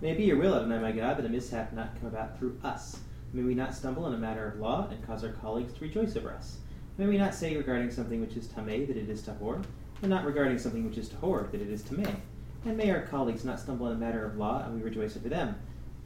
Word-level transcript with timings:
May 0.00 0.10
it 0.10 0.16
be 0.16 0.24
your 0.24 0.38
will, 0.38 0.54
Adonai 0.54 0.78
my 0.78 0.92
God, 0.92 1.16
that 1.18 1.26
a 1.26 1.28
mishap 1.28 1.72
not 1.72 1.98
come 1.98 2.08
about 2.08 2.38
through 2.38 2.58
us. 2.62 3.00
May 3.32 3.42
we 3.42 3.54
not 3.54 3.74
stumble 3.74 4.06
in 4.06 4.14
a 4.14 4.18
matter 4.18 4.46
of 4.46 4.60
law 4.60 4.86
and 4.90 5.04
cause 5.04 5.24
our 5.24 5.32
colleagues 5.32 5.72
to 5.74 5.80
rejoice 5.80 6.16
over 6.16 6.30
us. 6.30 6.58
May 6.98 7.06
we 7.06 7.18
not 7.18 7.34
say 7.34 7.56
regarding 7.56 7.90
something 7.90 8.20
which 8.20 8.36
is 8.36 8.46
tameh 8.46 8.86
that 8.86 8.96
it 8.96 9.08
is 9.08 9.22
tahor, 9.22 9.64
and 10.00 10.10
not 10.10 10.24
regarding 10.24 10.58
something 10.58 10.88
which 10.88 10.98
is 10.98 11.08
tahor 11.08 11.50
that 11.50 11.60
it 11.60 11.68
is 11.68 11.82
tameh. 11.82 12.14
And 12.64 12.76
may 12.76 12.90
our 12.90 13.02
colleagues 13.02 13.44
not 13.44 13.58
stumble 13.58 13.88
in 13.88 13.94
a 13.94 13.98
matter 13.98 14.24
of 14.24 14.36
law, 14.36 14.62
and 14.64 14.74
we 14.74 14.82
rejoice 14.82 15.16
over 15.16 15.28
them. 15.28 15.56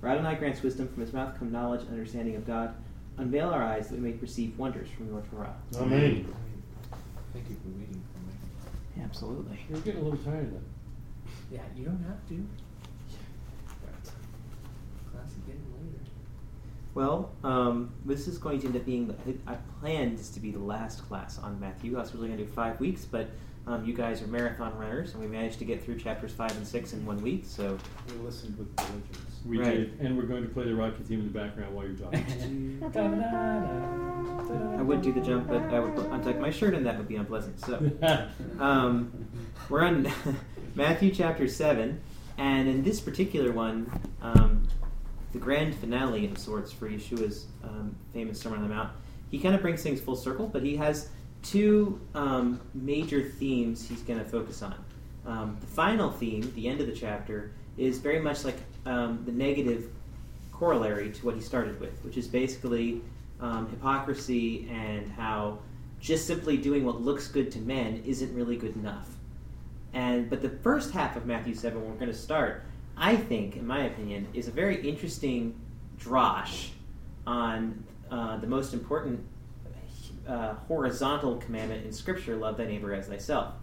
For 0.01 0.09
Adonai 0.09 0.37
grants 0.37 0.63
wisdom 0.63 0.89
from 0.89 1.03
his 1.03 1.13
mouth 1.13 1.39
come 1.39 1.53
knowledge 1.53 1.83
and 1.83 1.91
understanding 1.91 2.37
of 2.37 2.47
God. 2.47 2.75
Unveil 3.19 3.51
our 3.51 3.63
eyes 3.63 3.89
that 3.89 4.01
we 4.01 4.11
may 4.11 4.17
perceive 4.17 4.59
wonders 4.59 4.89
from 4.89 5.09
your 5.09 5.23
Torah. 5.31 5.55
Amen. 5.77 6.35
Thank 7.33 7.49
you 7.51 7.57
for 7.57 7.69
reading 7.69 8.03
for 8.13 8.19
me. 8.21 8.33
Yeah, 8.97 9.05
absolutely. 9.05 9.61
You're 9.69 9.81
getting 9.81 10.01
a 10.01 10.05
little 10.05 10.19
tired 10.19 10.47
of 10.47 10.53
that. 10.53 10.61
Yeah, 11.51 11.61
you 11.77 11.85
don't 11.85 12.03
have 12.05 12.27
to. 12.31 12.47
Class 15.23 15.33
is 15.33 15.39
getting 15.45 15.63
later. 15.73 16.05
Well, 16.95 17.31
um, 17.45 17.93
this 18.05 18.27
is 18.29 18.39
going 18.39 18.61
to 18.61 18.67
end 18.67 18.77
up 18.77 18.85
being. 18.85 19.15
I 19.47 19.55
planned 19.81 20.19
this 20.19 20.31
to 20.31 20.41
be 20.41 20.51
the 20.51 20.59
last 20.59 21.07
class 21.09 21.39
on 21.39 21.59
Matthew. 21.61 21.97
I 21.97 22.01
was 22.01 22.15
really 22.15 22.29
going 22.29 22.39
to 22.39 22.45
do 22.45 22.51
five 22.51 22.81
weeks, 22.81 23.05
but 23.05 23.29
um, 23.67 23.85
you 23.85 23.95
guys 23.95 24.21
are 24.23 24.27
marathon 24.27 24.77
runners, 24.77 25.13
and 25.13 25.23
we 25.23 25.29
managed 25.29 25.59
to 25.61 25.65
get 25.65 25.85
through 25.85 25.99
chapters 25.99 26.33
five 26.33 26.57
and 26.57 26.67
six 26.67 26.93
in 26.93 27.07
one 27.07 27.23
week. 27.23 27.45
So 27.47 27.79
We 28.09 28.15
listened 28.25 28.59
with 28.59 28.75
diligence. 28.77 29.19
We 29.47 29.59
Right. 29.59 29.75
did, 29.75 30.01
and 30.01 30.17
we're 30.17 30.25
going 30.27 30.43
to 30.43 30.49
play 30.49 30.65
the 30.65 30.75
Rocky 30.75 31.03
theme 31.05 31.21
in 31.21 31.33
the 31.33 31.39
background 31.39 31.75
while 31.75 31.87
you're 31.87 31.97
talking. 31.97 32.81
I 34.79 34.83
would 34.83 35.03
do 35.03 35.13
the 35.13 35.21
jump, 35.21 35.49
but 35.49 35.63
I 35.73 35.79
would 35.81 35.95
untuck 35.95 36.41
my 36.41 36.51
shirt, 36.51 36.75
and 36.75 36.85
that 36.87 36.99
would 36.99 37.09
be 37.09 37.17
unpleasant. 37.17 37.61
So 37.61 37.91
um, 38.61 39.13
we're 39.69 39.83
on 39.83 40.11
Matthew 40.75 41.13
chapter 41.13 41.47
seven, 41.49 42.01
and 42.39 42.69
in 42.69 42.83
this 42.83 43.01
particular 43.01 43.53
one, 43.53 43.91
um, 44.21 44.62
the 45.33 45.39
grand 45.39 45.75
finale 45.75 46.27
of 46.27 46.39
sorts 46.39 46.73
for 46.73 46.89
Yeshua's 46.89 47.47
um, 47.65 47.95
famous 48.13 48.41
Sermon 48.41 48.59
on 48.59 48.69
the 48.69 48.75
Mount. 48.75 48.91
He 49.31 49.39
kind 49.39 49.55
of 49.55 49.63
brings 49.63 49.83
things 49.83 50.01
full 50.01 50.17
circle, 50.17 50.47
but 50.47 50.63
he 50.63 50.77
has 50.77 51.09
two 51.43 52.01
um, 52.15 52.61
major 52.75 53.23
themes 53.23 53.89
he's 53.89 54.03
going 54.03 54.19
to 54.19 54.25
focus 54.25 54.63
on. 54.63 54.75
Um, 55.27 55.57
the 55.61 55.67
final 55.67 56.11
theme, 56.11 56.53
the 56.55 56.69
end 56.69 56.81
of 56.81 56.87
the 56.87 56.93
chapter, 56.93 57.53
is 57.79 57.99
very 57.99 58.21
much 58.21 58.45
like 58.45 58.59
um, 58.85 59.23
the 59.25 59.33
negative 59.33 59.91
corollary 60.53 61.11
to 61.11 61.27
what 61.27 61.35
he 61.35 61.41
started 61.41 61.81
with, 61.81 61.99
which 62.05 62.17
is 62.17 62.29
basically 62.29 63.01
um, 63.41 63.69
hypocrisy 63.71 64.69
and 64.71 65.11
how 65.13 65.59
just 66.01 66.27
simply 66.27 66.57
doing 66.57 66.85
what 66.85 67.01
looks 67.01 67.29
good 67.29 67.51
to 67.53 67.59
men 67.61 68.03
isn't 68.05 68.35
really 68.35 68.57
good 68.57 68.75
enough. 68.77 69.09
And 69.95 70.29
but 70.29 70.43
the 70.43 70.51
first 70.51 70.93
half 70.93 71.17
of 71.17 71.27
Matthew 71.27 71.55
seven, 71.55 71.85
we're 71.87 71.95
going 71.95 72.11
to 72.11 72.17
start, 72.17 72.65
I 72.97 73.17
think, 73.17 73.57
in 73.57 73.67
my 73.67 73.85
opinion, 73.85 74.29
is 74.35 74.49
a 74.49 74.51
very 74.51 74.87
interesting 74.87 75.59
drosh 75.99 76.69
on 77.27 77.85
uh, 78.11 78.37
the 78.39 78.47
most 78.47 78.75
important 78.75 79.25
uh, 80.27 80.55
horizontal 80.69 81.37
commandment 81.37 81.85
in 81.85 81.93
Scripture: 81.93 82.37
love 82.37 82.57
thy 82.57 82.67
neighbor 82.67 82.95
as 82.95 83.09
thyself. 83.09 83.55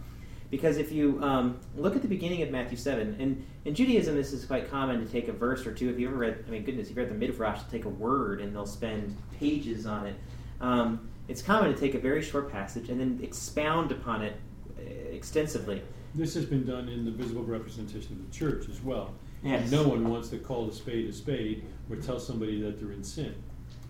Because 0.50 0.78
if 0.78 0.92
you 0.92 1.22
um, 1.22 1.60
look 1.76 1.96
at 1.96 2.02
the 2.02 2.08
beginning 2.08 2.42
of 2.42 2.50
Matthew 2.50 2.78
7, 2.78 3.18
and 3.20 3.46
in 3.66 3.76
Judaism 3.76 4.16
this 4.16 4.34
is 4.34 4.46
quite 4.46 4.70
common 4.70 5.06
to 5.06 5.12
take 5.12 5.28
a 5.28 5.32
verse 5.32 5.66
or 5.66 5.74
two. 5.74 5.90
If 5.90 6.00
you 6.00 6.08
ever 6.08 6.18
read, 6.18 6.44
I 6.48 6.50
mean, 6.50 6.64
goodness, 6.64 6.86
if 6.86 6.90
you've 6.90 6.98
read 6.98 7.10
the 7.10 7.14
Midrash, 7.14 7.60
they'll 7.60 7.70
take 7.70 7.86
a 7.86 7.90
word 7.90 8.42
and 8.42 8.56
they'll 8.56 8.66
spend 8.66 9.16
pages 9.40 9.86
on 9.86 10.08
it. 10.08 10.16
Um, 10.60 11.08
it's 11.28 11.44
common 11.44 11.72
to 11.72 11.80
take 11.80 11.94
a 11.94 12.00
very 12.00 12.24
short 12.24 12.52
passage 12.52 12.90
and 12.90 13.00
then 13.00 13.20
expound 13.22 13.92
upon 13.92 14.24
it 14.24 14.36
uh, 14.80 14.82
extensively. 14.82 15.84
This 16.16 16.34
has 16.34 16.46
been 16.46 16.66
done 16.66 16.90
in 16.90 17.06
the 17.06 17.12
visible 17.12 17.44
representation 17.44 18.14
of 18.14 18.26
the 18.32 18.36
church 18.38 18.68
as 18.70 18.82
well. 18.82 19.14
Yes. 19.44 19.62
And 19.64 19.72
no 19.72 19.88
one 19.88 20.10
wants 20.10 20.30
to 20.30 20.38
call 20.38 20.68
a 20.68 20.74
spade 20.74 21.08
a 21.10 21.14
spade 21.14 21.64
or 21.90 21.96
tell 21.98 22.20
somebody 22.20 22.62
that 22.62 22.80
they're 22.80 22.92
in 22.92 23.04
sin. 23.04 23.34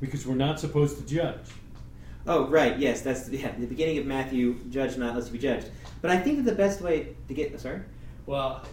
Because 0.01 0.27
we're 0.27 0.35
not 0.35 0.59
supposed 0.59 0.97
to 0.97 1.05
judge. 1.05 1.39
Oh, 2.27 2.47
right, 2.47 2.77
yes, 2.77 3.01
that's 3.01 3.29
yeah, 3.29 3.51
the 3.57 3.65
beginning 3.65 3.97
of 3.97 4.05
Matthew, 4.05 4.59
judge 4.69 4.97
not 4.97 5.15
lest 5.15 5.27
you 5.27 5.33
be 5.33 5.39
judged. 5.39 5.69
But 6.01 6.11
I 6.11 6.17
think 6.19 6.37
that 6.37 6.43
the 6.51 6.55
best 6.55 6.81
way 6.81 7.15
to 7.27 7.33
get, 7.33 7.59
sorry? 7.59 7.81
Well, 8.25 8.63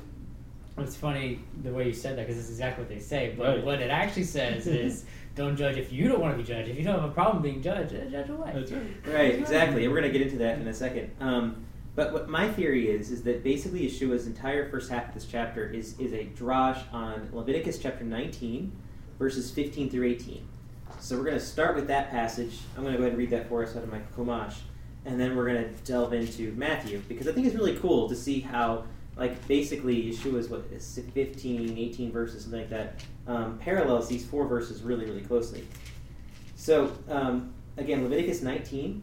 it's 0.79 0.97
funny 0.97 1.41
the 1.63 1.73
way 1.73 1.87
you 1.87 1.93
said 1.95 2.19
that 2.19 2.27
because 2.27 2.39
it's 2.41 2.51
exactly 2.51 2.85
what 2.85 2.91
they 2.93 3.01
say. 3.01 3.35
But 3.37 3.47
Right. 3.47 3.65
what 3.65 3.81
it 3.81 3.91
actually 3.91 4.25
says 4.25 4.67
is, 4.67 5.07
don't 5.35 5.57
judge 5.57 5.77
if 5.77 5.93
you 5.93 6.09
don't 6.09 6.21
want 6.21 6.37
to 6.37 6.43
be 6.43 6.47
judged. 6.47 6.69
If 6.69 6.77
you 6.77 6.85
don't 6.85 7.01
have 7.01 7.09
a 7.09 7.13
problem 7.15 7.43
being 7.43 7.63
judged, 7.63 7.93
judge 8.11 8.29
away. 8.29 8.51
That's 8.55 8.73
right. 8.73 8.87
Right, 9.07 9.35
exactly. 9.37 9.85
And 9.85 9.93
we're 9.93 10.01
going 10.01 10.13
to 10.13 10.19
get 10.19 10.27
into 10.27 10.39
that 10.39 10.59
in 10.59 10.67
a 10.67 10.75
second. 10.75 11.11
Um, 11.21 11.65
but 11.97 12.13
what 12.13 12.29
my 12.29 12.49
theory 12.53 12.91
is 12.91 13.11
is 13.11 13.23
that 13.23 13.43
basically 13.43 13.89
Yeshua's 13.89 14.27
entire 14.27 14.71
first 14.71 14.91
half 14.91 15.09
of 15.09 15.15
this 15.15 15.25
chapter 15.25 15.67
is 15.67 15.99
is 15.99 16.13
a 16.13 16.27
drash 16.27 16.81
on 16.93 17.29
Leviticus 17.33 17.79
chapter 17.79 18.05
19, 18.05 18.71
verses 19.19 19.51
15 19.51 19.91
through 19.91 20.07
18. 20.07 20.47
So 21.01 21.17
we're 21.17 21.25
going 21.25 21.39
to 21.39 21.45
start 21.45 21.75
with 21.75 21.89
that 21.89 22.11
passage. 22.11 22.59
I'm 22.77 22.83
going 22.83 22.93
to 22.93 22.99
go 22.99 23.05
ahead 23.05 23.13
and 23.13 23.19
read 23.19 23.31
that 23.31 23.49
for 23.49 23.65
us 23.65 23.75
out 23.75 23.83
of 23.83 23.91
my 23.91 24.01
Chumash, 24.17 24.57
and 25.07 25.19
then 25.19 25.35
we're 25.35 25.47
going 25.47 25.65
to 25.65 25.71
delve 25.85 26.13
into 26.13 26.53
Matthew 26.53 27.03
because 27.09 27.27
I 27.27 27.33
think 27.33 27.47
it's 27.47 27.57
really 27.57 27.77
cool 27.77 28.09
to 28.09 28.15
see 28.15 28.41
how 28.41 28.85
like 29.17 29.49
basically 29.49 30.11
Yeshua's 30.11 30.49
what 30.49 30.71
15, 30.71 31.79
18 31.79 32.13
verses, 32.13 32.43
something 32.43 32.61
like 32.61 32.71
that, 32.71 33.03
um, 33.27 33.59
parallels 33.59 34.09
these 34.09 34.27
four 34.27 34.47
verses 34.47 34.83
really, 34.83 35.07
really 35.07 35.23
closely. 35.23 35.67
So 36.57 36.93
um, 37.09 37.55
again, 37.79 38.03
Leviticus 38.03 38.43
19, 38.43 39.03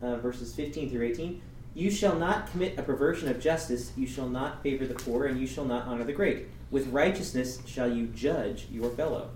uh, 0.00 0.16
verses 0.16 0.54
15 0.54 0.90
through 0.90 1.06
18. 1.06 1.42
You 1.78 1.92
shall 1.92 2.16
not 2.16 2.50
commit 2.50 2.76
a 2.76 2.82
perversion 2.82 3.28
of 3.28 3.38
justice, 3.38 3.92
you 3.96 4.04
shall 4.04 4.28
not 4.28 4.64
favor 4.64 4.84
the 4.84 4.94
poor, 4.94 5.26
and 5.26 5.38
you 5.38 5.46
shall 5.46 5.64
not 5.64 5.86
honor 5.86 6.02
the 6.02 6.12
great. 6.12 6.48
With 6.72 6.88
righteousness 6.88 7.62
shall 7.66 7.88
you 7.88 8.08
judge 8.08 8.66
your 8.68 8.90
fellow. 8.90 9.30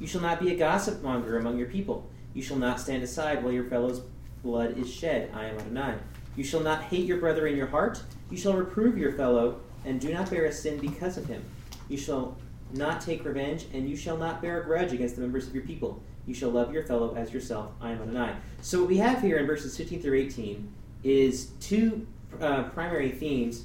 You 0.00 0.08
shall 0.08 0.20
not 0.20 0.40
be 0.40 0.50
a 0.50 0.56
gossip 0.56 1.00
monger 1.00 1.38
among 1.38 1.58
your 1.58 1.68
people. 1.68 2.10
You 2.34 2.42
shall 2.42 2.56
not 2.56 2.80
stand 2.80 3.04
aside 3.04 3.44
while 3.44 3.52
your 3.52 3.66
fellow's 3.66 4.02
blood 4.42 4.78
is 4.78 4.92
shed. 4.92 5.30
I 5.32 5.44
am 5.44 5.60
Adonai. 5.60 5.98
You 6.34 6.42
shall 6.42 6.58
not 6.58 6.82
hate 6.82 7.06
your 7.06 7.18
brother 7.18 7.46
in 7.46 7.56
your 7.56 7.68
heart. 7.68 8.02
You 8.32 8.36
shall 8.36 8.54
reprove 8.54 8.98
your 8.98 9.12
fellow, 9.12 9.60
and 9.84 10.00
do 10.00 10.12
not 10.12 10.28
bear 10.28 10.46
a 10.46 10.52
sin 10.52 10.76
because 10.78 11.16
of 11.18 11.26
him. 11.26 11.44
You 11.88 11.98
shall 11.98 12.36
not 12.72 13.00
take 13.00 13.24
revenge, 13.24 13.66
and 13.72 13.88
you 13.88 13.94
shall 13.94 14.16
not 14.16 14.42
bear 14.42 14.60
a 14.60 14.64
grudge 14.64 14.92
against 14.92 15.14
the 15.14 15.22
members 15.22 15.46
of 15.46 15.54
your 15.54 15.64
people. 15.64 16.02
You 16.26 16.34
shall 16.34 16.50
love 16.50 16.74
your 16.74 16.82
fellow 16.82 17.14
as 17.14 17.32
yourself. 17.32 17.70
I 17.80 17.92
am 17.92 18.02
Adonai. 18.02 18.34
So 18.60 18.80
what 18.80 18.88
we 18.88 18.96
have 18.96 19.22
here 19.22 19.36
in 19.36 19.46
verses 19.46 19.76
15 19.76 20.02
through 20.02 20.18
18 20.18 20.68
is 21.02 21.46
two 21.60 22.06
uh, 22.40 22.64
primary 22.64 23.10
themes. 23.10 23.64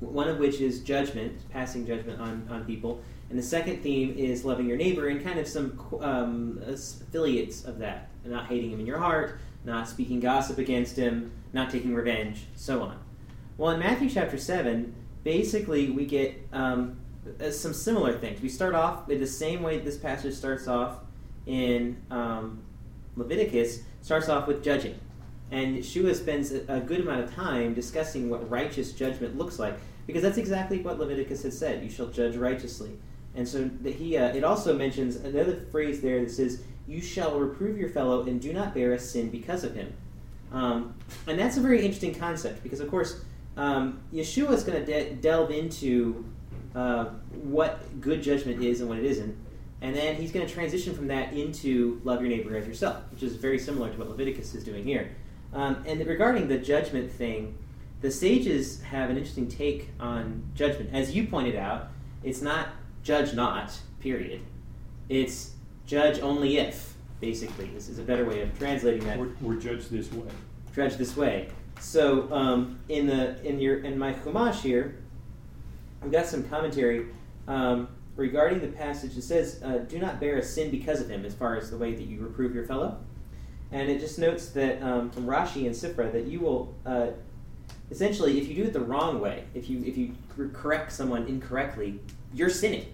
One 0.00 0.28
of 0.28 0.38
which 0.38 0.60
is 0.60 0.80
judgment, 0.80 1.48
passing 1.50 1.86
judgment 1.86 2.20
on, 2.20 2.46
on 2.50 2.64
people, 2.64 3.00
and 3.30 3.38
the 3.38 3.42
second 3.42 3.82
theme 3.82 4.14
is 4.16 4.44
loving 4.44 4.68
your 4.68 4.76
neighbor 4.76 5.08
and 5.08 5.22
kind 5.22 5.38
of 5.38 5.48
some 5.48 5.80
um, 6.00 6.62
affiliates 6.66 7.64
of 7.64 7.78
that. 7.78 8.08
Not 8.24 8.46
hating 8.46 8.70
him 8.70 8.80
in 8.80 8.86
your 8.86 8.98
heart, 8.98 9.38
not 9.64 9.88
speaking 9.88 10.20
gossip 10.20 10.58
against 10.58 10.96
him, 10.96 11.32
not 11.52 11.70
taking 11.70 11.94
revenge, 11.94 12.44
so 12.54 12.82
on. 12.82 12.98
Well, 13.56 13.70
in 13.70 13.78
Matthew 13.78 14.10
chapter 14.10 14.36
7, 14.36 14.94
basically 15.22 15.90
we 15.90 16.04
get 16.04 16.46
um, 16.52 16.98
uh, 17.40 17.50
some 17.50 17.72
similar 17.72 18.18
things. 18.18 18.40
We 18.40 18.48
start 18.48 18.74
off 18.74 19.08
in 19.10 19.20
the 19.20 19.26
same 19.26 19.62
way 19.62 19.78
this 19.78 19.96
passage 19.96 20.34
starts 20.34 20.68
off 20.68 20.98
in 21.46 21.96
um, 22.10 22.62
Leviticus, 23.16 23.80
starts 24.02 24.28
off 24.28 24.46
with 24.46 24.62
judging. 24.62 24.98
And 25.50 25.76
Yeshua 25.76 26.14
spends 26.14 26.52
a 26.52 26.64
a 26.68 26.80
good 26.80 27.00
amount 27.00 27.20
of 27.24 27.34
time 27.34 27.74
discussing 27.74 28.30
what 28.30 28.48
righteous 28.50 28.92
judgment 28.92 29.36
looks 29.36 29.58
like, 29.58 29.78
because 30.06 30.22
that's 30.22 30.38
exactly 30.38 30.80
what 30.80 30.98
Leviticus 30.98 31.42
has 31.42 31.58
said: 31.58 31.82
"You 31.82 31.90
shall 31.90 32.08
judge 32.08 32.36
righteously." 32.36 32.90
And 33.36 33.46
so 33.48 33.68
he, 33.84 34.16
uh, 34.16 34.28
it 34.28 34.44
also 34.44 34.76
mentions 34.76 35.16
another 35.16 35.66
phrase 35.70 36.00
there 36.00 36.20
that 36.20 36.30
says, 36.30 36.62
"You 36.86 37.00
shall 37.00 37.38
reprove 37.38 37.76
your 37.76 37.88
fellow 37.88 38.22
and 38.22 38.40
do 38.40 38.52
not 38.52 38.74
bear 38.74 38.92
a 38.92 38.98
sin 38.98 39.30
because 39.30 39.64
of 39.64 39.74
him." 39.74 39.92
Um, 40.52 40.94
and 41.26 41.38
that's 41.38 41.56
a 41.56 41.60
very 41.60 41.84
interesting 41.84 42.14
concept 42.14 42.62
because, 42.62 42.80
of 42.80 42.88
course, 42.88 43.24
um, 43.56 44.00
Yeshua 44.12 44.52
is 44.52 44.62
going 44.62 44.84
to 44.84 44.86
de- 44.86 45.14
delve 45.16 45.50
into 45.50 46.24
uh, 46.74 47.06
what 47.42 48.00
good 48.00 48.22
judgment 48.22 48.62
is 48.62 48.80
and 48.80 48.88
what 48.88 48.98
it 48.98 49.04
isn't, 49.04 49.36
and 49.80 49.94
then 49.94 50.14
he's 50.14 50.32
going 50.32 50.46
to 50.46 50.52
transition 50.52 50.94
from 50.94 51.08
that 51.08 51.32
into 51.32 52.00
love 52.04 52.20
your 52.20 52.30
neighbor 52.30 52.56
as 52.56 52.66
yourself, 52.66 53.02
which 53.10 53.22
is 53.22 53.36
very 53.36 53.58
similar 53.58 53.90
to 53.90 53.98
what 53.98 54.08
Leviticus 54.08 54.54
is 54.54 54.64
doing 54.64 54.84
here. 54.84 55.10
Um, 55.54 55.84
and 55.86 56.04
regarding 56.06 56.48
the 56.48 56.58
judgment 56.58 57.10
thing, 57.10 57.56
the 58.00 58.10
sages 58.10 58.82
have 58.82 59.08
an 59.08 59.16
interesting 59.16 59.48
take 59.48 59.90
on 60.00 60.50
judgment. 60.54 60.90
As 60.92 61.14
you 61.14 61.26
pointed 61.26 61.56
out, 61.56 61.88
it's 62.22 62.42
not 62.42 62.68
judge 63.02 63.34
not, 63.34 63.72
period. 64.00 64.40
It's 65.08 65.52
judge 65.86 66.18
only 66.20 66.58
if, 66.58 66.94
basically. 67.20 67.66
This 67.66 67.88
is 67.88 67.98
a 67.98 68.02
better 68.02 68.24
way 68.24 68.42
of 68.42 68.58
translating 68.58 69.04
that 69.06 69.18
We're, 69.18 69.30
we're 69.40 69.56
judged 69.56 69.90
this 69.90 70.12
way. 70.12 70.26
judge 70.74 70.96
this 70.96 71.16
way. 71.16 71.48
So 71.80 72.32
um, 72.32 72.78
in 72.88 73.06
the 73.06 73.42
in 73.46 73.60
your 73.60 73.78
in 73.84 73.98
my 73.98 74.12
chumash 74.12 74.60
here, 74.60 74.96
I've 76.02 76.12
got 76.12 76.26
some 76.26 76.42
commentary 76.48 77.06
um, 77.46 77.88
regarding 78.16 78.60
the 78.60 78.68
passage. 78.68 79.16
It 79.16 79.22
says, 79.22 79.60
uh, 79.62 79.78
"Do 79.78 79.98
not 79.98 80.20
bear 80.20 80.38
a 80.38 80.42
sin 80.42 80.70
because 80.70 81.00
of 81.00 81.08
him," 81.08 81.24
as 81.24 81.34
far 81.34 81.56
as 81.56 81.70
the 81.70 81.76
way 81.76 81.94
that 81.94 82.04
you 82.04 82.20
reprove 82.20 82.54
your 82.54 82.64
fellow. 82.64 82.98
And 83.72 83.90
it 83.90 83.98
just 84.00 84.18
notes 84.18 84.48
that 84.50 84.82
um, 84.82 85.10
from 85.10 85.26
Rashi 85.26 85.66
and 85.66 85.74
Sifra 85.74 86.12
that 86.12 86.26
you 86.26 86.40
will 86.40 86.74
uh, 86.86 87.08
essentially, 87.90 88.40
if 88.40 88.48
you 88.48 88.54
do 88.54 88.64
it 88.64 88.72
the 88.72 88.80
wrong 88.80 89.20
way, 89.20 89.44
if 89.54 89.68
you 89.68 89.82
if 89.84 89.96
you 89.96 90.14
correct 90.52 90.92
someone 90.92 91.26
incorrectly, 91.26 92.00
you're 92.32 92.50
sinning. 92.50 92.86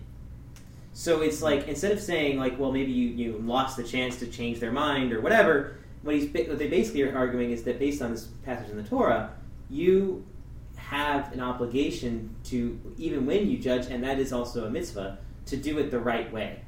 So 0.92 1.22
it's 1.22 1.40
like 1.40 1.68
instead 1.68 1.92
of 1.92 2.00
saying 2.00 2.38
like, 2.38 2.58
well, 2.58 2.72
maybe 2.72 2.92
you, 2.92 3.08
you 3.08 3.38
lost 3.38 3.76
the 3.76 3.84
chance 3.84 4.18
to 4.18 4.26
change 4.26 4.60
their 4.60 4.72
mind 4.72 5.12
or 5.12 5.20
whatever. 5.20 5.76
What 6.02 6.14
he's 6.14 6.30
what 6.32 6.58
they 6.58 6.68
basically 6.68 7.02
are 7.02 7.16
arguing 7.16 7.50
is 7.50 7.62
that 7.64 7.78
based 7.78 8.02
on 8.02 8.12
this 8.12 8.28
passage 8.44 8.70
in 8.70 8.76
the 8.76 8.82
Torah, 8.82 9.32
you 9.68 10.24
have 10.76 11.32
an 11.32 11.40
obligation 11.40 12.34
to 12.44 12.78
even 12.98 13.26
when 13.26 13.48
you 13.48 13.58
judge, 13.58 13.86
and 13.86 14.02
that 14.02 14.18
is 14.18 14.32
also 14.32 14.64
a 14.64 14.70
mitzvah, 14.70 15.18
to 15.46 15.56
do 15.56 15.78
it 15.78 15.90
the 15.90 15.98
right 15.98 16.32
way. 16.32 16.60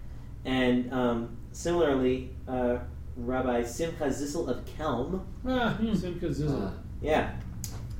And 0.44 0.92
um, 0.92 1.36
similarly, 1.52 2.30
uh, 2.46 2.78
Rabbi 3.16 3.62
Simcha 3.64 4.04
Zissel 4.06 4.48
of 4.48 4.64
Kelm 4.64 5.22
Ah, 5.46 5.74
Hmm. 5.74 5.94
Simcha 5.94 6.26
Zizzle. 6.26 6.70
Ah. 6.72 6.78
yeah. 7.00 7.34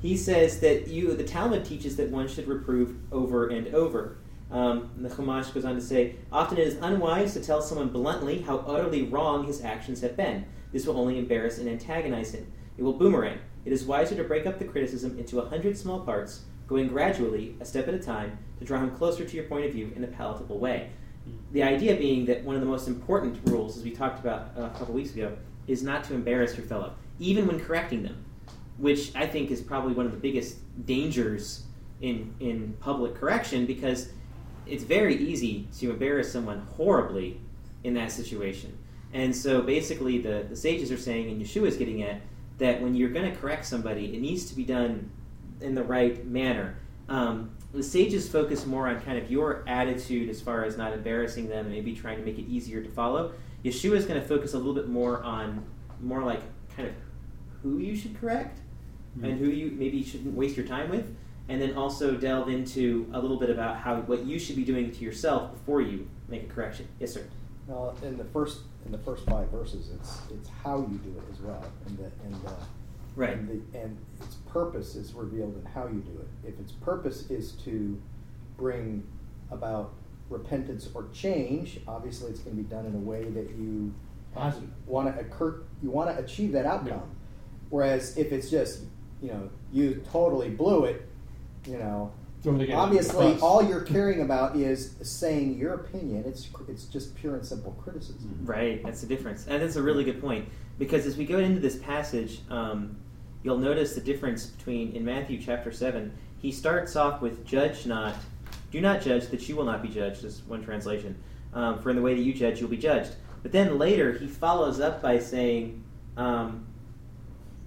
He 0.01 0.17
says 0.17 0.59
that 0.61 0.89
you, 0.89 1.15
the 1.15 1.23
Talmud 1.25 1.65
teaches 1.65 1.97
that 1.97 2.11
one 2.11 2.27
should 2.27 2.49
reprove 2.49 2.97
over 3.13 3.49
and 3.49 3.69
over. 3.75 4.19
Um, 4.51 4.91
and 4.97 5.05
the 5.05 5.09
Chumash 5.09 5.55
goes 5.55 5.65
on 5.65 5.77
to 5.77 5.81
say, 5.81 6.17
often 6.33 6.59
it 6.59 6.67
is 6.67 6.77
unwise 6.83 7.33
to 7.35 7.41
tell 7.41 7.63
someone 7.63 7.89
bluntly 7.89 8.41
how 8.43 8.59
utterly 8.59 9.05
wrong 9.05 9.47
his 9.47 9.63
actions 9.65 10.01
have 10.01 10.17
been. 10.17 10.45
This 10.73 10.87
will 10.87 10.99
only 10.99 11.19
embarrass 11.19 11.59
and 11.59 11.69
antagonize 11.69 12.33
him. 12.35 12.51
It 12.77 12.83
will 12.83 12.95
boomerang. 12.95 13.39
It 13.65 13.73
is 13.73 13.85
wiser 13.85 14.17
to 14.17 14.25
break 14.25 14.45
up 14.47 14.59
the 14.59 14.65
criticism 14.65 15.19
into 15.19 15.39
a 15.41 15.49
hundred 15.49 15.79
small 15.79 16.01
parts, 16.01 16.43
going 16.67 16.89
gradually, 16.89 17.57
a 17.61 17.65
step 17.65 17.87
at 17.87 17.95
a 17.95 17.99
time, 17.99 18.39
to 18.59 18.65
draw 18.65 18.81
him 18.81 18.91
closer 18.91 19.25
to 19.25 19.37
your 19.37 19.45
point 19.45 19.67
of 19.67 19.73
view 19.73 19.93
in 19.95 20.03
a 20.05 20.09
palatable 20.09 20.59
way. 20.59 20.91
The 21.53 21.63
idea 21.63 21.97
being 21.97 22.25
that 22.27 22.45
one 22.45 22.55
of 22.55 22.63
the 22.63 22.67
most 22.67 22.89
important 22.89 23.39
rules, 23.45 23.77
as 23.77 23.85
we 23.85 23.91
talked 23.91 24.21
about 24.21 24.53
uh, 24.57 24.63
a 24.63 24.71
couple 24.71 24.95
weeks 24.95 25.13
ago, 25.13 25.37
is 25.67 25.83
not 25.83 26.05
to 26.05 26.15
embarrass 26.15 26.57
your 26.57 26.67
fellow, 26.67 26.95
even 27.19 27.47
when 27.47 27.61
correcting 27.61 28.03
them 28.03 28.25
which 28.79 29.15
I 29.15 29.27
think 29.27 29.51
is 29.51 29.61
probably 29.61 29.93
one 29.93 30.07
of 30.07 30.13
the 30.13 30.19
biggest 30.19 30.59
dangers 30.87 31.65
in 32.01 32.35
in 32.41 32.75
public 32.81 33.15
correction 33.15 33.67
because 33.67 34.09
it's 34.67 34.85
very 34.85 35.17
easy 35.17 35.69
to 35.79 35.91
embarrass 35.91 36.33
someone 36.33 36.67
horribly 36.77 37.41
in 37.85 37.95
that 37.95 38.13
situation. 38.13 38.77
And 39.13 39.35
so 39.35 39.61
basically 39.61 40.19
the, 40.19 40.47
the 40.49 40.57
sages 40.57 40.91
are 40.91 40.97
saying 40.97 41.31
and 41.31 41.43
Yeshua 41.43 41.67
is 41.67 41.77
getting 41.77 42.03
at 42.03 42.21
that 42.59 42.81
when 42.81 42.95
you're 42.95 43.11
going 43.11 43.31
to 43.31 43.37
correct 43.37 43.67
somebody, 43.67 44.15
it 44.15 44.21
needs 44.21 44.47
to 44.47 44.55
be 44.55 44.65
done 44.65 45.11
in 45.61 45.75
the 45.75 45.83
right 45.83 46.25
manner. 46.27 46.77
Um, 47.09 47.51
the 47.73 47.83
sages 47.83 48.29
focus 48.29 48.67
more 48.67 48.89
on 48.89 49.01
kind 49.01 49.19
of 49.19 49.31
your 49.31 49.65
attitude 49.67 50.29
as 50.29 50.41
far 50.41 50.65
as 50.65 50.77
not 50.77 50.93
embarrassing 50.93 51.49
them 51.49 51.67
and 51.67 51.75
maybe 51.75 51.95
trying 51.95 52.19
to 52.19 52.25
make 52.25 52.39
it 52.39 52.47
easier 52.47 52.83
to 52.83 52.91
follow. 52.91 53.33
Yeshua 53.65 53.97
is 53.97 54.05
going 54.05 54.21
to 54.21 54.27
focus 54.27 54.55
a 54.55 54.59
little 54.59 54.75
bit 54.75 54.89
more 54.89 55.23
on 55.23 55.65
more 56.01 56.23
like 56.23 56.41
kind 56.77 56.89
of 56.89 56.95
who 57.63 57.79
you 57.79 57.97
should 57.97 58.19
correct 58.21 58.61
hmm. 59.15 59.25
and 59.25 59.39
who 59.39 59.47
you 59.47 59.71
maybe 59.71 60.03
shouldn't 60.03 60.35
waste 60.35 60.57
your 60.57 60.67
time 60.67 60.91
with, 60.91 61.17
and 61.49 61.63
then 61.63 61.75
also 61.75 62.17
delve 62.17 62.49
into 62.49 63.09
a 63.13 63.21
little 63.21 63.39
bit 63.39 63.49
about 63.49 63.77
how 63.77 63.97
what 64.03 64.25
you 64.27 64.39
should 64.39 64.57
be 64.57 64.65
doing 64.65 64.91
to 64.91 65.05
yourself 65.05 65.53
before 65.53 65.81
you 65.81 66.09
make 66.29 66.43
a 66.43 66.47
correction. 66.47 66.89
Yes, 66.99 67.15
sir. 67.15 67.25
Well, 67.67 67.97
in 68.03 68.19
the 68.19 68.25
first 68.25 68.61
in 68.85 68.93
the 68.93 68.99
first 68.99 69.25
five 69.27 69.49
verses, 69.49 69.91
it's 69.95 70.19
it's 70.31 70.51
how 70.63 70.79
you 70.79 70.99
do 70.99 71.11
it 71.17 71.25
as 71.33 71.41
well, 71.41 71.65
and 71.87 71.97
the 71.97 72.11
and 72.25 72.35
the 72.43 72.53
Right. 73.15 73.35
and, 73.35 73.49
the, 73.49 73.79
and 73.79 73.99
its 74.21 74.37
purpose 74.49 74.95
is 74.95 75.13
revealed 75.13 75.57
in 75.57 75.71
how 75.73 75.87
you 75.87 76.01
do 76.01 76.21
it. 76.21 76.49
If 76.49 76.59
its 76.61 76.73
purpose 76.73 77.31
is 77.31 77.53
to 77.65 78.01
bring 78.57 79.05
about 79.51 79.93
repentance 80.31 80.89
or 80.95 81.09
change, 81.13 81.81
obviously 81.87 82.31
it's 82.31 82.41
going 82.41 82.57
to 82.57 82.63
be 82.63 82.69
done 82.69 82.87
in 82.87 82.95
a 82.95 82.99
way 82.99 83.25
that 83.25 83.51
you 83.51 83.95
Positive. 84.35 84.71
want 84.87 85.15
to 85.15 85.21
occur, 85.21 85.63
you 85.83 85.91
want 85.91 86.15
to 86.17 86.23
achieve 86.23 86.53
that 86.53 86.65
outcome. 86.67 87.11
Whereas 87.71 88.17
if 88.17 88.33
it's 88.33 88.51
just 88.51 88.81
you 89.21 89.29
know 89.29 89.51
you 89.73 90.03
totally 90.11 90.51
blew 90.51 90.85
it, 90.85 91.09
you 91.67 91.79
know 91.79 92.13
Throw 92.43 92.59
the 92.59 92.67
guy 92.67 92.75
under 92.75 92.95
the 92.95 92.99
obviously 92.99 93.39
all 93.41 93.63
you're 93.63 93.81
caring 93.95 94.23
about 94.23 94.57
is 94.57 94.97
saying 95.03 95.59
your 95.59 95.75
opinion. 95.75 96.25
It's 96.27 96.49
it's 96.69 96.85
just 96.85 97.15
pure 97.15 97.37
and 97.37 97.47
simple 97.47 97.73
criticism. 97.83 98.39
Right, 98.45 98.83
that's 98.83 99.01
the 99.01 99.07
difference, 99.07 99.47
and 99.47 99.63
that's 99.63 99.77
a 99.77 99.83
really 99.83 100.05
good 100.05 100.21
point 100.21 100.49
because 100.79 101.07
as 101.07 101.17
we 101.17 101.25
go 101.25 101.39
into 101.39 101.61
this 101.61 101.77
passage, 101.77 102.41
um, 102.51 102.97
you'll 103.43 103.59
notice 103.59 103.95
the 103.95 104.01
difference 104.01 104.47
between 104.47 104.93
in 104.93 105.05
Matthew 105.05 105.41
chapter 105.41 105.73
seven. 105.73 106.13
He 106.39 106.53
starts 106.53 106.97
off 106.97 107.21
with 107.21 107.45
"Judge 107.45 107.87
not, 107.87 108.15
do 108.71 108.81
not 108.81 109.01
judge, 109.01 109.29
that 109.29 109.49
you 109.49 109.57
will 109.57 109.65
not 109.65 109.83
be 109.83 109.89
judged." 109.89 110.25
Is 110.25 110.43
one 110.47 110.65
translation. 110.65 111.17
Um, 111.55 111.79
For 111.79 111.91
in 111.91 111.97
the 111.97 112.03
way 112.03 112.15
that 112.15 112.23
you 112.23 112.33
judge, 112.33 112.61
you'll 112.61 112.71
be 112.71 112.77
judged. 112.77 113.13
But 113.43 113.53
then 113.53 113.79
later 113.79 114.13
he 114.13 114.27
follows 114.27 114.81
up 114.81 115.03
by 115.03 115.19
saying, 115.19 115.83
um, 116.17 116.67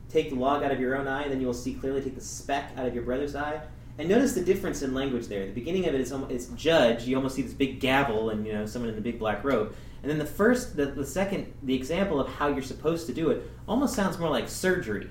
"Take 0.10 0.30
the 0.30 0.36
log 0.36 0.63
out 0.63 0.72
of 0.72 0.80
your 0.80 0.98
own 0.98 1.07
eye, 1.07 1.24
and 1.24 1.31
then 1.31 1.39
you 1.39 1.48
will 1.48 1.54
see 1.54 1.74
clearly. 1.74 2.01
Take 2.01 2.16
the 2.16 2.21
speck 2.21 2.71
out 2.78 2.88
of 2.88 2.94
your 2.94 3.04
brother's 3.04 3.36
eye." 3.36 3.62
And 3.98 4.10
notice 4.10 4.33
the 4.33 4.44
difference 4.44 4.81
in 4.81 4.94
language 4.94 5.28
there. 5.28 5.45
The 5.45 5.54
beginning 5.54 5.88
of 5.88 5.95
it 5.95 6.01
is 6.01 6.13
it's 6.30 6.48
judge. 6.48 7.06
You 7.06 7.16
almost 7.16 7.36
see 7.36 7.44
this 7.44 7.54
big 7.54 7.80
gavel 7.80 8.30
and 8.30 8.45
you 8.45 8.51
know 8.51 8.66
someone 8.66 8.92
in 8.92 8.98
a 8.98 9.01
big 9.01 9.19
black 9.19 9.44
robe. 9.44 9.74
And 10.01 10.12
then 10.12 10.19
the 10.19 10.25
first, 10.25 10.75
the, 10.75 10.86
the 10.86 11.06
second, 11.06 11.51
the 11.63 11.74
example 11.74 12.19
of 12.19 12.28
how 12.28 12.50
you're 12.50 12.62
supposed 12.62 13.07
to 13.07 13.13
do 13.13 13.31
it 13.31 13.50
almost 13.68 13.95
sounds 13.95 14.19
more 14.19 14.30
like 14.30 14.50
surgery. 14.50 15.10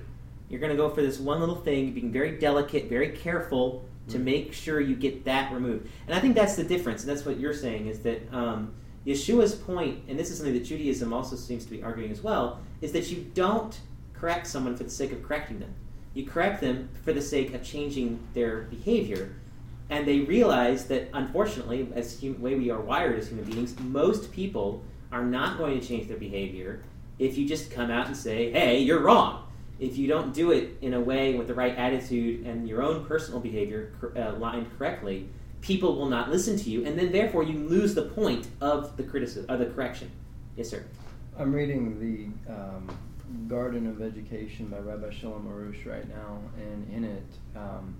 You're 0.49 0.59
going 0.59 0.71
to 0.71 0.77
go 0.77 0.89
for 0.89 1.01
this 1.01 1.19
one 1.19 1.39
little 1.39 1.55
thing, 1.55 1.93
being 1.93 2.11
very 2.11 2.37
delicate, 2.37 2.87
very 2.87 3.09
careful 3.09 3.85
to 4.09 4.19
make 4.19 4.53
sure 4.53 4.79
you 4.79 4.95
get 4.95 5.25
that 5.25 5.51
removed. 5.51 5.89
And 6.07 6.15
I 6.15 6.19
think 6.19 6.35
that's 6.35 6.55
the 6.55 6.63
difference. 6.63 7.01
And 7.01 7.09
that's 7.09 7.25
what 7.25 7.39
you're 7.39 7.53
saying 7.53 7.87
is 7.87 7.99
that 7.99 8.21
um, 8.31 8.73
Yeshua's 9.05 9.55
point, 9.55 10.03
and 10.07 10.17
this 10.17 10.29
is 10.29 10.37
something 10.37 10.53
that 10.53 10.63
Judaism 10.63 11.11
also 11.13 11.35
seems 11.35 11.65
to 11.65 11.71
be 11.71 11.81
arguing 11.81 12.11
as 12.11 12.21
well, 12.21 12.59
is 12.81 12.91
that 12.91 13.09
you 13.09 13.25
don't 13.33 13.79
correct 14.13 14.47
someone 14.47 14.75
for 14.75 14.83
the 14.83 14.89
sake 14.89 15.11
of 15.11 15.23
correcting 15.23 15.59
them. 15.59 15.73
You 16.13 16.25
correct 16.25 16.61
them 16.61 16.89
for 17.03 17.13
the 17.13 17.21
sake 17.21 17.53
of 17.53 17.63
changing 17.63 18.19
their 18.33 18.61
behavior. 18.63 19.35
And 19.89 20.07
they 20.07 20.21
realize 20.21 20.85
that, 20.85 21.09
unfortunately, 21.13 21.87
as 21.93 22.17
the 22.19 22.31
way 22.31 22.55
we 22.55 22.71
are 22.71 22.79
wired 22.79 23.19
as 23.19 23.27
human 23.27 23.45
beings, 23.45 23.77
most 23.79 24.31
people 24.31 24.83
are 25.11 25.23
not 25.23 25.57
going 25.57 25.79
to 25.79 25.85
change 25.85 26.07
their 26.07 26.17
behavior 26.17 26.83
if 27.19 27.37
you 27.37 27.47
just 27.47 27.71
come 27.71 27.91
out 27.91 28.07
and 28.07 28.17
say, 28.17 28.51
hey, 28.51 28.79
you're 28.79 28.99
wrong. 28.99 29.44
If 29.79 29.97
you 29.97 30.07
don't 30.07 30.33
do 30.33 30.51
it 30.51 30.77
in 30.81 30.93
a 30.93 31.01
way 31.01 31.35
with 31.35 31.47
the 31.47 31.53
right 31.53 31.75
attitude 31.75 32.45
and 32.45 32.67
your 32.67 32.81
own 32.81 33.05
personal 33.05 33.39
behavior 33.39 33.93
uh, 34.15 34.33
lined 34.33 34.67
correctly, 34.77 35.29
people 35.61 35.95
will 35.95 36.09
not 36.09 36.29
listen 36.29 36.57
to 36.57 36.69
you, 36.69 36.85
and 36.85 36.97
then 36.97 37.11
therefore 37.11 37.43
you 37.43 37.57
lose 37.57 37.95
the 37.95 38.03
point 38.03 38.47
of 38.61 38.95
the 38.97 39.03
criticism, 39.03 39.45
of 39.49 39.59
the 39.59 39.65
correction. 39.65 40.11
Yes, 40.55 40.69
sir. 40.69 40.85
I'm 41.37 41.53
reading 41.53 41.99
the 42.47 42.53
um, 42.53 42.97
Garden 43.47 43.87
of 43.87 44.01
Education 44.01 44.67
by 44.67 44.77
Rabbi 44.77 45.11
Shalom 45.11 45.47
Arush 45.47 45.85
right 45.85 46.07
now, 46.07 46.39
and 46.57 46.93
in 46.93 47.03
it, 47.03 47.25
um, 47.55 47.95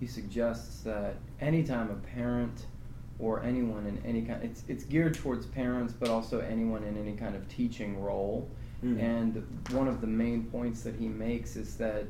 he 0.00 0.06
suggests 0.06 0.80
that 0.82 1.16
anytime 1.40 1.90
a 1.90 2.14
parent 2.14 2.66
or 3.18 3.42
anyone 3.42 3.86
in 3.86 4.02
any 4.04 4.22
kind, 4.22 4.42
it's 4.42 4.64
it's 4.66 4.84
geared 4.84 5.14
towards 5.14 5.46
parents, 5.46 5.92
but 5.92 6.08
also 6.08 6.40
anyone 6.40 6.82
in 6.84 6.96
any 6.96 7.14
kind 7.14 7.36
of 7.36 7.46
teaching 7.48 8.00
role. 8.02 8.48
Mm. 8.84 9.02
And 9.02 9.62
one 9.72 9.88
of 9.88 10.00
the 10.00 10.06
main 10.06 10.44
points 10.44 10.82
that 10.82 10.94
he 10.96 11.08
makes 11.08 11.56
is 11.56 11.76
that 11.76 12.04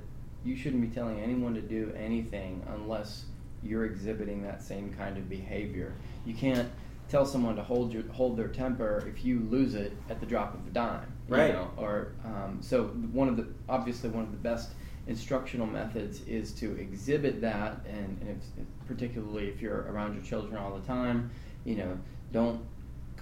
you 0.44 0.56
shouldn't 0.56 0.82
be 0.82 0.88
telling 0.88 1.20
anyone 1.20 1.54
to 1.54 1.60
do 1.60 1.92
anything 1.96 2.62
unless 2.74 3.24
you're 3.62 3.84
exhibiting 3.84 4.42
that 4.42 4.62
same 4.62 4.92
kind 4.94 5.18
of 5.18 5.28
behavior. 5.28 5.92
You 6.24 6.34
can't 6.34 6.68
tell 7.08 7.26
someone 7.26 7.56
to 7.56 7.62
hold 7.62 7.92
your 7.92 8.04
hold 8.12 8.36
their 8.36 8.48
temper 8.48 9.04
if 9.06 9.24
you 9.24 9.40
lose 9.50 9.74
it 9.74 9.92
at 10.08 10.20
the 10.20 10.26
drop 10.26 10.54
of 10.54 10.66
a 10.66 10.70
dime. 10.70 11.12
you 11.28 11.34
Right. 11.34 11.52
know, 11.52 11.70
Or 11.76 12.12
um, 12.24 12.58
so 12.60 12.84
one 13.12 13.28
of 13.28 13.36
the 13.36 13.46
obviously 13.68 14.08
one 14.10 14.24
of 14.24 14.30
the 14.30 14.38
best 14.38 14.70
instructional 15.06 15.66
methods 15.66 16.20
is 16.22 16.52
to 16.52 16.76
exhibit 16.76 17.40
that, 17.40 17.80
and, 17.88 18.18
and 18.20 18.40
if, 18.56 18.86
particularly 18.86 19.48
if 19.48 19.60
you're 19.60 19.86
around 19.90 20.14
your 20.14 20.22
children 20.22 20.56
all 20.56 20.78
the 20.78 20.86
time, 20.86 21.30
you 21.64 21.74
know, 21.76 21.98
don't 22.32 22.64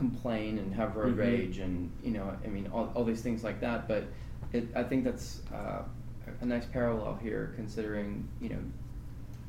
complain 0.03 0.59
and 0.59 0.73
have 0.73 0.95
road 0.97 1.15
Mhm. 1.17 1.19
rage 1.19 1.59
and 1.59 1.91
you 2.05 2.13
know 2.13 2.33
I 2.45 2.49
mean 2.49 2.69
all, 2.73 2.91
all 2.95 3.05
these 3.05 3.21
things 3.21 3.43
like 3.45 3.61
that. 3.61 3.89
But 3.89 4.05
it, 4.53 4.69
I 4.75 4.85
think 4.85 5.05
that's 5.05 5.43
uh, 5.53 5.83
a 6.41 6.47
nice 6.47 6.65
parallel 6.67 7.19
here, 7.21 7.53
considering 7.57 8.27
you 8.41 8.51
know 8.51 8.63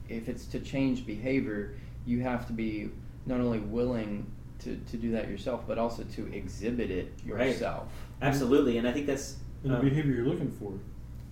if 0.10 0.27
it's 0.27 0.46
to 0.48 0.60
change 0.60 1.06
behavior, 1.06 1.75
you 2.06 2.22
have 2.22 2.48
to 2.48 2.53
be 2.53 2.89
not 3.27 3.39
only 3.39 3.60
willing 3.60 4.25
to, 4.60 4.75
to 4.91 4.98
do 4.98 5.12
that 5.12 5.29
yourself, 5.29 5.65
but 5.68 5.77
also 5.77 6.03
to 6.15 6.34
exhibit 6.34 6.89
it 6.89 7.13
Right. 7.27 7.50
yourself. 7.51 7.88
Absolutely, 8.22 8.77
and 8.79 8.88
I 8.88 8.91
think 8.91 9.06
that's 9.06 9.38
And 9.63 9.72
the 9.72 9.77
uh, 9.77 9.82
behavior 9.82 10.15
you're 10.15 10.25
looking 10.25 10.51
for 10.51 10.74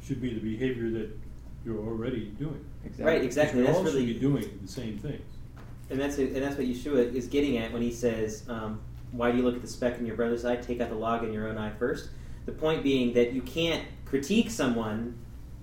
should 0.05 0.21
be 0.21 0.33
the 0.35 0.39
behavior 0.39 0.91
that 0.91 1.09
you're 1.65 1.79
already 1.79 2.25
doing. 2.37 2.63
Exactly. 2.85 3.05
Right, 3.05 3.23
exactly. 3.23 3.59
We 3.61 3.65
That's 3.65 3.77
all 3.79 3.83
really 3.83 4.05
should 4.05 4.13
be 4.13 4.19
doing 4.19 4.59
the 4.61 4.67
same 4.67 4.97
things. 4.99 5.25
and 5.89 5.99
that's 5.99 6.17
and 6.19 6.35
that's 6.35 6.55
what 6.55 6.67
Yeshua 6.67 7.13
is 7.13 7.27
getting 7.27 7.57
at 7.57 7.73
when 7.73 7.81
he 7.81 7.91
says, 7.91 8.45
um, 8.47 8.79
"Why 9.11 9.31
do 9.31 9.37
you 9.37 9.43
look 9.43 9.55
at 9.55 9.61
the 9.61 9.67
speck 9.67 9.97
in 9.99 10.05
your 10.05 10.15
brother's 10.15 10.45
eye? 10.45 10.55
Take 10.57 10.81
out 10.81 10.89
the 10.89 10.95
log 10.95 11.23
in 11.23 11.33
your 11.33 11.47
own 11.47 11.57
eye 11.57 11.71
first. 11.71 12.09
The 12.45 12.51
point 12.51 12.83
being 12.83 13.13
that 13.13 13.33
you 13.33 13.41
can't 13.41 13.83
critique 14.05 14.49
someone 14.49 15.17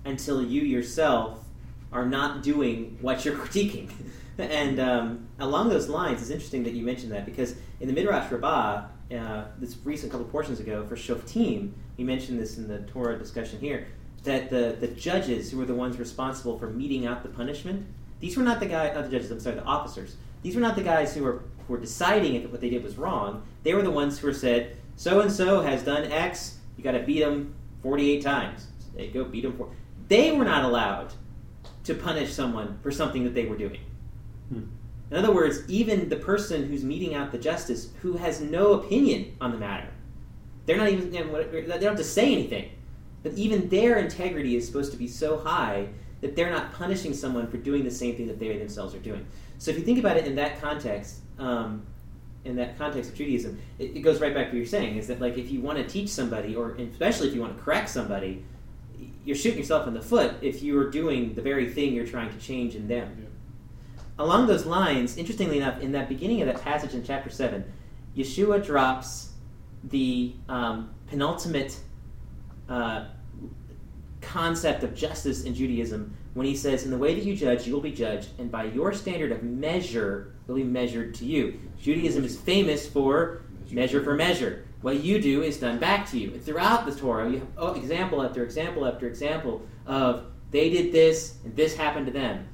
until 0.05 0.43
you 0.43 0.61
yourself 0.61 1.43
are 1.91 2.05
not 2.05 2.43
doing 2.43 2.97
what 3.01 3.25
you're 3.25 3.35
critiquing. 3.43 3.89
and 4.37 4.79
um, 4.79 5.27
along 5.39 5.69
those 5.69 5.87
lines, 5.87 6.21
it's 6.21 6.29
interesting 6.29 6.63
that 6.63 6.73
you 6.73 6.83
mentioned 6.83 7.11
that 7.11 7.25
because 7.25 7.55
in 7.79 7.87
the 7.87 7.93
Midrash 7.93 8.31
Rabbah, 8.31 8.87
uh, 9.11 9.45
this 9.59 9.77
recent 9.83 10.11
couple 10.11 10.25
portions 10.27 10.59
ago 10.59 10.85
for 10.85 10.95
Shoftim, 10.95 11.71
we 11.97 12.03
mentioned 12.03 12.39
this 12.39 12.57
in 12.57 12.67
the 12.67 12.79
Torah 12.79 13.17
discussion 13.17 13.59
here. 13.59 13.87
that 14.23 14.49
the, 14.49 14.75
the 14.79 14.87
judges 14.87 15.51
who 15.51 15.57
were 15.59 15.65
the 15.65 15.75
ones 15.75 15.99
responsible 15.99 16.57
for 16.57 16.67
meting 16.67 17.05
out 17.05 17.21
the 17.21 17.29
punishment, 17.29 17.85
these 18.19 18.35
were 18.35 18.43
not 18.43 18.59
the 18.59 18.65
guys, 18.65 18.95
not 18.95 19.03
the 19.03 19.11
judges, 19.11 19.29
I'm 19.29 19.39
sorry, 19.39 19.55
the 19.55 19.63
officers. 19.63 20.15
These 20.41 20.55
were 20.55 20.61
not 20.61 20.75
the 20.75 20.81
guys 20.81 21.13
who 21.13 21.23
were, 21.23 21.43
were 21.67 21.77
deciding 21.77 22.35
if 22.35 22.49
what 22.49 22.61
they 22.61 22.69
did 22.69 22.83
was 22.83 22.97
wrong. 22.97 23.43
They 23.63 23.73
were 23.73 23.81
the 23.81 23.91
ones 23.91 24.19
who 24.19 24.27
were 24.27 24.33
said, 24.33 24.77
so 24.95 25.21
and 25.21 25.31
so 25.31 25.61
has 25.61 25.83
done 25.83 26.11
X, 26.11 26.57
you 26.77 26.83
got 26.83 26.91
to 26.91 26.99
beat 26.99 27.19
them 27.19 27.53
48 27.81 28.21
times. 28.21 28.67
So 28.79 28.87
they 28.95 29.07
go 29.07 29.23
beat 29.25 29.45
him 29.45 29.57
for. 29.57 29.69
They 30.07 30.31
were 30.31 30.45
not 30.45 30.63
allowed 30.63 31.13
to 31.83 31.93
punish 31.93 32.33
someone 32.33 32.79
for 32.81 32.91
something 32.91 33.23
that 33.23 33.33
they 33.33 33.45
were 33.45 33.57
doing. 33.57 33.79
Hmm. 34.49 34.63
In 35.11 35.17
other 35.17 35.33
words, 35.33 35.59
even 35.67 36.09
the 36.09 36.15
person 36.15 36.67
who's 36.67 36.83
meting 36.83 37.13
out 37.13 37.31
the 37.31 37.37
justice 37.37 37.89
who 38.01 38.17
has 38.17 38.41
no 38.41 38.73
opinion 38.73 39.35
on 39.39 39.51
the 39.51 39.57
matter, 39.57 39.89
they're 40.65 40.77
not 40.77 40.89
even, 40.89 41.11
they 41.11 41.21
don't 41.21 41.81
have 41.81 41.97
to 41.97 42.03
say 42.03 42.31
anything. 42.31 42.71
But 43.21 43.33
even 43.33 43.69
their 43.69 43.97
integrity 43.97 44.55
is 44.55 44.65
supposed 44.65 44.91
to 44.91 44.97
be 44.97 45.07
so 45.07 45.37
high 45.37 45.87
that 46.21 46.35
they're 46.35 46.51
not 46.51 46.73
punishing 46.73 47.13
someone 47.13 47.47
for 47.47 47.57
doing 47.57 47.83
the 47.83 47.91
same 47.91 48.15
thing 48.15 48.27
that 48.27 48.39
they 48.39 48.57
themselves 48.57 48.95
are 48.95 48.99
doing. 48.99 49.25
So 49.57 49.71
if 49.71 49.77
you 49.77 49.83
think 49.83 49.99
about 49.99 50.17
it 50.17 50.25
in 50.25 50.35
that 50.35 50.59
context, 50.59 51.21
um, 51.39 51.85
in 52.43 52.55
that 52.57 52.77
context 52.77 53.11
of 53.11 53.15
Judaism, 53.17 53.59
it, 53.79 53.95
it 53.95 54.01
goes 54.01 54.21
right 54.21 54.33
back 54.33 54.47
to 54.47 54.51
what 54.51 54.57
you're 54.57 54.65
saying 54.65 54.97
is 54.97 55.07
that 55.07 55.19
like 55.19 55.37
if 55.37 55.51
you 55.51 55.61
want 55.61 55.77
to 55.77 55.83
teach 55.83 56.09
somebody, 56.09 56.55
or 56.55 56.75
especially 56.75 57.27
if 57.27 57.35
you 57.35 57.41
want 57.41 57.57
to 57.57 57.63
correct 57.63 57.89
somebody, 57.89 58.43
you're 59.25 59.35
shooting 59.35 59.57
yourself 59.57 59.87
in 59.87 59.93
the 59.93 60.01
foot 60.01 60.35
if 60.41 60.61
you 60.61 60.79
are 60.79 60.89
doing 60.89 61.33
the 61.33 61.41
very 61.41 61.69
thing 61.69 61.93
you're 61.93 62.05
trying 62.05 62.31
to 62.31 62.37
change 62.37 62.75
in 62.75 62.87
them. 62.87 63.27
Along 64.17 64.47
those 64.47 64.65
lines, 64.65 65.17
interestingly 65.17 65.57
enough, 65.57 65.81
in 65.81 65.91
that 65.91 66.07
beginning 66.07 66.41
of 66.41 66.47
that 66.47 66.61
passage 66.61 66.93
in 66.93 67.03
chapter 67.03 67.29
7, 67.29 67.65
Yeshua 68.15 68.65
drops 68.65 69.33
the 69.83 70.33
um, 70.47 70.91
penultimate 71.07 71.77
uh, 72.69 73.07
concept 74.21 74.83
of 74.83 74.95
justice 74.95 75.43
in 75.43 75.53
Judaism 75.53 76.15
when 76.33 76.45
he 76.45 76.55
says, 76.55 76.85
In 76.85 76.91
the 76.91 76.97
way 76.97 77.13
that 77.13 77.25
you 77.25 77.35
judge, 77.35 77.67
you 77.67 77.73
will 77.73 77.81
be 77.81 77.91
judged, 77.91 78.29
and 78.39 78.51
by 78.51 78.65
your 78.65 78.93
standard 78.93 79.31
of 79.31 79.43
measure 79.43 80.34
will 80.47 80.55
be 80.55 80.63
measured 80.63 81.15
to 81.15 81.25
you. 81.25 81.59
Judaism 81.79 82.23
is 82.23 82.37
famous 82.39 82.87
for 82.87 83.41
measure 83.71 84.03
for 84.03 84.13
measure. 84.13 84.65
What 84.81 85.03
you 85.03 85.19
do 85.19 85.41
is 85.41 85.57
done 85.57 85.79
back 85.79 86.07
to 86.11 86.19
you. 86.19 86.31
And 86.31 86.43
throughout 86.43 86.85
the 86.85 86.93
Torah, 86.93 87.29
you 87.29 87.39
have 87.39 87.47
oh, 87.57 87.73
example 87.73 88.21
after 88.21 88.43
example 88.43 88.85
after 88.85 89.07
example 89.07 89.65
of 89.87 90.25
they 90.51 90.69
did 90.69 90.91
this 90.91 91.39
and 91.43 91.55
this 91.55 91.75
happened 91.75 92.05
to 92.05 92.11
them. 92.11 92.47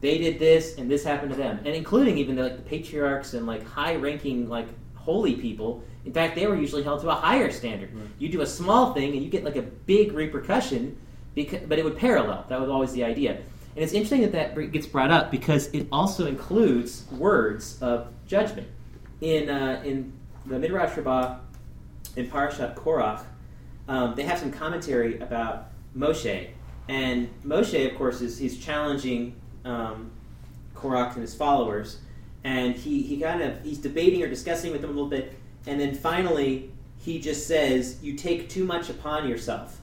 They 0.00 0.18
did 0.18 0.38
this 0.38 0.78
and 0.78 0.90
this 0.90 1.04
happened 1.04 1.32
to 1.32 1.36
them, 1.36 1.58
and 1.58 1.68
including 1.68 2.18
even 2.18 2.36
the, 2.36 2.42
like 2.44 2.56
the 2.56 2.62
patriarchs 2.62 3.34
and 3.34 3.46
like 3.46 3.66
high-ranking 3.66 4.48
like 4.48 4.68
holy 4.94 5.34
people. 5.34 5.82
In 6.04 6.12
fact, 6.12 6.34
they 6.34 6.46
were 6.46 6.56
usually 6.56 6.82
held 6.82 7.00
to 7.02 7.10
a 7.10 7.14
higher 7.14 7.50
standard. 7.50 7.94
Right. 7.94 8.06
You 8.18 8.28
do 8.28 8.40
a 8.40 8.46
small 8.46 8.92
thing 8.92 9.12
and 9.12 9.22
you 9.22 9.30
get 9.30 9.44
like 9.44 9.56
a 9.56 9.62
big 9.62 10.12
repercussion, 10.12 10.96
because, 11.34 11.60
but 11.68 11.78
it 11.78 11.84
would 11.84 11.96
parallel. 11.96 12.44
That 12.48 12.60
was 12.60 12.68
always 12.68 12.92
the 12.92 13.04
idea. 13.04 13.38
And 13.74 13.82
it's 13.82 13.92
interesting 13.92 14.22
that 14.22 14.32
that 14.32 14.72
gets 14.72 14.86
brought 14.86 15.10
up 15.10 15.30
because 15.30 15.66
it 15.68 15.88
also 15.90 16.26
includes 16.26 17.04
words 17.10 17.78
of 17.82 18.08
judgment. 18.26 18.68
In 19.20 19.50
uh, 19.50 19.82
in 19.84 20.12
the 20.46 20.58
Midrash 20.58 20.96
Rabbah 20.96 21.38
in 22.16 22.30
Parashat 22.30 22.76
Korach, 22.76 23.24
um, 23.88 24.14
they 24.14 24.22
have 24.22 24.38
some 24.38 24.52
commentary 24.52 25.18
about 25.18 25.70
Moshe, 25.96 26.50
and 26.88 27.28
Moshe, 27.44 27.90
of 27.90 27.96
course, 27.96 28.20
is 28.20 28.38
he's 28.38 28.62
challenging 28.62 29.34
um, 29.64 30.10
Korach 30.74 31.14
and 31.14 31.22
his 31.22 31.34
followers, 31.34 31.98
and 32.44 32.74
he, 32.74 33.02
he 33.02 33.18
kind 33.18 33.42
of 33.42 33.62
he's 33.62 33.78
debating 33.78 34.22
or 34.22 34.28
discussing 34.28 34.70
with 34.72 34.82
them 34.82 34.90
a 34.90 34.92
little 34.92 35.08
bit, 35.08 35.34
and 35.66 35.80
then 35.80 35.94
finally 35.94 36.70
he 36.98 37.18
just 37.18 37.46
says, 37.46 38.02
"You 38.02 38.14
take 38.14 38.48
too 38.48 38.64
much 38.64 38.90
upon 38.90 39.28
yourself," 39.28 39.80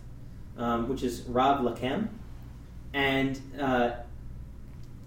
um, 0.57 0.87
which 0.87 1.03
is 1.03 1.23
Rab 1.23 1.61
Lakem, 1.61 2.09
and 2.93 3.39
uh, 3.59 3.91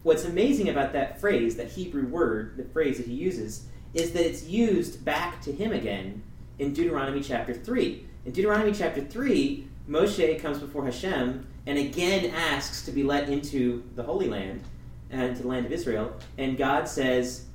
what's 0.03 0.25
amazing 0.25 0.69
about 0.69 0.93
that 0.93 1.21
phrase, 1.21 1.57
that 1.57 1.69
Hebrew 1.69 2.07
word, 2.07 2.57
the 2.57 2.65
phrase 2.65 2.99
that 2.99 3.07
he 3.07 3.15
uses, 3.15 3.67
is 3.93 4.13
that 4.13 4.27
it's 4.27 4.45
used 4.45 5.05
back 5.05 5.41
to 5.43 5.53
him 5.53 5.73
again 5.73 6.23
in 6.59 6.73
Deuteronomy 6.73 7.23
chapter 7.23 7.55
3. 7.55 8.07
In 8.25 8.33
Deuteronomy 8.33 8.73
chapter 8.73 9.03
3, 9.03 9.67
Moshe 9.89 10.41
comes 10.41 10.59
before 10.59 10.85
Hashem 10.85 11.47
and 11.67 11.79
again 11.79 12.33
asks 12.35 12.85
to 12.85 12.93
be 12.93 13.03
let 13.03 13.29
into 13.29 13.83
the 13.95 14.03
Holy 14.03 14.29
Land 14.29 14.63
and 15.11 15.37
to 15.37 15.43
the 15.43 15.49
land 15.49 15.67
of 15.67 15.73
Israel, 15.73 16.15
and 16.39 16.57
God 16.57 16.89
says, 16.89 17.47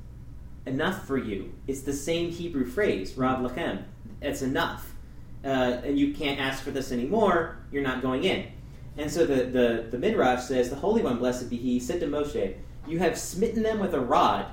Enough 0.65 1.07
for 1.07 1.17
you. 1.17 1.53
It's 1.67 1.81
the 1.81 1.93
same 1.93 2.29
Hebrew 2.29 2.65
phrase, 2.65 3.17
Rav 3.17 3.39
Lachem. 3.39 3.83
It's 4.21 4.41
enough. 4.41 4.93
Uh, 5.43 5.81
and 5.83 5.98
you 5.98 6.13
can't 6.13 6.39
ask 6.39 6.63
for 6.63 6.71
this 6.71 6.91
anymore, 6.91 7.57
you're 7.71 7.83
not 7.83 8.01
going 8.01 8.24
in. 8.25 8.48
And 8.98 9.10
so 9.10 9.25
the, 9.25 9.46
the, 9.46 9.88
the 9.91 9.98
Midrash 9.98 10.43
says, 10.43 10.69
The 10.69 10.75
Holy 10.75 11.01
One, 11.01 11.17
blessed 11.17 11.50
be 11.50 11.58
He, 11.58 11.79
said 11.79 12.00
to 12.01 12.08
Moshe, 12.08 12.55
You 12.88 13.00
have 13.00 13.17
smitten 13.17 13.63
them 13.63 13.79
with 13.79 13.93
a 13.93 14.00
rod, 14.00 14.48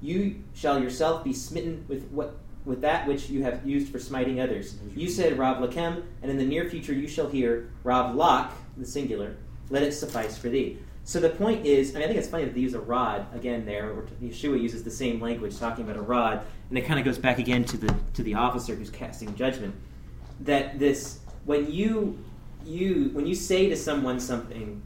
you 0.00 0.42
shall 0.54 0.82
yourself 0.82 1.22
be 1.22 1.32
smitten 1.32 1.84
with 1.88 2.08
what 2.10 2.36
with 2.64 2.80
that 2.80 3.06
which 3.08 3.28
you 3.28 3.42
have 3.42 3.66
used 3.66 3.90
for 3.90 3.98
smiting 3.98 4.40
others. 4.40 4.76
You 4.94 5.08
said 5.08 5.36
Rav 5.36 5.58
Lakem, 5.58 6.04
and 6.22 6.30
in 6.30 6.38
the 6.38 6.44
near 6.44 6.68
future 6.68 6.92
you 6.92 7.08
shall 7.08 7.28
hear 7.28 7.70
Rav 7.82 8.14
Lak, 8.14 8.52
the 8.76 8.86
singular, 8.86 9.36
let 9.70 9.82
it 9.82 9.92
suffice 9.92 10.38
for 10.38 10.48
thee. 10.48 10.78
So 11.04 11.18
the 11.18 11.30
point 11.30 11.66
is, 11.66 11.90
I, 11.90 11.94
mean, 11.94 12.04
I 12.04 12.06
think 12.06 12.18
it's 12.20 12.28
funny 12.28 12.44
that 12.44 12.54
they 12.54 12.60
use 12.60 12.74
a 12.74 12.80
rod 12.80 13.26
again 13.34 13.66
there. 13.66 13.92
Yeshua 14.22 14.60
uses 14.60 14.84
the 14.84 14.90
same 14.90 15.20
language, 15.20 15.58
talking 15.58 15.84
about 15.84 15.96
a 15.96 16.02
rod, 16.02 16.46
and 16.68 16.78
it 16.78 16.82
kind 16.82 17.00
of 17.00 17.04
goes 17.04 17.18
back 17.18 17.38
again 17.38 17.64
to 17.64 17.76
the 17.76 17.94
to 18.14 18.22
the 18.22 18.34
officer 18.34 18.76
who's 18.76 18.90
casting 18.90 19.34
judgment. 19.34 19.74
That 20.40 20.78
this, 20.78 21.18
when 21.44 21.70
you 21.70 22.18
you 22.66 23.10
when 23.12 23.26
you 23.26 23.34
say 23.34 23.68
to 23.68 23.76
someone 23.76 24.20
something, 24.20 24.82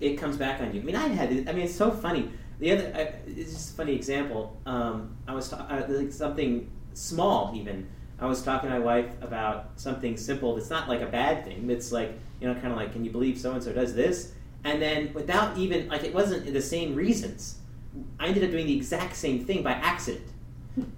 it 0.00 0.16
comes 0.16 0.36
back 0.36 0.60
on 0.60 0.74
you. 0.74 0.80
I 0.80 0.84
mean, 0.84 0.96
I 0.96 1.08
had. 1.08 1.30
I 1.48 1.52
mean, 1.52 1.64
it's 1.64 1.74
so 1.74 1.90
funny. 1.90 2.30
The 2.60 2.72
other, 2.72 2.92
I, 2.94 3.00
it's 3.30 3.52
just 3.52 3.72
a 3.72 3.76
funny 3.76 3.94
example. 3.94 4.56
Um, 4.66 5.16
I 5.28 5.34
was 5.34 5.48
ta- 5.48 5.66
uh, 5.70 5.84
like 5.88 6.12
something 6.12 6.70
small 6.94 7.52
even. 7.54 7.88
I 8.18 8.26
was 8.26 8.42
talking 8.42 8.68
to 8.68 8.76
my 8.76 8.84
wife 8.84 9.10
about 9.20 9.70
something 9.76 10.16
simple 10.16 10.56
that's 10.56 10.70
not 10.70 10.88
like 10.88 11.00
a 11.00 11.06
bad 11.06 11.44
thing. 11.44 11.70
It's 11.70 11.92
like, 11.92 12.18
you 12.40 12.48
know, 12.48 12.54
kind 12.54 12.72
of 12.72 12.76
like, 12.76 12.92
can 12.92 13.04
you 13.04 13.12
believe 13.12 13.38
so 13.38 13.52
and 13.52 13.62
so 13.62 13.72
does 13.72 13.94
this? 13.94 14.32
And 14.64 14.82
then 14.82 15.12
without 15.14 15.56
even, 15.56 15.88
like, 15.88 16.02
it 16.02 16.12
wasn't 16.12 16.52
the 16.52 16.60
same 16.60 16.96
reasons. 16.96 17.60
I 18.18 18.26
ended 18.26 18.42
up 18.42 18.50
doing 18.50 18.66
the 18.66 18.76
exact 18.76 19.14
same 19.14 19.44
thing 19.44 19.62
by 19.62 19.70
accident. 19.70 20.26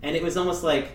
And 0.02 0.17
it 0.17 0.23
was 0.23 0.38
almost 0.38 0.62
like, 0.62 0.93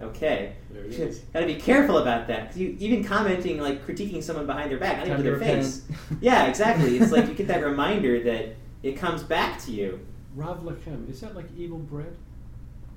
okay, 0.00 0.54
There 0.70 0.84
it 0.84 0.92
is. 0.92 1.18
got 1.32 1.40
to 1.40 1.46
be 1.46 1.54
careful 1.56 1.98
about 1.98 2.26
that. 2.28 2.48
'Cause 2.50 2.58
you, 2.58 2.76
even 2.78 3.02
commenting, 3.04 3.60
like, 3.60 3.86
critiquing 3.86 4.22
someone 4.22 4.46
behind 4.46 4.70
their 4.70 4.78
back, 4.78 4.98
not 4.98 5.06
even 5.06 5.16
to 5.18 5.22
to 5.22 5.30
their 5.30 5.38
repent. 5.38 5.64
face. 5.64 5.82
Yeah, 6.20 6.46
exactly. 6.46 6.98
It's 6.98 7.12
like 7.12 7.26
you 7.28 7.34
get 7.34 7.48
that 7.48 7.64
reminder 7.64 8.22
that 8.24 8.56
it 8.82 8.92
comes 8.96 9.22
back 9.22 9.60
to 9.62 9.72
you. 9.72 10.00
Rav 10.34 10.60
Lachem, 10.62 11.08
is 11.10 11.20
that 11.22 11.34
like 11.34 11.46
evil 11.56 11.78
bread? 11.78 12.14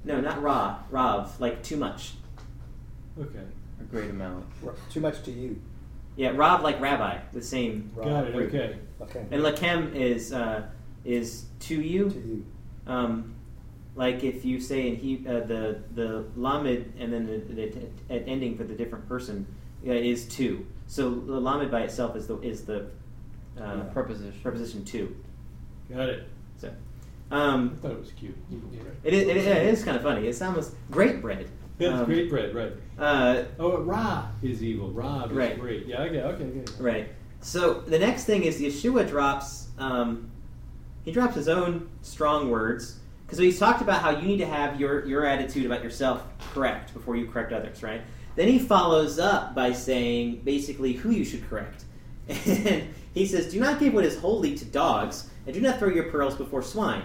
No, 0.03 0.19
not 0.21 0.41
raw, 0.41 0.79
Rav, 0.89 1.39
like 1.39 1.63
too 1.63 1.77
much. 1.77 2.13
Okay. 3.19 3.39
A 3.79 3.83
great 3.83 4.09
amount. 4.09 4.45
R- 4.65 4.75
Too 4.89 4.99
much 4.99 5.23
to 5.23 5.31
you. 5.31 5.61
Yeah, 6.15 6.31
Rav 6.35 6.61
like 6.63 6.79
rabbi, 6.81 7.17
the 7.33 7.41
same. 7.41 7.91
Rob. 7.95 8.07
Got 8.07 8.27
it, 8.27 8.35
Root. 8.35 8.47
okay. 8.53 8.77
Okay. 9.01 9.25
And 9.31 9.41
lakem 9.41 9.93
is 9.95 10.33
uh, 10.33 10.63
is 11.05 11.45
to 11.61 11.75
you. 11.81 12.09
to 12.09 12.15
you. 12.17 12.23
you. 12.25 12.45
Um, 12.87 13.35
like 13.95 14.23
if 14.23 14.45
you 14.45 14.59
say 14.59 14.87
in 14.87 14.95
he 14.95 15.23
uh, 15.27 15.41
the 15.41 15.79
the 15.95 16.25
lamed 16.35 16.93
and 16.99 17.11
then 17.11 17.25
the, 17.25 17.37
the 17.53 17.67
t- 17.69 17.87
at 18.09 18.27
ending 18.27 18.57
for 18.57 18.63
the 18.63 18.73
different 18.75 19.07
person 19.07 19.45
uh, 19.87 19.91
is 19.91 20.25
two. 20.27 20.65
So 20.87 21.09
the 21.09 21.39
lamed 21.39 21.71
by 21.71 21.81
itself 21.81 22.15
is 22.15 22.27
the 22.27 22.39
is 22.41 22.65
the 22.65 22.87
uh, 23.59 23.81
Preposition. 23.93 24.39
preposition 24.41 24.85
two. 24.85 25.15
Got 25.93 26.09
it. 26.09 26.23
So 26.57 26.71
Um, 27.31 27.75
I 27.77 27.81
thought 27.81 27.91
it 27.91 27.99
was 27.99 28.11
cute. 28.11 28.35
Evil 28.51 28.69
bread. 28.69 28.95
it 29.03 29.13
is, 29.13 29.27
it 29.27 29.37
is, 29.37 29.45
it 29.45 29.65
is 29.67 29.83
kind 29.83 29.97
of 29.97 30.03
funny. 30.03 30.27
It's 30.27 30.41
almost 30.41 30.73
great 30.91 31.21
bread. 31.21 31.47
Yeah, 31.77 31.89
it's 31.91 31.99
Um, 31.99 32.05
great 32.05 32.29
bread, 32.29 32.53
right. 32.55 32.73
Uh, 32.97 33.43
Oh, 33.59 33.77
Ra 33.81 34.27
is 34.43 34.61
evil. 34.63 34.89
Rob 34.91 35.31
is 35.31 35.37
Right. 35.37 35.59
great. 35.59 35.85
Yeah, 35.87 36.01
okay, 36.03 36.21
okay, 36.21 36.43
okay. 36.43 36.83
Right. 36.83 37.07
So 37.41 37.81
the 37.81 37.97
next 37.99 38.25
thing 38.25 38.43
is 38.43 38.59
Yeshua 38.59 39.07
drops 39.07 39.67
um, 39.77 40.29
he 41.05 41.11
drops 41.11 41.35
his 41.35 41.47
own 41.47 41.87
strong 42.01 42.49
words 42.49 42.98
because 43.29 43.37
he's 43.37 43.59
talked 43.59 43.79
about 43.79 44.01
how 44.01 44.09
you 44.09 44.27
need 44.27 44.37
to 44.37 44.47
have 44.47 44.79
your 44.79 45.05
your 45.05 45.23
attitude 45.23 45.67
about 45.67 45.83
yourself 45.83 46.23
correct 46.51 46.95
before 46.95 47.15
you 47.15 47.27
correct 47.27 47.53
others, 47.53 47.83
right? 47.83 48.01
Then 48.35 48.47
he 48.47 48.57
follows 48.57 49.19
up 49.19 49.53
by 49.53 49.71
saying 49.71 50.41
basically 50.43 50.93
who 50.93 51.11
you 51.11 51.23
should 51.23 51.47
correct. 51.47 51.85
And 52.35 52.87
he 53.13 53.25
says, 53.25 53.51
"Do 53.51 53.59
not 53.59 53.79
give 53.79 53.93
what 53.93 54.05
is 54.05 54.17
holy 54.17 54.55
to 54.55 54.65
dogs, 54.65 55.29
and 55.45 55.53
do 55.53 55.61
not 55.61 55.77
throw 55.77 55.89
your 55.89 56.05
pearls 56.05 56.35
before 56.35 56.63
swine." 56.63 57.03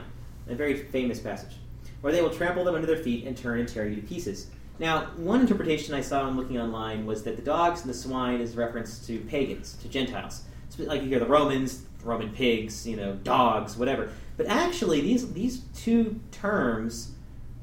A 0.48 0.54
very 0.54 0.76
famous 0.76 1.18
passage. 1.18 1.56
Or 2.02 2.12
they 2.12 2.22
will 2.22 2.30
trample 2.30 2.64
them 2.64 2.74
under 2.74 2.86
their 2.86 3.02
feet 3.02 3.26
and 3.26 3.36
turn 3.36 3.60
and 3.60 3.68
tear 3.68 3.88
you 3.88 3.96
to 3.96 4.02
pieces. 4.02 4.48
Now, 4.78 5.06
one 5.16 5.40
interpretation 5.40 5.94
I 5.94 6.02
saw 6.02 6.26
when 6.26 6.36
looking 6.36 6.58
online 6.58 7.06
was 7.06 7.22
that 7.22 7.36
the 7.36 7.42
dogs 7.42 7.80
and 7.80 7.90
the 7.90 7.94
swine 7.94 8.40
is 8.40 8.54
a 8.54 8.58
reference 8.58 9.06
to 9.06 9.18
pagans, 9.20 9.74
to 9.82 9.88
Gentiles. 9.88 10.42
So, 10.68 10.82
like 10.84 11.02
you 11.02 11.08
hear 11.08 11.20
the 11.20 11.26
Romans, 11.26 11.84
Roman 12.02 12.30
pigs, 12.30 12.86
you 12.86 12.96
know, 12.96 13.14
dogs, 13.14 13.76
whatever. 13.76 14.10
But 14.36 14.46
actually, 14.46 15.00
these 15.00 15.32
these 15.32 15.60
two 15.74 16.20
terms 16.32 17.12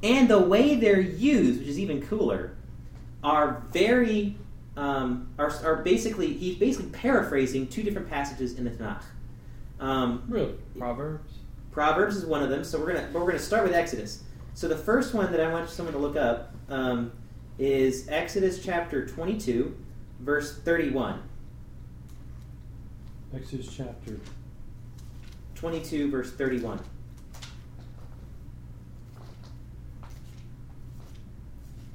and 0.04 0.30
the 0.30 0.40
way 0.40 0.76
they're 0.76 1.00
used, 1.00 1.60
which 1.60 1.68
is 1.68 1.80
even 1.80 2.02
cooler, 2.02 2.56
are 3.24 3.64
very 3.72 4.38
um, 4.78 5.28
are, 5.38 5.52
are 5.64 5.78
basically 5.78 6.34
he's 6.34 6.56
basically 6.56 6.90
paraphrasing 6.92 7.68
two 7.68 7.84
different 7.84 8.10
passages 8.10 8.58
in 8.58 8.64
the 8.64 8.72
Tanakh. 8.72 9.04
Um, 9.80 10.24
Really? 10.28 10.54
Proverbs. 10.78 11.34
Proverbs 11.72 12.16
is 12.16 12.26
one 12.26 12.44
of 12.44 12.50
them, 12.50 12.64
so 12.64 12.80
we're 12.80 12.94
gonna 12.94 13.10
we're 13.14 13.26
gonna 13.26 13.40
start 13.40 13.64
with 13.64 13.74
Exodus. 13.74 14.24
So 14.54 14.68
the 14.68 14.78
first 14.78 15.14
one 15.14 15.32
that 15.32 15.40
I 15.40 15.52
want 15.52 15.70
someone 15.70 15.94
to 15.94 16.00
look 16.00 16.16
up 16.16 16.54
um, 16.70 17.12
is 17.58 18.08
Exodus 18.10 18.64
chapter 18.64 19.06
twenty-two, 19.08 19.76
verse 20.20 20.58
thirty-one. 20.60 21.22
Exodus 23.34 23.74
chapter. 23.74 24.20
22, 25.62 26.10
verse 26.10 26.32
31. 26.32 26.80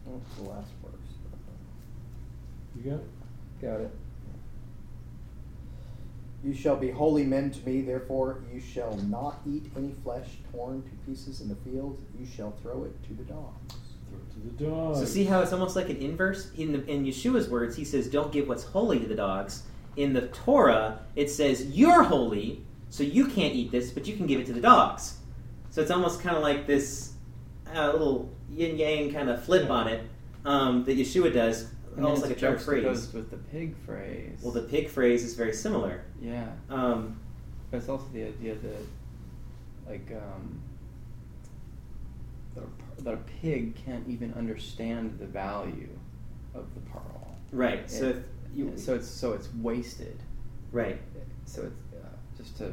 Oh, 0.08 0.20
it's 0.24 0.36
the 0.36 0.42
last 0.48 0.70
verse. 0.84 0.92
You 2.76 2.90
got 2.92 3.00
it? 3.00 3.06
Got 3.60 3.80
it. 3.80 3.90
You 6.44 6.54
shall 6.54 6.76
be 6.76 6.92
holy 6.92 7.24
men 7.24 7.50
to 7.50 7.66
me, 7.66 7.80
therefore 7.80 8.44
you 8.54 8.60
shall 8.60 8.96
not 8.98 9.40
eat 9.44 9.64
any 9.76 9.92
flesh 10.04 10.28
torn 10.52 10.84
to 10.84 10.90
pieces 11.04 11.40
in 11.40 11.48
the 11.48 11.56
field. 11.56 12.00
You 12.16 12.24
shall 12.24 12.52
throw 12.62 12.84
it 12.84 13.02
to 13.08 13.14
the 13.14 13.24
dogs. 13.24 13.74
Throw 14.08 14.18
it 14.18 14.32
to 14.32 14.64
the 14.64 14.70
dog. 14.70 14.96
So 14.96 15.04
see 15.06 15.24
how 15.24 15.40
it's 15.40 15.52
almost 15.52 15.74
like 15.74 15.88
an 15.88 15.96
inverse? 15.96 16.52
In, 16.56 16.70
the, 16.70 16.86
in 16.86 17.04
Yeshua's 17.04 17.48
words, 17.48 17.74
he 17.74 17.84
says, 17.84 18.06
don't 18.06 18.30
give 18.30 18.46
what's 18.46 18.62
holy 18.62 19.00
to 19.00 19.06
the 19.06 19.16
dogs. 19.16 19.64
In 19.96 20.12
the 20.12 20.28
Torah, 20.28 21.00
it 21.16 21.30
says, 21.30 21.66
you're 21.76 22.04
holy, 22.04 22.62
so 22.90 23.02
you 23.02 23.26
can't 23.26 23.54
eat 23.54 23.70
this, 23.70 23.90
but 23.90 24.06
you 24.06 24.16
can 24.16 24.26
give 24.26 24.40
it 24.40 24.46
to 24.46 24.52
the 24.52 24.60
dogs. 24.60 25.18
So 25.70 25.82
it's 25.82 25.90
almost 25.90 26.20
kind 26.20 26.36
of 26.36 26.42
like 26.42 26.66
this 26.66 27.12
uh, 27.74 27.92
little 27.92 28.30
yin 28.50 28.78
yang 28.78 29.12
kind 29.12 29.28
of 29.28 29.44
flip 29.44 29.68
on 29.70 29.88
it 29.88 30.04
um, 30.44 30.84
that 30.84 30.96
Yeshua 30.96 31.32
does, 31.32 31.66
And 31.96 32.04
almost 32.04 32.22
like 32.22 32.36
a 32.36 32.40
dark 32.40 32.60
phrase. 32.60 33.12
with 33.12 33.30
the 33.30 33.36
pig 33.36 33.74
phrase. 33.84 34.38
Well, 34.42 34.52
the 34.52 34.62
pig 34.62 34.88
phrase 34.88 35.24
is 35.24 35.34
very 35.34 35.52
similar. 35.52 36.04
yeah, 36.20 36.46
Um, 36.70 37.18
but 37.70 37.78
it's 37.78 37.88
also 37.88 38.06
the 38.12 38.24
idea 38.24 38.54
that, 38.54 38.86
like, 39.88 40.10
um, 40.12 40.60
that 42.54 42.62
a, 42.98 43.02
that 43.02 43.14
a 43.14 43.16
pig 43.42 43.74
can't 43.84 44.06
even 44.08 44.32
understand 44.34 45.18
the 45.18 45.26
value 45.26 45.88
of 46.54 46.64
the 46.74 46.80
pearl. 46.90 47.34
right. 47.52 47.90
So 47.90 48.06
if 48.10 48.16
you, 48.54 48.72
so 48.76 48.94
it's 48.94 49.06
so 49.08 49.32
it's 49.32 49.52
wasted. 49.56 50.16
right. 50.72 50.98
So 51.44 51.62
it's 51.62 51.74
just 52.46 52.58
to 52.58 52.72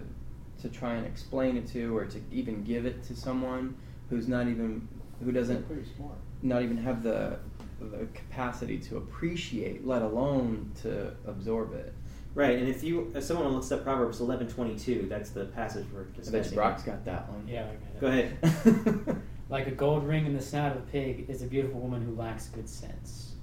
to 0.62 0.70
try 0.70 0.94
and 0.94 1.06
explain 1.06 1.58
it 1.58 1.68
to, 1.68 1.96
or 1.98 2.06
to 2.06 2.22
even 2.32 2.64
give 2.64 2.86
it 2.86 3.04
to 3.04 3.16
someone 3.16 3.76
who's 4.10 4.28
not 4.28 4.48
even 4.48 4.88
who 5.24 5.32
doesn't 5.32 5.68
Pretty 5.68 5.84
smart. 5.98 6.16
not 6.42 6.62
even 6.62 6.78
have 6.78 7.04
the 7.04 7.40
the 7.82 8.08
capacity 8.14 8.78
to 8.78 8.98
appreciate, 8.98 9.86
let 9.86 10.02
alone 10.02 10.72
to 10.84 11.14
absorb 11.26 11.74
it. 11.74 11.94
Right, 12.36 12.58
and 12.58 12.68
if 12.68 12.84
you 12.84 13.12
if 13.16 13.24
someone 13.24 13.48
looks 13.50 13.72
up 13.72 13.84
Proverbs 13.84 14.22
eleven 14.22 14.48
twenty 14.48 14.78
two, 14.78 15.08
that's 15.10 15.32
the 15.32 15.46
passage 15.46 15.86
we're 15.94 16.06
I 16.28 16.32
bet. 16.32 16.54
Brock's 16.54 16.84
got 16.84 17.04
that 17.06 17.30
one. 17.32 17.48
Yeah, 17.48 17.66
I 18.02 18.08
got 18.08 18.16
it. 18.16 18.42
Go 18.44 18.88
ahead. 18.88 19.22
Like 19.50 19.68
a 19.68 19.72
gold 19.72 20.08
ring 20.08 20.26
in 20.26 20.34
the 20.34 20.42
snout 20.42 20.76
of 20.76 20.82
a 20.82 20.86
pig 20.88 21.26
is 21.30 21.44
a 21.44 21.46
beautiful 21.46 21.80
woman 21.80 22.02
who 22.02 22.16
lacks 22.16 22.48
good 22.48 22.68
sense. 22.68 23.34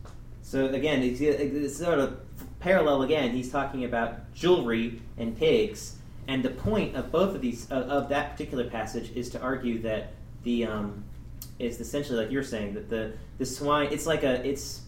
So 0.42 0.66
again, 0.66 1.04
it's, 1.04 1.20
it's 1.20 1.76
sort 1.76 2.00
of 2.00 2.18
parallel. 2.58 3.02
Again, 3.02 3.30
he's 3.30 3.52
talking 3.52 3.84
about 3.84 4.32
jewelry 4.32 5.02
and 5.18 5.38
pigs, 5.38 5.98
and 6.30 6.44
the 6.44 6.50
point 6.50 6.94
of 6.94 7.10
both 7.10 7.34
of 7.34 7.40
these 7.40 7.64
of, 7.72 7.88
of 7.88 8.08
that 8.10 8.30
particular 8.30 8.70
passage 8.70 9.10
is 9.16 9.30
to 9.30 9.40
argue 9.40 9.82
that 9.82 10.12
the 10.44 10.64
um, 10.64 11.04
is 11.58 11.80
essentially 11.80 12.22
like 12.22 12.30
you're 12.30 12.44
saying 12.44 12.74
that 12.74 12.88
the 12.88 13.14
the 13.38 13.44
swine. 13.44 13.88
It's 13.90 14.06
like 14.06 14.22
a 14.22 14.46
it's 14.46 14.82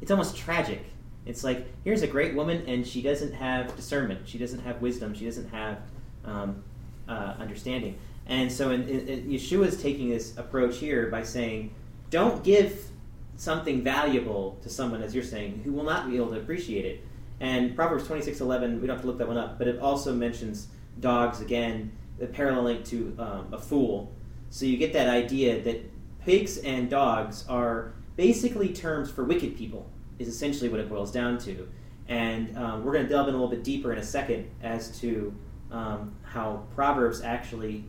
it's 0.00 0.10
almost 0.10 0.34
tragic. 0.34 0.82
It's 1.26 1.44
like 1.44 1.66
here's 1.84 2.00
a 2.00 2.06
great 2.06 2.34
woman, 2.34 2.64
and 2.66 2.86
she 2.86 3.02
doesn't 3.02 3.34
have 3.34 3.76
discernment. 3.76 4.26
She 4.26 4.38
doesn't 4.38 4.60
have 4.60 4.80
wisdom. 4.80 5.14
She 5.14 5.26
doesn't 5.26 5.50
have 5.50 5.76
um, 6.24 6.64
uh, 7.06 7.34
understanding. 7.38 7.98
And 8.26 8.50
so, 8.50 8.70
in, 8.70 8.88
in, 8.88 9.08
in 9.08 9.28
Yeshua 9.28 9.66
is 9.66 9.82
taking 9.82 10.08
this 10.08 10.38
approach 10.38 10.78
here 10.78 11.10
by 11.10 11.22
saying, 11.22 11.74
don't 12.08 12.42
give 12.42 12.88
something 13.36 13.82
valuable 13.82 14.58
to 14.62 14.70
someone, 14.70 15.02
as 15.02 15.14
you're 15.14 15.24
saying, 15.24 15.60
who 15.64 15.72
will 15.72 15.84
not 15.84 16.08
be 16.08 16.16
able 16.16 16.30
to 16.30 16.38
appreciate 16.38 16.86
it. 16.86 17.04
And 17.40 17.76
Proverbs 17.76 18.06
twenty 18.06 18.22
six 18.22 18.40
eleven, 18.40 18.80
we 18.80 18.86
don't 18.86 18.96
have 18.96 19.02
to 19.02 19.06
look 19.06 19.18
that 19.18 19.28
one 19.28 19.36
up, 19.36 19.58
but 19.58 19.68
it 19.68 19.78
also 19.80 20.14
mentions 20.14 20.68
dogs 21.00 21.40
again, 21.40 21.92
the 22.18 22.26
parallel 22.26 22.64
link 22.64 22.84
to 22.86 23.14
um, 23.18 23.52
a 23.52 23.58
fool. 23.58 24.12
So 24.50 24.66
you 24.66 24.76
get 24.76 24.92
that 24.94 25.08
idea 25.08 25.62
that 25.62 25.90
pigs 26.24 26.58
and 26.58 26.88
dogs 26.90 27.44
are 27.48 27.94
basically 28.16 28.72
terms 28.72 29.10
for 29.10 29.24
wicked 29.24 29.56
people, 29.56 29.90
is 30.18 30.28
essentially 30.28 30.68
what 30.68 30.80
it 30.80 30.88
boils 30.88 31.12
down 31.12 31.38
to. 31.38 31.68
And 32.08 32.56
um, 32.56 32.84
we're 32.84 32.92
going 32.92 33.04
to 33.04 33.08
delve 33.08 33.28
in 33.28 33.34
a 33.34 33.36
little 33.36 33.50
bit 33.50 33.62
deeper 33.62 33.92
in 33.92 33.98
a 33.98 34.04
second 34.04 34.50
as 34.62 34.98
to 35.00 35.34
um, 35.70 36.14
how 36.22 36.64
Proverbs 36.74 37.20
actually, 37.20 37.84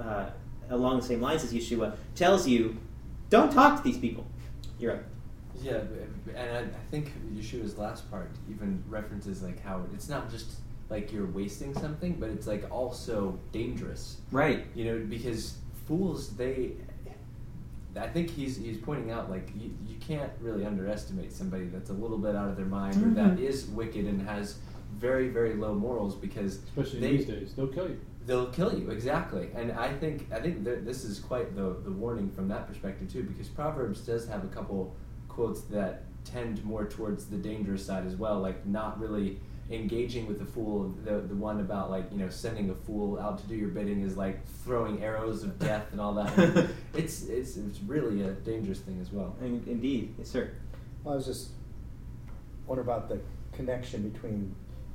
uh, 0.00 0.30
along 0.70 1.00
the 1.00 1.06
same 1.06 1.20
lines 1.20 1.42
as 1.42 1.52
Yeshua, 1.52 1.96
tells 2.14 2.46
you 2.46 2.76
don't 3.30 3.52
talk 3.52 3.76
to 3.78 3.82
these 3.82 3.98
people. 3.98 4.24
You're 4.78 4.92
up. 4.92 5.02
Yeah, 5.60 5.80
and 6.34 6.50
I, 6.56 6.60
I 6.60 6.84
think 6.90 7.12
Yeshua's 7.32 7.78
last 7.78 8.10
part 8.10 8.30
even 8.50 8.82
references 8.88 9.42
like 9.42 9.62
how 9.62 9.84
it's 9.94 10.08
not 10.08 10.30
just 10.30 10.56
like 10.90 11.12
you're 11.12 11.26
wasting 11.26 11.74
something, 11.74 12.14
but 12.20 12.28
it's 12.30 12.46
like 12.46 12.70
also 12.70 13.38
dangerous. 13.52 14.18
Right. 14.30 14.66
You 14.74 14.84
know, 14.86 14.98
because 15.08 15.56
fools 15.86 16.30
they. 16.36 16.72
I 17.96 18.08
think 18.08 18.28
he's 18.30 18.56
he's 18.56 18.78
pointing 18.78 19.12
out 19.12 19.30
like 19.30 19.50
you, 19.56 19.70
you 19.86 19.94
can't 20.00 20.30
really 20.40 20.64
underestimate 20.66 21.32
somebody 21.32 21.66
that's 21.66 21.90
a 21.90 21.92
little 21.92 22.18
bit 22.18 22.34
out 22.34 22.48
of 22.48 22.56
their 22.56 22.66
mind 22.66 22.96
or 22.96 23.10
that 23.10 23.36
Mhm. 23.36 23.40
is 23.40 23.66
wicked 23.66 24.06
and 24.06 24.20
has 24.22 24.58
very 24.96 25.28
very 25.28 25.54
low 25.54 25.74
morals 25.74 26.16
because 26.16 26.56
Especially 26.76 26.98
they, 27.00 27.16
these 27.18 27.26
days, 27.26 27.54
they'll 27.54 27.68
kill 27.68 27.88
you. 27.88 28.00
They'll 28.26 28.46
kill 28.50 28.76
you 28.76 28.90
exactly, 28.90 29.48
and 29.54 29.70
I 29.72 29.92
think 29.92 30.26
I 30.32 30.40
think 30.40 30.64
th- 30.64 30.80
this 30.84 31.04
is 31.04 31.20
quite 31.20 31.54
the 31.54 31.76
the 31.84 31.92
warning 31.92 32.30
from 32.30 32.48
that 32.48 32.66
perspective 32.66 33.12
too, 33.12 33.22
because 33.22 33.48
Proverbs 33.48 34.00
does 34.00 34.26
have 34.26 34.42
a 34.44 34.48
couple 34.48 34.96
quotes 35.28 35.60
that 35.62 36.02
tend 36.24 36.64
more 36.64 36.86
towards 36.86 37.26
the 37.26 37.36
dangerous 37.36 37.84
side 37.86 38.06
as 38.06 38.16
well, 38.16 38.40
like 38.40 38.66
not 38.66 38.98
really 38.98 39.38
engaging 39.70 40.26
with 40.26 40.38
the 40.38 40.44
fool. 40.44 40.94
The 41.04 41.20
the 41.20 41.34
one 41.34 41.60
about 41.60 41.90
like 41.90 42.04
you 42.12 42.18
know 42.18 42.28
sending 42.28 42.70
a 42.70 42.74
fool 42.74 43.18
out 43.18 43.38
to 43.38 43.46
do 43.46 43.54
your 43.54 43.68
bidding 43.68 44.02
is 44.02 44.16
like 44.16 44.46
throwing 44.64 45.02
arrows 45.02 45.42
of 45.42 45.58
death 45.58 45.86
and 45.92 46.00
all 46.00 46.14
that. 46.14 46.68
it's 46.94 47.24
it's 47.24 47.56
it's 47.56 47.80
really 47.80 48.22
a 48.22 48.30
dangerous 48.32 48.80
thing 48.80 48.98
as 49.00 49.10
well. 49.10 49.36
Indeed. 49.40 50.14
Yes, 50.18 50.28
sir. 50.28 50.50
Well, 51.02 51.14
I 51.14 51.16
was 51.16 51.26
just 51.26 51.50
wondering 52.66 52.86
about 52.86 53.08
the 53.08 53.20
connection 53.52 54.08
between 54.08 54.54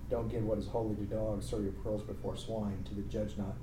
don't 0.09 0.27
give 0.27 0.43
what 0.43 0.57
is 0.57 0.67
holy 0.67 0.95
to 0.95 1.03
dogs, 1.03 1.49
throw 1.49 1.59
your 1.59 1.71
pearls 1.71 2.01
before 2.01 2.35
swine, 2.35 2.83
to 2.85 2.95
the 2.95 3.03
judge 3.03 3.37
not 3.37 3.55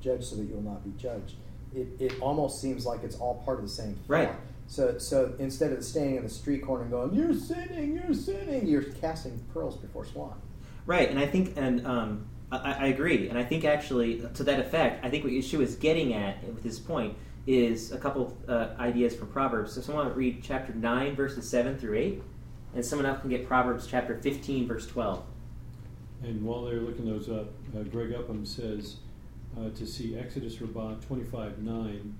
judge 0.00 0.24
so 0.24 0.36
that 0.36 0.44
you'll 0.44 0.62
not 0.62 0.84
be 0.84 0.90
judged. 1.00 1.36
It, 1.74 1.88
it 1.98 2.20
almost 2.20 2.60
seems 2.60 2.84
like 2.84 3.02
it's 3.02 3.16
all 3.16 3.42
part 3.44 3.58
of 3.58 3.64
the 3.64 3.70
same 3.70 3.94
thought. 3.94 4.08
Right. 4.08 4.32
So 4.66 4.98
so 4.98 5.34
instead 5.38 5.72
of 5.72 5.84
standing 5.84 6.16
in 6.16 6.22
the 6.22 6.28
street 6.28 6.62
corner 6.64 6.82
and 6.82 6.90
going, 6.90 7.14
You're 7.14 7.34
sinning, 7.34 7.94
you're 7.94 8.14
sinning, 8.14 8.66
you're 8.66 8.82
casting 8.82 9.38
pearls 9.52 9.76
before 9.76 10.04
swine. 10.04 10.36
Right, 10.86 11.08
and 11.08 11.18
I 11.18 11.26
think, 11.26 11.54
and 11.56 11.86
um, 11.86 12.26
I, 12.52 12.72
I 12.72 12.86
agree, 12.88 13.28
and 13.28 13.38
I 13.38 13.44
think 13.44 13.64
actually 13.64 14.22
to 14.34 14.44
that 14.44 14.60
effect, 14.60 15.04
I 15.04 15.08
think 15.08 15.24
what 15.24 15.32
Yeshua 15.32 15.62
is 15.62 15.76
getting 15.76 16.12
at 16.12 16.44
with 16.44 16.62
his 16.62 16.78
point 16.78 17.16
is 17.46 17.92
a 17.92 17.98
couple 17.98 18.36
uh, 18.48 18.68
ideas 18.78 19.14
from 19.14 19.28
Proverbs. 19.28 19.72
So 19.74 19.80
someone 19.80 20.06
would 20.06 20.16
read 20.16 20.42
chapter 20.42 20.74
nine, 20.74 21.14
verses 21.14 21.48
seven 21.48 21.78
through 21.78 21.96
eight, 21.96 22.22
and 22.74 22.84
someone 22.84 23.06
else 23.06 23.20
can 23.20 23.30
get 23.30 23.46
Proverbs 23.46 23.86
chapter 23.86 24.18
fifteen, 24.18 24.66
verse 24.66 24.86
twelve. 24.86 25.24
And 26.22 26.42
while 26.42 26.64
they're 26.64 26.80
looking 26.80 27.04
those 27.04 27.28
up, 27.28 27.52
uh, 27.76 27.82
Greg 27.82 28.14
Upham 28.14 28.46
says 28.46 28.96
uh, 29.58 29.68
to 29.70 29.86
see 29.86 30.16
Exodus 30.16 30.60
Rabbah 30.60 30.94
25 31.06 31.58
9 31.58 32.18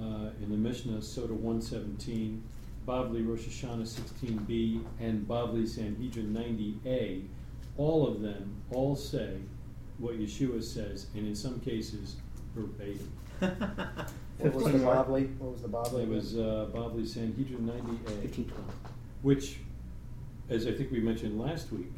uh, 0.00 0.30
in 0.42 0.50
the 0.50 0.56
Mishnah, 0.56 0.98
Sotah 0.98 1.30
117, 1.30 2.42
Bavli 2.86 3.26
Rosh 3.26 3.42
Hashanah 3.46 3.82
16b, 3.82 4.84
and 5.00 5.26
Bavli 5.26 5.66
Sanhedrin 5.66 6.34
90a, 6.34 7.22
all 7.76 8.06
of 8.06 8.20
them 8.20 8.54
all 8.70 8.94
say 8.96 9.38
what 9.98 10.18
Yeshua 10.18 10.62
says, 10.62 11.06
and 11.14 11.26
in 11.26 11.34
some 11.34 11.60
cases, 11.60 12.16
verbatim. 12.54 13.10
What 14.38 14.52
was 14.52 14.64
the 14.64 14.70
15 14.72 14.86
what? 14.86 15.08
Bavli? 15.08 15.38
What 15.38 15.52
was 15.52 15.62
the 15.62 15.68
Bavli? 15.68 16.02
It 16.02 16.08
was 16.08 16.36
uh, 16.36 16.66
Bavli 16.72 17.06
Sanhedrin 17.06 17.60
90a. 17.68 18.22
Fifteen, 18.22 18.46
twelve. 18.46 18.74
which, 19.22 19.58
as 20.50 20.66
I 20.66 20.72
think 20.72 20.90
we 20.90 20.98
mentioned 20.98 21.38
last 21.38 21.70
week, 21.72 21.92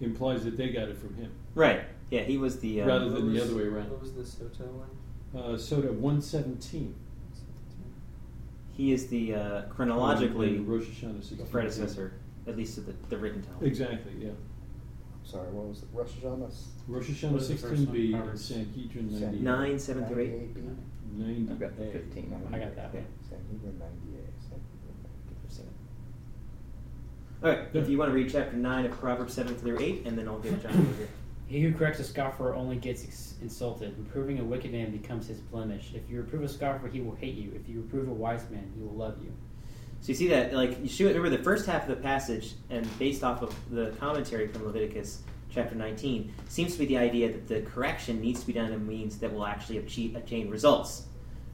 implies 0.00 0.44
that 0.44 0.58
they 0.58 0.68
got 0.68 0.88
it 0.90 0.98
from 0.98 1.14
him. 1.14 1.32
Right. 1.54 1.80
Yeah, 2.10 2.20
he 2.22 2.36
was 2.36 2.60
the. 2.60 2.82
Um, 2.82 2.88
Rather 2.88 3.08
than 3.08 3.32
the 3.32 3.42
other 3.42 3.56
way 3.56 3.62
around. 3.62 3.90
What 3.90 4.02
was 4.02 4.12
the 4.12 4.22
Sotah 4.22 4.66
one? 4.66 4.90
Uh, 5.34 5.56
Sotah 5.56 5.92
117. 5.92 6.94
He 8.72 8.92
is 8.92 9.08
the 9.08 9.34
uh, 9.34 9.62
chronologically 9.62 10.56
And 10.56 10.68
Rosh 10.68 10.84
Hashanah 10.84 11.50
predecessor, 11.50 12.12
at 12.46 12.56
least 12.56 12.76
of 12.78 12.86
the, 12.86 12.92
the 13.08 13.16
written 13.16 13.42
Talmud. 13.42 13.62
Exactly, 13.62 14.12
yeah. 14.18 14.30
Sorry, 15.24 15.48
what 15.48 15.66
was 15.66 15.82
it? 15.82 15.88
Rosh 15.92 16.10
Hashanah? 16.10 16.54
Rosh 16.86 17.08
Hashanah 17.08 17.32
was 17.32 17.48
the 17.48 17.56
first 17.56 17.82
16b 17.82 17.88
and 17.88 18.12
one? 18.12 18.20
Proverbs. 18.20 18.44
Sanhedrin 18.44 19.10
Sanhedrin. 19.10 19.44
90. 19.44 19.44
Nine, 19.44 19.78
seven 19.78 20.06
through 20.06 20.22
eight. 20.22 20.54
98B? 20.54 20.76
90. 21.16 21.52
I've 21.52 21.60
got 21.60 21.76
the 21.78 21.86
15. 21.86 22.48
I 22.52 22.58
got 22.58 22.76
that 22.76 22.94
one. 22.94 23.06
Sanhedrin 23.28 23.78
98. 23.78 24.24
Sanhedrin 24.40 24.66
98. 27.42 27.82
If 27.82 27.88
you 27.88 27.98
want 27.98 28.10
to 28.10 28.14
read 28.14 28.30
chapter 28.30 28.56
9 28.56 28.86
of 28.86 28.92
Proverbs 28.92 29.34
7 29.34 29.56
through 29.56 29.80
8, 29.80 30.06
and 30.06 30.18
then 30.18 30.28
I'll 30.28 30.38
give 30.38 30.62
John 30.62 30.72
over 30.72 30.96
here. 30.98 31.08
He 31.46 31.60
who 31.60 31.72
corrects 31.72 32.00
a 32.00 32.04
scoffer 32.04 32.54
only 32.54 32.76
gets 32.76 33.34
insulted. 33.40 33.94
Reproving 33.98 34.40
a 34.40 34.44
wicked 34.44 34.72
man 34.72 34.90
becomes 34.90 35.28
his 35.28 35.38
blemish. 35.38 35.92
If 35.94 36.10
you 36.10 36.16
reprove 36.16 36.42
a 36.42 36.48
scoffer, 36.48 36.88
he 36.88 37.00
will 37.00 37.14
hate 37.14 37.34
you. 37.34 37.52
If 37.54 37.68
you 37.68 37.82
reprove 37.82 38.08
a 38.08 38.12
wise 38.12 38.50
man, 38.50 38.70
he 38.74 38.82
will 38.82 38.94
love 38.94 39.22
you. 39.22 39.32
So 40.00 40.08
you 40.08 40.14
see 40.14 40.28
that, 40.28 40.52
like, 40.52 40.82
Yeshua, 40.82 41.08
remember 41.08 41.30
the 41.30 41.42
first 41.42 41.66
half 41.66 41.82
of 41.82 41.88
the 41.88 42.02
passage, 42.02 42.54
and 42.68 42.86
based 42.98 43.22
off 43.22 43.42
of 43.42 43.54
the 43.70 43.90
commentary 43.98 44.48
from 44.48 44.64
Leviticus 44.66 45.22
chapter 45.50 45.74
19, 45.74 46.34
seems 46.48 46.72
to 46.72 46.80
be 46.80 46.86
the 46.86 46.98
idea 46.98 47.30
that 47.30 47.46
the 47.46 47.62
correction 47.62 48.20
needs 48.20 48.40
to 48.40 48.46
be 48.46 48.52
done 48.52 48.72
in 48.72 48.86
means 48.86 49.18
that 49.18 49.32
will 49.32 49.46
actually 49.46 49.78
achieve, 49.78 50.16
attain 50.16 50.50
results. 50.50 51.04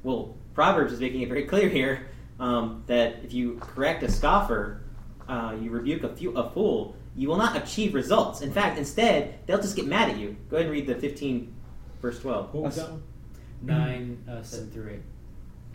Well, 0.02 0.35
Proverbs 0.55 0.92
is 0.92 1.00
making 1.00 1.20
it 1.20 1.28
very 1.28 1.44
clear 1.52 1.68
here 1.68 2.09
um, 2.40 2.83
that 2.87 3.20
if 3.24 3.33
you 3.33 3.59
correct 3.61 4.02
a 4.02 4.11
scoffer, 4.11 4.81
uh, 5.28 5.55
you 5.61 5.70
rebuke 5.70 6.02
a, 6.02 6.14
few, 6.14 6.37
a 6.37 6.50
fool, 6.50 6.96
you 7.16 7.29
will 7.29 7.37
not 7.37 7.57
achieve 7.57 7.94
results. 7.94 8.40
In 8.40 8.53
fact, 8.53 8.79
instead, 8.79 9.38
they'll 9.46 9.61
just 9.61 9.77
get 9.77 9.87
mad 9.87 10.11
at 10.11 10.18
you. 10.18 10.37
Go 10.51 10.57
ahead 10.57 10.66
and 10.66 10.72
read 10.72 10.87
the 10.87 10.94
15, 10.94 11.53
verse 12.01 12.18
12. 12.20 12.55
What 12.55 12.64
was 12.64 12.77
that 12.77 12.90
one? 12.90 13.03
9, 13.62 14.25
uh, 14.29 14.42
7 14.42 14.70
through 14.70 15.01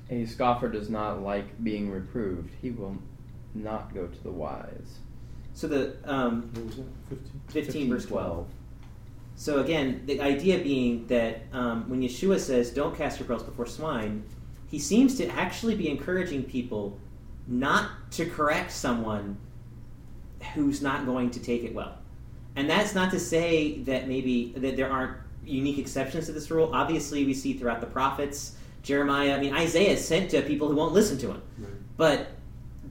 8. 0.09 0.17
A 0.21 0.25
scoffer 0.25 0.67
does 0.69 0.89
not 0.89 1.21
like 1.21 1.63
being 1.63 1.91
reproved. 1.91 2.53
He 2.61 2.71
will 2.71 2.97
not 3.53 3.93
go 3.93 4.07
to 4.07 4.23
the 4.23 4.31
wise. 4.31 4.99
So 5.53 5.67
the 5.67 5.95
um, 6.05 6.49
What 6.53 6.65
was 6.65 6.75
that? 6.77 6.85
Fifteen. 7.49 7.87
15, 7.87 7.89
verse 7.89 8.05
12. 8.05 8.47
So 9.35 9.59
again, 9.59 10.03
the 10.05 10.21
idea 10.21 10.59
being 10.59 11.05
that 11.07 11.41
um, 11.51 11.89
when 11.89 12.01
Yeshua 12.01 12.39
says, 12.39 12.71
"Don't 12.71 12.95
cast 12.95 13.19
your 13.19 13.27
pearls 13.27 13.43
before 13.43 13.65
swine," 13.65 14.23
he 14.67 14.79
seems 14.79 15.15
to 15.17 15.27
actually 15.29 15.75
be 15.75 15.89
encouraging 15.89 16.43
people 16.43 16.99
not 17.47 18.11
to 18.11 18.25
correct 18.25 18.71
someone 18.71 19.37
who's 20.53 20.81
not 20.81 21.05
going 21.05 21.31
to 21.31 21.39
take 21.39 21.63
it 21.63 21.73
well. 21.73 21.97
And 22.55 22.69
that's 22.69 22.95
not 22.95 23.11
to 23.11 23.19
say 23.19 23.79
that 23.83 24.07
maybe 24.07 24.53
that 24.57 24.75
there 24.75 24.91
aren't 24.91 25.17
unique 25.45 25.77
exceptions 25.77 26.25
to 26.25 26.31
this 26.31 26.49
rule. 26.51 26.71
Obviously, 26.73 27.25
we 27.25 27.33
see 27.33 27.53
throughout 27.53 27.81
the 27.81 27.87
prophets, 27.87 28.55
Jeremiah. 28.83 29.35
I 29.35 29.39
mean, 29.39 29.53
Isaiah 29.53 29.91
is 29.91 30.05
sent 30.05 30.31
to 30.31 30.41
people 30.41 30.67
who 30.67 30.75
won't 30.75 30.93
listen 30.93 31.17
to 31.19 31.27
him. 31.31 31.41
Right. 31.57 31.71
But 31.97 32.27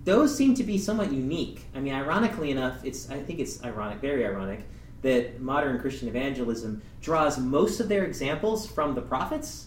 those 0.04 0.36
seem 0.36 0.54
to 0.54 0.62
be 0.62 0.78
somewhat 0.78 1.12
unique. 1.12 1.64
I 1.74 1.80
mean, 1.80 1.92
ironically 1.92 2.50
enough, 2.50 2.84
it's 2.84 3.10
I 3.10 3.18
think 3.18 3.40
it's 3.40 3.62
ironic, 3.64 3.98
very 3.98 4.24
ironic, 4.24 4.60
that 5.02 5.40
modern 5.40 5.80
Christian 5.80 6.08
evangelism 6.08 6.80
draws 7.00 7.38
most 7.38 7.80
of 7.80 7.88
their 7.88 8.04
examples 8.04 8.66
from 8.66 8.94
the 8.94 9.02
prophets, 9.02 9.66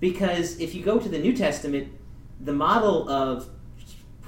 because 0.00 0.58
if 0.60 0.74
you 0.74 0.82
go 0.82 0.98
to 0.98 1.08
the 1.08 1.18
New 1.18 1.36
Testament, 1.36 1.92
the 2.40 2.52
model 2.52 3.08
of 3.08 3.48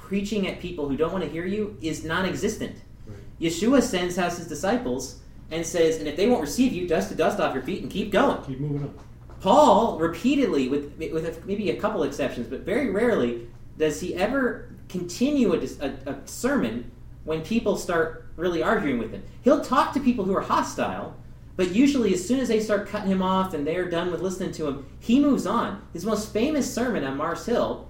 preaching 0.09 0.47
at 0.47 0.59
people 0.59 0.89
who 0.89 0.97
don't 0.97 1.13
want 1.13 1.23
to 1.23 1.29
hear 1.29 1.45
you 1.45 1.77
is 1.81 2.03
non-existent. 2.03 2.75
Right. 3.05 3.17
Yeshua 3.39 3.81
sends 3.83 4.17
out 4.17 4.33
his 4.33 4.47
disciples 4.47 5.19
and 5.51 5.65
says, 5.65 5.97
"And 5.97 6.07
if 6.07 6.17
they 6.17 6.27
won't 6.27 6.41
receive 6.41 6.73
you, 6.73 6.87
dust 6.87 7.09
the 7.09 7.15
dust 7.15 7.39
off 7.39 7.53
your 7.53 7.63
feet 7.63 7.83
and 7.83 7.91
keep 7.91 8.11
going." 8.11 8.41
Keep 8.43 8.59
moving 8.59 8.83
on. 8.83 8.93
Paul 9.39 9.99
repeatedly, 9.99 10.67
with 10.67 10.97
with 10.97 11.45
maybe 11.45 11.69
a 11.69 11.79
couple 11.79 12.03
exceptions, 12.03 12.47
but 12.47 12.61
very 12.61 12.89
rarely 12.89 13.47
does 13.77 14.01
he 14.01 14.15
ever 14.15 14.69
continue 14.89 15.53
a, 15.53 15.59
a, 15.79 16.11
a 16.11 16.15
sermon 16.25 16.91
when 17.23 17.41
people 17.41 17.77
start 17.77 18.25
really 18.35 18.63
arguing 18.63 18.97
with 18.97 19.11
him. 19.11 19.21
He'll 19.43 19.63
talk 19.63 19.93
to 19.93 19.99
people 19.99 20.25
who 20.25 20.35
are 20.35 20.41
hostile, 20.41 21.15
but 21.55 21.75
usually 21.75 22.13
as 22.13 22.27
soon 22.27 22.39
as 22.39 22.47
they 22.47 22.59
start 22.59 22.87
cutting 22.87 23.11
him 23.11 23.21
off 23.21 23.53
and 23.53 23.65
they're 23.65 23.89
done 23.89 24.11
with 24.11 24.21
listening 24.21 24.51
to 24.53 24.67
him, 24.67 24.85
he 24.99 25.19
moves 25.19 25.45
on. 25.45 25.81
His 25.93 26.03
most 26.03 26.33
famous 26.33 26.73
sermon 26.73 27.03
on 27.03 27.15
Mars 27.15 27.45
Hill, 27.45 27.87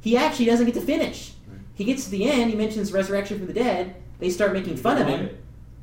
he 0.00 0.16
actually 0.16 0.44
doesn't 0.46 0.66
get 0.66 0.74
to 0.74 0.80
finish. 0.80 1.32
He 1.74 1.84
gets 1.84 2.04
to 2.04 2.10
the 2.10 2.30
end, 2.30 2.50
he 2.50 2.56
mentions 2.56 2.92
resurrection 2.92 3.38
from 3.38 3.46
the 3.46 3.52
dead, 3.52 3.96
they 4.18 4.30
start 4.30 4.52
making 4.52 4.76
fun 4.76 5.00
of 5.00 5.08
him, 5.08 5.36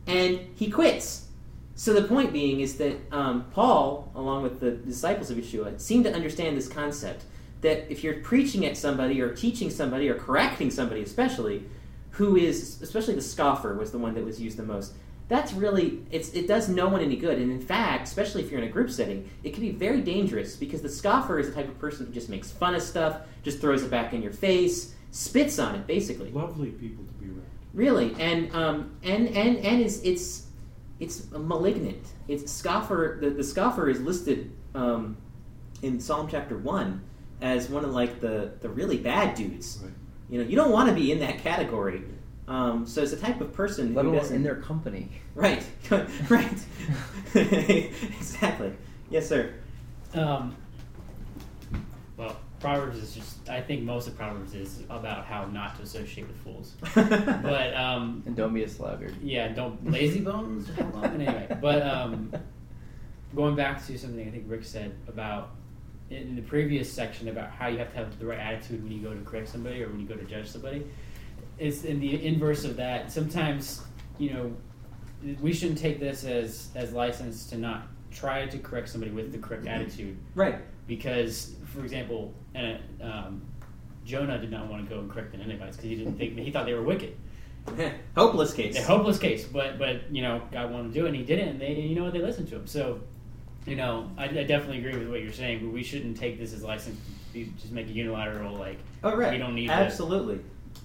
and 0.08 0.40
he 0.56 0.70
quits. 0.70 1.28
So 1.76 1.94
the 1.94 2.08
point 2.08 2.34
being 2.34 2.60
is 2.60 2.78
that 2.78 2.98
um, 3.12 3.46
Paul, 3.52 4.12
along 4.16 4.44
with 4.44 4.60
the 4.60 4.72
disciples 4.72 5.32
of 5.32 5.38
Yeshua, 5.38 5.80
seem 5.80 6.04
to 6.04 6.14
understand 6.14 6.58
this 6.58 6.68
concept 6.68 7.24
that 7.62 7.90
if 7.92 8.04
you're 8.04 8.22
preaching 8.22 8.66
at 8.66 8.78
somebody 8.78 9.22
or 9.22 9.34
teaching 9.34 9.70
somebody 9.70 10.10
or 10.10 10.16
correcting 10.16 10.72
somebody, 10.72 11.02
especially 11.02 11.64
who 12.12 12.36
is, 12.36 12.82
especially 12.82 13.16
the 13.16 13.22
scoffer 13.22 13.76
was 13.76 13.92
the 13.92 13.98
one 13.98 14.14
that 14.14 14.26
was 14.26 14.42
used 14.42 14.58
the 14.58 14.64
most. 14.64 14.94
That's 15.30 15.54
really 15.54 16.04
it 16.12 16.48
does 16.48 16.70
no 16.70 16.88
one 16.88 17.02
any 17.02 17.16
good, 17.16 17.38
and 17.38 17.52
in 17.52 17.62
fact, 17.62 18.08
especially 18.08 18.42
if 18.42 18.50
you're 18.50 18.60
in 18.60 18.68
a 18.68 18.72
group 18.72 18.90
setting, 18.90 19.30
it 19.44 19.54
can 19.54 19.62
be 19.62 19.72
very 19.72 20.02
dangerous 20.02 20.56
because 20.56 20.82
the 20.82 20.90
scoffer 20.90 21.40
is 21.40 21.48
the 21.48 21.54
type 21.54 21.68
of 21.68 21.78
person 21.80 22.08
who 22.08 22.12
just 22.12 22.30
makes 22.30 22.50
fun 22.50 22.74
of 22.74 22.82
stuff, 22.82 23.22
just 23.44 23.62
throws 23.62 23.84
it 23.84 23.92
back 23.92 24.12
in 24.12 24.24
your 24.24 24.32
face, 24.32 24.96
spits 25.12 25.60
on 25.60 25.76
it, 25.76 25.88
basically. 25.88 26.32
Lovely 26.32 26.72
people 26.72 27.04
to 27.06 27.14
be 27.14 27.28
around. 27.28 27.46
Really, 27.74 28.16
and 28.20 28.54
um, 28.56 28.98
and 29.04 29.28
and 29.28 29.58
and 29.58 29.82
is 29.82 30.02
it's 30.04 30.48
it's 31.00 31.30
malignant. 31.32 32.06
It's 32.28 32.52
scoffer. 32.52 33.18
The, 33.22 33.30
the 33.30 33.44
scoffer 33.44 33.90
is 33.90 34.02
listed 34.02 34.52
um, 34.76 35.18
in 35.82 36.00
Psalm 36.00 36.28
chapter 36.30 36.58
one 36.58 37.04
as 37.42 37.70
one 37.70 37.86
of 37.86 37.92
like 37.92 38.20
the 38.20 38.52
the 38.62 38.70
really 38.70 38.98
bad 38.98 39.36
dudes. 39.36 39.80
Right. 39.84 39.94
You 40.30 40.44
know, 40.44 40.50
you 40.50 40.56
don't 40.56 40.72
want 40.72 40.90
to 40.90 40.96
be 40.96 41.12
in 41.12 41.20
that 41.20 41.40
category. 41.40 42.04
Um, 42.48 42.88
so 42.88 43.04
it's 43.04 43.14
a 43.14 43.18
type 43.18 43.42
of 43.42 43.54
person 43.54 43.94
Let 43.94 44.06
who 44.06 44.10
alone 44.10 44.22
doesn't. 44.22 44.36
in 44.38 44.44
their 44.44 44.56
company. 44.56 45.10
Right, 45.36 45.64
right, 46.30 46.66
exactly. 47.36 48.74
Yes, 49.12 49.30
sir. 49.30 49.54
Um, 50.16 50.56
well, 52.18 52.38
Proverbs 52.60 52.98
is 52.98 53.14
just, 53.16 53.50
I 53.50 53.62
think 53.62 53.84
most 53.84 54.08
of 54.08 54.18
Proverbs 54.18 54.54
is 54.54 54.84
about 54.90 55.26
how 55.26 55.46
not 55.46 55.76
to 55.78 55.84
associate 55.84 56.28
with 56.28 56.38
fools. 56.38 56.76
But, 56.96 57.74
um, 57.74 58.24
And 58.26 58.36
don't 58.36 58.54
be 58.54 58.64
a 58.64 58.70
sluggard. 58.70 59.16
yeah, 59.22 59.48
don't, 59.50 59.90
lazy 59.90 60.20
bones? 60.20 60.70
Anyway, 61.04 61.58
but 61.62 61.82
um, 61.82 62.34
going 63.36 63.56
back 63.56 63.86
to 63.88 63.98
something 63.98 64.28
I 64.28 64.32
think 64.32 64.46
Rick 64.48 64.66
said 64.66 64.96
about, 65.08 65.52
in 66.10 66.36
the 66.36 66.42
previous 66.42 66.92
section 66.92 67.28
about 67.30 67.52
how 67.52 67.68
you 67.68 67.78
have 67.78 67.92
to 67.92 67.98
have 67.98 68.18
the 68.20 68.26
right 68.26 68.40
attitude 68.40 68.84
when 68.84 68.92
you 68.92 69.00
go 69.00 69.14
to 69.14 69.22
correct 69.22 69.48
somebody 69.48 69.84
or 69.84 69.90
when 69.90 70.00
you 70.00 70.08
go 70.08 70.16
to 70.16 70.26
judge 70.26 70.48
somebody, 70.48 70.84
it's 71.60 71.84
in 71.84 72.00
the 72.00 72.26
inverse 72.26 72.66
of 72.66 72.76
that. 72.78 73.12
Sometimes, 73.12 73.84
you 74.18 74.34
know, 74.34 74.54
we 75.42 75.54
shouldn't 75.54 75.78
take 75.78 76.00
this 76.00 76.24
as, 76.24 76.70
as 76.76 76.94
license 76.94 77.46
to 77.50 77.58
not 77.58 77.88
try 78.12 78.48
to 78.48 78.58
correct 78.58 78.90
somebody 78.90 79.12
with 79.12 79.32
the 79.32 79.38
correct 79.38 79.68
attitude 79.68 80.18
right. 80.34 80.56
Because, 80.90 81.54
for 81.74 81.82
example, 81.84 82.34
and 82.56 82.80
um, 83.02 83.42
Jonah 84.04 84.38
did 84.40 84.52
not 84.52 84.68
want 84.68 84.84
to 84.84 84.94
go 84.94 85.00
and 85.00 85.10
correct 85.10 85.32
the 85.32 85.38
Ninevites 85.38 85.78
because 85.78 85.90
he 85.90 85.96
didn't 85.96 86.18
think 86.18 86.38
he 86.38 86.52
thought 86.52 86.66
they 86.66 86.74
were 86.74 86.82
wicked. 86.82 87.16
Hopeless 88.18 88.52
case. 88.52 88.78
A 88.78 88.82
hopeless 88.82 89.20
case, 89.20 89.46
but 89.46 89.78
but 89.78 90.12
you 90.12 90.24
know 90.24 90.42
God 90.52 90.72
wanted 90.72 90.88
to 90.94 91.00
do 91.00 91.06
it, 91.06 91.10
and 91.10 91.16
He 91.16 91.24
did 91.24 91.40
it, 91.40 91.48
and 91.48 91.62
they 91.62 91.74
you 91.74 91.96
know 91.96 92.10
they 92.10 92.20
listened 92.20 92.50
to 92.50 92.56
Him. 92.56 92.66
So, 92.68 93.00
you 93.68 93.76
know, 93.76 94.10
I, 94.18 94.24
I 94.26 94.44
definitely 94.44 94.80
agree 94.80 94.98
with 94.98 95.08
what 95.10 95.22
you're 95.22 95.32
saying, 95.32 95.64
but 95.64 95.72
we 95.72 95.84
shouldn't 95.84 96.18
take 96.18 96.40
this 96.40 96.54
as 96.54 96.64
license. 96.64 97.00
to 97.34 97.46
Just 97.62 97.72
make 97.72 97.88
a 97.88 97.92
unilateral 97.92 98.56
like 98.56 98.80
Oh, 99.04 99.16
right. 99.16 99.32
we 99.32 99.38
don't 99.38 99.54
need 99.54 99.70
Absolutely. 99.70 100.40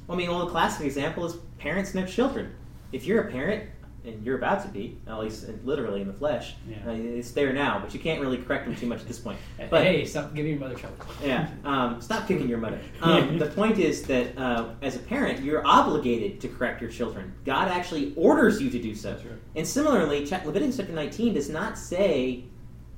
Well, 0.06 0.16
I 0.16 0.18
mean, 0.18 0.28
well, 0.30 0.46
a 0.46 0.50
classic 0.50 0.84
example 0.84 1.24
is 1.24 1.36
parents 1.58 1.94
and 1.94 2.00
their 2.02 2.12
children. 2.12 2.54
If 2.92 3.06
you're 3.06 3.22
a 3.22 3.30
parent, 3.30 3.70
and 4.04 4.24
you're 4.24 4.36
about 4.36 4.62
to 4.62 4.68
be, 4.68 4.98
at 5.06 5.18
least 5.18 5.46
literally 5.64 6.00
in 6.00 6.06
the 6.06 6.12
flesh, 6.12 6.54
Yeah. 6.68 6.76
uh, 6.86 6.92
it's 6.92 7.30
there 7.32 7.52
now, 7.52 7.78
but 7.78 7.94
you 7.94 8.00
can't 8.00 8.20
really 8.20 8.36
correct 8.36 8.66
them 8.66 8.76
too 8.76 8.86
much 8.86 9.00
at 9.00 9.08
this 9.08 9.18
point. 9.18 9.38
But 9.70 9.82
hey, 9.82 10.04
stop 10.04 10.34
giving 10.34 10.52
your 10.52 10.60
mother 10.60 10.74
trouble. 10.74 10.96
yeah, 11.24 11.48
um, 11.64 12.00
stop 12.00 12.28
kicking 12.28 12.48
your 12.48 12.58
mother. 12.58 12.78
Um, 13.00 13.38
the 13.44 13.46
point 13.46 13.78
is 13.78 14.02
that 14.04 14.36
uh, 14.38 14.70
as 14.82 14.96
a 14.96 14.98
parent, 14.98 15.42
you're 15.42 15.66
obligated 15.66 16.40
to 16.42 16.48
correct 16.48 16.80
your 16.80 16.90
children. 16.90 17.32
God 17.44 17.68
actually 17.68 18.12
orders 18.16 18.60
you 18.60 18.70
to 18.70 18.78
do 18.78 18.94
so. 18.94 19.12
Right. 19.12 19.26
And 19.56 19.66
similarly, 19.66 20.20
Leviticus 20.20 20.76
chapter 20.76 20.92
19 20.92 21.34
does 21.34 21.48
not 21.48 21.78
say 21.78 22.44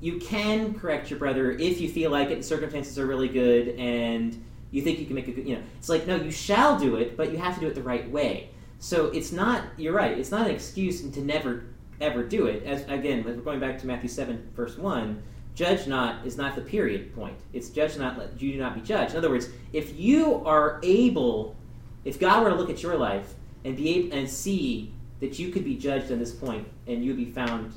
you 0.01 0.19
can 0.19 0.75
correct 0.75 1.09
your 1.11 1.19
brother 1.19 1.53
if 1.53 1.81
you 1.81 1.88
feel 1.88 2.11
like 2.11 2.31
it, 2.31 2.38
the 2.38 2.42
circumstances 2.42 2.99
are 2.99 3.07
really 3.07 3.29
good, 3.29 3.69
and 3.79 4.45
you 4.71 4.83
think 4.83 4.99
you 4.99 5.07
can 5.07 5.14
make 5.14 5.29
a 5.29 5.33
good, 5.33 5.47
you 5.49 5.57
know. 5.57 5.62
It's 5.79 5.88
like, 5.88 6.07
no, 6.07 6.16
you 6.16 6.31
shall 6.31 6.79
do 6.79 6.97
it, 6.97 7.16
but 7.16 7.31
you 7.31 7.38
have 7.38 7.55
to 7.55 7.61
do 7.61 7.66
it 7.69 7.75
the 7.75 7.83
right 7.83 8.11
way. 8.11 8.51
So 8.79 9.07
it's 9.07 9.33
not, 9.33 9.65
you're 9.77 9.95
right, 9.95 10.17
it's 10.19 10.31
not 10.31 10.47
an 10.47 10.55
excuse 10.55 11.01
to 11.01 11.21
never, 11.21 11.65
ever 12.01 12.23
do 12.23 12.47
it. 12.47 12.65
As 12.65 12.83
Again, 12.89 13.25
we're 13.25 13.35
going 13.35 13.61
back 13.61 13.79
to 13.81 13.87
Matthew 13.87 14.09
7, 14.09 14.51
verse 14.55 14.77
1, 14.77 15.23
judge 15.55 15.87
not 15.87 16.27
is 16.27 16.37
not 16.37 16.55
the 16.55 16.61
period 16.61 17.15
point. 17.15 17.37
It's 17.53 17.71
judge 17.71 17.97
not, 17.97 18.19
let 18.19 18.41
you 18.41 18.53
do 18.53 18.59
not 18.59 18.75
be 18.75 18.83
judged. 18.83 19.12
In 19.12 19.19
other 19.19 19.31
words, 19.31 19.49
if 19.73 19.99
you 19.99 20.45
are 20.45 20.81
able, 20.83 21.57
if 22.05 22.21
God 22.21 22.43
were 22.45 22.51
to 22.51 22.57
look 22.57 22.71
at 22.71 22.83
your 22.83 22.97
life 22.97 23.35
and 23.65 23.77
be 23.77 23.97
able, 23.97 24.17
and 24.17 24.29
see 24.29 24.93
that 25.21 25.39
you 25.39 25.49
could 25.51 25.65
be 25.65 25.77
judged 25.77 26.12
on 26.12 26.19
this 26.19 26.33
point 26.33 26.69
and 26.87 27.03
you 27.03 27.11
would 27.11 27.17
be 27.17 27.31
found 27.31 27.73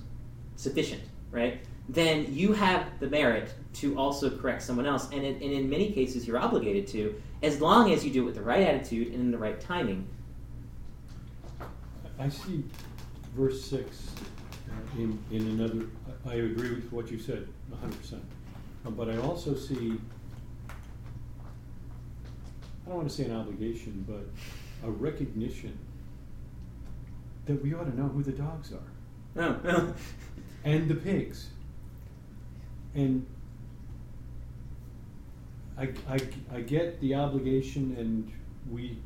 sufficient, 0.57 1.01
right? 1.31 1.61
Then 1.87 2.27
you 2.33 2.53
have 2.53 2.99
the 2.99 3.07
merit 3.07 3.53
to 3.75 3.97
also 3.97 4.29
correct 4.29 4.61
someone 4.61 4.85
else, 4.85 5.07
and 5.11 5.23
in, 5.23 5.35
and 5.35 5.41
in 5.41 5.69
many 5.69 5.91
cases 5.91 6.27
you're 6.27 6.37
obligated 6.37 6.85
to, 6.87 7.19
as 7.41 7.61
long 7.61 7.91
as 7.91 8.05
you 8.05 8.11
do 8.11 8.21
it 8.23 8.25
with 8.25 8.35
the 8.35 8.43
right 8.43 8.67
attitude 8.67 9.07
and 9.07 9.15
in 9.15 9.31
the 9.31 9.37
right 9.37 9.59
timing. 9.59 10.07
I 12.19 12.27
see 12.27 12.63
verse 13.35 13.63
six 13.63 14.11
uh, 14.69 15.01
in, 15.01 15.17
in 15.31 15.47
another, 15.47 15.85
I 16.27 16.35
agree 16.35 16.71
with 16.71 16.91
what 16.91 17.09
you 17.09 17.17
said, 17.17 17.47
a 17.71 17.75
hundred 17.77 17.99
percent. 18.01 18.23
Uh, 18.85 18.89
But 18.89 19.09
I 19.09 19.17
also 19.17 19.55
see, 19.55 19.97
I 22.85 22.89
don't 22.89 22.97
wanna 22.97 23.09
say 23.09 23.23
an 23.25 23.35
obligation, 23.35 24.05
but 24.07 24.27
a 24.87 24.91
recognition 24.91 25.77
that 27.45 27.63
we 27.63 27.73
ought 27.73 27.85
to 27.85 27.97
know 27.97 28.07
who 28.07 28.21
the 28.21 28.33
dogs 28.33 28.73
are 28.73 28.89
and 30.65 30.89
the 30.89 30.95
pigs. 30.95 31.47
And 32.95 33.25
I, 35.77 35.89
I, 36.09 36.19
I 36.53 36.61
get 36.61 36.99
the 36.99 37.15
obligation, 37.15 37.95
and 37.97 38.31
we 38.69 38.97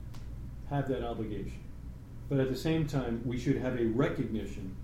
have 0.69 0.88
that 0.88 1.04
obligation. 1.04 1.60
But 2.33 2.39
at 2.39 2.49
the 2.49 2.57
same 2.57 2.87
time, 2.87 3.21
we 3.25 3.37
should 3.37 3.57
have 3.57 3.79
a 3.79 3.85
recognition 3.85 4.75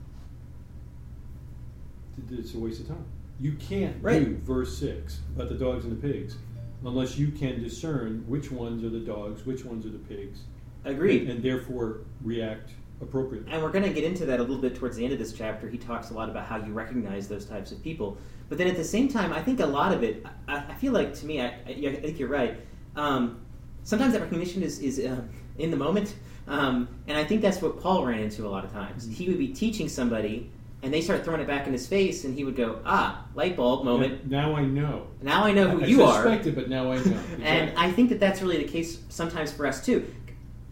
that 2.28 2.38
it's 2.38 2.54
a 2.54 2.60
waste 2.60 2.82
of 2.82 2.90
time. 2.90 3.06
You 3.40 3.54
can't 3.54 3.96
Right. 4.04 4.24
do 4.24 4.36
verse 4.36 4.78
6 4.78 5.22
about 5.36 5.50
the 5.50 5.56
dogs 5.56 5.84
and 5.84 5.98
the 6.00 6.08
pigs 6.08 6.38
unless 6.86 7.18
you 7.18 7.30
can 7.32 7.60
discern 7.60 8.24
which 8.28 8.52
ones 8.52 8.84
are 8.84 8.90
the 8.90 9.00
dogs, 9.00 9.48
which 9.48 9.66
ones 9.66 9.84
are 9.88 9.90
the 9.90 9.98
pigs, 9.98 10.42
Agreed. 10.86 11.22
and, 11.24 11.32
and 11.32 11.44
therefore 11.44 12.02
react 12.24 12.74
appropriately. 13.02 13.52
And 13.52 13.64
we're 13.64 13.72
going 13.72 13.86
to 13.86 13.94
get 13.94 14.04
into 14.04 14.28
that 14.28 14.40
a 14.40 14.44
little 14.44 14.62
bit 14.62 14.76
towards 14.76 14.96
the 14.96 15.04
end 15.04 15.14
of 15.14 15.18
this 15.18 15.34
chapter. 15.34 15.68
He 15.68 15.80
talks 15.80 16.12
a 16.12 16.14
lot 16.14 16.30
about 16.30 16.46
how 16.46 16.58
you 16.58 16.72
recognize 16.72 17.28
those 17.28 17.46
types 17.46 17.72
of 17.72 17.82
people. 17.84 18.16
But 18.50 18.60
then 18.60 18.68
at 18.68 18.76
the 18.76 18.84
same 18.84 19.08
time, 19.08 19.34
I 19.34 19.42
think 19.42 19.60
a 19.60 19.66
lot 19.66 19.92
of 19.92 20.04
it, 20.04 20.24
I, 20.48 20.58
I 20.70 20.76
feel 20.76 20.94
like 20.94 21.16
to 21.16 21.26
me, 21.26 21.42
I, 21.42 21.48
I, 21.66 21.72
I 21.88 21.96
think 21.96 22.20
you're 22.20 22.30
right. 22.30 22.60
Um, 22.96 23.40
sometimes 23.84 24.14
that 24.14 24.22
recognition 24.22 24.62
is, 24.62 24.78
is 24.82 25.04
um, 25.04 25.28
in 25.58 25.72
the 25.72 25.78
moment. 25.78 26.14
Um, 26.50 26.90
and 27.08 27.18
I 27.18 27.24
think 27.24 27.42
that's 27.42 27.62
what 27.62 27.80
Paul 27.80 28.06
ran 28.06 28.20
into 28.20 28.46
a 28.48 28.50
lot 28.50 28.66
of 28.66 28.74
times. 28.74 29.08
He 29.08 29.28
would 29.30 29.38
be 29.38 29.50
teaching 29.50 29.88
somebody, 29.88 30.50
and 30.82 30.92
they 30.92 31.00
start 31.00 31.24
throwing 31.24 31.42
it 31.42 31.48
back 31.48 31.68
in 31.68 31.74
his 31.74 31.88
face, 31.88 32.26
and 32.26 32.36
he 32.36 32.44
would 32.44 32.56
go, 32.56 32.80
ah, 32.86 33.24
light 33.36 33.56
bulb 33.56 33.86
moment. 33.86 34.30
Now 34.30 34.56
I 34.56 34.66
know. 34.66 35.08
Now 35.22 35.44
I 35.44 35.52
know 35.52 35.70
who 35.70 35.84
I 35.84 35.86
you 35.86 36.04
are. 36.04 36.24
suspected, 36.24 36.56
but 36.56 36.68
now 36.68 36.92
I 36.92 36.98
know. 36.98 37.20
And 37.44 37.78
I 37.78 37.92
think 37.92 38.10
that 38.10 38.20
that's 38.20 38.42
really 38.42 38.58
the 38.58 38.70
case 38.70 39.00
sometimes 39.10 39.52
for 39.52 39.68
us 39.68 39.86
too. 39.86 40.12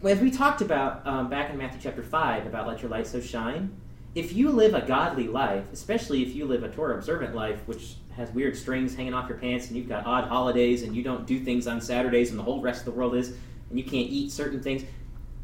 As 0.02 0.20
we 0.20 0.30
talked 0.30 0.60
about 0.60 1.06
um, 1.06 1.30
back 1.30 1.50
in 1.50 1.56
Matthew 1.56 1.80
chapter 1.80 2.02
5 2.02 2.46
about 2.46 2.66
let 2.66 2.82
your 2.82 2.90
light 2.90 3.06
so 3.06 3.20
shine, 3.20 3.74
if 4.14 4.32
you 4.32 4.50
live 4.50 4.74
a 4.74 4.80
godly 4.80 5.28
life, 5.28 5.64
especially 5.72 6.22
if 6.22 6.34
you 6.34 6.44
live 6.46 6.64
a 6.64 6.68
Torah 6.68 6.94
observant 6.96 7.34
life, 7.34 7.60
which 7.66 7.94
has 8.16 8.30
weird 8.32 8.56
strings 8.56 8.94
hanging 8.94 9.14
off 9.14 9.28
your 9.28 9.38
pants 9.38 9.68
and 9.68 9.76
you've 9.76 9.88
got 9.88 10.06
odd 10.06 10.24
holidays 10.24 10.82
and 10.82 10.94
you 10.96 11.02
don't 11.04 11.24
do 11.26 11.38
things 11.38 11.68
on 11.68 11.80
Saturdays 11.80 12.30
and 12.30 12.38
the 12.38 12.42
whole 12.42 12.60
rest 12.60 12.80
of 12.80 12.84
the 12.86 12.90
world 12.92 13.14
is, 13.14 13.28
and 13.70 13.78
you 13.78 13.84
can't 13.84 14.08
eat 14.10 14.32
certain 14.32 14.60
things, 14.62 14.82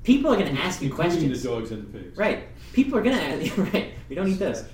people 0.05 0.33
are 0.33 0.37
going 0.37 0.55
to 0.55 0.63
ask 0.63 0.81
you 0.81 0.93
questions. 0.93 1.43
the 1.43 1.49
dogs 1.49 1.73
and 1.73 1.83
the 1.93 1.99
pigs. 1.99 2.17
Right. 2.17 2.49
People 2.73 2.97
are 2.97 3.03
going 3.03 3.17
to 3.17 3.23
ask 3.23 3.59
right. 3.75 3.93
We 4.09 4.15
don't 4.15 4.29
eat 4.29 4.39
those 4.39 4.65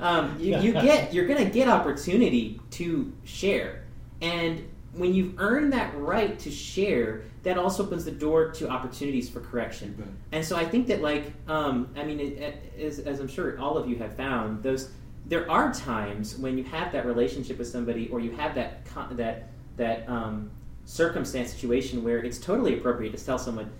um, 0.00 0.36
you, 0.40 0.58
you 0.58 0.72
get 0.72 1.14
you're 1.14 1.26
going 1.26 1.44
to 1.44 1.50
get 1.50 1.68
opportunity 1.68 2.60
to 2.72 3.12
share 3.24 3.84
and 4.20 4.66
when 4.94 5.14
you've 5.14 5.38
earned 5.38 5.72
that 5.72 5.96
right 5.96 6.38
to 6.40 6.50
share 6.50 7.22
that 7.42 7.56
also 7.56 7.86
opens 7.86 8.04
the 8.04 8.10
door 8.10 8.50
to 8.50 8.68
opportunities 8.68 9.28
for 9.28 9.40
correction 9.40 9.94
You 9.96 10.04
and 10.32 10.44
so 10.44 10.56
i 10.56 10.64
think 10.64 10.88
that 10.88 11.00
like 11.00 11.32
um, 11.46 11.88
i 11.96 12.04
mean 12.04 12.18
it, 12.18 12.38
it, 12.38 12.72
as, 12.80 12.98
as 13.00 13.20
i'm 13.20 13.28
sure 13.28 13.58
all 13.60 13.76
of 13.76 13.88
you 13.88 13.96
have 13.96 14.16
found 14.16 14.62
those 14.62 14.90
there 15.26 15.48
are 15.50 15.72
times 15.72 16.36
when 16.36 16.58
you 16.58 16.64
have 16.64 16.90
that 16.92 17.06
relationship 17.06 17.58
with 17.58 17.68
somebody 17.68 18.08
or 18.08 18.20
you 18.20 18.32
have 18.32 18.54
that 18.56 18.84
con- 18.86 19.16
that 19.16 19.48
that 19.76 20.08
um, 20.08 20.50
circumstance 20.86 21.52
situation 21.52 22.02
where 22.02 22.18
it's 22.18 22.38
totally 22.38 22.76
appropriate 22.76 23.16
to 23.16 23.24
tell 23.24 23.38
someone 23.38 23.70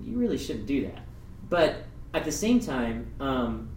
you 0.00 0.16
really 0.18 0.38
shouldn't 0.38 0.66
do 0.66 0.82
that. 0.82 1.00
But 1.48 1.84
at 2.14 2.24
the 2.24 2.32
same 2.32 2.60
time 2.60 3.12
um, 3.20 3.68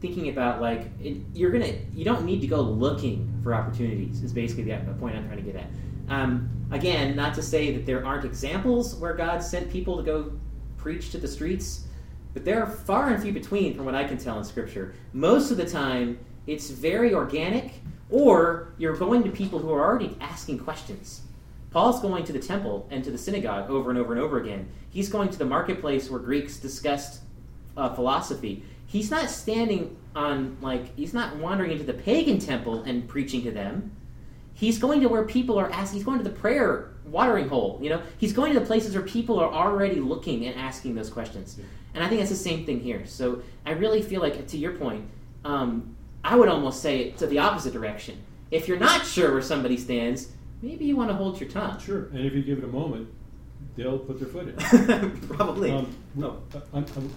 thinking 0.00 0.28
about 0.28 0.60
like 0.60 0.86
it, 1.02 1.18
you're 1.34 1.50
gonna 1.50 1.74
you 1.94 2.04
don't 2.04 2.24
need 2.24 2.40
to 2.40 2.46
go 2.46 2.60
looking 2.60 3.38
for 3.42 3.54
opportunities 3.54 4.22
is 4.22 4.32
basically 4.32 4.64
the, 4.64 4.76
the 4.86 4.92
point 4.94 5.16
i'm 5.16 5.26
trying 5.26 5.44
to 5.44 5.52
get 5.52 5.56
at. 5.56 5.66
Um, 6.08 6.48
again 6.70 7.14
not 7.14 7.34
to 7.34 7.42
say 7.42 7.72
that 7.72 7.84
there 7.86 8.04
aren't 8.06 8.24
examples 8.24 8.94
where 8.96 9.14
god 9.14 9.42
sent 9.42 9.70
people 9.70 9.96
to 9.96 10.02
go 10.02 10.32
preach 10.78 11.10
to 11.10 11.18
the 11.18 11.28
streets 11.28 11.86
but 12.32 12.44
there 12.44 12.62
are 12.62 12.70
far 12.70 13.10
and 13.10 13.22
few 13.22 13.32
between 13.32 13.76
from 13.76 13.84
what 13.84 13.94
i 13.94 14.04
can 14.04 14.16
tell 14.16 14.38
in 14.38 14.44
scripture. 14.44 14.94
Most 15.12 15.50
of 15.50 15.56
the 15.56 15.68
time 15.68 16.18
it's 16.46 16.70
very 16.70 17.12
organic 17.12 17.74
or 18.08 18.72
you're 18.78 18.96
going 18.96 19.22
to 19.24 19.30
people 19.30 19.58
who 19.58 19.72
are 19.72 19.84
already 19.84 20.16
asking 20.20 20.58
questions 20.58 21.22
Paul's 21.70 22.00
going 22.00 22.24
to 22.24 22.32
the 22.32 22.40
temple 22.40 22.86
and 22.90 23.04
to 23.04 23.10
the 23.10 23.18
synagogue 23.18 23.70
over 23.70 23.90
and 23.90 23.98
over 23.98 24.12
and 24.12 24.20
over 24.20 24.40
again. 24.40 24.68
He's 24.90 25.08
going 25.08 25.30
to 25.30 25.38
the 25.38 25.44
marketplace 25.44 26.10
where 26.10 26.20
Greeks 26.20 26.56
discussed 26.56 27.20
uh, 27.76 27.94
philosophy. 27.94 28.64
He's 28.86 29.10
not 29.10 29.30
standing 29.30 29.96
on, 30.16 30.56
like, 30.60 30.96
he's 30.96 31.14
not 31.14 31.36
wandering 31.36 31.70
into 31.70 31.84
the 31.84 31.94
pagan 31.94 32.40
temple 32.40 32.82
and 32.82 33.08
preaching 33.08 33.42
to 33.44 33.52
them. 33.52 33.92
He's 34.52 34.78
going 34.78 35.00
to 35.02 35.08
where 35.08 35.24
people 35.24 35.58
are 35.60 35.70
asking, 35.70 35.98
he's 35.98 36.04
going 36.04 36.18
to 36.18 36.24
the 36.24 36.30
prayer 36.30 36.90
watering 37.06 37.48
hole, 37.48 37.78
you 37.80 37.88
know? 37.88 38.02
He's 38.18 38.32
going 38.32 38.52
to 38.52 38.58
the 38.58 38.66
places 38.66 38.94
where 38.94 39.04
people 39.04 39.38
are 39.38 39.50
already 39.50 40.00
looking 40.00 40.46
and 40.46 40.58
asking 40.58 40.96
those 40.96 41.08
questions. 41.08 41.58
And 41.94 42.02
I 42.02 42.08
think 42.08 42.20
that's 42.20 42.30
the 42.30 42.36
same 42.36 42.66
thing 42.66 42.80
here. 42.80 43.06
So 43.06 43.42
I 43.64 43.72
really 43.72 44.02
feel 44.02 44.20
like, 44.20 44.46
to 44.48 44.58
your 44.58 44.72
point, 44.72 45.04
um, 45.44 45.96
I 46.24 46.34
would 46.34 46.48
almost 46.48 46.82
say 46.82 47.00
it 47.00 47.18
to 47.18 47.26
the 47.28 47.38
opposite 47.38 47.72
direction. 47.72 48.18
If 48.50 48.66
you're 48.66 48.78
not 48.78 49.06
sure 49.06 49.32
where 49.32 49.42
somebody 49.42 49.76
stands, 49.76 50.32
maybe 50.62 50.84
you 50.84 50.96
want 50.96 51.10
to 51.10 51.16
hold 51.16 51.40
your 51.40 51.48
tongue. 51.50 51.78
Sure, 51.80 52.06
and 52.12 52.18
if 52.20 52.32
you 52.34 52.42
give 52.42 52.58
it 52.58 52.64
a 52.64 52.68
moment, 52.68 53.08
they'll 53.76 53.98
put 53.98 54.18
their 54.18 54.28
foot 54.28 54.48
in. 54.48 55.18
Probably. 55.28 55.70
Um, 55.72 55.94
No. 56.14 56.42
uh, 56.54 56.60
I'm- 56.74 56.86
I'm- 56.96 57.10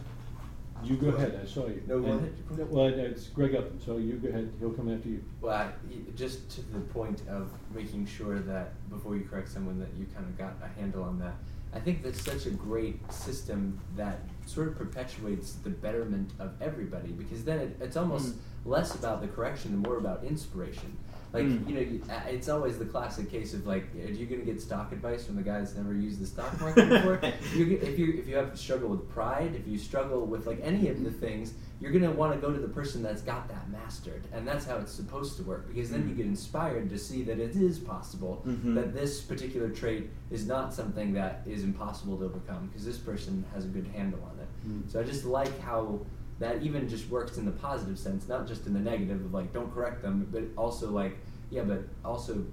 you 0.84 0.98
go 0.98 1.08
ahead. 1.08 1.40
I 1.42 1.46
saw 1.48 1.68
you. 1.68 1.82
No, 1.88 2.02
go 2.02 2.08
And- 2.08 2.20
ahead. 2.20 2.70
Well, 2.70 2.88
it's 2.88 3.28
Greg 3.30 3.56
Upham, 3.56 3.80
so 3.80 3.98
you 3.98 4.14
go 4.16 4.28
ahead. 4.28 4.52
He'll 4.60 4.72
come 4.72 4.94
after 4.94 5.08
you. 5.08 5.24
Well, 5.40 5.56
I, 5.56 5.72
just 6.14 6.50
to 6.52 6.62
the 6.74 6.80
point 6.82 7.22
of 7.30 7.50
making 7.74 8.06
sure 8.06 8.40
that 8.40 8.74
before 8.90 9.16
you 9.16 9.24
correct 9.24 9.48
someone 9.50 9.80
that 9.80 9.94
you 9.98 10.06
kind 10.14 10.26
of 10.26 10.38
got 10.38 10.56
a 10.62 10.68
handle 10.80 11.04
on 11.04 11.20
that. 11.20 11.36
I 11.74 11.80
think 11.80 12.04
that's 12.04 12.22
such 12.22 12.46
a 12.48 12.52
great 12.52 13.00
system 13.12 13.80
that 13.96 14.20
sort 14.46 14.68
of 14.68 14.78
perpetuates 14.78 15.54
the 15.54 15.70
betterment 15.70 16.32
of 16.38 16.52
everybody 16.62 17.14
because 17.14 17.46
then 17.46 17.60
it, 17.60 17.78
it's 17.82 17.96
almost 17.96 18.34
Mm. 18.36 18.38
less 18.66 18.94
about 18.94 19.22
the 19.22 19.28
correction 19.30 19.72
and 19.74 19.82
more 19.82 19.98
about 19.98 20.24
inspiration. 20.26 20.98
Like 21.34 21.46
Mm. 21.46 21.68
you 21.68 21.76
know, 21.76 22.16
it's 22.30 22.48
always 22.48 22.78
the 22.78 22.86
classic 22.86 23.30
case 23.32 23.56
of 23.56 23.66
like, 23.66 23.86
are 23.96 24.12
you 24.12 24.28
going 24.28 24.40
to 24.40 24.46
get 24.46 24.62
stock 24.62 24.92
advice 24.92 25.26
from 25.26 25.36
the 25.36 25.42
guy 25.42 25.58
that's 25.60 25.74
never 25.76 25.96
used 25.96 26.20
the 26.22 26.28
stock 26.28 26.62
market 26.62 26.88
before? 26.90 27.20
you, 27.56 27.80
if 27.82 27.98
you 27.98 28.14
if 28.20 28.28
you 28.28 28.36
have 28.36 28.58
struggle 28.58 28.90
with 28.90 29.10
pride, 29.10 29.56
if 29.56 29.68
you 29.68 29.80
struggle 29.80 30.28
with 30.28 30.46
like 30.46 30.60
any 30.64 30.90
of 30.90 31.04
the 31.04 31.10
things, 31.10 31.56
you're 31.82 31.92
going 31.92 32.04
to 32.04 32.12
want 32.12 32.34
to 32.34 32.40
go 32.40 32.54
to 32.54 32.60
the 32.60 32.68
person 32.68 33.02
that's 33.02 33.24
got 33.24 33.48
that 33.50 33.68
mastered, 33.72 34.22
and 34.32 34.48
that's 34.48 34.64
how 34.66 34.78
it's 34.78 34.92
supposed 34.94 35.36
to 35.38 35.44
work. 35.44 35.68
Because 35.68 35.90
then 35.90 36.08
you 36.08 36.14
get 36.14 36.28
inspired 36.28 36.88
to 36.92 37.00
see 37.00 37.24
that 37.24 37.40
it 37.40 37.56
is 37.56 37.80
possible 37.80 38.44
Mhm. 38.48 38.76
that 38.76 38.94
this 38.94 39.20
particular 39.22 39.70
trait 39.70 40.12
is 40.30 40.46
not 40.46 40.72
something 40.72 41.14
that 41.14 41.42
is 41.48 41.64
impossible 41.64 42.16
to 42.18 42.26
overcome 42.26 42.68
because 42.68 42.86
this 42.86 43.00
person 43.00 43.44
has 43.56 43.66
a 43.66 43.70
good 43.70 43.88
handle 43.88 44.20
on 44.32 44.38
it. 44.40 44.48
Mm. 44.70 44.90
So 44.92 45.00
I 45.00 45.04
just 45.04 45.26
like 45.26 45.60
how 45.62 46.00
that 46.44 46.62
even 46.62 46.88
just 46.90 47.10
works 47.10 47.38
in 47.38 47.46
the 47.46 47.52
positive 47.52 47.98
sense, 47.98 48.28
not 48.28 48.48
just 48.48 48.68
in 48.68 48.74
the 48.74 48.80
negative 48.80 49.24
of 49.24 49.34
like 49.34 49.54
don't 49.54 49.74
correct 49.74 50.02
them, 50.02 50.28
but 50.32 50.44
also 50.58 50.92
like 50.92 51.18
yeah, 51.50 51.64
but 51.64 51.84
also 52.04 52.44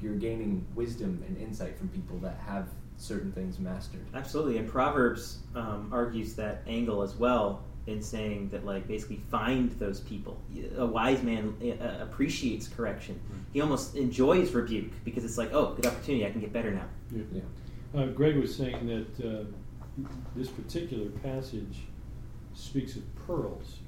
you're 0.00 0.14
gaining 0.14 0.64
wisdom 0.74 1.22
and 1.26 1.36
insight 1.38 1.76
from 1.76 1.88
people 1.88 2.18
that 2.18 2.38
have 2.46 2.68
certain 2.96 3.32
things 3.32 3.58
mastered. 3.58 4.06
Absolutely, 4.14 4.58
and 4.58 4.68
Proverbs 4.68 5.38
um, 5.54 5.88
argues 5.92 6.34
that 6.34 6.62
angle 6.66 7.02
as 7.02 7.14
well 7.16 7.62
in 7.86 8.00
saying 8.00 8.48
that, 8.48 8.64
like, 8.64 8.88
basically 8.88 9.20
find 9.30 9.70
those 9.72 10.00
people. 10.00 10.40
A 10.78 10.86
wise 10.86 11.22
man 11.22 11.54
uh, 11.62 12.02
appreciates 12.02 12.66
correction. 12.66 13.20
He 13.52 13.60
almost 13.60 13.94
enjoys 13.94 14.52
rebuke 14.52 14.92
because 15.04 15.24
it's 15.24 15.36
like, 15.36 15.52
oh, 15.52 15.74
good 15.74 15.86
opportunity. 15.86 16.26
I 16.26 16.30
can 16.30 16.40
get 16.40 16.52
better 16.52 16.70
now. 16.70 16.86
Yeah. 17.10 17.22
Yeah. 17.32 18.00
Uh, 18.00 18.06
Greg 18.06 18.36
was 18.36 18.56
saying 18.56 18.86
that 18.86 19.28
uh, 19.28 19.44
this 20.34 20.48
particular 20.48 21.10
passage 21.22 21.82
speaks 22.54 22.96
of 22.96 23.02
pearls. 23.26 23.78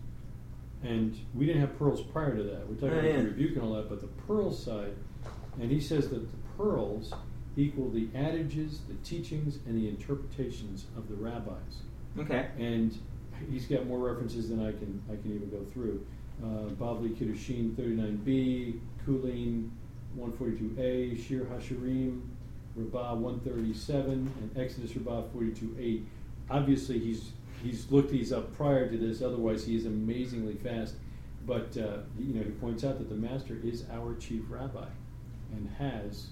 And 0.82 1.16
we 1.34 1.46
didn't 1.46 1.62
have 1.62 1.78
pearls 1.78 2.02
prior 2.02 2.36
to 2.36 2.42
that. 2.44 2.68
We're 2.68 2.74
talking 2.74 2.90
Oh, 2.90 2.98
about 2.98 3.04
yeah. 3.04 3.16
the 3.18 3.24
rebuke 3.24 3.54
and 3.56 3.62
all 3.64 3.74
that, 3.74 3.88
but 3.88 4.00
the 4.00 4.06
pearl 4.26 4.52
side, 4.52 4.92
and 5.60 5.70
he 5.70 5.80
says 5.80 6.08
that 6.10 6.20
the 6.20 6.38
pearls 6.56 7.12
equal 7.56 7.88
the 7.90 8.08
adages, 8.14 8.80
the 8.88 8.94
teachings, 8.96 9.58
and 9.66 9.76
the 9.76 9.88
interpretations 9.88 10.84
of 10.96 11.08
the 11.08 11.14
rabbis. 11.14 11.82
Okay. 12.18 12.48
And 12.58 12.96
he's 13.50 13.66
got 13.66 13.86
more 13.86 13.98
references 13.98 14.48
than 14.50 14.60
I 14.64 14.72
can 14.72 15.02
I 15.10 15.16
can 15.16 15.34
even 15.34 15.48
go 15.50 15.64
through. 15.72 16.06
Uh, 16.44 16.68
Bavli 16.78 17.16
Kiddushin 17.16 17.74
39b, 17.74 18.78
Chullin 19.06 19.70
142a, 20.18 21.16
Shir 21.26 21.46
Hashirim, 21.46 22.20
Rabbah 22.74 23.14
137, 23.14 24.12
and 24.12 24.58
Exodus 24.58 24.94
Rabbah 24.96 25.28
42.8. 25.34 26.04
Obviously, 26.50 26.98
he's 26.98 27.32
he's 27.62 27.90
looked 27.90 28.10
these 28.10 28.32
up 28.32 28.52
prior 28.56 28.88
to 28.90 28.96
this. 28.96 29.22
Otherwise, 29.22 29.64
he 29.66 29.76
is 29.76 29.86
amazingly 29.86 30.54
fast. 30.54 30.94
But 31.46 31.76
uh, 31.76 31.98
you 32.18 32.34
know, 32.34 32.42
he 32.42 32.50
points 32.50 32.82
out 32.84 32.98
that 32.98 33.08
the 33.08 33.14
master 33.14 33.56
is 33.62 33.84
our 33.92 34.14
chief 34.16 34.42
rabbi, 34.48 34.86
and 35.52 35.68
has 35.78 36.28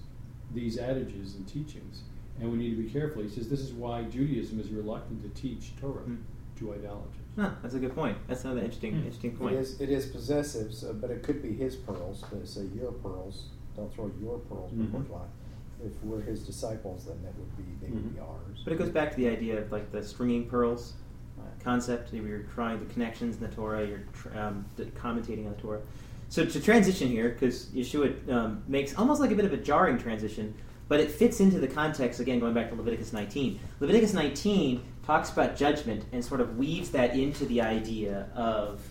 these 0.53 0.77
adages 0.77 1.35
and 1.35 1.47
teachings, 1.47 2.01
and 2.39 2.51
we 2.51 2.57
need 2.57 2.75
to 2.75 2.81
be 2.83 2.89
careful. 2.89 3.21
He 3.23 3.29
says 3.29 3.47
this 3.49 3.61
is 3.61 3.71
why 3.73 4.03
Judaism 4.03 4.59
is 4.59 4.69
reluctant 4.71 5.23
to 5.23 5.41
teach 5.41 5.73
Torah 5.79 6.01
Hmm. 6.01 6.15
to 6.57 6.73
idolaters. 6.73 7.11
Huh, 7.37 7.51
that's 7.61 7.75
a 7.75 7.79
good 7.79 7.95
point. 7.95 8.17
That's 8.27 8.43
another 8.45 8.59
interesting, 8.61 8.91
Hmm. 8.93 8.97
interesting 8.99 9.35
point. 9.37 9.55
is, 9.55 9.79
it 9.81 9.89
is 9.89 10.05
possessive, 10.07 10.73
so, 10.73 10.93
but 10.93 11.09
it 11.11 11.23
could 11.23 11.41
be 11.41 11.53
his 11.53 11.75
pearls, 11.75 12.23
but 12.29 12.39
it 12.39 12.47
say 12.47 12.65
your 12.77 12.91
pearls, 12.91 13.47
don't 13.75 13.93
throw 13.93 14.09
your 14.21 14.39
pearls 14.39 14.71
before 14.73 15.01
Mhm. 15.01 15.07
swine. 15.07 15.27
If 15.85 16.01
we're 16.03 16.21
his 16.21 16.45
disciples, 16.45 17.05
then 17.05 17.17
that 17.23 17.33
would 17.37 17.57
be, 17.57 17.63
they 17.85 17.91
would 17.91 18.13
be 18.13 18.19
ours. 18.19 18.61
But 18.63 18.73
it 18.73 18.79
goes 18.79 18.89
back 18.89 19.11
to 19.11 19.17
the 19.17 19.27
idea 19.29 19.61
of 19.61 19.71
like 19.71 19.91
the 19.91 20.01
stringing 20.03 20.47
pearls, 20.47 20.93
concept. 21.65 22.13
You're 22.13 22.43
drawing 22.43 22.79
the 22.79 22.93
connections 22.93 23.35
in 23.35 23.41
the 23.41 23.53
Torah. 23.53 23.85
You're 23.85 24.03
um, 24.39 24.65
commentating 24.95 25.45
on 25.45 25.55
the 25.55 25.61
Torah. 25.61 25.81
So 26.29 26.45
to 26.45 26.59
transition 26.61 27.09
here, 27.09 27.29
because 27.29 27.65
Yeshua 27.67 28.31
um, 28.31 28.63
makes 28.67 28.95
almost 28.95 29.19
like 29.19 29.31
a 29.31 29.35
bit 29.35 29.45
of 29.45 29.53
a 29.53 29.57
jarring 29.57 29.97
transition, 29.97 30.53
but 30.87 30.99
it 30.99 31.11
fits 31.11 31.39
into 31.39 31.59
the 31.59 31.67
context 31.67 32.19
again. 32.19 32.39
Going 32.39 32.53
back 32.53 32.69
to 32.69 32.75
Leviticus 32.75 33.11
19, 33.11 33.59
Leviticus 33.79 34.13
19 34.13 34.81
talks 35.05 35.31
about 35.31 35.55
judgment 35.55 36.05
and 36.11 36.23
sort 36.23 36.41
of 36.41 36.57
weaves 36.57 36.91
that 36.91 37.15
into 37.15 37.45
the 37.45 37.61
idea 37.61 38.29
of 38.35 38.81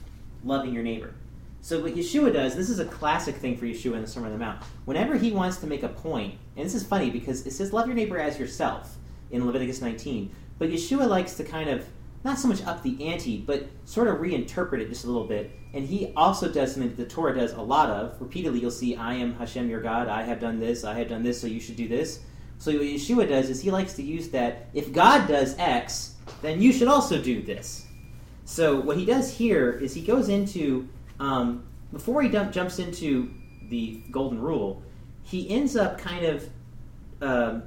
loving 0.45 0.75
your 0.75 0.83
neighbor. 0.83 1.15
So 1.61 1.81
what 1.81 1.95
Yeshua 1.95 2.33
does, 2.33 2.55
this 2.55 2.69
is 2.69 2.79
a 2.79 2.85
classic 2.85 3.37
thing 3.37 3.57
for 3.57 3.65
Yeshua 3.65 3.95
in 3.95 4.03
the 4.03 4.07
Sermon 4.07 4.33
on 4.33 4.39
the 4.39 4.45
Mount. 4.45 4.63
Whenever 4.85 5.17
he 5.17 5.33
wants 5.33 5.57
to 5.59 5.67
make 5.67 5.83
a 5.83 5.89
point, 5.89 6.35
and 6.57 6.67
this 6.67 6.75
is 6.75 6.85
funny 6.85 7.11
because 7.11 7.47
it 7.47 7.53
says 7.53 7.73
love 7.73 7.87
your 7.87 7.97
neighbor 7.97 8.19
as 8.19 8.39
yourself 8.39 8.97
in 9.31 9.47
Leviticus 9.47 9.81
19, 9.81 10.31
but 10.59 10.69
Yeshua 10.69 11.09
likes 11.09 11.35
to 11.35 11.45
kind 11.45 11.71
of 11.71 11.87
not 12.25 12.39
so 12.39 12.49
much 12.49 12.65
up 12.65 12.83
the 12.83 13.07
ante, 13.07 13.39
but 13.39 13.69
sort 13.85 14.09
of 14.09 14.17
reinterpret 14.17 14.81
it 14.81 14.89
just 14.89 15.05
a 15.05 15.07
little 15.07 15.27
bit. 15.27 15.51
And 15.75 15.87
he 15.87 16.13
also 16.17 16.51
does 16.51 16.73
something 16.73 16.89
that 16.89 16.97
the 16.97 17.09
Torah 17.09 17.35
does 17.35 17.53
a 17.53 17.61
lot 17.61 17.91
of. 17.91 18.19
Repeatedly, 18.21 18.61
you'll 18.61 18.71
see, 18.71 18.97
I 18.97 19.15
am 19.15 19.35
Hashem 19.35 19.69
your 19.69 19.83
God, 19.83 20.09
I 20.09 20.23
have 20.23 20.41
done 20.41 20.59
this, 20.59 20.85
I 20.85 20.95
have 20.95 21.09
done 21.09 21.23
this, 21.23 21.39
so 21.39 21.47
you 21.47 21.61
should 21.61 21.77
do 21.77 21.87
this. 21.87 22.21
So 22.59 22.73
what 22.73 22.81
Yeshua 22.83 23.29
does 23.29 23.51
is 23.51 23.61
he 23.61 23.71
likes 23.71 23.93
to 23.95 24.03
use 24.03 24.31
that, 24.31 24.69
if 24.73 24.93
God 24.93 25.29
does 25.29 25.55
X, 25.59 26.15
then 26.41 26.63
you 26.63 26.73
should 26.73 26.89
also 26.89 27.21
do 27.21 27.43
this. 27.43 27.87
So 28.47 28.81
what 28.81 28.97
he 28.97 29.05
does 29.05 29.37
here 29.37 29.73
is 29.73 29.93
he 29.93 30.03
goes 30.03 30.29
into, 30.29 30.89
um, 31.21 31.65
before 31.93 32.23
he 32.23 32.29
dump, 32.29 32.53
jumps 32.53 32.79
into 32.79 33.31
the 33.69 34.03
golden 34.11 34.41
rule, 34.41 34.83
he 35.23 35.51
ends 35.51 35.77
up 35.77 35.99
kind 35.99 36.25
of 36.25 36.49
um, 37.21 37.63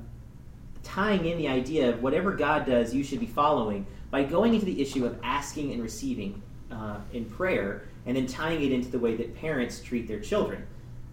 tying 0.84 1.26
in 1.26 1.38
the 1.38 1.48
idea 1.48 1.90
of 1.90 2.02
whatever 2.02 2.32
God 2.32 2.66
does, 2.66 2.94
you 2.94 3.04
should 3.04 3.20
be 3.20 3.26
following 3.26 3.86
by 4.10 4.24
going 4.24 4.54
into 4.54 4.66
the 4.66 4.82
issue 4.82 5.06
of 5.06 5.20
asking 5.24 5.74
and 5.74 5.82
receiving 5.82 6.42
uh, 6.72 6.98
in 7.14 7.26
prayer, 7.26 7.88
and 8.06 8.16
then 8.16 8.28
tying 8.28 8.64
it 8.64 8.72
into 8.72 8.90
the 8.90 9.00
way 9.00 9.16
that 9.16 9.36
parents 9.36 9.82
treat 9.82 10.08
their 10.08 10.20
children. 10.20 10.66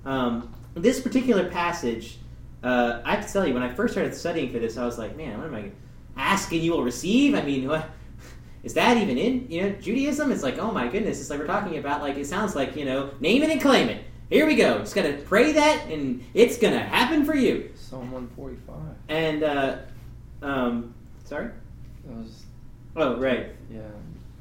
Um, 0.05 0.55
this 0.75 1.01
particular 1.01 1.49
passage, 1.49 2.19
uh, 2.63 3.01
I 3.05 3.15
have 3.15 3.27
to 3.27 3.33
tell 3.33 3.47
you, 3.47 3.55
when 3.55 3.63
I 3.63 3.73
first 3.73 3.95
started 3.95 4.15
studying 4.15 4.53
for 4.53 4.59
this, 4.59 4.77
I 4.77 4.85
was 4.85 4.99
like, 4.99 5.17
man, 5.17 5.39
what 5.39 5.47
am 5.47 5.55
I 5.55 5.71
asking 6.17 6.63
you 6.63 6.73
will 6.73 6.85
receive? 6.85 7.35
I 7.35 7.43
mean, 7.43 7.69
what? 7.69 7.89
Is 8.63 8.75
that 8.75 8.97
even 8.97 9.19
in 9.19 9.47
you 9.51 9.63
know 9.63 9.71
Judaism? 9.71 10.33
It's 10.33 10.43
like, 10.43 10.59
oh 10.59 10.71
my 10.71 10.89
goodness! 10.89 11.21
It's 11.21 11.29
like 11.29 11.39
we're 11.39 11.47
talking 11.47 11.77
about 11.77 12.01
like 12.01 12.17
it 12.17 12.27
sounds 12.27 12.57
like 12.57 12.77
you 12.77 12.87
know 12.87 13.11
name 13.21 13.43
it 13.43 13.51
and 13.51 13.61
claim 13.61 13.89
it. 13.89 14.05
Here 14.31 14.47
we 14.47 14.57
go. 14.57 14.79
Just 14.79 14.95
gotta 14.95 15.13
pray 15.13 15.53
that, 15.53 15.87
and 15.89 16.25
it's 16.33 16.57
gonna 16.57 16.81
happen 16.81 17.27
for 17.27 17.37
you. 17.37 17.71
Psalm 17.75 18.11
145. 18.11 18.77
And 19.09 19.43
uh, 19.43 19.77
um, 20.43 20.95
sorry. 21.25 21.51
That 22.07 22.17
was, 22.17 22.44
Oh 22.97 23.17
right, 23.17 23.51
yeah, 23.71 23.81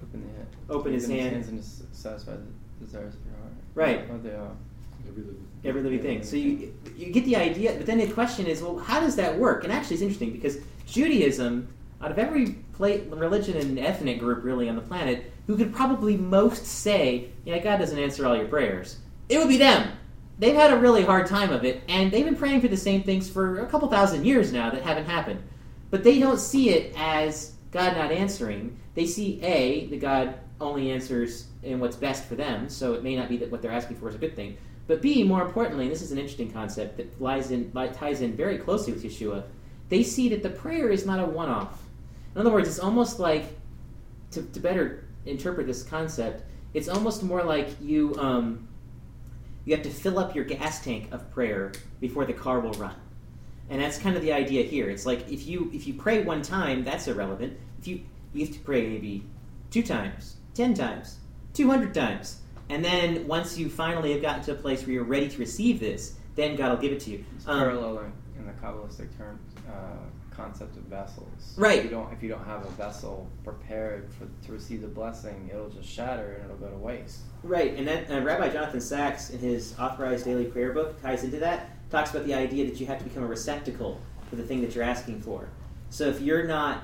open 0.01 0.21
the 0.21 0.33
hand. 0.35 0.47
Open 0.69 0.93
his 0.93 1.07
hand. 1.07 1.33
hands 1.33 1.47
and 1.49 1.59
s- 1.59 1.83
satisfy 1.91 2.33
the 2.33 2.85
desires 2.85 3.15
of 3.15 3.19
your 3.25 3.35
heart. 3.35 3.53
Right. 3.75 4.05
Oh, 4.11 4.17
they 4.17 4.35
are. 4.35 4.51
Every 5.07 5.23
living. 5.23 5.47
every 5.65 5.81
living 5.81 6.01
thing. 6.01 6.23
So 6.23 6.35
you 6.35 6.73
you 6.95 7.11
get 7.11 7.25
the 7.25 7.35
idea, 7.35 7.73
but 7.75 7.85
then 7.85 7.97
the 7.97 8.07
question 8.07 8.45
is, 8.45 8.61
well, 8.61 8.77
how 8.77 8.99
does 8.99 9.15
that 9.17 9.37
work? 9.37 9.63
And 9.63 9.73
actually, 9.73 9.95
it's 9.95 10.01
interesting 10.01 10.31
because 10.31 10.59
Judaism, 10.87 11.67
out 12.01 12.11
of 12.11 12.19
every 12.19 12.55
religion 12.79 13.57
and 13.57 13.79
ethnic 13.79 14.19
group 14.19 14.43
really 14.43 14.69
on 14.69 14.75
the 14.75 14.81
planet, 14.81 15.31
who 15.47 15.57
could 15.57 15.73
probably 15.73 16.15
most 16.15 16.65
say, 16.65 17.29
yeah, 17.45 17.59
God 17.59 17.77
doesn't 17.77 17.97
answer 17.99 18.25
all 18.25 18.35
your 18.35 18.47
prayers, 18.47 18.97
it 19.29 19.37
would 19.37 19.49
be 19.49 19.57
them. 19.57 19.89
They've 20.39 20.55
had 20.55 20.71
a 20.71 20.77
really 20.77 21.03
hard 21.03 21.27
time 21.27 21.51
of 21.51 21.63
it, 21.63 21.81
and 21.87 22.11
they've 22.11 22.25
been 22.25 22.35
praying 22.35 22.61
for 22.61 22.67
the 22.67 22.77
same 22.77 23.03
things 23.03 23.29
for 23.29 23.59
a 23.59 23.67
couple 23.67 23.87
thousand 23.89 24.25
years 24.25 24.51
now 24.51 24.69
that 24.69 24.81
haven't 24.81 25.05
happened. 25.05 25.41
But 25.91 26.03
they 26.03 26.19
don't 26.19 26.39
see 26.39 26.69
it 26.71 26.93
as 26.97 27.52
God 27.73 27.97
not 27.97 28.11
answering. 28.11 28.77
They 28.93 29.07
see 29.07 29.41
A, 29.41 29.87
that 29.87 29.99
God 29.99 30.35
only 30.61 30.91
answers 30.91 31.47
in 31.63 31.79
what's 31.79 31.95
best 31.95 32.25
for 32.25 32.35
them, 32.35 32.69
so 32.69 32.93
it 32.93 33.03
may 33.03 33.15
not 33.15 33.27
be 33.27 33.37
that 33.37 33.51
what 33.51 33.61
they're 33.61 33.71
asking 33.71 33.97
for 33.97 34.07
is 34.07 34.15
a 34.15 34.19
good 34.19 34.35
thing. 34.35 34.57
But 34.85 35.01
B, 35.01 35.23
more 35.23 35.41
importantly, 35.41 35.85
and 35.85 35.91
this 35.91 36.01
is 36.01 36.11
an 36.11 36.19
interesting 36.19 36.51
concept 36.51 36.97
that 36.97 37.19
lies 37.19 37.51
in, 37.51 37.71
ties 37.71 38.21
in 38.21 38.37
very 38.37 38.59
closely 38.59 38.93
with 38.93 39.03
Yeshua, 39.03 39.43
they 39.89 40.03
see 40.03 40.29
that 40.29 40.43
the 40.43 40.49
prayer 40.49 40.89
is 40.89 41.05
not 41.05 41.19
a 41.19 41.25
one 41.25 41.49
off. 41.49 41.81
In 42.35 42.41
other 42.41 42.51
words, 42.51 42.67
it's 42.67 42.79
almost 42.79 43.19
like, 43.19 43.45
to, 44.31 44.43
to 44.43 44.59
better 44.59 45.05
interpret 45.25 45.65
this 45.65 45.83
concept, 45.83 46.43
it's 46.73 46.89
almost 46.89 47.23
more 47.23 47.43
like 47.43 47.69
you, 47.81 48.15
um, 48.17 48.67
you 49.65 49.75
have 49.75 49.83
to 49.83 49.89
fill 49.89 50.19
up 50.19 50.35
your 50.35 50.45
gas 50.45 50.83
tank 50.83 51.11
of 51.11 51.31
prayer 51.31 51.71
before 51.99 52.25
the 52.25 52.33
car 52.33 52.59
will 52.59 52.73
run. 52.73 52.95
And 53.73 53.81
that's 53.81 53.97
kind 53.97 54.15
of 54.15 54.21
the 54.21 54.31
idea 54.31 54.61
here. 54.61 54.87
It's 54.91 55.03
like 55.03 55.31
if 55.31 55.47
you 55.47 55.71
if 55.73 55.87
you 55.87 55.95
pray 55.95 56.21
one 56.21 56.43
time, 56.43 56.83
that's 56.83 57.07
irrelevant. 57.07 57.57
If 57.79 57.87
you 57.87 58.01
you 58.31 58.45
have 58.45 58.53
to 58.53 58.59
pray 58.59 58.87
maybe 58.87 59.23
two 59.71 59.81
times, 59.81 60.35
ten 60.53 60.75
times, 60.75 61.17
two 61.55 61.67
hundred 61.67 61.95
times, 61.95 62.41
and 62.69 62.85
then 62.85 63.27
once 63.27 63.57
you 63.57 63.69
finally 63.69 64.11
have 64.13 64.21
gotten 64.21 64.43
to 64.43 64.51
a 64.51 64.55
place 64.55 64.85
where 64.85 64.93
you're 64.93 65.03
ready 65.03 65.27
to 65.27 65.39
receive 65.39 65.79
this, 65.79 66.13
then 66.35 66.55
God 66.55 66.69
will 66.69 66.77
give 66.77 66.91
it 66.91 66.99
to 66.99 67.09
you. 67.09 67.25
It's 67.35 67.47
Um, 67.47 67.61
paralleling 67.61 68.13
in 68.37 68.45
the 68.45 68.51
Kabbalistic 68.51 69.17
term 69.17 69.39
uh, 69.67 70.05
concept 70.29 70.77
of 70.77 70.83
vessels. 70.83 71.55
Right. 71.57 71.79
If 71.79 71.85
you 71.85 71.89
don't, 71.89 72.13
if 72.13 72.21
you 72.21 72.29
don't 72.29 72.45
have 72.45 72.63
a 72.67 72.69
vessel 72.71 73.27
prepared 73.43 74.13
for, 74.13 74.27
to 74.45 74.51
receive 74.51 74.81
the 74.81 74.87
blessing, 74.87 75.49
it'll 75.51 75.69
just 75.69 75.89
shatter 75.89 76.33
and 76.33 76.45
it'll 76.45 76.57
go 76.57 76.69
to 76.69 76.77
waste. 76.77 77.21
Right, 77.41 77.75
and 77.75 77.87
that 77.87 78.11
uh, 78.11 78.21
Rabbi 78.21 78.49
Jonathan 78.49 78.81
Sacks, 78.81 79.31
in 79.31 79.39
his 79.39 79.73
authorized 79.79 80.25
daily 80.25 80.45
prayer 80.45 80.73
book, 80.73 81.01
ties 81.01 81.23
into 81.23 81.39
that. 81.39 81.71
Talks 81.93 82.09
about 82.09 82.25
the 82.25 82.33
idea 82.33 82.65
that 82.65 82.79
you 82.79 82.87
have 82.87 82.97
to 82.97 83.03
become 83.03 83.21
a 83.21 83.27
receptacle 83.27 84.01
for 84.27 84.35
the 84.35 84.41
thing 84.41 84.61
that 84.61 84.73
you're 84.73 84.83
asking 84.83 85.21
for. 85.21 85.47
So 85.91 86.07
if 86.07 86.21
you're 86.21 86.47
not 86.47 86.81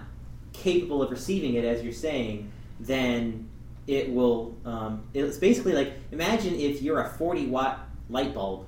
capable 0.53 1.01
of 1.01 1.09
receiving 1.09 1.55
it, 1.55 1.65
as 1.65 1.81
you're 1.81 1.93
saying, 1.93 2.51
then 2.79 3.49
it 3.87 4.13
will. 4.13 4.55
Um, 4.65 5.01
it's 5.15 5.39
basically 5.39 5.73
like 5.73 5.93
imagine 6.11 6.53
if 6.53 6.83
you're 6.83 6.99
a 6.99 7.09
40 7.09 7.47
watt 7.47 7.89
light 8.07 8.35
bulb, 8.35 8.67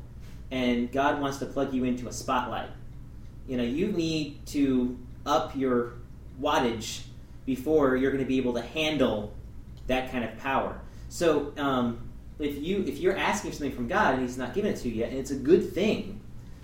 and 0.49 0.91
God 0.91 1.21
wants 1.21 1.37
to 1.37 1.45
plug 1.45 1.75
you 1.75 1.83
into 1.83 2.07
a 2.07 2.11
spotlight. 2.11 2.71
You 3.47 3.57
know, 3.57 3.63
you 3.63 3.91
need 3.91 4.43
to 4.47 4.97
up 5.27 5.55
your 5.55 5.93
wattage 6.41 7.03
before 7.45 7.97
you're 7.97 8.09
going 8.09 8.23
to 8.23 8.27
be 8.27 8.37
able 8.37 8.53
to 8.55 8.63
handle 8.63 9.35
that 9.85 10.11
kind 10.11 10.23
of 10.23 10.35
power. 10.39 10.81
So 11.07 11.53
um, 11.57 12.09
if 12.39 12.57
you 12.57 12.83
if 12.87 12.97
you're 12.97 13.15
asking 13.15 13.51
something 13.51 13.73
from 13.75 13.87
God 13.87 14.15
and 14.15 14.23
He's 14.23 14.39
not 14.39 14.55
giving 14.55 14.71
it 14.71 14.77
to 14.77 14.89
you 14.89 14.95
yet, 14.95 15.11
and 15.11 15.19
it's 15.19 15.29
a 15.29 15.35
good 15.35 15.71
thing, 15.71 16.17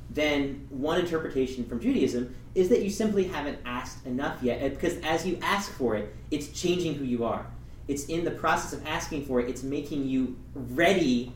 then 0.10 0.68
one 0.70 1.00
interpretation 1.00 1.66
from 1.66 1.80
Judaism 1.80 2.36
is 2.56 2.70
that 2.70 2.82
you 2.82 2.90
simply 2.90 3.26
haven't 3.26 3.60
asked 3.66 4.06
enough 4.06 4.42
yet, 4.42 4.62
because 4.74 4.98
as 5.00 5.26
you 5.26 5.38
ask 5.42 5.72
for 5.72 5.96
it, 5.96 6.16
it's 6.32 6.48
changing 6.50 6.96
who 6.96 7.06
you 7.06 7.26
are. 7.26 7.46
It's 7.88 8.06
in 8.06 8.26
the 8.26 8.32
process 8.32 8.74
of 8.74 8.86
asking 8.86 9.26
for 9.26 9.40
it. 9.40 9.50
It's 9.50 9.64
making 9.64 10.08
you 10.08 10.38
ready 10.54 11.34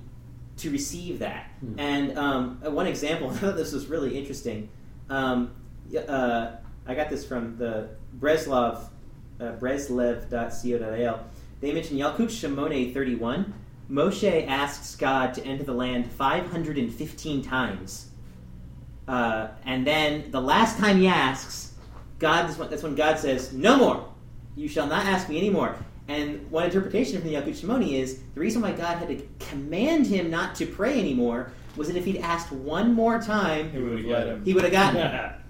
to 0.58 0.70
receive 0.70 1.20
that. 1.20 1.50
Hmm. 1.60 1.80
And 1.80 2.18
um, 2.18 2.62
uh, 2.66 2.72
one 2.72 2.88
example, 2.88 3.30
I 3.30 3.34
thought 3.36 3.56
this 3.58 3.72
was 3.72 3.88
really 3.88 4.18
interesting. 4.18 4.70
Um, 5.10 5.54
uh, 5.96 6.54
I 6.86 6.96
got 6.96 7.10
this 7.10 7.26
from 7.26 7.58
the 7.58 7.90
Breslov, 8.20 8.90
uh, 9.40 9.44
Breslev.co.il. 9.54 11.26
They 11.62 11.74
mention 11.74 11.98
Yalkut 11.98 12.30
Shimoni 12.30 12.94
31. 12.94 13.54
Moshe 13.90 14.48
asks 14.48 14.96
God 14.96 15.34
to 15.34 15.46
enter 15.46 15.64
the 15.64 15.74
land 15.74 16.10
515 16.12 17.42
times. 17.42 18.11
Uh, 19.12 19.50
and 19.66 19.86
then 19.86 20.32
the 20.32 20.40
last 20.42 20.78
time 20.78 21.00
he 21.00 21.08
asks, 21.08 21.74
God 22.20 22.50
is 22.50 22.58
when, 22.58 22.70
that's 22.70 22.84
when 22.84 22.96
God 22.96 23.20
says, 23.20 23.52
"No 23.52 23.78
more. 23.78 24.08
You 24.56 24.68
shall 24.70 24.88
not 24.88 25.06
ask 25.06 25.28
me 25.28 25.38
anymore." 25.38 25.76
And 26.08 26.50
one 26.52 26.66
interpretation 26.66 27.20
from 27.20 27.30
the 27.30 27.36
Yalkut 27.36 27.60
Shimoni 27.60 27.94
is 27.94 28.20
the 28.34 28.40
reason 28.40 28.62
why 28.62 28.72
God 28.72 28.98
had 28.98 29.08
to 29.10 29.28
command 29.40 30.08
him 30.08 30.30
not 30.30 30.56
to 30.56 30.66
pray 30.66 31.00
anymore 31.00 31.52
was 31.76 31.88
that 31.88 31.98
if 31.98 32.06
he'd 32.06 32.18
asked 32.20 32.52
one 32.52 32.94
more 32.94 33.20
time, 33.22 33.72
He 33.72 33.80
would 33.80 34.00
have 34.00 34.08
got 34.10 34.28
him. 34.28 34.46
he 34.46 34.54
would 34.54 34.64
have 34.64 34.72
gotten 34.74 35.00
it. 35.02 35.32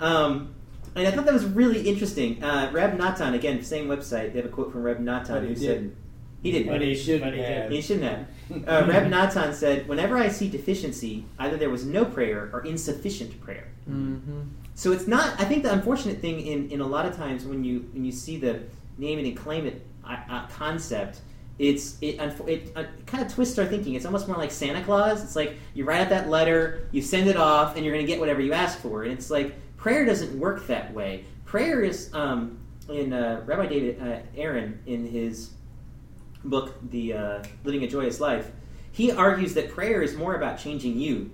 Um, 0.00 0.54
and 0.94 1.08
I 1.08 1.10
thought 1.10 1.24
that 1.24 1.34
was 1.34 1.44
really 1.44 1.80
interesting. 1.88 2.42
Uh, 2.42 2.70
Reb 2.72 2.96
Natan, 2.98 3.34
again, 3.34 3.62
same 3.64 3.88
website. 3.88 4.32
They 4.32 4.38
have 4.40 4.44
a 4.46 4.48
quote 4.48 4.70
from 4.70 4.82
Reb 4.84 5.00
Natan 5.00 5.34
But 5.34 5.42
who 5.42 5.56
said 5.56 5.66
didn't. 5.66 5.96
He 6.42 6.52
didn't. 6.52 6.68
But 6.68 6.82
he 6.82 6.94
should. 6.94 7.20
But 7.20 7.34
he 7.34 7.40
did. 7.40 7.72
He 7.72 7.80
shouldn't 7.80 8.04
have. 8.04 8.26
Uh, 8.66 8.86
Reb 8.88 9.10
Natan 9.10 9.52
said, 9.52 9.86
"Whenever 9.86 10.16
I 10.16 10.28
see 10.28 10.48
deficiency, 10.48 11.26
either 11.38 11.58
there 11.58 11.68
was 11.68 11.84
no 11.84 12.06
prayer 12.06 12.48
or 12.54 12.64
insufficient 12.64 13.38
prayer." 13.42 13.68
Mm-hmm. 13.86 14.40
So 14.74 14.92
it's 14.92 15.06
not. 15.06 15.38
I 15.38 15.44
think 15.44 15.64
the 15.64 15.72
unfortunate 15.72 16.20
thing 16.20 16.40
in, 16.40 16.70
in 16.70 16.80
a 16.80 16.86
lot 16.86 17.04
of 17.04 17.14
times 17.14 17.44
when 17.44 17.62
you 17.62 17.90
when 17.92 18.06
you 18.06 18.12
see 18.12 18.38
the 18.38 18.62
name 18.96 19.18
it 19.18 19.26
and 19.26 19.36
claim 19.36 19.66
it 19.66 19.86
uh, 20.02 20.16
uh, 20.30 20.46
concept, 20.46 21.20
it's 21.58 21.98
it 22.00 22.18
it, 22.46 22.72
uh, 22.74 22.84
kind 23.04 23.22
of 23.22 23.30
twists 23.30 23.58
our 23.58 23.66
thinking. 23.66 23.96
It's 23.96 24.06
almost 24.06 24.28
more 24.28 24.38
like 24.38 24.50
Santa 24.50 24.82
Claus. 24.82 25.22
It's 25.22 25.36
like 25.36 25.56
you 25.74 25.84
write 25.84 26.00
out 26.00 26.08
that 26.08 26.30
letter, 26.30 26.88
you 26.90 27.02
send 27.02 27.28
it 27.28 27.36
off, 27.36 27.76
and 27.76 27.84
you're 27.84 27.94
going 27.94 28.06
to 28.06 28.10
get 28.10 28.18
whatever 28.18 28.40
you 28.40 28.54
ask 28.54 28.78
for. 28.78 29.02
And 29.02 29.12
it's 29.12 29.30
like 29.30 29.54
prayer 29.76 30.06
doesn't 30.06 30.38
work 30.38 30.66
that 30.68 30.94
way. 30.94 31.26
Prayer 31.44 31.82
is 31.82 32.10
um, 32.14 32.58
in 32.88 33.12
uh, 33.12 33.42
Rabbi 33.44 33.66
David 33.66 34.00
uh, 34.00 34.20
Aaron 34.36 34.78
in 34.86 35.06
his 35.06 35.50
book, 36.44 36.74
The 36.90 37.12
uh, 37.12 37.42
Living 37.64 37.84
a 37.84 37.88
Joyous 37.88 38.20
Life. 38.20 38.50
He 38.92 39.12
argues 39.12 39.54
that 39.54 39.70
prayer 39.70 40.02
is 40.02 40.16
more 40.16 40.34
about 40.34 40.58
changing 40.58 40.98
you. 40.98 41.30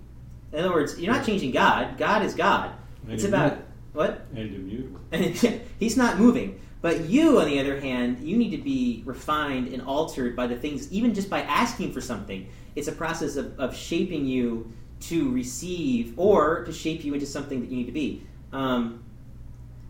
In 0.53 0.61
other 0.61 0.73
words, 0.73 0.99
you're 1.01 1.13
not 1.13 1.25
changing 1.25 1.51
God. 1.51 1.97
God 1.99 2.23
is 2.25 2.35
God. 2.35 2.73
And 3.05 3.13
It's 3.13 3.25
about 3.25 3.53
immutable. 3.53 3.69
what? 3.93 4.27
And 4.35 4.55
immutable. 4.55 5.61
He's 5.79 5.97
not 5.97 6.19
moving. 6.19 6.61
But 6.81 7.07
you, 7.07 7.41
on 7.41 7.47
the 7.47 7.59
other 7.59 7.81
hand, 7.81 8.21
you 8.21 8.37
need 8.37 8.51
to 8.51 8.59
be 8.59 9.03
refined 9.07 9.69
and 9.69 9.81
altered 9.83 10.37
by 10.37 10.47
the 10.47 10.57
things, 10.57 10.93
even 10.93 11.15
just 11.15 11.31
by 11.31 11.41
asking 11.43 11.93
for 11.93 12.01
something. 12.03 12.47
It's 12.77 12.89
a 12.89 12.93
process 12.93 13.37
of, 13.37 13.59
of 13.59 13.75
shaping 13.75 14.27
you 14.27 14.71
to 15.01 15.31
receive 15.33 16.13
or 16.19 16.65
to 16.65 16.73
shape 16.73 17.05
you 17.05 17.15
into 17.15 17.27
something 17.27 17.61
that 17.61 17.71
you 17.71 17.77
need 17.77 17.87
to 17.87 17.93
be. 17.93 18.27
Um, 18.53 19.03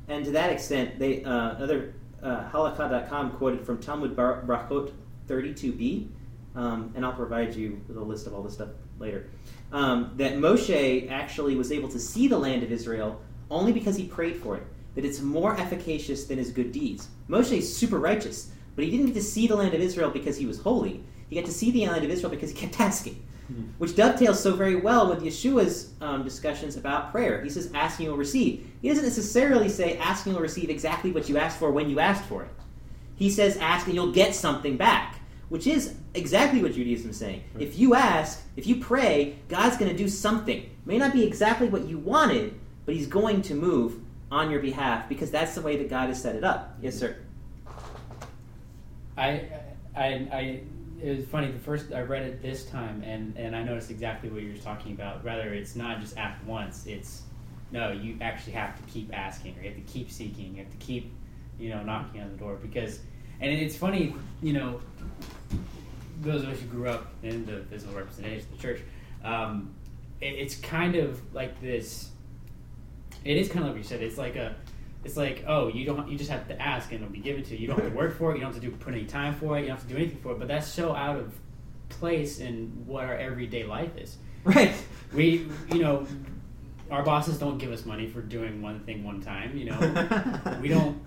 and 0.06 0.24
to 0.24 0.30
that 0.32 0.52
extent, 0.52 0.98
they 0.98 1.24
uh, 1.24 1.56
another 1.56 1.94
uh, 2.24 2.50
halakha.com 2.50 3.32
quoted 3.32 3.64
from 3.64 3.78
Talmud 3.78 4.16
Bar- 4.16 4.42
Brachot 4.46 4.92
32b, 5.28 6.08
um, 6.56 6.92
and 6.96 7.04
I'll 7.04 7.12
provide 7.12 7.54
you 7.54 7.80
with 7.86 7.96
a 7.96 8.02
list 8.02 8.26
of 8.26 8.34
all 8.34 8.42
this 8.42 8.54
stuff 8.54 8.70
later. 8.98 9.28
Um, 9.72 10.12
that 10.16 10.34
Moshe 10.34 11.10
actually 11.10 11.56
was 11.56 11.70
able 11.70 11.88
to 11.88 11.98
see 11.98 12.28
the 12.28 12.38
land 12.38 12.62
of 12.62 12.72
Israel 12.72 13.20
only 13.50 13.72
because 13.72 13.96
he 13.96 14.06
prayed 14.06 14.36
for 14.36 14.56
it. 14.56 14.62
That 14.94 15.04
it's 15.04 15.20
more 15.20 15.58
efficacious 15.58 16.26
than 16.26 16.38
his 16.38 16.50
good 16.50 16.72
deeds. 16.72 17.08
Moshe 17.28 17.58
is 17.58 17.76
super 17.76 17.98
righteous, 17.98 18.50
but 18.76 18.84
he 18.84 18.90
didn't 18.90 19.06
get 19.06 19.14
to 19.14 19.22
see 19.22 19.46
the 19.46 19.56
land 19.56 19.74
of 19.74 19.80
Israel 19.80 20.10
because 20.10 20.36
he 20.36 20.46
was 20.46 20.60
holy. 20.60 21.02
He 21.28 21.36
got 21.36 21.46
to 21.46 21.52
see 21.52 21.70
the 21.70 21.86
land 21.86 22.04
of 22.04 22.10
Israel 22.10 22.30
because 22.30 22.50
he 22.50 22.56
kept 22.56 22.80
asking. 22.80 23.22
Which 23.78 23.94
dovetails 23.94 24.40
so 24.40 24.54
very 24.54 24.76
well 24.76 25.08
with 25.08 25.22
Yeshua's 25.22 25.92
um, 26.00 26.24
discussions 26.24 26.76
about 26.76 27.12
prayer. 27.12 27.42
He 27.42 27.50
says, 27.50 27.70
"Asking 27.74 28.08
will 28.08 28.16
receive." 28.16 28.66
He 28.80 28.88
doesn't 28.88 29.04
necessarily 29.04 29.68
say, 29.68 29.96
"Asking 29.98 30.34
will 30.34 30.40
receive 30.40 30.70
exactly 30.70 31.12
what 31.12 31.28
you 31.28 31.38
asked 31.38 31.58
for 31.58 31.70
when 31.70 31.90
you 31.90 32.00
asked 32.00 32.24
for 32.24 32.42
it." 32.42 32.50
He 33.16 33.30
says, 33.30 33.56
"Ask 33.58 33.86
and 33.86 33.94
you'll 33.94 34.12
get 34.12 34.34
something 34.34 34.76
back," 34.76 35.20
which 35.48 35.66
is 35.66 35.94
exactly 36.14 36.62
what 36.62 36.74
Judaism 36.74 37.10
is 37.10 37.16
saying. 37.16 37.44
Right. 37.54 37.62
If 37.64 37.78
you 37.78 37.94
ask, 37.94 38.42
if 38.56 38.66
you 38.66 38.76
pray, 38.76 39.36
God's 39.48 39.76
going 39.76 39.90
to 39.90 39.96
do 39.96 40.08
something. 40.08 40.58
It 40.58 40.70
May 40.86 40.98
not 40.98 41.12
be 41.12 41.24
exactly 41.24 41.68
what 41.68 41.86
you 41.86 41.98
wanted, 41.98 42.58
but 42.86 42.94
He's 42.94 43.06
going 43.06 43.42
to 43.42 43.54
move 43.54 44.00
on 44.30 44.50
your 44.50 44.60
behalf 44.60 45.08
because 45.08 45.30
that's 45.30 45.54
the 45.54 45.62
way 45.62 45.76
that 45.76 45.88
God 45.88 46.08
has 46.08 46.20
set 46.20 46.34
it 46.34 46.44
up. 46.44 46.76
Yes, 46.80 46.98
sir. 46.98 47.16
I, 49.16 49.48
I, 49.96 50.06
I, 50.06 50.60
it 51.02 51.16
was 51.16 51.26
funny. 51.26 51.50
The 51.50 51.58
first 51.58 51.92
I 51.92 52.02
read 52.02 52.22
it 52.22 52.42
this 52.42 52.64
time, 52.66 53.02
and 53.02 53.36
and 53.36 53.54
I 53.54 53.62
noticed 53.62 53.90
exactly 53.90 54.30
what 54.30 54.42
you 54.42 54.52
were 54.52 54.58
talking 54.58 54.92
about. 54.92 55.24
Rather, 55.24 55.52
it's 55.52 55.76
not 55.76 56.00
just 56.00 56.16
ask 56.16 56.38
once. 56.46 56.86
It's 56.86 57.22
no, 57.70 57.90
you 57.90 58.16
actually 58.20 58.52
have 58.52 58.76
to 58.76 58.92
keep 58.92 59.12
asking, 59.16 59.58
or 59.58 59.62
you 59.62 59.70
have 59.70 59.76
to 59.76 59.92
keep 59.92 60.10
seeking. 60.10 60.54
You 60.54 60.62
have 60.62 60.70
to 60.70 60.76
keep, 60.78 61.12
you 61.58 61.70
know, 61.70 61.82
knocking 61.82 62.20
on 62.20 62.30
the 62.30 62.36
door 62.36 62.56
because, 62.56 63.00
and 63.40 63.50
it's 63.50 63.76
funny, 63.76 64.14
you 64.42 64.52
know, 64.52 64.80
those 66.20 66.42
of 66.42 66.50
us 66.50 66.60
who 66.60 66.66
grew 66.66 66.88
up 66.88 67.12
in 67.22 67.44
the 67.44 67.64
physical 67.70 67.96
representation 67.96 68.40
of 68.40 68.56
the 68.56 68.62
church, 68.62 68.80
um, 69.24 69.74
it, 70.20 70.34
it's 70.34 70.54
kind 70.54 70.94
of 70.94 71.20
like 71.34 71.60
this. 71.60 72.10
It 73.24 73.36
is 73.36 73.48
kind 73.48 73.64
of 73.64 73.72
like 73.72 73.78
you 73.78 73.84
said. 73.84 74.02
It's 74.02 74.18
like 74.18 74.36
a 74.36 74.54
it's 75.04 75.16
like 75.16 75.44
oh 75.46 75.68
you 75.68 75.84
don't 75.84 76.08
you 76.08 76.16
just 76.16 76.30
have 76.30 76.48
to 76.48 76.60
ask 76.60 76.90
and 76.92 77.02
it'll 77.02 77.12
be 77.12 77.20
given 77.20 77.42
to 77.44 77.54
you. 77.54 77.58
You 77.62 77.66
don't 77.68 77.80
have 77.80 77.90
to 77.90 77.96
work 77.96 78.16
for 78.18 78.30
it. 78.32 78.36
You 78.36 78.40
don't 78.42 78.52
have 78.52 78.62
to 78.62 78.68
do 78.68 78.74
put 78.76 78.94
any 78.94 79.04
time 79.04 79.34
for 79.34 79.56
it. 79.56 79.62
You 79.62 79.66
don't 79.68 79.76
have 79.76 79.86
to 79.86 79.92
do 79.92 79.96
anything 79.98 80.18
for 80.22 80.32
it. 80.32 80.38
But 80.38 80.48
that's 80.48 80.66
so 80.66 80.94
out 80.94 81.16
of 81.16 81.32
place 81.88 82.40
in 82.40 82.68
what 82.86 83.04
our 83.04 83.14
everyday 83.16 83.64
life 83.64 83.96
is. 83.96 84.16
Right. 84.44 84.74
we 85.14 85.46
you 85.72 85.78
know 85.82 86.06
our 86.90 87.02
bosses 87.02 87.38
don't 87.38 87.56
give 87.56 87.72
us 87.72 87.86
money 87.86 88.06
for 88.06 88.20
doing 88.20 88.60
one 88.60 88.80
thing 88.80 89.02
one 89.04 89.20
time 89.22 89.56
you 89.56 89.66
know? 89.66 89.78
We 90.60 90.68
don't 90.68 91.02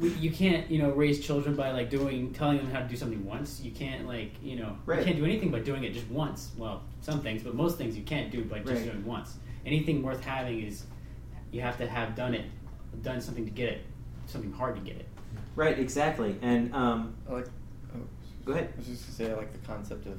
we, 0.00 0.08
you 0.14 0.30
can't 0.30 0.70
you 0.70 0.80
know 0.82 0.90
raise 0.92 1.20
children 1.24 1.54
by 1.54 1.70
like 1.72 1.90
doing 1.90 2.32
telling 2.32 2.56
them 2.58 2.70
how 2.70 2.80
to 2.80 2.88
do 2.88 2.96
something 2.96 3.22
once. 3.24 3.60
You 3.60 3.72
can't 3.72 4.06
like 4.06 4.32
you 4.42 4.56
know 4.56 4.76
Right. 4.86 5.00
you 5.00 5.04
can't 5.04 5.16
do 5.18 5.24
anything 5.24 5.50
by 5.50 5.58
doing 5.60 5.84
it 5.84 5.92
just 5.92 6.08
once. 6.08 6.52
Well 6.56 6.82
some 7.02 7.20
things 7.20 7.42
but 7.42 7.54
most 7.54 7.76
things 7.78 7.96
you 7.96 8.02
can't 8.04 8.30
do 8.30 8.44
by 8.44 8.60
just 8.60 8.70
Right. 8.72 8.84
doing 8.84 9.04
once. 9.04 9.36
Anything 9.66 10.02
worth 10.02 10.24
having 10.24 10.62
is 10.62 10.84
you 11.52 11.60
have 11.60 11.76
to 11.78 11.86
have 11.86 12.14
done 12.14 12.34
it 12.34 12.46
done 13.02 13.20
something 13.20 13.44
to 13.44 13.50
get 13.50 13.68
it 13.68 13.80
something 14.26 14.52
hard 14.52 14.74
to 14.74 14.80
get 14.82 14.96
it 14.96 15.06
Right. 15.56 15.78
Exactly. 15.78 16.36
And 16.42 16.72
um, 16.74 17.14
I 17.28 17.32
like. 17.32 17.46
Oh, 17.94 18.00
Go 18.44 18.52
ahead. 18.52 18.72
I 18.74 18.78
was 18.78 18.86
just 18.86 19.04
gonna 19.04 19.14
say 19.14 19.32
I 19.32 19.36
like 19.36 19.52
the 19.52 19.66
concept 19.66 20.06
of 20.06 20.18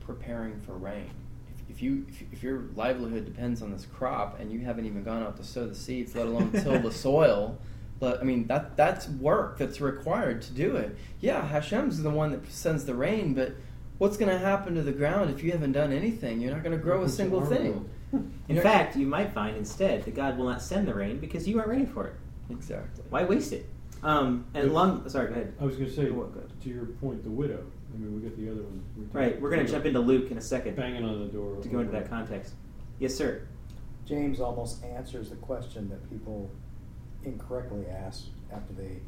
preparing 0.00 0.60
for 0.60 0.72
rain. 0.72 1.10
If, 1.48 1.76
if 1.76 1.82
you 1.82 2.06
if, 2.08 2.22
if 2.30 2.42
your 2.42 2.64
livelihood 2.76 3.24
depends 3.24 3.62
on 3.62 3.72
this 3.72 3.86
crop 3.86 4.38
and 4.38 4.52
you 4.52 4.60
haven't 4.60 4.84
even 4.84 5.02
gone 5.02 5.22
out 5.22 5.38
to 5.38 5.44
sow 5.44 5.66
the 5.66 5.74
seeds, 5.74 6.14
let 6.14 6.26
alone 6.26 6.52
till 6.52 6.78
the 6.78 6.92
soil, 6.92 7.58
but 7.98 8.20
I 8.20 8.24
mean 8.24 8.46
that 8.48 8.76
that's 8.76 9.08
work 9.08 9.56
that's 9.56 9.80
required 9.80 10.42
to 10.42 10.52
do 10.52 10.76
it. 10.76 10.94
Yeah, 11.20 11.46
Hashem's 11.46 12.02
the 12.02 12.10
one 12.10 12.32
that 12.32 12.50
sends 12.52 12.84
the 12.84 12.94
rain, 12.94 13.32
but 13.32 13.54
what's 13.96 14.18
going 14.18 14.30
to 14.30 14.38
happen 14.38 14.74
to 14.76 14.82
the 14.82 14.92
ground 14.92 15.30
if 15.30 15.42
you 15.42 15.52
haven't 15.52 15.72
done 15.72 15.90
anything? 15.92 16.40
You're 16.40 16.52
not 16.52 16.62
going 16.62 16.76
to 16.76 16.82
grow 16.82 17.02
a 17.02 17.08
single 17.08 17.40
our 17.40 17.46
thing. 17.46 17.88
World. 18.12 18.30
in 18.48 18.56
You're- 18.56 18.62
fact, 18.68 18.96
you 18.96 19.06
might 19.06 19.32
find 19.32 19.56
instead 19.56 20.04
that 20.04 20.14
God 20.14 20.38
will 20.38 20.46
not 20.46 20.62
send 20.62 20.86
the 20.88 20.94
rain 20.94 21.18
because 21.18 21.46
you 21.48 21.58
aren't 21.58 21.68
ready 21.70 21.86
for 21.86 22.06
it. 22.06 22.14
Exactly. 22.50 23.04
Why 23.10 23.24
waste 23.24 23.52
it? 23.52 23.66
Um, 24.02 24.44
and 24.54 24.68
But- 24.68 24.74
long. 24.74 25.08
Sorry. 25.08 25.26
Go 25.28 25.32
ahead. 25.32 25.52
I 25.60 25.64
was 25.64 25.76
going 25.76 25.88
to 25.88 25.94
say, 25.94 26.08
Oh, 26.08 26.24
go 26.24 26.40
to 26.62 26.68
your 26.68 26.86
point, 26.86 27.22
the 27.24 27.30
widow. 27.30 27.64
I 27.92 27.96
mean, 27.98 28.14
we 28.14 28.20
got 28.28 28.36
the 28.36 28.50
other 28.50 28.62
one. 28.62 28.82
Right. 29.12 29.40
We're 29.40 29.50
going 29.50 29.64
to 29.66 29.70
jump 29.72 29.84
into 29.86 30.00
Luke 30.00 30.30
in 30.30 30.38
a 30.38 30.42
second 30.42 30.76
banging 30.76 31.04
on 31.04 31.20
the 31.20 31.26
door 31.32 31.56
to 31.60 31.68
go 31.68 31.80
into 31.80 31.92
that 31.92 32.08
context. 32.08 32.54
Yes, 32.98 33.14
sir. 33.14 33.42
James 34.06 34.40
almost 34.40 34.84
answers 34.84 35.30
the 35.30 35.36
question 35.36 35.88
that 35.90 36.08
people 36.10 36.50
incorrectly 37.24 37.86
ask 37.88 38.26
after 38.52 38.72
they 38.74 39.00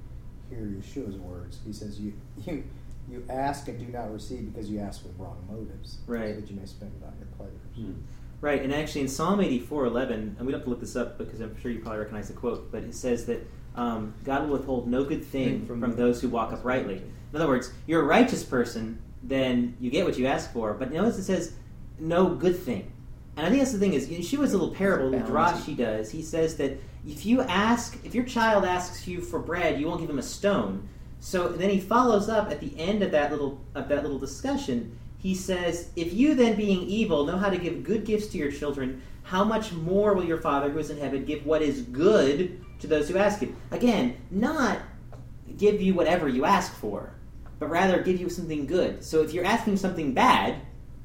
hear 0.51 0.67
Yeshua's 0.67 1.17
words. 1.17 1.61
He 1.65 1.73
says, 1.73 1.99
"You 2.01 2.13
you 2.45 2.65
you 3.11 3.25
ask 3.31 3.67
and 3.69 3.79
do 3.79 3.87
not 3.87 4.13
receive 4.13 4.53
because 4.53 4.71
you 4.71 4.79
ask 4.79 5.03
with 5.05 5.17
wrong 5.19 5.43
motives, 5.51 5.99
so 6.07 6.13
Right. 6.13 6.35
that 6.37 6.51
you 6.51 6.57
may 6.57 6.67
spend 6.67 6.93
it 7.01 7.05
on 7.07 7.13
your 7.19 7.29
pleasures." 7.37 7.57
Hmm. 7.75 7.93
Right, 8.41 8.63
and 8.63 8.75
actually 8.75 9.03
in 9.03 9.09
Psalm 9.09 9.41
84, 9.41 9.85
11, 9.85 10.37
and 10.39 10.47
we 10.47 10.53
don't 10.53 10.61
have 10.61 10.65
to 10.65 10.71
look 10.71 10.81
this 10.81 10.97
up 10.97 11.19
because 11.19 11.41
I'm 11.41 11.61
sure 11.61 11.71
you 11.71 11.81
probably 11.81 11.99
recognize 11.99 12.29
the 12.29 12.35
quote, 12.35 12.73
but 12.73 12.85
it 12.85 12.95
says 12.95 13.27
that 13.27 13.47
um, 13.77 14.15
God 14.25 14.49
will 14.49 14.57
withhold 14.57 14.89
no 14.89 15.05
good 15.05 15.25
thing 15.25 15.67
From 15.67 15.81
from, 15.81 15.95
those 15.95 16.23
who 16.23 16.29
walk 16.29 16.53
uprightly. 16.53 16.97
In 16.97 17.37
other 17.37 17.47
words, 17.47 17.71
you're 17.87 18.01
a 18.01 18.05
righteous 18.05 18.43
person, 18.43 19.01
then 19.23 19.77
you 19.79 19.91
get 19.91 20.07
what 20.07 20.19
you 20.19 20.27
ask 20.27 20.53
for, 20.53 20.73
but 20.73 20.91
notice 20.91 21.19
it 21.19 21.25
says 21.25 21.53
no 21.99 22.35
good 22.35 22.59
thing. 22.59 22.91
And 23.37 23.47
I 23.47 23.51
think 23.51 23.61
that's 23.61 23.73
the 23.73 23.79
thing 23.79 23.93
is, 23.93 24.09
she 24.27 24.37
was 24.37 24.53
a 24.53 24.59
little 24.59 24.75
parable, 24.75 25.11
the 25.11 25.19
Balance. 25.19 25.61
drash 25.61 25.65
he 25.65 25.75
does, 25.75 26.11
he 26.11 26.23
says 26.23 26.57
that 26.57 26.79
if 27.07 27.25
you 27.25 27.43
ask, 27.43 27.99
if 28.05 28.15
your 28.15 28.25
child 28.25 28.65
asks 28.65 29.07
you 29.07 29.21
for 29.21 29.39
bread, 29.39 29.81
you 29.81 29.87
won't 29.87 30.01
give 30.01 30.11
him 30.11 30.19
a 30.19 30.23
stone. 30.23 30.89
So 31.21 31.49
then 31.49 31.71
he 31.71 31.79
follows 31.79 32.29
up 32.29 32.51
at 32.51 32.61
the 32.61 32.79
end 32.79 33.03
of 33.03 33.11
that 33.13 33.31
little 33.31 33.61
of 33.75 33.89
that 33.89 34.03
little 34.03 34.19
discussion. 34.19 34.99
He 35.21 35.35
says, 35.35 35.91
"If 35.97 36.15
you 36.15 36.35
then, 36.35 36.57
being 36.57 36.81
evil, 36.83 37.27
know 37.27 37.37
how 37.37 37.51
to 37.51 37.59
give 37.59 37.85
good 37.85 38.05
gifts 38.05 38.29
to 38.29 38.39
your 38.39 38.51
children, 38.51 39.03
how 39.23 39.45
much 39.45 39.73
more 39.73 40.15
will 40.15 40.25
your 40.25 40.41
Father 40.41 40.71
who 40.71 40.79
is 40.79 40.91
in 40.91 40.99
heaven 40.99 41.25
give 41.25 41.45
what 41.45 41.63
is 41.63 41.83
good 41.83 42.61
to 42.81 42.87
those 42.87 43.09
who 43.09 43.19
ask 43.19 43.41
him?" 43.41 43.55
Again, 43.71 44.17
not 44.31 44.79
give 45.59 45.83
you 45.83 45.93
whatever 45.95 46.27
you 46.27 46.47
ask 46.47 46.73
for, 46.75 47.13
but 47.59 47.69
rather 47.69 48.03
give 48.03 48.19
you 48.19 48.31
something 48.31 48.67
good. 48.67 49.05
So 49.05 49.23
if 49.23 49.35
you're 49.35 49.45
asking 49.45 49.77
something 49.77 50.15
bad, 50.15 50.57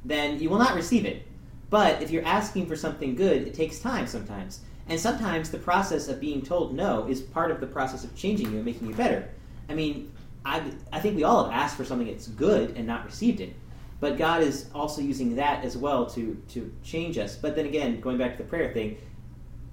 then 0.05 0.39
you 0.39 0.49
will 0.49 0.59
not 0.59 0.75
receive 0.75 1.05
it. 1.05 1.23
But 1.69 2.01
if 2.01 2.09
you're 2.09 2.25
asking 2.25 2.67
for 2.67 2.77
something 2.77 3.15
good, 3.15 3.41
it 3.47 3.53
takes 3.53 3.79
time 3.79 4.07
sometimes. 4.07 4.61
And 4.87 4.99
sometimes 4.99 5.49
the 5.49 5.57
process 5.57 6.07
of 6.07 6.21
being 6.21 6.41
told 6.41 6.73
no 6.73 7.05
is 7.07 7.19
part 7.19 7.51
of 7.51 7.59
the 7.59 7.67
process 7.67 8.03
of 8.05 8.15
changing 8.15 8.51
you 8.51 8.57
and 8.57 8.65
making 8.65 8.87
you 8.87 8.93
better. 8.93 9.27
I 9.67 9.73
mean, 9.73 10.11
I, 10.45 10.71
I 10.93 10.99
think 10.99 11.15
we 11.15 11.23
all 11.23 11.43
have 11.43 11.53
asked 11.53 11.75
for 11.75 11.83
something 11.83 12.07
that's 12.07 12.27
good 12.27 12.77
and 12.77 12.85
not 12.85 13.03
received 13.03 13.41
it. 13.41 13.55
But 13.99 14.17
God 14.17 14.43
is 14.43 14.69
also 14.75 15.01
using 15.01 15.35
that 15.37 15.63
as 15.63 15.77
well 15.77 16.05
to, 16.07 16.41
to 16.49 16.73
change 16.83 17.17
us. 17.17 17.35
But 17.35 17.55
then 17.55 17.65
again, 17.65 18.01
going 18.01 18.17
back 18.17 18.37
to 18.37 18.43
the 18.43 18.49
prayer 18.49 18.73
thing, 18.73 18.97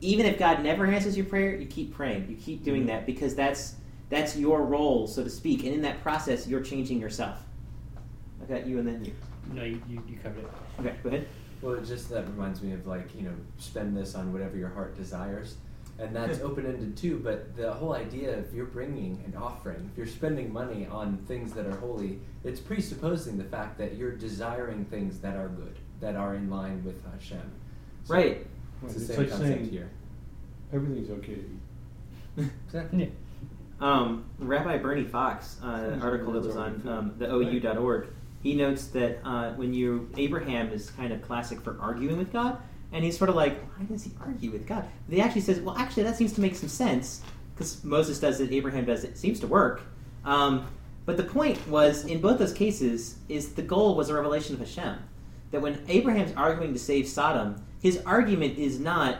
even 0.00 0.26
if 0.26 0.38
God 0.38 0.62
never 0.62 0.86
answers 0.86 1.16
your 1.16 1.26
prayer, 1.26 1.54
you 1.54 1.66
keep 1.66 1.94
praying. 1.94 2.28
You 2.28 2.36
keep 2.36 2.64
doing 2.64 2.82
mm-hmm. 2.82 2.88
that 2.88 3.06
because 3.06 3.34
that's 3.34 3.76
that's 4.10 4.36
your 4.36 4.62
role, 4.62 5.06
so 5.06 5.24
to 5.24 5.30
speak. 5.30 5.64
And 5.64 5.72
in 5.74 5.82
that 5.82 6.02
process, 6.02 6.46
you're 6.46 6.60
changing 6.60 7.00
yourself. 7.00 7.38
I 8.42 8.52
got 8.52 8.66
you 8.66 8.78
and 8.78 8.86
then 8.86 9.04
you. 9.04 9.14
no 9.52 9.64
you, 9.64 9.80
you, 9.88 10.02
you 10.06 10.18
covered 10.22 10.44
it 10.44 10.50
Okay, 10.80 10.94
go 11.02 11.08
ahead. 11.08 11.28
Well, 11.62 11.74
it 11.74 11.84
just 11.84 12.10
that 12.10 12.26
reminds 12.26 12.60
me 12.62 12.72
of 12.72 12.86
like 12.86 13.14
you 13.14 13.22
know 13.22 13.34
spend 13.58 13.96
this 13.96 14.14
on 14.14 14.32
whatever 14.32 14.56
your 14.56 14.68
heart 14.68 14.96
desires, 14.96 15.56
and 15.99 16.14
that's 16.14 16.40
open 16.43 16.66
ended 16.66 16.97
too. 16.97 17.20
But 17.22 17.57
the 17.57 17.72
whole 17.72 17.95
idea 17.95 18.30
if 18.38 18.53
you're 18.53 18.66
bringing 18.66 19.22
an 19.26 19.34
offering, 19.40 19.88
if 19.93 19.99
you're 19.99 20.07
spending 20.07 20.53
money 20.53 20.86
on 20.90 21.18
things 21.28 21.53
that 21.55 21.66
are 21.66 21.76
holy, 21.76 22.18
it's 22.45 22.61
presupposing 22.61 23.38
the 23.38 23.45
fact 23.45 23.78
that 23.78 23.95
you're 23.97 24.12
desiring 24.12 24.84
things 24.86 25.18
that 25.20 25.36
are 25.36 25.49
good, 25.49 25.76
that 26.01 26.16
are 26.16 26.34
in 26.34 26.51
line 26.51 26.82
with 26.84 27.03
Hashem. 27.12 27.51
So 28.05 28.14
Right. 28.14 28.47
It's 28.84 28.95
the 28.95 28.99
It's 29.01 29.07
same 29.09 29.16
like 29.18 29.28
concept 29.30 29.49
saying- 29.55 29.68
here. 29.70 29.90
Everything's 30.72 31.11
okay 31.11 31.34
to 31.34 31.40
eat. 32.38 32.49
Exactly. 32.66 32.99
yeah. 33.05 33.07
Um, 33.80 34.26
Rabbi 34.38 34.78
Bernie 34.78 35.03
Fox, 35.03 35.57
uh, 35.61 35.66
an 35.66 36.03
article 36.03 36.32
that 36.34 36.45
was 36.45 36.55
on 36.57 36.86
um, 36.86 37.14
the 37.18 37.26
OU.org, 37.34 38.07
he 38.40 38.55
notes 38.55 38.86
that 38.88 39.18
uh, 39.24 39.55
when 39.55 39.74
you 39.74 40.09
Abraham 40.16 40.70
is 40.70 40.90
kind 40.90 41.12
of 41.12 41.20
classic 41.22 41.61
for 41.62 41.76
arguing 41.80 42.16
with 42.16 42.32
God, 42.32 42.59
and 42.93 43.05
he's 43.05 43.16
sort 43.16 43.30
of 43.30 43.36
like, 43.36 43.59
why 43.76 43.84
does 43.86 44.05
he 44.05 44.11
argue 44.20 44.51
with 44.51 44.66
God? 44.66 44.84
They 45.09 45.20
actually 45.20 45.40
says, 45.43 45.61
well, 45.61 45.76
actually, 45.76 46.03
that 46.05 46.16
seems 46.16 46.32
to 46.34 46.40
make 46.40 46.55
some 46.55 46.68
sense 46.68 47.22
because 47.55 47.82
Moses 47.84 48.18
does 48.20 48.40
it, 48.40 48.53
Abraham 48.53 48.84
does 48.84 49.05
it. 49.05 49.11
It 49.11 49.18
seems 49.18 49.40
to 49.40 49.47
work. 49.47 49.82
Um, 50.24 50.66
but 51.05 51.16
the 51.16 51.24
point 51.24 51.66
was, 51.68 52.05
in 52.05 52.20
both 52.20 52.38
those 52.38 52.53
cases, 52.53 53.16
is 53.28 53.55
the 53.55 53.62
goal 53.62 53.97
was 53.97 54.09
a 54.09 54.14
revelation 54.14 54.55
of 54.55 54.61
Hashem. 54.61 54.97
That 55.51 55.61
when 55.61 55.84
Abraham's 55.88 56.32
arguing 56.36 56.72
to 56.72 56.78
save 56.78 57.09
Sodom, 57.09 57.62
his 57.82 57.99
argument 58.07 58.59
is 58.59 58.78
not 58.78 59.18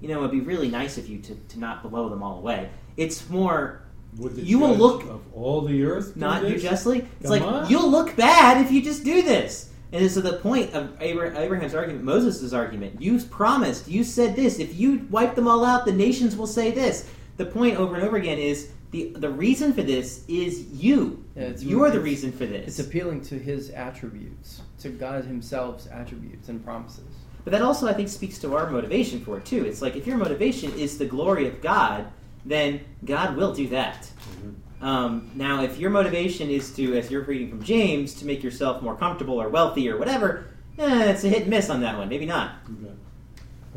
you 0.00 0.08
know, 0.08 0.20
it'd 0.20 0.30
be 0.30 0.40
really 0.40 0.70
nice 0.70 0.96
of 0.96 1.06
you 1.08 1.18
to, 1.18 1.34
to 1.34 1.58
not 1.58 1.82
blow 1.82 2.08
them 2.08 2.22
all 2.22 2.38
away. 2.38 2.70
It's 2.96 3.28
more, 3.28 3.82
You 4.18 4.58
will 4.58 4.74
look- 4.74 5.02
of 5.04 5.20
all 5.34 5.60
the 5.60 5.84
earth 5.84 6.16
not 6.16 6.48
you 6.48 6.56
justly. 6.58 7.06
It's 7.20 7.28
Come 7.28 7.30
like, 7.30 7.42
on. 7.42 7.68
you'll 7.70 7.90
look 7.90 8.16
bad 8.16 8.64
if 8.64 8.72
you 8.72 8.80
just 8.82 9.04
do 9.04 9.20
this. 9.20 9.69
And 9.92 10.10
so 10.10 10.20
the 10.20 10.34
point 10.34 10.72
of 10.72 11.00
Abraham's 11.00 11.74
argument, 11.74 12.04
Moses' 12.04 12.52
argument, 12.52 13.00
you 13.02 13.18
promised, 13.24 13.88
you 13.88 14.04
said 14.04 14.36
this. 14.36 14.58
If 14.58 14.78
you 14.78 15.06
wipe 15.10 15.34
them 15.34 15.48
all 15.48 15.64
out, 15.64 15.84
the 15.84 15.92
nations 15.92 16.36
will 16.36 16.46
say 16.46 16.70
this. 16.70 17.08
The 17.38 17.46
point 17.46 17.76
over 17.76 17.96
and 17.96 18.04
over 18.04 18.16
again 18.16 18.38
is 18.38 18.70
the 18.92 19.12
the 19.16 19.30
reason 19.30 19.72
for 19.72 19.82
this 19.82 20.24
is 20.28 20.66
you. 20.72 21.24
Yeah, 21.36 21.52
you 21.56 21.82
are 21.84 21.90
the 21.90 22.00
reason 22.00 22.32
for 22.32 22.46
this. 22.46 22.78
It's 22.78 22.86
appealing 22.88 23.22
to 23.22 23.38
his 23.38 23.70
attributes, 23.70 24.62
to 24.80 24.90
God 24.90 25.24
Himself's 25.24 25.86
attributes 25.86 26.48
and 26.48 26.62
promises. 26.64 27.04
But 27.44 27.52
that 27.52 27.62
also, 27.62 27.88
I 27.88 27.94
think, 27.94 28.08
speaks 28.08 28.38
to 28.40 28.54
our 28.56 28.68
motivation 28.68 29.24
for 29.24 29.38
it 29.38 29.44
too. 29.44 29.64
It's 29.64 29.80
like 29.80 29.96
if 29.96 30.06
your 30.06 30.18
motivation 30.18 30.72
is 30.72 30.98
the 30.98 31.06
glory 31.06 31.48
of 31.48 31.62
God, 31.62 32.06
then 32.44 32.80
God 33.04 33.36
will 33.36 33.54
do 33.54 33.68
that. 33.68 34.10
Mhm. 34.42 34.54
Um, 34.80 35.30
now, 35.34 35.62
if 35.62 35.78
your 35.78 35.90
motivation 35.90 36.48
is 36.48 36.74
to, 36.76 36.96
as 36.96 37.10
you're 37.10 37.22
reading 37.22 37.50
from 37.50 37.62
James, 37.62 38.14
to 38.14 38.26
make 38.26 38.42
yourself 38.42 38.82
more 38.82 38.96
comfortable 38.96 39.40
or 39.40 39.48
wealthy 39.48 39.90
or 39.90 39.98
whatever, 39.98 40.46
eh, 40.78 41.10
it's 41.10 41.24
a 41.24 41.28
hit 41.28 41.42
and 41.42 41.50
miss 41.50 41.68
on 41.68 41.80
that 41.82 41.98
one. 41.98 42.08
Maybe 42.08 42.26
not. 42.26 42.54
Okay. 42.82 42.94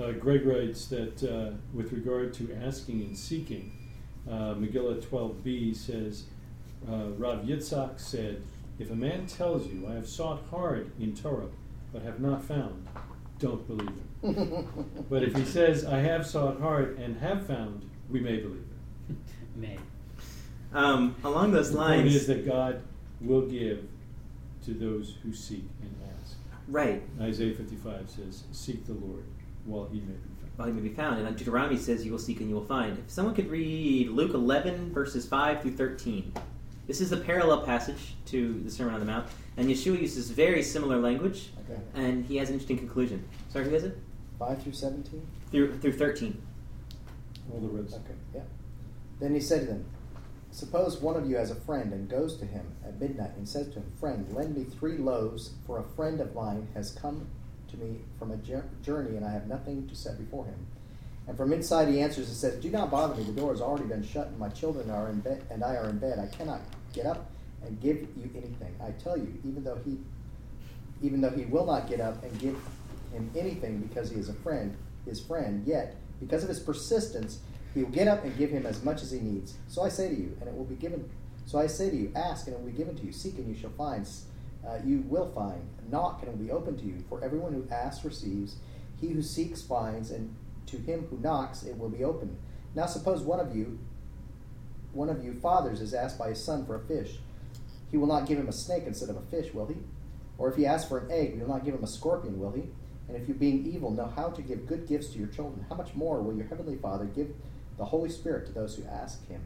Uh, 0.01 0.11
Greg 0.13 0.45
writes 0.45 0.87
that 0.87 1.23
uh, 1.23 1.53
with 1.73 1.91
regard 1.91 2.33
to 2.35 2.53
asking 2.63 3.01
and 3.01 3.17
seeking, 3.17 3.71
uh, 4.29 4.55
Megillah 4.55 5.01
12b 5.01 5.75
says, 5.75 6.23
uh, 6.89 7.09
Rav 7.17 7.43
Yitzhak 7.43 7.99
said, 7.99 8.41
If 8.79 8.89
a 8.89 8.95
man 8.95 9.27
tells 9.27 9.67
you, 9.67 9.87
I 9.87 9.93
have 9.93 10.07
sought 10.07 10.43
hard 10.49 10.91
in 10.99 11.13
Torah, 11.15 11.49
but 11.91 12.01
have 12.01 12.19
not 12.19 12.43
found, 12.43 12.87
don't 13.39 13.67
believe 13.67 13.89
him. 13.89 14.67
But 15.09 15.23
if 15.23 15.35
he 15.35 15.43
says, 15.43 15.85
I 15.85 15.99
have 15.99 16.25
sought 16.25 16.59
hard 16.59 16.97
and 16.97 17.17
have 17.17 17.45
found, 17.45 17.87
we 18.09 18.21
may 18.21 18.37
believe 18.37 18.65
him. 19.07 19.17
May. 19.55 19.77
Um, 20.74 21.15
along 21.24 21.51
those 21.51 21.71
The 21.71 21.78
point 21.78 22.07
is 22.07 22.28
that 22.28 22.45
God 22.45 22.82
will 23.21 23.41
give 23.47 23.88
to 24.65 24.74
those 24.74 25.15
who 25.24 25.34
seek 25.34 25.65
and 25.82 25.93
ask. 26.21 26.36
right? 26.67 27.03
Isaiah 27.21 27.53
55 27.53 28.09
says, 28.09 28.43
Seek 28.51 28.86
the 28.86 28.93
Lord 28.93 29.24
while 29.65 29.86
he 29.91 29.99
may 29.99 30.05
be 30.13 30.13
found. 30.41 30.51
Well, 30.57 30.67
he 30.67 30.74
may 30.74 30.82
be 30.82 30.89
found. 30.95 31.26
And 31.26 31.36
Deuteronomy 31.38 31.78
says, 31.78 32.05
"You 32.05 32.11
will 32.11 32.19
seek 32.19 32.39
and 32.39 32.49
you 32.49 32.55
will 32.55 32.65
find." 32.65 32.97
If 32.99 33.09
someone 33.09 33.34
could 33.34 33.49
read 33.49 34.09
Luke 34.09 34.34
11 34.34 34.91
verses 34.93 35.26
5 35.26 35.61
through 35.61 35.76
13, 35.76 36.32
this 36.88 37.01
is 37.01 37.09
the 37.09 37.17
parallel 37.17 37.61
passage 37.61 38.15
to 38.28 38.61
the 38.63 38.69
Sermon 38.69 38.93
on 38.93 38.99
the 38.99 39.05
Mount, 39.05 39.26
and 39.57 39.67
Yeshua 39.69 39.99
uses 39.99 40.30
very 40.30 40.61
similar 40.61 40.99
language, 40.99 41.51
Okay. 41.69 41.82
and 41.95 42.24
he 42.26 42.36
has 42.38 42.49
an 42.49 42.53
interesting 42.55 42.78
conclusion. 42.78 43.24
Sorry, 43.49 43.65
who 43.67 43.74
is 43.76 43.84
it? 43.84 43.97
5 44.38 44.61
through 44.61 44.74
17? 44.74 45.26
Through 45.49 45.78
through 45.80 45.93
13. 45.93 46.39
All 47.51 47.59
the 47.59 47.67
reds. 47.69 47.93
Okay, 47.95 48.03
yeah. 48.36 48.41
Then 49.19 49.34
he 49.34 49.39
said 49.39 49.61
to 49.61 49.65
them, 49.67 49.86
Suppose 50.53 51.01
one 51.01 51.15
of 51.15 51.27
you 51.27 51.35
has 51.37 51.49
a 51.49 51.55
friend 51.55 51.91
and 51.93 52.07
goes 52.07 52.37
to 52.37 52.45
him 52.45 52.75
at 52.85 52.99
midnight 52.99 53.31
and 53.37 53.49
says 53.49 53.69
to 53.69 53.79
him, 53.79 53.91
Friend, 53.99 54.31
lend 54.33 54.55
me 54.55 54.63
three 54.63 54.97
loaves, 54.97 55.53
for 55.65 55.79
a 55.79 55.95
friend 55.95 56.21
of 56.21 56.35
mine 56.35 56.67
has 56.75 56.91
come 56.91 57.25
to 57.71 57.77
me 57.77 58.01
from 58.19 58.29
a 58.29 58.37
journey 58.37 59.17
and 59.17 59.25
I 59.25 59.31
have 59.31 59.47
nothing 59.47 59.87
to 59.87 59.95
set 59.95 60.19
before 60.19 60.45
him. 60.45 60.67
And 61.27 61.35
from 61.35 61.53
inside 61.53 61.87
he 61.87 62.01
answers 62.01 62.27
and 62.27 62.37
says, 62.37 62.61
Do 62.61 62.69
not 62.69 62.91
bother 62.91 63.15
me, 63.15 63.23
the 63.23 63.31
door 63.31 63.51
has 63.51 63.61
already 63.61 63.85
been 63.85 64.03
shut 64.03 64.27
and 64.27 64.37
my 64.37 64.49
children 64.49 64.91
are 64.91 65.09
in 65.09 65.21
bed 65.21 65.43
and 65.49 65.63
I 65.63 65.75
are 65.75 65.89
in 65.89 65.97
bed. 65.97 66.19
I 66.19 66.27
cannot 66.27 66.61
get 66.93 67.07
up 67.07 67.31
and 67.65 67.81
give 67.81 68.07
you 68.15 68.29
anything. 68.35 68.75
I 68.79 68.91
tell 68.91 69.17
you, 69.17 69.33
even 69.43 69.63
though 69.63 69.79
he 69.83 69.97
even 71.01 71.19
though 71.19 71.31
he 71.31 71.45
will 71.45 71.65
not 71.65 71.89
get 71.89 71.99
up 71.99 72.23
and 72.23 72.39
give 72.39 72.55
him 73.11 73.31
anything 73.35 73.79
because 73.79 74.11
he 74.11 74.19
is 74.19 74.29
a 74.29 74.33
friend, 74.33 74.77
his 75.05 75.19
friend, 75.19 75.65
yet 75.65 75.95
because 76.19 76.43
of 76.43 76.49
his 76.49 76.59
persistence, 76.59 77.39
he 77.74 77.84
will 77.84 77.91
get 77.91 78.07
up 78.07 78.24
and 78.24 78.38
give 78.38 78.51
him 78.51 78.65
as 78.65 78.84
much 78.84 79.01
as 79.01 79.11
he 79.11 79.19
needs. 79.19 79.55
So 79.67 79.84
I 79.84 79.89
say 79.89 80.09
to 80.09 80.15
you, 80.15 80.38
and 80.39 80.47
it 80.47 80.55
will 80.55 80.65
be 80.65 80.76
given. 80.76 81.09
So 81.45 81.59
I 81.59 81.67
say 81.67 81.89
to 81.89 81.95
you, 81.95 82.11
ask 82.15 82.47
and 82.47 82.55
it 82.55 82.59
will 82.59 82.71
be 82.71 82.78
given 82.78 82.95
to 82.95 83.05
you. 83.05 83.11
Seek 83.11 83.38
and 83.38 83.47
you 83.47 83.59
shall 83.59 83.71
find. 83.71 84.07
Uh, 84.65 84.78
you 84.86 85.03
will 85.07 85.32
find. 85.32 85.67
Knock 85.89 86.21
and 86.21 86.30
it 86.30 86.38
will 86.38 86.45
be 86.45 86.51
open 86.51 86.78
to 86.78 86.86
you. 86.86 87.03
For 87.09 87.24
everyone 87.24 87.53
who 87.53 87.67
asks 87.71 88.05
receives. 88.05 88.57
He 89.01 89.09
who 89.09 89.21
seeks 89.21 89.61
finds, 89.61 90.11
and 90.11 90.34
to 90.67 90.78
him 90.78 91.07
who 91.09 91.17
knocks 91.17 91.63
it 91.63 91.78
will 91.78 91.89
be 91.89 92.03
opened. 92.03 92.38
Now 92.76 92.86
suppose 92.86 93.21
one 93.21 93.39
of 93.39 93.55
you, 93.55 93.80
one 94.93 95.09
of 95.09 95.24
you 95.24 95.34
fathers, 95.34 95.82
is 95.82 95.93
asked 95.93 96.17
by 96.17 96.30
his 96.30 96.43
son 96.43 96.65
for 96.65 96.76
a 96.76 96.86
fish. 96.86 97.17
He 97.91 97.97
will 97.97 98.07
not 98.07 98.28
give 98.28 98.39
him 98.39 98.47
a 98.47 98.53
snake 98.53 98.84
instead 98.88 99.09
of 99.09 99.17
a 99.17 99.21
fish, 99.21 99.53
will 99.53 99.67
he? 99.67 99.76
Or 100.38 100.49
if 100.49 100.55
he 100.55 100.65
asks 100.65 100.88
for 100.88 100.99
an 100.99 101.11
egg, 101.11 101.34
he 101.34 101.39
will 101.39 101.49
not 101.49 101.65
give 101.65 101.76
him 101.76 101.84
a 101.84 101.88
scorpion, 101.88 102.39
will 102.39 102.51
he? 102.51 102.63
And 103.07 103.17
if 103.17 103.28
you, 103.28 103.34
being 103.34 103.65
evil, 103.65 103.91
know 103.91 104.11
how 104.15 104.30
to 104.30 104.41
give 104.41 104.65
good 104.65 104.88
gifts 104.88 105.09
to 105.09 105.19
your 105.19 105.28
children, 105.28 105.65
how 105.69 105.76
much 105.76 105.93
more 105.93 106.21
will 106.21 106.36
your 106.36 106.47
heavenly 106.47 106.78
Father 106.78 107.05
give 107.05 107.34
the 107.78 107.86
Holy 107.86 108.09
Spirit 108.09 108.45
to 108.47 108.51
those 108.51 108.76
who 108.76 108.84
ask 108.86 109.28
him? 109.28 109.41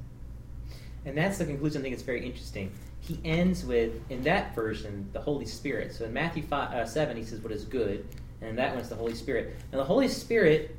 And 1.05 1.17
that's 1.17 1.37
the 1.37 1.45
conclusion 1.45 1.81
I 1.81 1.83
think 1.83 1.95
is 1.95 2.01
very 2.01 2.25
interesting. 2.25 2.71
He 2.99 3.19
ends 3.23 3.63
with, 3.63 3.93
in 4.09 4.23
that 4.23 4.53
version, 4.53 5.09
the 5.13 5.21
Holy 5.21 5.45
Spirit. 5.45 5.93
So 5.93 6.05
in 6.05 6.13
Matthew 6.13 6.43
5, 6.43 6.73
uh, 6.73 6.85
7, 6.85 7.15
he 7.15 7.23
says 7.23 7.39
what 7.39 7.53
is 7.53 7.63
good, 7.63 8.05
and 8.41 8.57
that 8.57 8.75
one's 8.75 8.89
the 8.89 8.95
Holy 8.95 9.15
Spirit. 9.15 9.55
And 9.71 9.79
the 9.79 9.85
Holy 9.85 10.09
Spirit 10.09 10.75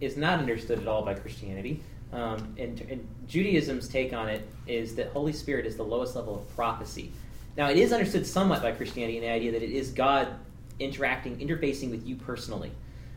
is 0.00 0.16
not 0.16 0.38
understood 0.38 0.78
at 0.78 0.88
all 0.88 1.02
by 1.02 1.14
Christianity. 1.14 1.82
Um, 2.12 2.54
and, 2.58 2.80
and 2.88 3.06
Judaism's 3.26 3.88
take 3.88 4.12
on 4.12 4.28
it 4.28 4.48
is 4.66 4.94
that 4.94 5.08
Holy 5.08 5.32
Spirit 5.32 5.66
is 5.66 5.76
the 5.76 5.82
lowest 5.82 6.16
level 6.16 6.36
of 6.36 6.56
prophecy. 6.56 7.12
Now, 7.56 7.68
it 7.68 7.76
is 7.76 7.92
understood 7.92 8.26
somewhat 8.26 8.62
by 8.62 8.72
Christianity 8.72 9.16
in 9.16 9.22
the 9.22 9.30
idea 9.30 9.52
that 9.52 9.62
it 9.62 9.70
is 9.70 9.90
God 9.90 10.28
interacting, 10.78 11.36
interfacing 11.38 11.90
with 11.90 12.06
you 12.06 12.16
personally. 12.16 12.70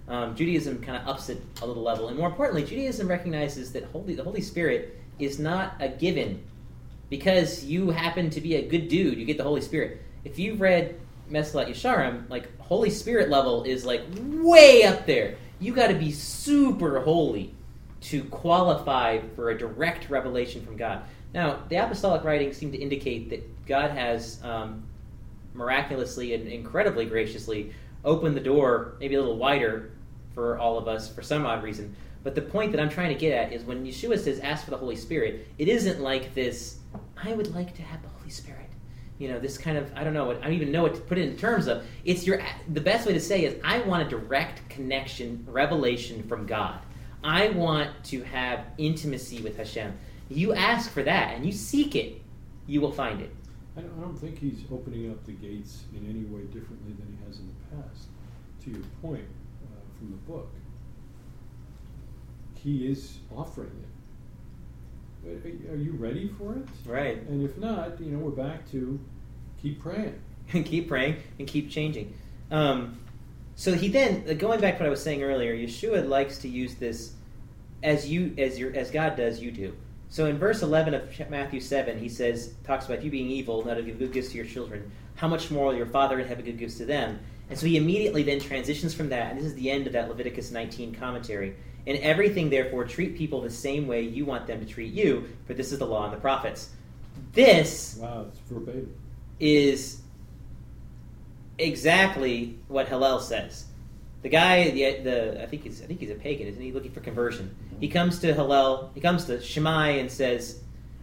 Um, 0.09 0.35
Judaism 0.35 0.81
kind 0.81 0.97
of 0.97 1.07
ups 1.07 1.29
it 1.29 1.41
a 1.61 1.67
little 1.67 1.83
level, 1.83 2.07
and 2.07 2.17
more 2.17 2.27
importantly, 2.27 2.63
Judaism 2.63 3.07
recognizes 3.07 3.71
that 3.73 3.83
Holy, 3.85 4.15
the 4.15 4.23
Holy 4.23 4.41
Spirit 4.41 4.99
is 5.19 5.37
not 5.37 5.75
a 5.79 5.87
given 5.87 6.43
because 7.09 7.63
you 7.63 7.91
happen 7.91 8.29
to 8.31 8.41
be 8.41 8.55
a 8.55 8.67
good 8.67 8.87
dude. 8.87 9.17
You 9.17 9.25
get 9.25 9.37
the 9.37 9.43
Holy 9.43 9.61
Spirit. 9.61 10.01
If 10.23 10.39
you've 10.39 10.61
read 10.61 10.99
Mesillat 11.29 11.69
Yesharim, 11.69 12.29
like 12.29 12.57
Holy 12.59 12.89
Spirit 12.89 13.29
level 13.29 13.63
is 13.63 13.85
like 13.85 14.01
way 14.15 14.83
up 14.83 15.05
there. 15.05 15.35
You 15.59 15.73
got 15.73 15.87
to 15.87 15.95
be 15.95 16.11
super 16.11 16.99
holy 17.01 17.53
to 18.01 18.23
qualify 18.25 19.19
for 19.35 19.51
a 19.51 19.57
direct 19.57 20.09
revelation 20.09 20.65
from 20.65 20.77
God. 20.77 21.03
Now, 21.33 21.59
the 21.69 21.75
apostolic 21.75 22.23
writings 22.23 22.57
seem 22.57 22.71
to 22.71 22.77
indicate 22.77 23.29
that 23.29 23.65
God 23.67 23.91
has 23.91 24.41
um, 24.43 24.83
miraculously 25.53 26.33
and 26.33 26.47
incredibly 26.47 27.05
graciously 27.05 27.73
opened 28.05 28.35
the 28.35 28.41
door 28.41 28.95
maybe 28.99 29.15
a 29.15 29.19
little 29.19 29.37
wider 29.37 29.91
for 30.33 30.57
all 30.57 30.77
of 30.77 30.87
us 30.87 31.13
for 31.13 31.21
some 31.21 31.45
odd 31.45 31.63
reason. 31.63 31.95
But 32.23 32.35
the 32.35 32.41
point 32.41 32.71
that 32.71 32.81
I'm 32.81 32.89
trying 32.89 33.09
to 33.09 33.15
get 33.15 33.33
at 33.33 33.53
is 33.53 33.63
when 33.63 33.85
Yeshua 33.85 34.19
says, 34.19 34.39
ask 34.39 34.65
for 34.65 34.71
the 34.71 34.77
Holy 34.77 34.95
Spirit, 34.95 35.47
it 35.57 35.67
isn't 35.67 36.01
like 36.01 36.33
this, 36.33 36.79
I 37.21 37.33
would 37.33 37.53
like 37.53 37.75
to 37.75 37.81
have 37.81 38.01
the 38.01 38.09
Holy 38.09 38.29
Spirit. 38.29 38.69
You 39.19 39.29
know, 39.29 39.39
this 39.39 39.57
kind 39.57 39.77
of, 39.77 39.91
I 39.95 40.03
don't 40.03 40.13
know 40.13 40.25
what, 40.25 40.37
I 40.37 40.43
don't 40.43 40.53
even 40.53 40.71
know 40.71 40.83
what 40.83 40.95
to 40.95 41.01
put 41.01 41.17
it 41.17 41.27
in 41.27 41.37
terms 41.37 41.67
of. 41.67 41.85
It's 42.05 42.25
your, 42.25 42.41
the 42.69 42.81
best 42.81 43.05
way 43.05 43.13
to 43.13 43.19
say 43.19 43.45
is, 43.45 43.55
I 43.63 43.79
want 43.81 44.05
a 44.05 44.09
direct 44.09 44.67
connection, 44.69 45.45
revelation 45.47 46.23
from 46.23 46.45
God. 46.45 46.79
I 47.23 47.49
want 47.49 47.91
to 48.05 48.23
have 48.23 48.65
intimacy 48.77 49.41
with 49.41 49.57
Hashem. 49.57 49.97
You 50.29 50.53
ask 50.53 50.91
for 50.91 51.03
that 51.03 51.35
and 51.35 51.45
you 51.45 51.51
seek 51.51 51.95
it, 51.95 52.21
you 52.67 52.79
will 52.81 52.91
find 52.91 53.21
it. 53.21 53.33
I 53.75 53.81
don't, 53.81 53.97
I 53.97 54.01
don't 54.01 54.17
think 54.17 54.39
he's 54.39 54.63
opening 54.71 55.11
up 55.11 55.25
the 55.25 55.33
gates 55.33 55.83
in 55.93 56.05
any 56.09 56.23
way 56.25 56.43
differently 56.43 56.93
than 56.93 57.17
he 57.17 57.25
has 57.27 57.39
in 57.39 57.47
the 57.47 57.75
past. 57.75 58.07
To 58.63 58.69
your 58.71 58.83
point 59.01 59.25
from 59.99 60.11
the 60.11 60.17
book, 60.31 60.49
he 62.55 62.87
is 62.87 63.19
offering 63.35 63.71
it. 63.83 63.85
Are- 65.71 65.75
you 65.75 65.91
ready 65.91 66.29
for 66.37 66.55
it? 66.55 66.65
Right. 66.85 67.21
And 67.27 67.43
if 67.43 67.57
not, 67.57 67.99
you 67.99 68.11
know, 68.11 68.19
we're 68.19 68.31
back 68.31 68.69
to 68.71 68.99
keep 69.61 69.81
praying. 69.81 70.19
and 70.53 70.65
keep 70.65 70.87
praying 70.87 71.17
and 71.37 71.47
keep 71.47 71.69
changing. 71.69 72.13
Um, 72.49 72.99
so 73.55 73.73
he 73.73 73.89
then, 73.89 74.37
going 74.37 74.61
back 74.61 74.77
to 74.77 74.83
what 74.83 74.87
I 74.87 74.89
was 74.89 75.03
saying 75.03 75.21
earlier, 75.21 75.55
Yeshua 75.55 76.07
likes 76.07 76.39
to 76.39 76.47
use 76.47 76.75
this 76.75 77.13
as 77.83 78.09
you 78.09 78.33
as 78.37 78.57
your 78.57 78.75
as 78.75 78.89
God 78.91 79.15
does, 79.15 79.41
you 79.41 79.51
do. 79.51 79.75
So 80.09 80.25
in 80.25 80.37
verse 80.37 80.61
eleven 80.61 80.93
of 80.93 81.29
Matthew 81.29 81.59
seven, 81.59 81.99
he 81.99 82.09
says 82.09 82.53
talks 82.63 82.85
about 82.85 83.03
you 83.03 83.11
being 83.11 83.29
evil, 83.29 83.63
not 83.65 83.75
to 83.75 83.83
give 83.83 83.99
good 83.99 84.11
gifts 84.11 84.31
to 84.31 84.37
your 84.37 84.45
children. 84.45 84.91
How 85.15 85.27
much 85.27 85.51
more 85.51 85.67
will 85.67 85.75
your 85.75 85.85
Father 85.85 86.19
in 86.19 86.27
heaven 86.27 86.45
give 86.45 86.57
gifts 86.57 86.77
to 86.77 86.85
them? 86.85 87.19
And 87.49 87.57
so 87.57 87.65
he 87.65 87.77
immediately 87.77 88.23
then 88.23 88.39
transitions 88.39 88.93
from 88.93 89.09
that, 89.09 89.31
and 89.31 89.39
this 89.39 89.45
is 89.45 89.55
the 89.55 89.71
end 89.71 89.87
of 89.87 89.93
that 89.93 90.07
Leviticus 90.07 90.51
19 90.51 90.93
commentary. 90.93 91.55
In 91.85 91.97
everything, 91.97 92.49
therefore, 92.49 92.85
treat 92.85 93.17
people 93.17 93.41
the 93.41 93.49
same 93.49 93.87
way 93.87 94.01
you 94.01 94.25
want 94.25 94.45
them 94.45 94.59
to 94.59 94.65
treat 94.65 94.93
you, 94.93 95.27
for 95.47 95.53
this 95.55 95.71
is 95.71 95.79
the 95.79 95.85
law 95.85 96.05
and 96.05 96.13
the 96.13 96.17
prophets. 96.17 96.69
This 97.33 97.97
Wow, 97.99 98.27
it's 98.29 98.39
verbatim. 98.49 98.93
is 99.39 100.01
exactly 101.57 102.57
what 102.67 102.87
Hillel 102.87 103.19
says. 103.19 103.65
The 104.21 104.29
guy, 104.29 104.69
the, 104.71 104.99
the 105.03 105.43
I 105.43 105.45
think 105.45 105.63
he's 105.63 105.81
I 105.81 105.85
think 105.85 105.99
he's 105.99 106.11
a 106.11 106.15
pagan, 106.15 106.47
isn't 106.47 106.61
he? 106.61 106.71
Looking 106.71 106.91
for 106.91 106.99
conversion. 106.99 107.55
He 107.79 107.87
mm-hmm. 107.87 107.93
comes 107.93 108.19
to 108.19 108.33
Hillel, 108.33 108.91
he 108.93 109.01
comes 109.01 109.25
to 109.25 109.41
Shammai 109.41 109.91
and 109.91 110.11
says, 110.11 110.61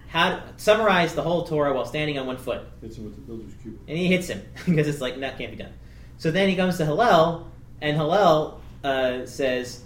"How 0.09 0.37
to 0.37 0.43
summarize 0.59 1.15
the 1.15 1.23
whole 1.23 1.45
Torah 1.45 1.73
while 1.73 1.87
standing 1.87 2.19
on 2.19 2.27
one 2.27 2.37
foot?" 2.37 2.63
Hits 2.83 2.99
him 2.99 3.05
with 3.05 3.15
the 3.15 3.23
builder's 3.23 3.55
cubit. 3.63 3.81
And 3.89 3.97
he 3.97 4.09
hits 4.09 4.29
him 4.29 4.43
because 4.67 4.87
it's 4.87 5.01
like 5.01 5.19
that 5.19 5.39
can't 5.39 5.51
be 5.51 5.57
done. 5.57 5.73
So 6.19 6.31
then 6.31 6.49
he 6.49 6.57
comes 6.57 6.79
to 6.79 6.85
Hillel, 6.85 7.51
and 7.81 7.97
Hillel 7.97 8.61
uh, 8.83 9.27
says, 9.27 9.83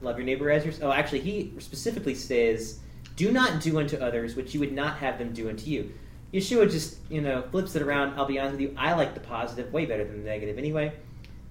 love 0.00 0.16
your 0.16 0.24
neighbor 0.24 0.50
as 0.50 0.64
yourself. 0.64 0.92
Oh, 0.92 0.92
actually, 0.92 1.20
he 1.20 1.52
specifically 1.58 2.14
says, 2.14 2.80
"Do 3.16 3.30
not 3.32 3.60
do 3.60 3.78
unto 3.78 3.96
others 3.96 4.36
what 4.36 4.54
you 4.54 4.60
would 4.60 4.72
not 4.72 4.98
have 4.98 5.18
them 5.18 5.32
do 5.32 5.48
unto 5.48 5.70
you." 5.70 5.92
Yeshua 6.32 6.70
just 6.70 6.98
you 7.08 7.20
know 7.20 7.42
flips 7.50 7.74
it 7.74 7.82
around. 7.82 8.18
I'll 8.18 8.26
be 8.26 8.38
honest 8.38 8.52
with 8.52 8.60
you, 8.60 8.74
I 8.76 8.94
like 8.94 9.14
the 9.14 9.20
positive 9.20 9.72
way 9.72 9.86
better 9.86 10.04
than 10.04 10.22
the 10.22 10.28
negative 10.28 10.58
anyway. 10.58 10.92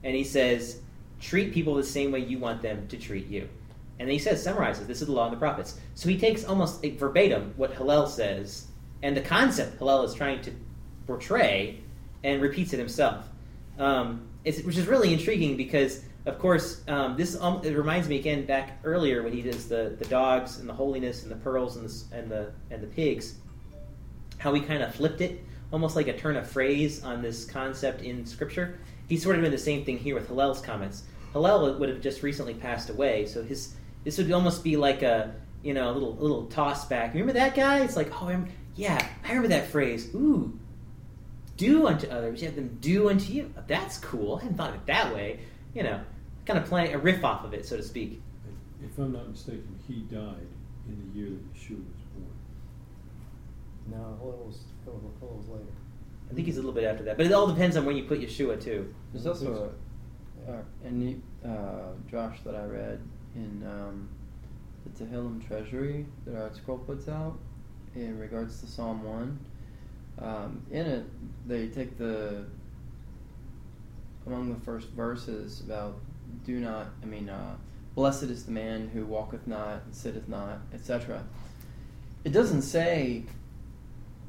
And 0.04 0.16
he 0.16 0.24
says, 0.24 0.82
"Treat 1.20 1.54
people 1.54 1.76
the 1.76 1.84
same 1.84 2.12
way 2.12 2.20
you 2.20 2.40
want 2.40 2.62
them 2.62 2.88
to 2.88 2.98
treat 2.98 3.28
you." 3.28 3.50
And 4.00 4.08
then 4.08 4.14
he 4.14 4.20
says, 4.20 4.44
summarizes, 4.44 4.86
this 4.86 5.02
is 5.02 5.08
the 5.08 5.14
law 5.14 5.26
and 5.26 5.34
the 5.34 5.40
prophets. 5.40 5.80
So 5.96 6.08
he 6.08 6.20
takes 6.20 6.44
almost 6.44 6.86
verbatim 6.86 7.56
what 7.58 7.74
Hillel 7.74 8.06
says 8.06 8.68
and 9.04 9.16
the 9.16 9.22
concept 9.22 9.78
Hillel 9.78 10.04
is 10.04 10.14
trying 10.14 10.42
to 10.42 10.52
portray 11.06 11.80
and 12.24 12.42
repeats 12.42 12.74
it 12.74 12.80
himself. 12.80 13.28
Um, 13.78 14.28
which 14.44 14.78
is 14.78 14.88
really 14.88 15.14
intriguing 15.14 15.58
because, 15.58 16.04
of 16.26 16.40
course, 16.40 16.82
um, 16.88 17.18
this 17.18 17.40
um, 17.42 17.62
it 17.64 17.76
reminds 17.76 18.08
me 18.08 18.18
again 18.18 18.46
back 18.46 18.80
earlier 18.84 19.24
when 19.24 19.34
he 19.34 19.42
does 19.42 19.68
the, 19.68 19.96
the 20.00 20.06
dogs 20.06 20.60
and 20.60 20.68
the 20.68 20.74
holiness 20.74 21.24
and 21.24 21.32
the 21.32 21.36
pearls 21.36 21.76
and 21.76 21.88
the, 21.88 22.16
and 22.18 22.32
the, 22.32 22.52
and 22.72 22.82
the 22.82 22.88
pigs, 22.88 23.36
how 24.38 24.54
he 24.54 24.62
kind 24.62 24.82
of 24.82 24.96
flipped 24.96 25.22
it, 25.22 25.44
almost 25.72 25.96
like 25.96 26.08
a 26.08 26.18
turn 26.18 26.38
of 26.38 26.50
phrase 26.50 27.04
on 27.04 27.22
this 27.22 27.46
concept 27.46 28.02
in 28.02 28.26
Scripture. 28.26 28.80
He's 29.10 29.24
sort 29.24 29.36
of 29.36 29.42
doing 29.42 29.52
the 29.52 29.58
same 29.58 29.86
thing 29.86 29.98
here 29.98 30.16
with 30.16 30.28
Hillel's 30.28 30.62
comments. 30.62 31.04
Hillel 31.34 31.78
would 31.78 31.90
have 31.90 32.02
just 32.02 32.24
recently 32.24 32.54
passed 32.54 32.90
away, 32.90 33.26
so 33.26 33.44
his 33.44 33.76
this 34.04 34.18
would 34.18 34.32
almost 34.32 34.64
be 34.64 34.78
like 34.78 35.02
a 35.02 35.34
you 35.64 35.74
know 35.74 35.92
a 35.92 35.94
little 35.94 36.16
little 36.16 36.46
toss 36.48 36.86
back. 36.86 37.14
Remember 37.14 37.34
that 37.34 37.56
guy? 37.56 37.80
It's 37.80 37.96
like 37.96 38.12
oh 38.22 38.30
I'm, 38.30 38.48
yeah 38.76 39.06
I 39.24 39.30
remember 39.30 39.50
that 39.50 39.68
phrase. 39.68 40.14
Ooh, 40.16 40.58
do 41.58 41.88
unto 41.88 42.08
others, 42.08 42.42
you 42.42 42.48
have 42.48 42.56
them 42.56 42.78
do 42.80 43.10
unto 43.10 43.34
you. 43.34 43.54
That's 43.68 43.98
cool. 43.98 44.38
I 44.38 44.44
hadn't 44.44 44.58
thought 44.58 44.70
of 44.70 44.76
it 44.76 44.86
that 44.86 45.14
way. 45.14 45.40
You 45.74 45.84
know, 45.84 46.02
kind 46.46 46.58
of 46.58 46.66
playing 46.66 46.94
a 46.94 46.98
riff 46.98 47.24
off 47.24 47.44
of 47.44 47.54
it, 47.54 47.66
so 47.66 47.78
to 47.78 47.84
speak. 47.84 48.22
If 48.84 48.98
I'm 48.98 49.12
not 49.12 49.30
mistaken, 49.30 49.78
he 49.88 50.02
died 50.02 50.48
in 50.88 51.12
the 51.14 51.20
year 51.20 51.30
that 51.30 51.54
Yeshua 51.54 51.84
was 51.84 52.04
born. 52.16 52.32
No, 53.92 54.30
it 54.30 54.46
was 54.46 54.60
it 54.86 54.94
was, 54.94 55.04
it 55.04 55.26
was 55.26 55.48
later. 55.50 55.72
I 56.30 56.34
think 56.34 56.46
he's 56.46 56.58
a 56.58 56.60
little 56.60 56.74
bit 56.74 56.84
after 56.84 57.04
that, 57.04 57.18
but 57.18 57.26
it 57.26 57.32
all 57.32 57.48
depends 57.48 57.78
on 57.78 57.86
when 57.86 57.96
you 57.96 58.04
put 58.04 58.22
Yeshua 58.22 58.62
too. 58.62 58.94
There's 59.14 59.28
also 59.28 59.72
a, 60.48 60.88
a 60.88 60.92
neat 60.92 61.22
uh, 61.46 61.94
Josh 62.10 62.38
that 62.46 62.56
I 62.56 62.66
read 62.66 63.02
in 63.36 63.64
um, 63.66 64.10
the 64.86 65.04
Tehillim 65.04 65.46
Treasury 65.48 66.06
that 66.26 66.36
ArtScroll 66.36 66.86
puts 66.86 67.08
out 67.08 67.38
in 67.96 68.20
regards 68.20 68.60
to 68.62 68.68
Psalm 68.68 69.04
1. 69.04 69.40
Um, 70.20 70.62
in 70.72 70.86
it, 70.86 71.06
they 71.48 71.68
take 71.68 71.98
the, 71.98 72.46
among 74.26 74.54
the 74.54 74.60
first 74.62 74.90
verses 74.90 75.62
about 75.62 76.00
do 76.46 76.60
not, 76.60 76.88
I 77.04 77.06
mean, 77.06 77.30
uh, 77.30 77.56
blessed 77.96 78.24
is 78.24 78.46
the 78.46 78.52
man 78.52 78.90
who 78.94 79.06
walketh 79.06 79.48
not 79.48 79.84
and 79.86 79.96
sitteth 79.96 80.28
not, 80.28 80.60
etc. 80.74 81.24
It 82.24 82.32
doesn't 82.32 82.64
say 82.64 83.24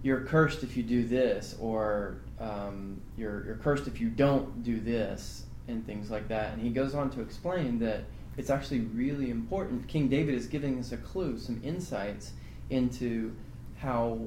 you're 0.03 0.21
cursed 0.21 0.63
if 0.63 0.77
you 0.77 0.83
do 0.83 1.07
this 1.07 1.57
or 1.61 2.19
um, 2.41 3.01
you're, 3.17 3.45
you're 3.47 3.57
cursed 3.57 3.87
if 3.87 4.01
you 4.01 4.09
don't 4.09 4.63
do 4.63 4.79
this 4.79 5.45
and 5.67 5.85
things 5.87 6.11
like 6.11 6.29
that. 6.29 6.53
And 6.53 6.63
he 6.63 6.71
goes 6.71 6.95
on 6.95 7.11
to 7.11 7.21
explain 7.21 7.79
that 7.81 8.05
it's 8.37 8.51
actually 8.51 8.81
really 8.81 9.31
important. 9.31 9.89
King 9.89 10.09
David 10.09 10.35
is 10.35 10.47
giving 10.47 10.79
us 10.79 10.93
a 10.93 10.97
clue, 10.97 11.39
some 11.39 11.61
insights 11.65 12.33
into 12.71 13.35
how 13.79 14.19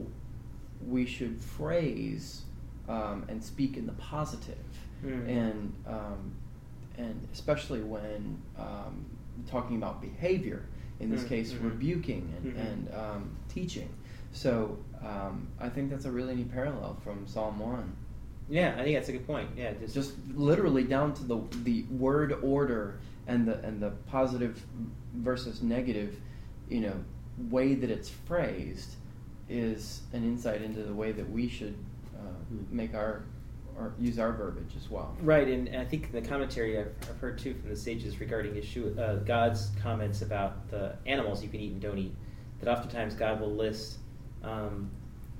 we 0.87 1.05
should 1.05 1.41
phrase 1.41 2.43
um, 2.87 3.25
and 3.27 3.43
speak 3.43 3.77
in 3.77 3.85
the 3.85 3.93
positive. 3.93 4.57
Mm-hmm. 5.05 5.29
and 5.29 5.73
um, 5.87 6.35
and 6.97 7.27
especially 7.33 7.81
when 7.81 8.39
um, 8.57 9.05
talking 9.49 9.77
about 9.77 10.01
behavior. 10.01 10.65
In 10.99 11.09
this 11.09 11.21
mm-hmm. 11.21 11.29
case, 11.29 11.51
mm-hmm. 11.51 11.69
rebuking 11.69 12.31
and, 12.37 12.53
mm-hmm. 12.53 12.67
and 12.67 12.93
um, 12.93 13.37
teaching. 13.49 13.89
So 14.33 14.77
um, 15.03 15.47
I 15.59 15.67
think 15.67 15.89
that's 15.89 16.05
a 16.05 16.11
really 16.11 16.35
neat 16.35 16.51
parallel 16.51 16.95
from 17.03 17.25
Psalm 17.25 17.57
one. 17.57 17.95
Yeah, 18.47 18.75
I 18.77 18.83
think 18.83 18.95
that's 18.95 19.09
a 19.09 19.13
good 19.13 19.25
point. 19.25 19.49
Yeah, 19.57 19.73
just, 19.79 19.95
just 19.95 20.13
literally 20.35 20.83
down 20.83 21.15
to 21.15 21.23
the 21.23 21.41
the 21.63 21.85
word 21.89 22.37
order 22.43 22.99
and 23.25 23.47
the 23.47 23.57
and 23.63 23.81
the 23.81 23.89
positive 24.05 24.61
versus 25.15 25.63
negative, 25.63 26.19
you 26.69 26.81
know, 26.81 27.03
way 27.49 27.73
that 27.73 27.89
it's 27.89 28.09
phrased 28.09 28.97
is 29.51 30.01
an 30.13 30.23
insight 30.23 30.61
into 30.61 30.81
the 30.81 30.93
way 30.93 31.11
that 31.11 31.29
we 31.29 31.47
should 31.49 31.75
uh, 32.15 32.21
hmm. 32.49 32.75
make 32.75 32.95
our 32.95 33.23
or 33.77 33.93
use 33.99 34.19
our 34.19 34.33
verbiage 34.33 34.73
as 34.75 34.89
well. 34.89 35.15
Right, 35.21 35.47
and 35.47 35.75
I 35.75 35.85
think 35.85 36.11
the 36.11 36.21
commentary 36.21 36.77
I've, 36.77 36.93
I've 37.09 37.17
heard 37.19 37.39
too 37.39 37.53
from 37.53 37.69
the 37.69 37.75
sages 37.75 38.19
regarding 38.19 38.53
Yeshua, 38.53 38.97
uh, 38.97 39.15
God's 39.17 39.71
comments 39.81 40.21
about 40.21 40.69
the 40.69 40.95
animals 41.05 41.41
you 41.41 41.49
can 41.49 41.61
eat 41.61 41.71
and 41.71 41.81
don't 41.81 41.97
eat, 41.97 42.13
that 42.59 42.69
oftentimes 42.69 43.15
God 43.15 43.39
will 43.39 43.55
list 43.55 43.97
um, 44.43 44.91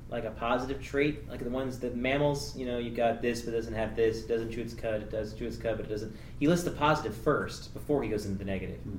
like 0.09 0.23
a 0.25 0.31
positive 0.31 0.81
trait, 0.81 1.29
like 1.29 1.43
the 1.43 1.49
ones 1.49 1.79
that 1.79 1.95
mammals, 1.95 2.55
you 2.55 2.65
know, 2.65 2.77
you've 2.77 2.95
got 2.95 3.21
this 3.21 3.41
but 3.41 3.51
doesn't 3.51 3.73
have 3.73 3.95
this, 3.95 4.23
it 4.23 4.27
doesn't 4.27 4.51
chew 4.51 4.61
its 4.61 4.73
cud, 4.73 5.01
it 5.01 5.11
does 5.11 5.33
chew 5.33 5.45
its 5.45 5.57
cud 5.57 5.77
but 5.77 5.85
it 5.85 5.89
doesn't. 5.89 6.15
He 6.39 6.47
lists 6.47 6.65
the 6.65 6.71
positive 6.71 7.15
first 7.15 7.73
before 7.73 8.01
he 8.01 8.09
goes 8.09 8.25
into 8.25 8.37
the 8.37 8.45
negative. 8.45 8.79
Mm. 8.87 8.97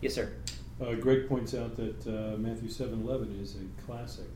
Yes, 0.00 0.14
sir. 0.14 0.32
Uh, 0.80 0.94
Greg 0.94 1.28
points 1.28 1.54
out 1.54 1.76
that 1.76 2.06
uh, 2.06 2.36
Matthew 2.38 2.68
seven 2.68 3.02
eleven 3.02 3.38
is 3.40 3.56
a 3.56 3.82
classic 3.86 4.26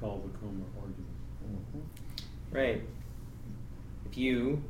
Kal 0.00 0.22
Vachomer 0.24 0.64
argument. 0.76 1.06
Mm-hmm. 1.44 2.56
Right. 2.56 2.82
If 4.10 4.16
you 4.16 4.62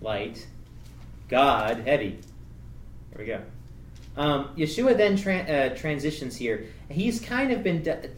light 0.00 0.46
God 1.28 1.80
heavy, 1.80 2.20
there 3.12 3.18
we 3.18 3.26
go. 3.26 3.42
Um, 4.16 4.50
Yeshua 4.56 4.96
then 4.96 5.16
tra- 5.16 5.36
uh, 5.36 5.76
transitions 5.76 6.36
here. 6.36 6.66
He's 6.88 7.20
kind 7.20 7.52
of 7.52 7.62
been. 7.62 7.82
De- 7.82 8.10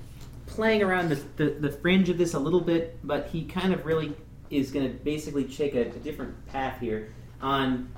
playing 0.50 0.82
around 0.82 1.08
the, 1.08 1.14
the, 1.36 1.50
the, 1.60 1.70
fringe 1.70 2.08
of 2.08 2.18
this 2.18 2.34
a 2.34 2.38
little 2.38 2.60
bit, 2.60 2.98
but 3.04 3.28
he 3.28 3.44
kind 3.44 3.72
of 3.72 3.86
really 3.86 4.14
is 4.50 4.70
going 4.72 4.86
to 4.86 4.92
basically 5.04 5.44
take 5.44 5.74
a, 5.74 5.82
a, 5.82 5.98
different 6.00 6.34
path 6.46 6.80
here 6.80 7.12
on 7.40 7.88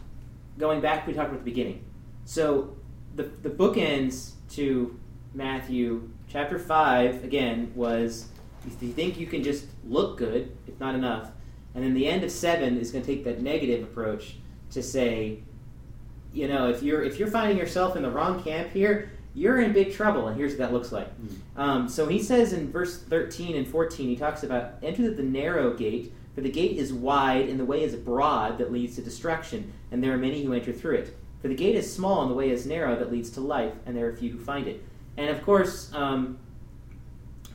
going 0.58 0.80
back. 0.80 1.06
We 1.06 1.14
talked 1.14 1.30
about 1.30 1.44
the 1.44 1.50
beginning. 1.50 1.82
So 2.24 2.76
the, 3.16 3.24
the 3.42 3.48
bookends 3.50 4.32
to 4.50 4.98
Matthew 5.34 6.10
chapter 6.32 6.58
5, 6.58 7.24
again, 7.24 7.70
was 7.74 8.28
if 8.66 8.82
you 8.82 8.92
think 8.92 9.18
you 9.18 9.26
can 9.26 9.42
just 9.42 9.66
look 9.86 10.16
good, 10.16 10.56
if 10.66 10.80
not 10.80 10.94
enough. 10.94 11.30
And 11.74 11.84
then 11.84 11.92
the 11.92 12.06
end 12.06 12.24
of 12.24 12.30
7 12.30 12.78
is 12.78 12.90
going 12.90 13.04
to 13.04 13.14
take 13.14 13.24
that 13.24 13.42
negative 13.42 13.82
approach 13.82 14.36
to 14.70 14.82
say, 14.82 15.40
you 16.32 16.48
know, 16.48 16.70
if 16.70 16.82
you're 16.82 17.02
if 17.02 17.18
you're 17.18 17.28
finding 17.28 17.58
yourself 17.58 17.94
in 17.94 18.02
the 18.02 18.10
wrong 18.10 18.42
camp 18.42 18.70
here, 18.70 19.10
you're 19.34 19.60
in 19.60 19.72
big 19.72 19.92
trouble, 19.92 20.28
and 20.28 20.36
here's 20.36 20.52
what 20.52 20.58
that 20.60 20.72
looks 20.72 20.92
like. 20.92 21.08
Mm. 21.20 21.36
Um, 21.56 21.88
so 21.88 22.06
he 22.06 22.22
says 22.22 22.54
in 22.54 22.72
verse 22.72 22.98
13 22.98 23.56
and 23.56 23.66
14, 23.66 24.08
he 24.08 24.16
talks 24.16 24.42
about 24.42 24.74
enter 24.82 25.10
the 25.10 25.22
narrow 25.22 25.74
gate, 25.74 26.14
for 26.34 26.40
the 26.40 26.50
gate 26.50 26.78
is 26.78 26.92
wide 26.92 27.48
and 27.50 27.60
the 27.60 27.64
way 27.64 27.82
is 27.82 27.94
broad 27.94 28.56
that 28.58 28.72
leads 28.72 28.96
to 28.96 29.02
destruction, 29.02 29.72
and 29.90 30.02
there 30.02 30.12
are 30.12 30.18
many 30.18 30.42
who 30.42 30.54
enter 30.54 30.72
through 30.72 30.96
it. 30.96 31.16
For 31.42 31.48
the 31.48 31.54
gate 31.54 31.74
is 31.74 31.92
small 31.92 32.22
and 32.22 32.30
the 32.30 32.34
way 32.34 32.50
is 32.50 32.66
narrow 32.66 32.96
that 32.96 33.12
leads 33.12 33.28
to 33.30 33.40
life, 33.40 33.74
and 33.84 33.94
there 33.94 34.06
are 34.08 34.16
few 34.16 34.32
who 34.32 34.38
find 34.38 34.66
it. 34.66 34.82
And 35.16 35.30
of 35.30 35.42
course, 35.42 35.92
um, 35.94 36.38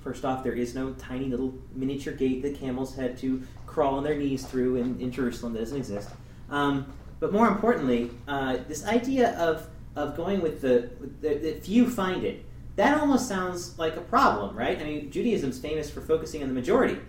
first 0.03 0.25
off, 0.25 0.43
there 0.43 0.53
is 0.53 0.75
no 0.75 0.93
tiny 0.93 1.25
little 1.25 1.53
miniature 1.73 2.13
gate 2.13 2.41
that 2.43 2.59
camels 2.59 2.95
had 2.95 3.17
to 3.19 3.41
crawl 3.65 3.95
on 3.95 4.03
their 4.03 4.15
knees 4.15 4.45
through 4.45 4.77
in, 4.77 4.99
in 4.99 5.11
Jerusalem 5.11 5.53
that 5.53 5.59
doesn't 5.59 5.77
exist. 5.77 6.09
Um, 6.49 6.93
but 7.19 7.33
more 7.33 7.47
importantly, 7.47 8.11
uh, 8.27 8.57
this 8.67 8.85
idea 8.85 9.37
of 9.37 9.67
of 9.97 10.15
going 10.15 10.41
with 10.41 10.61
the, 10.61 10.91
the, 11.21 11.39
the 11.39 11.53
few 11.59 11.89
find 11.89 12.23
it, 12.23 12.45
that 12.75 12.99
almost 12.99 13.27
sounds 13.27 13.77
like 13.79 13.97
a 13.97 14.01
problem, 14.01 14.55
right? 14.55 14.79
I 14.79 14.83
mean, 14.83 15.09
Judaism's 15.09 15.57
famous 15.57 15.89
for 15.89 16.01
focusing 16.01 16.43
on 16.43 16.47
the 16.47 16.53
majority. 16.53 16.99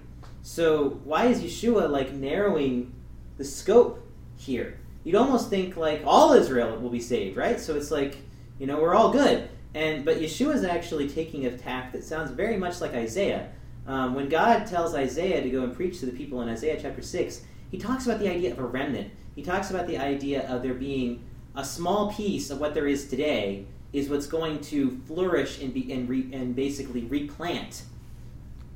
So 0.43 0.99
why 1.05 1.27
is 1.27 1.43
Yeshua 1.43 1.91
like 1.91 2.13
narrowing 2.15 2.95
the 3.37 3.45
scope 3.45 4.03
here? 4.37 4.81
You'd 5.05 5.17
almost 5.17 5.51
think 5.51 5.77
like 5.77 6.03
all 6.07 6.33
Israel 6.33 6.79
will 6.79 6.89
be 6.89 7.01
saved, 7.01 7.37
right? 7.37 7.61
So 7.61 7.77
it's 7.77 7.91
like, 7.91 8.17
you 8.59 8.67
know, 8.67 8.81
we're 8.81 8.95
all 8.95 9.13
good. 9.13 9.51
And 9.79 10.05
but 10.05 10.17
Yeshua 10.17 10.57
is 10.57 10.65
actually 10.65 11.09
taking 11.09 11.47
a 11.47 11.57
tack 11.57 11.93
that 11.93 12.03
sounds 12.03 12.33
very 12.33 12.57
much 12.57 12.81
like 12.81 12.95
Isaiah. 12.95 13.49
Um, 13.87 14.13
when 14.13 14.29
God 14.29 14.67
tells 14.67 14.93
Isaiah 14.93 15.41
to 15.41 15.49
go 15.49 15.63
and 15.63 15.73
preach 15.73 16.01
to 16.01 16.07
the 16.07 16.11
people 16.11 16.43
in 16.43 16.49
Isaiah 16.49 16.77
chapter 16.83 17.01
six, 17.01 17.43
he 17.71 17.79
talks 17.79 18.05
about 18.05 18.19
the 18.19 18.29
idea 18.29 18.51
of 18.51 18.59
a 18.59 18.67
remnant. 18.67 19.13
He 19.37 19.43
talks 19.43 19.71
about 19.71 19.87
the 19.87 19.97
idea 19.97 20.49
of 20.49 20.65
there 20.65 20.75
being 20.75 21.23
a 21.55 21.65
small 21.65 22.13
piece 22.13 22.51
of 22.51 22.59
what 22.59 22.75
there 22.75 22.89
is 22.89 23.09
today 23.09 23.67
is 23.93 24.09
what's 24.09 24.27
going 24.27 24.61
to 24.63 25.01
flourish 25.07 25.63
and, 25.63 25.73
be, 25.73 25.93
and, 25.93 26.09
re, 26.09 26.29
and 26.33 26.57
basically 26.57 27.03
replant. 27.03 27.83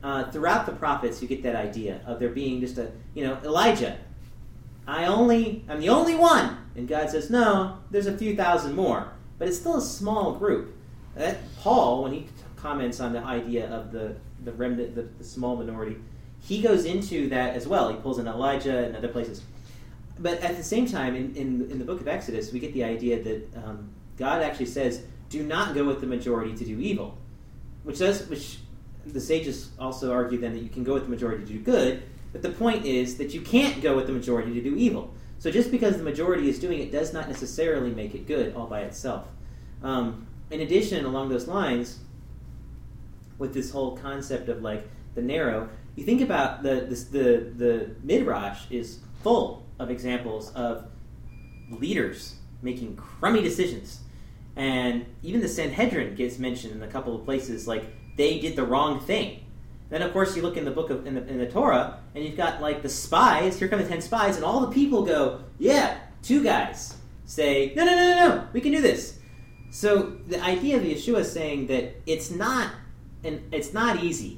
Uh, 0.05 0.31
throughout 0.31 0.67
the 0.67 0.73
prophets, 0.73 1.21
you 1.21 1.27
get 1.27 1.43
that 1.43 1.57
idea 1.57 2.01
of 2.07 2.21
there 2.21 2.31
being 2.31 2.61
just 2.61 2.79
a, 2.79 2.93
you 3.15 3.27
know, 3.27 3.39
Elijah. 3.45 3.99
I 4.87 5.07
only, 5.07 5.65
I'm 5.69 5.81
the 5.81 5.89
only 5.89 6.15
one. 6.15 6.59
And 6.77 6.87
God 6.87 7.11
says, 7.11 7.29
no, 7.29 7.79
there's 7.91 8.07
a 8.07 8.17
few 8.17 8.37
thousand 8.37 8.77
more. 8.77 9.13
But 9.39 9.49
it's 9.49 9.59
still 9.59 9.79
a 9.79 9.83
small 9.83 10.35
group. 10.37 10.77
That 11.15 11.39
Paul, 11.59 12.05
when 12.05 12.13
he 12.13 12.27
comments 12.57 13.01
on 13.01 13.13
the 13.13 13.21
idea 13.21 13.69
of 13.71 13.93
the, 13.93 14.17
the 14.45 14.53
remnant, 14.53 14.95
the, 14.95 15.03
the 15.03 15.25
small 15.25 15.57
minority, 15.57 15.97
he 16.41 16.63
goes 16.63 16.85
into 16.85 17.29
that 17.29 17.55
as 17.55 17.67
well. 17.67 17.89
He 17.91 17.97
pulls 17.97 18.19
in 18.19 18.27
Elijah 18.27 18.85
and 18.85 18.97
other 18.97 19.09
places 19.09 19.43
but 20.19 20.41
at 20.41 20.57
the 20.57 20.63
same 20.63 20.87
time, 20.87 21.15
in, 21.15 21.35
in, 21.35 21.71
in, 21.71 21.79
the 21.79 21.85
book 21.85 22.01
of 22.01 22.09
Exodus, 22.09 22.53
we 22.53 22.61
get 22.61 22.73
the 22.75 22.85
idea 22.85 23.23
that 23.23 23.57
um, 23.65 23.91
God 24.17 24.43
actually 24.43 24.67
says, 24.67 25.03
"Do 25.29 25.43
not 25.43 25.75
go 25.75 25.85
with 25.85 26.01
the 26.01 26.07
majority 26.07 26.55
to 26.55 26.65
do 26.65 26.79
evil," 26.79 27.19
which 27.83 27.99
does 27.99 28.29
which 28.29 28.59
the 29.05 29.21
sages 29.21 29.71
also 29.79 30.13
argue 30.13 30.39
then 30.39 30.53
that 30.53 30.63
you 30.63 30.69
can 30.69 30.85
go 30.85 30.95
with 30.95 31.05
the 31.05 31.11
majority 31.11 31.45
to 31.45 31.53
do 31.53 31.59
good. 31.59 32.03
But 32.33 32.43
the 32.43 32.51
point 32.51 32.85
is 32.85 33.17
that 33.19 33.35
you 33.35 33.41
can't 33.41 33.83
go 33.83 33.97
with 33.97 34.07
the 34.07 34.13
majority 34.13 34.55
to 34.55 34.63
do 34.63 34.77
evil. 34.77 35.13
So 35.39 35.51
just 35.51 35.71
because 35.71 35.97
the 35.97 36.05
majority 36.05 36.49
is 36.49 36.59
doing 36.59 36.79
it 36.79 36.93
does 36.93 37.13
not 37.13 37.29
necessarily 37.29 37.91
make 37.91 38.15
it 38.15 38.27
good 38.27 38.55
all 38.55 38.67
by 38.67 38.83
itself. 38.83 39.27
Um, 39.83 40.29
in 40.53 40.61
addition, 40.61 41.05
along 41.05 41.31
those 41.31 41.49
lines, 41.49 41.99
with 43.39 43.55
this 43.55 43.71
whole 43.71 43.97
concept 43.97 44.49
of 44.49 44.63
like 44.63 44.89
the 45.15 45.23
narrow, 45.23 45.69
you 45.97 46.05
think 46.05 46.21
about 46.21 46.63
the 46.63 46.87
this, 46.89 47.05
the 47.05 47.53
the 47.57 47.91
midrash 48.03 48.65
is 48.71 49.01
full 49.23 49.65
of 49.79 49.91
examples 49.91 50.53
of 50.55 50.87
leaders 51.71 52.37
making 52.61 52.97
crummy 52.97 53.43
decisions, 53.43 54.01
and 54.55 55.07
even 55.23 55.41
the 55.41 55.49
Sanhedrin 55.49 56.15
gets 56.15 56.39
mentioned 56.39 56.75
in 56.75 56.83
a 56.83 56.89
couple 56.89 57.17
of 57.17 57.25
places, 57.25 57.67
like 57.67 57.85
they 58.17 58.39
did 58.39 58.55
the 58.55 58.65
wrong 58.65 59.01
thing. 59.01 59.45
Then, 59.89 60.03
of 60.03 60.13
course, 60.13 60.37
you 60.37 60.43
look 60.43 60.57
in 60.57 60.65
the 60.65 60.71
book 60.71 60.91
of 60.91 61.07
in 61.07 61.15
the, 61.15 61.27
in 61.27 61.39
the 61.39 61.49
Torah, 61.49 61.99
and 62.15 62.25
you've 62.25 62.37
got 62.37 62.61
like 62.61 62.83
the 62.83 62.89
spies. 62.89 63.59
Here 63.59 63.69
come 63.69 63.81
the 63.81 63.89
ten 63.89 64.03
spies, 64.03 64.37
and 64.37 64.45
all 64.45 64.61
the 64.61 64.73
people 64.73 65.03
go, 65.03 65.41
"Yeah, 65.59 65.99
two 66.23 66.43
guys." 66.45 66.95
Say, 67.25 67.73
"No, 67.75 67.85
no, 67.85 67.95
no, 67.95 68.11
no, 68.11 68.29
no, 68.29 68.49
we 68.53 68.61
can 68.61 68.73
do 68.73 68.83
this." 68.83 69.19
So 69.73 70.19
the 70.29 70.39
idea 70.39 70.77
of 70.77 70.83
Yeshua 70.83 71.21
is 71.21 71.33
saying 71.33 71.69
that 71.69 71.95
it's 72.05 72.31
not, 72.31 72.71
and 73.25 73.43
it's 73.55 73.73
not 73.73 74.05
easy 74.05 74.37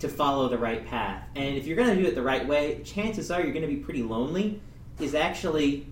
to 0.00 0.10
follow 0.10 0.46
the 0.50 0.58
right 0.58 0.86
path, 0.86 1.26
and 1.34 1.56
if 1.56 1.66
you're 1.66 1.76
going 1.76 1.88
to 1.88 1.96
do 1.96 2.06
it 2.06 2.14
the 2.14 2.22
right 2.22 2.46
way, 2.46 2.82
chances 2.84 3.30
are 3.30 3.40
you're 3.40 3.54
going 3.54 3.66
to 3.66 3.74
be 3.74 3.76
pretty 3.76 4.02
lonely. 4.02 4.60
Is 5.00 5.14
actually 5.14 5.86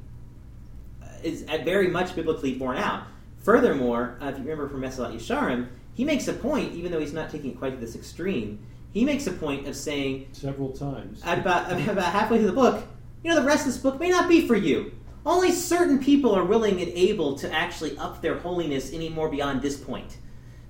uh, 1.03 1.07
is 1.23 1.41
very 1.65 1.89
much 1.89 2.15
biblically 2.15 2.53
borne 2.53 2.77
out. 2.77 3.05
Furthermore, 3.39 4.19
uh, 4.21 4.27
if 4.27 4.37
you 4.37 4.43
remember 4.43 4.69
from 4.69 4.83
Mesillat 4.83 5.15
Yesharim, 5.15 5.69
he 5.95 6.05
makes 6.05 6.29
a 6.29 6.35
point, 6.35 6.75
even 6.75 6.93
though 6.93 7.01
he's 7.01 7.15
not 7.15 7.31
taking 7.31 7.53
it 7.53 7.59
quite 7.59 7.71
to 7.71 7.77
this 7.79 7.97
extreme. 7.97 8.59
He 8.93 9.07
makes 9.07 9.27
a 9.27 9.33
point 9.33 9.69
of 9.69 9.75
saying 9.75 10.29
several 10.33 10.73
times 10.73 11.23
about 11.25 11.73
about 11.73 12.13
halfway 12.13 12.37
through 12.37 12.49
the 12.49 12.53
book, 12.53 12.87
you 13.25 13.31
know, 13.31 13.41
the 13.41 13.47
rest 13.47 13.67
of 13.67 13.73
this 13.73 13.83
book 13.83 13.99
may 13.99 14.11
not 14.11 14.29
be 14.29 14.47
for 14.47 14.55
you. 14.55 14.93
Only 15.25 15.53
certain 15.53 15.99
people 15.99 16.35
are 16.35 16.45
willing 16.45 16.81
and 16.81 16.91
able 16.93 17.37
to 17.39 17.53
actually 17.53 17.97
up 17.99 18.23
their 18.23 18.39
holiness 18.39 18.93
any 18.93 19.09
more 19.09 19.29
beyond 19.29 19.61
this 19.61 19.77
point. 19.77 20.17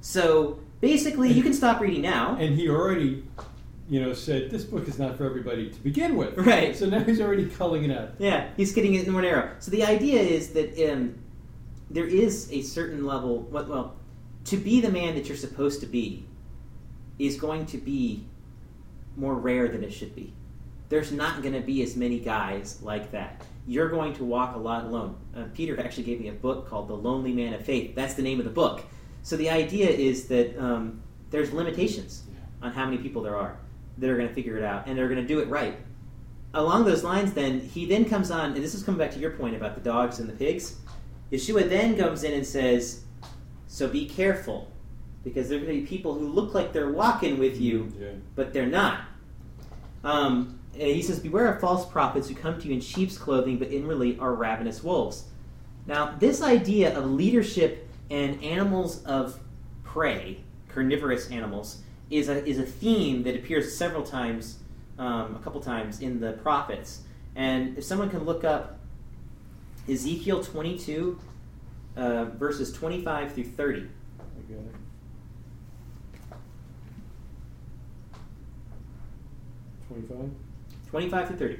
So 0.01 0.59
basically, 0.80 1.30
you 1.30 1.42
can 1.42 1.55
stop 1.55 1.80
reading 1.80 2.03
now. 2.03 2.36
And 2.36 2.57
he 2.57 2.68
already, 2.68 3.22
you 3.88 4.01
know, 4.01 4.12
said 4.12 4.51
this 4.51 4.64
book 4.64 4.88
is 4.88 4.98
not 4.98 5.16
for 5.16 5.24
everybody 5.24 5.70
to 5.70 5.80
begin 5.80 6.16
with. 6.16 6.36
Right. 6.36 6.76
So 6.76 6.86
now 6.86 7.01
he's 7.05 7.20
already 7.20 7.46
culling 7.46 7.84
it 7.84 7.96
out. 7.96 8.11
Yeah, 8.18 8.48
he's 8.57 8.72
getting 8.72 8.94
it 8.94 9.07
more 9.07 9.22
narrow. 9.22 9.55
So 9.61 9.70
the 9.70 9.84
idea 9.84 10.20
is 10.20 10.51
that 10.51 10.90
um, 10.90 11.16
there 11.90 12.07
is 12.07 12.51
a 12.51 12.62
certain 12.62 13.05
level. 13.05 13.42
Well, 13.42 13.94
to 14.46 14.57
be 14.57 14.80
the 14.80 14.90
man 14.90 15.14
that 15.14 15.28
you're 15.28 15.36
supposed 15.36 15.80
to 15.80 15.86
be 15.86 16.26
is 17.18 17.38
going 17.38 17.66
to 17.66 17.78
be 17.78 18.24
more 19.16 19.34
rare 19.34 19.68
than 19.68 19.84
it 19.84 19.92
should 19.92 20.14
be. 20.16 20.32
There's 20.88 21.12
not 21.12 21.42
going 21.42 21.55
to 21.55 21.61
be 21.61 21.82
as 21.82 21.94
many 21.94 22.18
guys 22.18 22.80
like 22.82 23.12
that. 23.12 23.44
You're 23.66 23.88
going 23.88 24.14
to 24.14 24.24
walk 24.24 24.56
a 24.56 24.58
lot 24.58 24.84
alone. 24.84 25.16
Uh, 25.36 25.44
Peter 25.54 25.78
actually 25.80 26.04
gave 26.04 26.20
me 26.20 26.28
a 26.28 26.32
book 26.32 26.68
called 26.68 26.88
The 26.88 26.94
Lonely 26.94 27.32
Man 27.32 27.54
of 27.54 27.64
Faith. 27.64 27.94
That's 27.94 28.14
the 28.14 28.22
name 28.22 28.38
of 28.38 28.44
the 28.44 28.50
book. 28.50 28.84
So 29.22 29.36
the 29.36 29.50
idea 29.50 29.88
is 29.88 30.26
that 30.28 30.58
um, 30.58 31.02
there's 31.30 31.52
limitations 31.52 32.24
on 32.62 32.72
how 32.72 32.84
many 32.84 32.98
people 32.98 33.22
there 33.22 33.36
are 33.36 33.58
that 33.98 34.08
are 34.08 34.16
going 34.16 34.28
to 34.28 34.34
figure 34.34 34.56
it 34.56 34.64
out 34.64 34.86
and 34.86 34.96
they're 34.96 35.08
going 35.08 35.20
to 35.20 35.26
do 35.26 35.40
it 35.40 35.48
right. 35.48 35.76
Along 36.54 36.84
those 36.84 37.04
lines, 37.04 37.32
then, 37.32 37.61
he 37.61 37.86
then 37.86 38.04
comes 38.04 38.30
on, 38.30 38.54
and 38.54 38.56
this 38.56 38.74
is 38.74 38.82
coming 38.82 38.98
back 38.98 39.12
to 39.12 39.20
your 39.20 39.30
point 39.32 39.54
about 39.54 39.76
the 39.76 39.80
dogs 39.80 40.18
and 40.18 40.28
the 40.28 40.32
pigs. 40.32 40.76
Yeshua 41.30 41.68
then 41.68 41.96
comes 41.96 42.24
in 42.24 42.32
and 42.32 42.44
says, 42.44 43.04
So 43.68 43.86
be 43.86 44.08
careful, 44.08 44.68
because 45.22 45.48
there 45.48 45.58
are 45.58 45.61
going 45.62 45.76
to 45.76 45.80
be 45.82 45.86
people 45.86 46.14
who 46.14 46.26
look 46.26 46.52
like 46.54 46.72
they're 46.72 46.90
walking 46.90 47.38
with 47.38 47.61
you, 47.61 47.92
Yeah. 48.00 48.08
but 48.34 48.52
they're 48.52 48.66
not. 48.66 49.02
Um, 50.02 50.59
and 50.74 50.82
he 50.82 51.02
says, 51.02 51.18
Beware 51.18 51.52
of 51.52 51.60
false 51.60 51.84
prophets 51.86 52.28
who 52.28 52.34
come 52.34 52.60
to 52.60 52.68
you 52.68 52.74
in 52.74 52.80
sheep's 52.80 53.18
clothing, 53.18 53.58
but 53.58 53.72
inwardly 53.72 54.18
are 54.18 54.34
ravenous 54.34 54.82
wolves. 54.82 55.24
Now, 55.86 56.14
this 56.18 56.42
idea 56.42 56.96
of 56.96 57.06
leadership 57.06 57.88
and 58.10 58.42
animals 58.42 59.02
of 59.04 59.40
prey, 59.84 60.40
carnivorous 60.68 61.30
animals, 61.30 61.82
is 62.10 62.28
a, 62.28 62.44
is 62.44 62.58
a 62.58 62.64
theme 62.64 63.22
that 63.24 63.34
appears 63.34 63.76
several 63.76 64.02
times, 64.02 64.58
um, 64.98 65.36
a 65.36 65.40
couple 65.42 65.60
times 65.60 66.00
in 66.00 66.20
the 66.20 66.32
prophets. 66.34 67.02
And 67.34 67.78
if 67.78 67.84
someone 67.84 68.10
can 68.10 68.24
look 68.24 68.44
up 68.44 68.78
Ezekiel 69.88 70.42
22, 70.42 71.18
uh, 71.96 72.24
verses 72.24 72.72
25 72.72 73.32
through 73.32 73.44
30. 73.44 73.80
I 73.80 74.52
got 74.52 74.60
it. 74.60 74.74
Twenty-five. 79.88 80.30
25 80.91 81.28
to 81.28 81.34
30. 81.36 81.59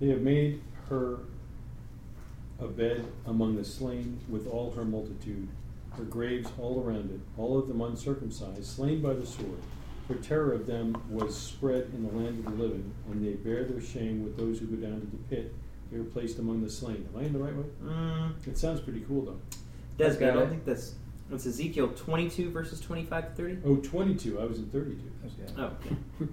They 0.00 0.08
have 0.08 0.20
made 0.22 0.60
her 0.88 1.18
a 2.58 2.66
bed 2.66 3.04
among 3.26 3.56
the 3.56 3.64
slain 3.64 4.20
with 4.28 4.46
all 4.46 4.70
her 4.72 4.84
multitude, 4.84 5.48
her 5.96 6.04
graves 6.04 6.50
all 6.58 6.82
around 6.82 7.10
it, 7.10 7.20
all 7.36 7.58
of 7.58 7.68
them 7.68 7.80
uncircumcised, 7.80 8.64
slain 8.64 9.02
by 9.02 9.12
the 9.14 9.26
sword. 9.26 9.58
For 10.06 10.14
terror 10.16 10.52
of 10.52 10.66
them 10.66 11.00
was 11.08 11.36
spread 11.36 11.90
in 11.94 12.02
the 12.04 12.12
land 12.12 12.38
of 12.46 12.56
the 12.56 12.62
living, 12.62 12.92
and 13.10 13.24
they 13.24 13.34
bear 13.34 13.64
their 13.64 13.80
shame 13.80 14.24
with 14.24 14.36
those 14.36 14.58
who 14.58 14.66
go 14.66 14.76
down 14.76 15.00
to 15.00 15.06
the 15.06 15.16
pit. 15.28 15.54
They 15.92 15.98
were 15.98 16.04
placed 16.04 16.38
among 16.38 16.62
the 16.62 16.70
slain. 16.70 17.08
Am 17.14 17.20
I 17.20 17.24
in 17.26 17.32
the 17.32 17.38
right 17.38 17.54
way? 17.54 17.64
Mm, 17.84 18.46
It 18.46 18.58
sounds 18.58 18.80
pretty 18.80 19.00
cool, 19.00 19.22
though. 19.24 19.40
does, 19.98 20.16
but 20.16 20.30
I 20.30 20.32
don't 20.34 20.48
think 20.50 20.64
that's. 20.64 20.94
It's 21.32 21.46
Ezekiel 21.46 21.88
22, 21.94 22.50
verses 22.50 22.80
25 22.80 23.28
to 23.28 23.34
30. 23.34 23.58
Oh, 23.64 23.76
22. 23.76 24.40
I 24.40 24.44
was 24.46 24.58
in 24.58 24.66
32. 24.66 25.00
Oh, 25.56 25.62
okay. 25.64 25.96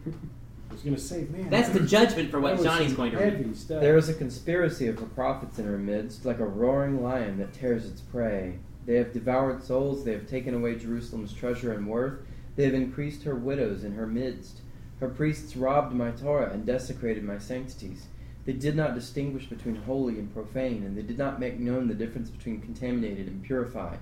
I 0.70 0.74
was 0.74 0.82
going 0.82 0.96
to 0.96 1.02
say, 1.02 1.26
man. 1.32 1.50
That's 1.50 1.70
the 1.70 1.80
judgment 1.80 2.30
for 2.30 2.40
what 2.40 2.58
was 2.58 2.64
Johnny's 2.64 2.94
going 2.94 3.12
to 3.12 3.18
read. 3.18 3.58
stuff. 3.58 3.82
There 3.82 3.98
is 3.98 4.10
a 4.10 4.14
conspiracy 4.14 4.88
of 4.88 5.00
her 5.00 5.06
prophets 5.06 5.60
in 5.60 5.66
her 5.66 5.78
midst, 5.78 6.26
like 6.26 6.40
a 6.40 6.46
roaring 6.46 7.02
lion 7.02 7.38
that 7.38 7.54
tears 7.54 7.86
its 7.86 8.02
prey. 8.02 8.60
They 8.86 8.96
have 8.96 9.14
devoured 9.14 9.64
souls, 9.64 10.04
they 10.06 10.14
have 10.14 10.28
taken 10.28 10.54
away 10.54 10.76
Jerusalem's 10.76 11.34
treasure 11.34 11.74
and 11.74 11.88
worth, 11.88 12.20
they 12.56 12.64
have 12.66 12.74
increased 12.74 13.24
her 13.24 13.36
widows 13.36 13.84
in 13.84 13.94
her 13.94 14.08
midst. 14.08 14.62
Her 15.00 15.10
priests 15.10 15.56
robbed 15.56 15.94
my 15.94 16.12
Torah 16.12 16.52
and 16.52 16.66
desecrated 16.66 17.24
my 17.24 17.38
sanctities. 17.38 18.08
They 18.46 18.54
did 18.54 18.76
not 18.76 18.96
distinguish 18.96 19.46
between 19.46 19.76
holy 19.76 20.18
and 20.18 20.34
profane, 20.34 20.84
and 20.84 20.98
they 20.98 21.02
did 21.02 21.18
not 21.18 21.40
make 21.40 21.60
known 21.60 21.88
the 21.88 21.94
difference 21.94 22.30
between 22.30 22.62
contaminated 22.62 23.28
and 23.28 23.44
purified. 23.44 24.00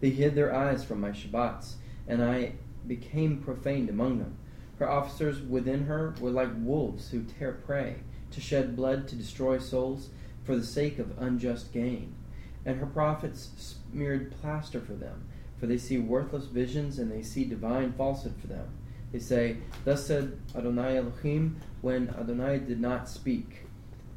They 0.00 0.10
hid 0.10 0.34
their 0.34 0.54
eyes 0.54 0.84
from 0.84 1.00
my 1.00 1.10
Shabbats, 1.10 1.74
and 2.06 2.24
I 2.24 2.52
became 2.86 3.42
profaned 3.42 3.90
among 3.90 4.20
them. 4.20 4.37
Her 4.78 4.88
officers 4.88 5.40
within 5.40 5.86
her 5.86 6.14
were 6.20 6.30
like 6.30 6.50
wolves 6.56 7.10
who 7.10 7.24
tear 7.24 7.52
prey, 7.52 7.96
to 8.30 8.40
shed 8.40 8.76
blood, 8.76 9.08
to 9.08 9.16
destroy 9.16 9.58
souls, 9.58 10.10
for 10.44 10.56
the 10.56 10.64
sake 10.64 10.98
of 10.98 11.18
unjust 11.18 11.72
gain. 11.72 12.14
And 12.64 12.78
her 12.78 12.86
prophets 12.86 13.50
smeared 13.56 14.32
plaster 14.40 14.80
for 14.80 14.94
them, 14.94 15.24
for 15.58 15.66
they 15.66 15.78
see 15.78 15.98
worthless 15.98 16.44
visions 16.44 16.98
and 16.98 17.10
they 17.10 17.22
see 17.22 17.44
divine 17.44 17.92
falsehood 17.92 18.34
for 18.40 18.46
them. 18.46 18.68
They 19.12 19.18
say, 19.18 19.58
Thus 19.84 20.06
said 20.06 20.38
Adonai 20.54 20.98
Elohim, 20.98 21.60
when 21.80 22.10
Adonai 22.10 22.58
did 22.60 22.80
not 22.80 23.08
speak. 23.08 23.64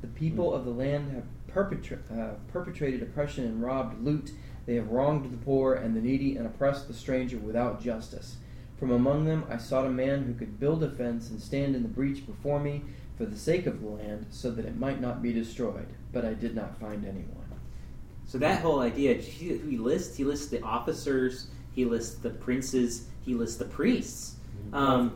The 0.02 0.08
people 0.08 0.54
of 0.54 0.66
the 0.66 0.72
land 0.72 1.12
have 1.12 1.24
perpetra- 1.48 2.00
uh, 2.12 2.36
perpetrated 2.52 3.02
oppression 3.02 3.46
and 3.46 3.62
robbed 3.62 4.04
loot. 4.04 4.32
They 4.66 4.76
have 4.76 4.90
wronged 4.90 5.32
the 5.32 5.38
poor 5.38 5.74
and 5.74 5.96
the 5.96 6.02
needy 6.02 6.36
and 6.36 6.46
oppressed 6.46 6.88
the 6.88 6.94
stranger 6.94 7.38
without 7.38 7.82
justice. 7.82 8.38
From 8.82 8.90
among 8.90 9.26
them 9.26 9.46
I 9.48 9.58
sought 9.58 9.86
a 9.86 9.92
man 9.92 10.24
who 10.24 10.34
could 10.34 10.60
build 10.60 10.84
a 10.84 10.90
fence 10.90 11.30
and 11.30 11.40
stand 11.40 11.76
in 11.76 11.84
the 11.84 11.88
breach 11.88 12.26
before 12.26 12.60
me 12.60 12.82
for 13.16 13.26
the 13.28 13.38
sake 13.38 13.68
of 13.68 13.80
the 13.80 13.88
land, 13.88 14.26
so 14.32 14.50
that 14.50 14.66
it 14.66 14.76
might 14.76 15.00
not 15.00 15.22
be 15.22 15.32
destroyed. 15.32 15.86
But 16.12 16.26
I 16.26 16.34
did 16.34 16.56
not 16.56 16.80
find 16.80 17.06
anyone. 17.06 17.46
So 18.26 18.40
that 18.40 18.62
whole 18.62 18.80
idea, 18.80 19.14
he 19.14 19.56
he 19.58 19.78
lists, 19.78 20.18
he 20.18 20.24
lists 20.24 20.48
the 20.48 20.64
officers, 20.64 21.52
he 21.76 21.86
lists 21.86 22.16
the 22.16 22.32
princes, 22.32 23.06
he 23.24 23.36
lists 23.36 23.58
the 23.58 23.66
priests. 23.66 24.38
Um, 24.74 25.16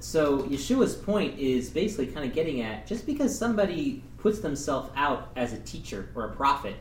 so 0.00 0.40
Yeshua's 0.42 0.96
point 0.96 1.38
is 1.38 1.70
basically 1.70 2.08
kind 2.08 2.26
of 2.26 2.34
getting 2.34 2.62
at 2.62 2.84
just 2.88 3.06
because 3.06 3.36
somebody 3.36 4.02
puts 4.18 4.40
themselves 4.40 4.90
out 4.96 5.30
as 5.36 5.52
a 5.52 5.60
teacher 5.60 6.10
or 6.16 6.24
a 6.24 6.34
prophet, 6.34 6.74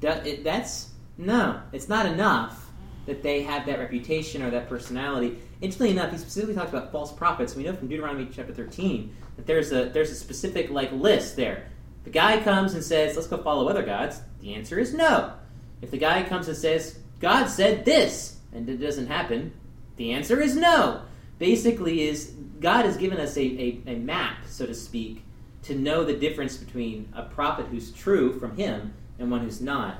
that, 0.00 0.26
it, 0.26 0.42
that's 0.42 0.90
no, 1.18 1.60
it's 1.72 1.88
not 1.88 2.06
enough 2.06 2.70
that 3.06 3.22
they 3.22 3.42
have 3.42 3.66
that 3.66 3.78
reputation 3.78 4.42
or 4.42 4.50
that 4.50 4.68
personality. 4.68 5.38
Interestingly 5.62 5.92
enough, 5.92 6.10
he 6.10 6.18
specifically 6.18 6.56
talks 6.56 6.70
about 6.70 6.90
false 6.90 7.12
prophets. 7.12 7.54
We 7.54 7.62
know 7.62 7.72
from 7.72 7.86
Deuteronomy 7.86 8.28
chapter 8.34 8.52
thirteen 8.52 9.14
that 9.36 9.46
there's 9.46 9.70
a 9.70 9.84
there's 9.90 10.10
a 10.10 10.16
specific 10.16 10.70
like 10.70 10.90
list 10.90 11.36
there. 11.36 11.70
The 12.02 12.10
guy 12.10 12.42
comes 12.42 12.74
and 12.74 12.82
says, 12.82 13.14
"Let's 13.14 13.28
go 13.28 13.38
follow 13.38 13.68
other 13.68 13.84
gods." 13.84 14.20
The 14.40 14.54
answer 14.54 14.80
is 14.80 14.92
no. 14.92 15.34
If 15.80 15.92
the 15.92 15.98
guy 15.98 16.24
comes 16.24 16.48
and 16.48 16.56
says, 16.56 16.98
"God 17.20 17.46
said 17.46 17.84
this," 17.84 18.38
and 18.52 18.68
it 18.68 18.78
doesn't 18.78 19.06
happen, 19.06 19.52
the 19.98 20.10
answer 20.10 20.40
is 20.40 20.56
no. 20.56 21.02
Basically, 21.38 22.08
is 22.08 22.34
God 22.58 22.84
has 22.84 22.96
given 22.96 23.20
us 23.20 23.36
a, 23.36 23.42
a, 23.42 23.82
a 23.86 23.94
map, 23.94 24.38
so 24.48 24.66
to 24.66 24.74
speak, 24.74 25.22
to 25.62 25.76
know 25.76 26.02
the 26.02 26.12
difference 26.12 26.56
between 26.56 27.08
a 27.14 27.22
prophet 27.22 27.66
who's 27.66 27.92
true 27.92 28.36
from 28.40 28.56
Him 28.56 28.94
and 29.20 29.30
one 29.30 29.42
who's 29.42 29.60
not. 29.60 29.98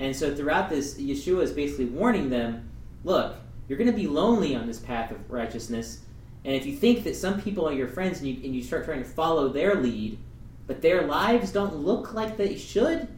And 0.00 0.14
so 0.14 0.34
throughout 0.34 0.70
this, 0.70 0.98
Yeshua 0.98 1.42
is 1.42 1.52
basically 1.52 1.84
warning 1.84 2.30
them 2.30 2.68
look, 3.04 3.36
you're 3.68 3.78
going 3.78 3.90
to 3.90 3.96
be 3.96 4.06
lonely 4.06 4.56
on 4.56 4.66
this 4.66 4.78
path 4.78 5.10
of 5.10 5.30
righteousness. 5.30 6.00
And 6.44 6.54
if 6.54 6.66
you 6.66 6.74
think 6.74 7.04
that 7.04 7.16
some 7.16 7.40
people 7.40 7.68
are 7.68 7.72
your 7.72 7.88
friends 7.88 8.20
and 8.20 8.28
you, 8.28 8.42
and 8.44 8.54
you 8.54 8.62
start 8.62 8.84
trying 8.84 9.02
to 9.02 9.08
follow 9.08 9.48
their 9.48 9.74
lead, 9.76 10.18
but 10.66 10.82
their 10.82 11.02
lives 11.02 11.52
don't 11.52 11.76
look 11.76 12.14
like 12.14 12.36
they 12.36 12.56
should, 12.56 13.08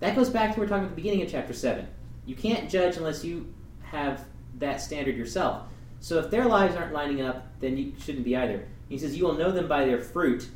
that 0.00 0.16
goes 0.16 0.30
back 0.30 0.54
to 0.54 0.60
what 0.60 0.64
we're 0.64 0.68
talking 0.68 0.84
about 0.84 0.90
at 0.92 0.96
the 0.96 1.02
beginning 1.02 1.22
of 1.22 1.30
chapter 1.30 1.52
7. 1.52 1.86
You 2.26 2.34
can't 2.34 2.68
judge 2.68 2.96
unless 2.96 3.24
you 3.24 3.52
have 3.82 4.24
that 4.58 4.80
standard 4.80 5.16
yourself. 5.16 5.62
So 6.00 6.18
if 6.18 6.30
their 6.30 6.46
lives 6.46 6.74
aren't 6.74 6.92
lining 6.92 7.20
up, 7.20 7.46
then 7.60 7.76
you 7.76 7.92
shouldn't 8.00 8.24
be 8.24 8.36
either. 8.36 8.66
He 8.88 8.98
says, 8.98 9.16
You 9.16 9.24
will 9.24 9.34
know 9.34 9.52
them 9.52 9.68
by 9.68 9.84
their 9.84 10.00
fruit. 10.00 10.48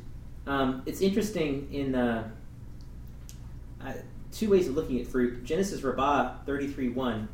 Um, 0.45 0.83
it's 0.85 1.01
interesting 1.01 1.67
in 1.71 1.95
uh, 1.95 2.29
uh, 3.83 3.93
two 4.31 4.49
ways 4.49 4.67
of 4.67 4.75
looking 4.75 4.99
at 4.99 5.07
fruit. 5.07 5.43
Genesis 5.43 5.81
Rabbah 5.81 6.45
33.1, 6.45 7.27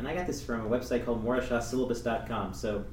and 0.00 0.08
I 0.08 0.14
got 0.14 0.26
this 0.26 0.42
from 0.42 0.64
a 0.64 0.68
website 0.68 1.04
called 1.04 1.24
morashasyllabus.com, 1.24 2.54
so 2.54 2.84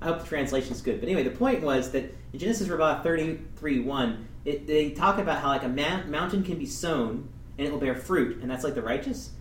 I 0.00 0.06
hope 0.06 0.20
the 0.20 0.26
translation's 0.26 0.80
good. 0.80 0.98
But 0.98 1.08
anyway, 1.08 1.22
the 1.22 1.30
point 1.30 1.62
was 1.62 1.90
that 1.92 2.04
in 2.32 2.38
Genesis 2.38 2.68
Rabbah 2.68 3.04
33.1, 3.04 4.24
it, 4.46 4.66
they 4.66 4.90
talk 4.90 5.18
about 5.18 5.42
how 5.42 5.48
like 5.48 5.62
a 5.62 5.68
ma- 5.68 6.04
mountain 6.06 6.42
can 6.42 6.58
be 6.58 6.64
sown 6.64 7.28
and 7.58 7.66
it 7.66 7.70
will 7.70 7.78
bear 7.78 7.94
fruit, 7.94 8.40
and 8.40 8.50
that's 8.50 8.64
like 8.64 8.74
the 8.74 8.82
righteous. 8.82 9.32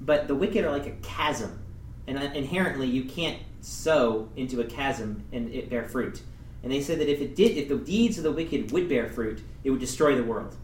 But 0.00 0.26
the 0.26 0.34
wicked 0.34 0.64
are 0.64 0.72
like 0.72 0.86
a 0.86 0.96
chasm, 1.02 1.62
and 2.08 2.18
uh, 2.18 2.22
inherently 2.34 2.88
you 2.88 3.04
can't 3.04 3.38
sow 3.60 4.28
into 4.34 4.60
a 4.60 4.64
chasm 4.64 5.24
and 5.32 5.52
it 5.54 5.70
bear 5.70 5.84
fruit. 5.84 6.20
And 6.64 6.72
they 6.72 6.80
said 6.80 6.98
that 6.98 7.08
if 7.08 7.20
it 7.20 7.36
did, 7.36 7.56
if 7.56 7.68
the 7.68 7.76
deeds 7.76 8.18
of 8.18 8.24
the 8.24 8.32
wicked 8.32 8.72
would 8.72 8.88
bear 8.88 9.08
fruit, 9.08 9.40
it 9.62 9.70
would 9.70 9.80
destroy 9.80 10.16
the 10.16 10.24
world. 10.24 10.56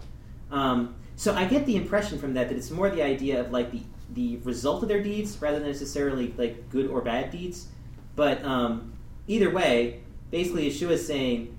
Um, 0.50 0.96
so 1.14 1.34
I 1.34 1.44
get 1.44 1.64
the 1.64 1.76
impression 1.76 2.18
from 2.18 2.34
that 2.34 2.48
that 2.48 2.56
it's 2.56 2.72
more 2.72 2.90
the 2.90 3.02
idea 3.02 3.40
of 3.40 3.52
like 3.52 3.70
the 3.70 3.82
the 4.14 4.38
result 4.38 4.82
of 4.82 4.88
their 4.88 5.02
deeds 5.02 5.40
rather 5.40 5.58
than 5.58 5.68
necessarily 5.68 6.34
like 6.36 6.68
good 6.70 6.88
or 6.88 7.00
bad 7.00 7.30
deeds. 7.30 7.68
But 8.14 8.44
um, 8.44 8.92
either 9.26 9.50
way, 9.50 10.00
basically 10.30 10.68
Yeshua 10.68 10.92
is 10.92 11.06
saying 11.06 11.58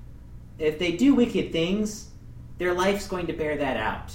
if 0.60 0.80
they 0.80 0.91
do 0.91 1.16
wicked 1.16 1.51
things, 1.51 2.10
their 2.58 2.74
life's 2.74 3.08
going 3.08 3.28
to 3.28 3.34
bear 3.34 3.58
that 3.58 3.78
out. 3.78 4.14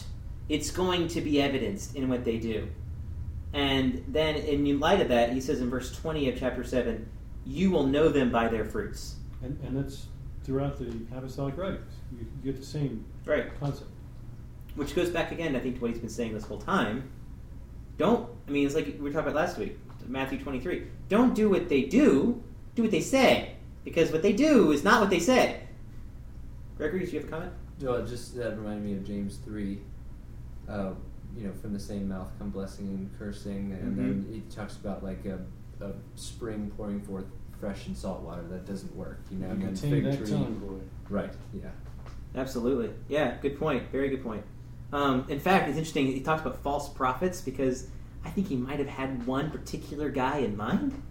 It's 0.48 0.70
going 0.70 1.08
to 1.08 1.20
be 1.20 1.42
evidenced 1.42 1.96
in 1.96 2.08
what 2.08 2.24
they 2.24 2.38
do. 2.38 2.68
And 3.52 4.04
then, 4.08 4.36
in 4.36 4.78
light 4.78 5.00
of 5.00 5.08
that, 5.08 5.32
he 5.32 5.40
says 5.40 5.60
in 5.60 5.70
verse 5.70 5.94
20 5.96 6.28
of 6.30 6.38
chapter 6.38 6.64
7, 6.64 7.08
you 7.46 7.70
will 7.70 7.86
know 7.86 8.08
them 8.08 8.30
by 8.30 8.48
their 8.48 8.64
fruits. 8.64 9.16
And, 9.42 9.58
and 9.64 9.76
that's 9.76 10.06
throughout 10.44 10.78
the 10.78 10.92
apostolic 11.16 11.56
writings. 11.56 11.92
You 12.12 12.26
get 12.44 12.60
the 12.60 12.66
same 12.66 13.04
right. 13.24 13.46
concept. 13.58 13.90
Which 14.74 14.94
goes 14.94 15.10
back 15.10 15.32
again, 15.32 15.56
I 15.56 15.60
think, 15.60 15.76
to 15.76 15.80
what 15.80 15.90
he's 15.90 16.00
been 16.00 16.08
saying 16.08 16.34
this 16.34 16.44
whole 16.44 16.60
time. 16.60 17.10
Don't, 17.98 18.30
I 18.46 18.50
mean, 18.50 18.64
it's 18.64 18.74
like 18.74 18.86
we 18.86 18.92
were 18.92 19.10
talking 19.10 19.28
about 19.28 19.34
last 19.34 19.58
week, 19.58 19.78
Matthew 20.06 20.38
23. 20.38 20.84
Don't 21.08 21.34
do 21.34 21.50
what 21.50 21.68
they 21.68 21.82
do, 21.82 22.42
do 22.74 22.82
what 22.82 22.90
they 22.90 23.00
say. 23.00 23.54
Because 23.84 24.12
what 24.12 24.22
they 24.22 24.32
do 24.32 24.72
is 24.72 24.84
not 24.84 25.00
what 25.00 25.10
they 25.10 25.18
say. 25.18 25.60
Gregory, 26.76 27.04
do 27.04 27.10
you 27.10 27.20
have 27.20 27.28
a 27.28 27.30
comment? 27.30 27.52
No, 27.80 28.04
just 28.06 28.36
that 28.36 28.56
reminded 28.56 28.84
me 28.84 28.92
of 28.94 29.04
James 29.04 29.38
3. 29.44 29.80
Uh, 30.68 30.90
you 31.36 31.46
know, 31.46 31.52
from 31.54 31.72
the 31.72 31.80
same 31.80 32.08
mouth 32.08 32.30
come 32.38 32.50
blessing 32.50 32.86
and 32.88 33.18
cursing. 33.18 33.72
And 33.72 33.96
mm-hmm. 33.96 33.96
then 33.96 34.26
he 34.32 34.40
talks 34.54 34.76
about 34.76 35.02
like 35.02 35.24
a, 35.24 35.38
a 35.84 35.92
spring 36.16 36.70
pouring 36.76 37.00
forth 37.00 37.24
fresh 37.60 37.86
and 37.86 37.96
salt 37.96 38.20
water. 38.22 38.42
That 38.50 38.66
doesn't 38.66 38.94
work, 38.94 39.20
you 39.30 39.38
know. 39.38 39.46
You 39.46 39.52
and 39.52 39.62
then 39.62 39.90
fig 39.90 40.04
that 40.04 40.18
tree. 40.18 40.30
tongue, 40.30 40.54
boy. 40.54 40.84
Right, 41.08 41.32
yeah. 41.52 41.70
Absolutely. 42.34 42.90
Yeah, 43.08 43.36
good 43.40 43.58
point. 43.58 43.90
Very 43.90 44.08
good 44.10 44.22
point. 44.22 44.44
Um, 44.92 45.26
in 45.28 45.38
fact, 45.40 45.68
it's 45.68 45.76
interesting. 45.76 46.06
He 46.06 46.20
talks 46.20 46.42
about 46.42 46.62
false 46.62 46.88
prophets 46.88 47.40
because 47.40 47.88
I 48.24 48.30
think 48.30 48.48
he 48.48 48.56
might 48.56 48.78
have 48.78 48.88
had 48.88 49.26
one 49.26 49.50
particular 49.50 50.10
guy 50.10 50.38
in 50.38 50.56
mind. 50.56 51.02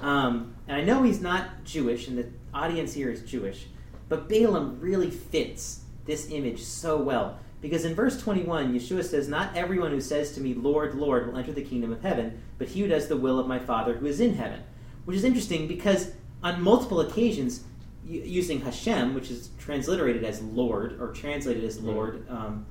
Um, 0.00 0.54
and 0.68 0.76
I 0.76 0.84
know 0.84 1.02
he's 1.02 1.20
not 1.20 1.64
Jewish, 1.64 2.08
and 2.08 2.18
the 2.18 2.26
audience 2.52 2.92
here 2.92 3.10
is 3.10 3.22
Jewish, 3.22 3.66
but 4.08 4.28
Balaam 4.28 4.80
really 4.80 5.10
fits 5.10 5.84
this 6.04 6.30
image 6.30 6.62
so 6.62 6.96
well. 7.00 7.38
Because 7.60 7.84
in 7.84 7.94
verse 7.94 8.20
21, 8.20 8.74
Yeshua 8.74 9.04
says, 9.04 9.28
Not 9.28 9.56
everyone 9.56 9.92
who 9.92 10.00
says 10.00 10.32
to 10.32 10.40
me, 10.40 10.52
Lord, 10.52 10.96
Lord, 10.96 11.28
will 11.28 11.38
enter 11.38 11.52
the 11.52 11.62
kingdom 11.62 11.92
of 11.92 12.02
heaven, 12.02 12.42
but 12.58 12.68
he 12.68 12.80
who 12.80 12.88
does 12.88 13.06
the 13.06 13.16
will 13.16 13.38
of 13.38 13.46
my 13.46 13.60
Father 13.60 13.94
who 13.94 14.06
is 14.06 14.20
in 14.20 14.34
heaven. 14.34 14.60
Which 15.04 15.16
is 15.16 15.24
interesting 15.24 15.68
because 15.68 16.12
on 16.42 16.60
multiple 16.60 17.00
occasions, 17.00 17.62
using 18.04 18.60
Hashem, 18.60 19.14
which 19.14 19.30
is 19.30 19.50
transliterated 19.58 20.24
as 20.24 20.42
Lord 20.42 21.00
or 21.00 21.12
translated 21.12 21.62
as 21.62 21.78
Lord 21.78 22.28
um, 22.28 22.66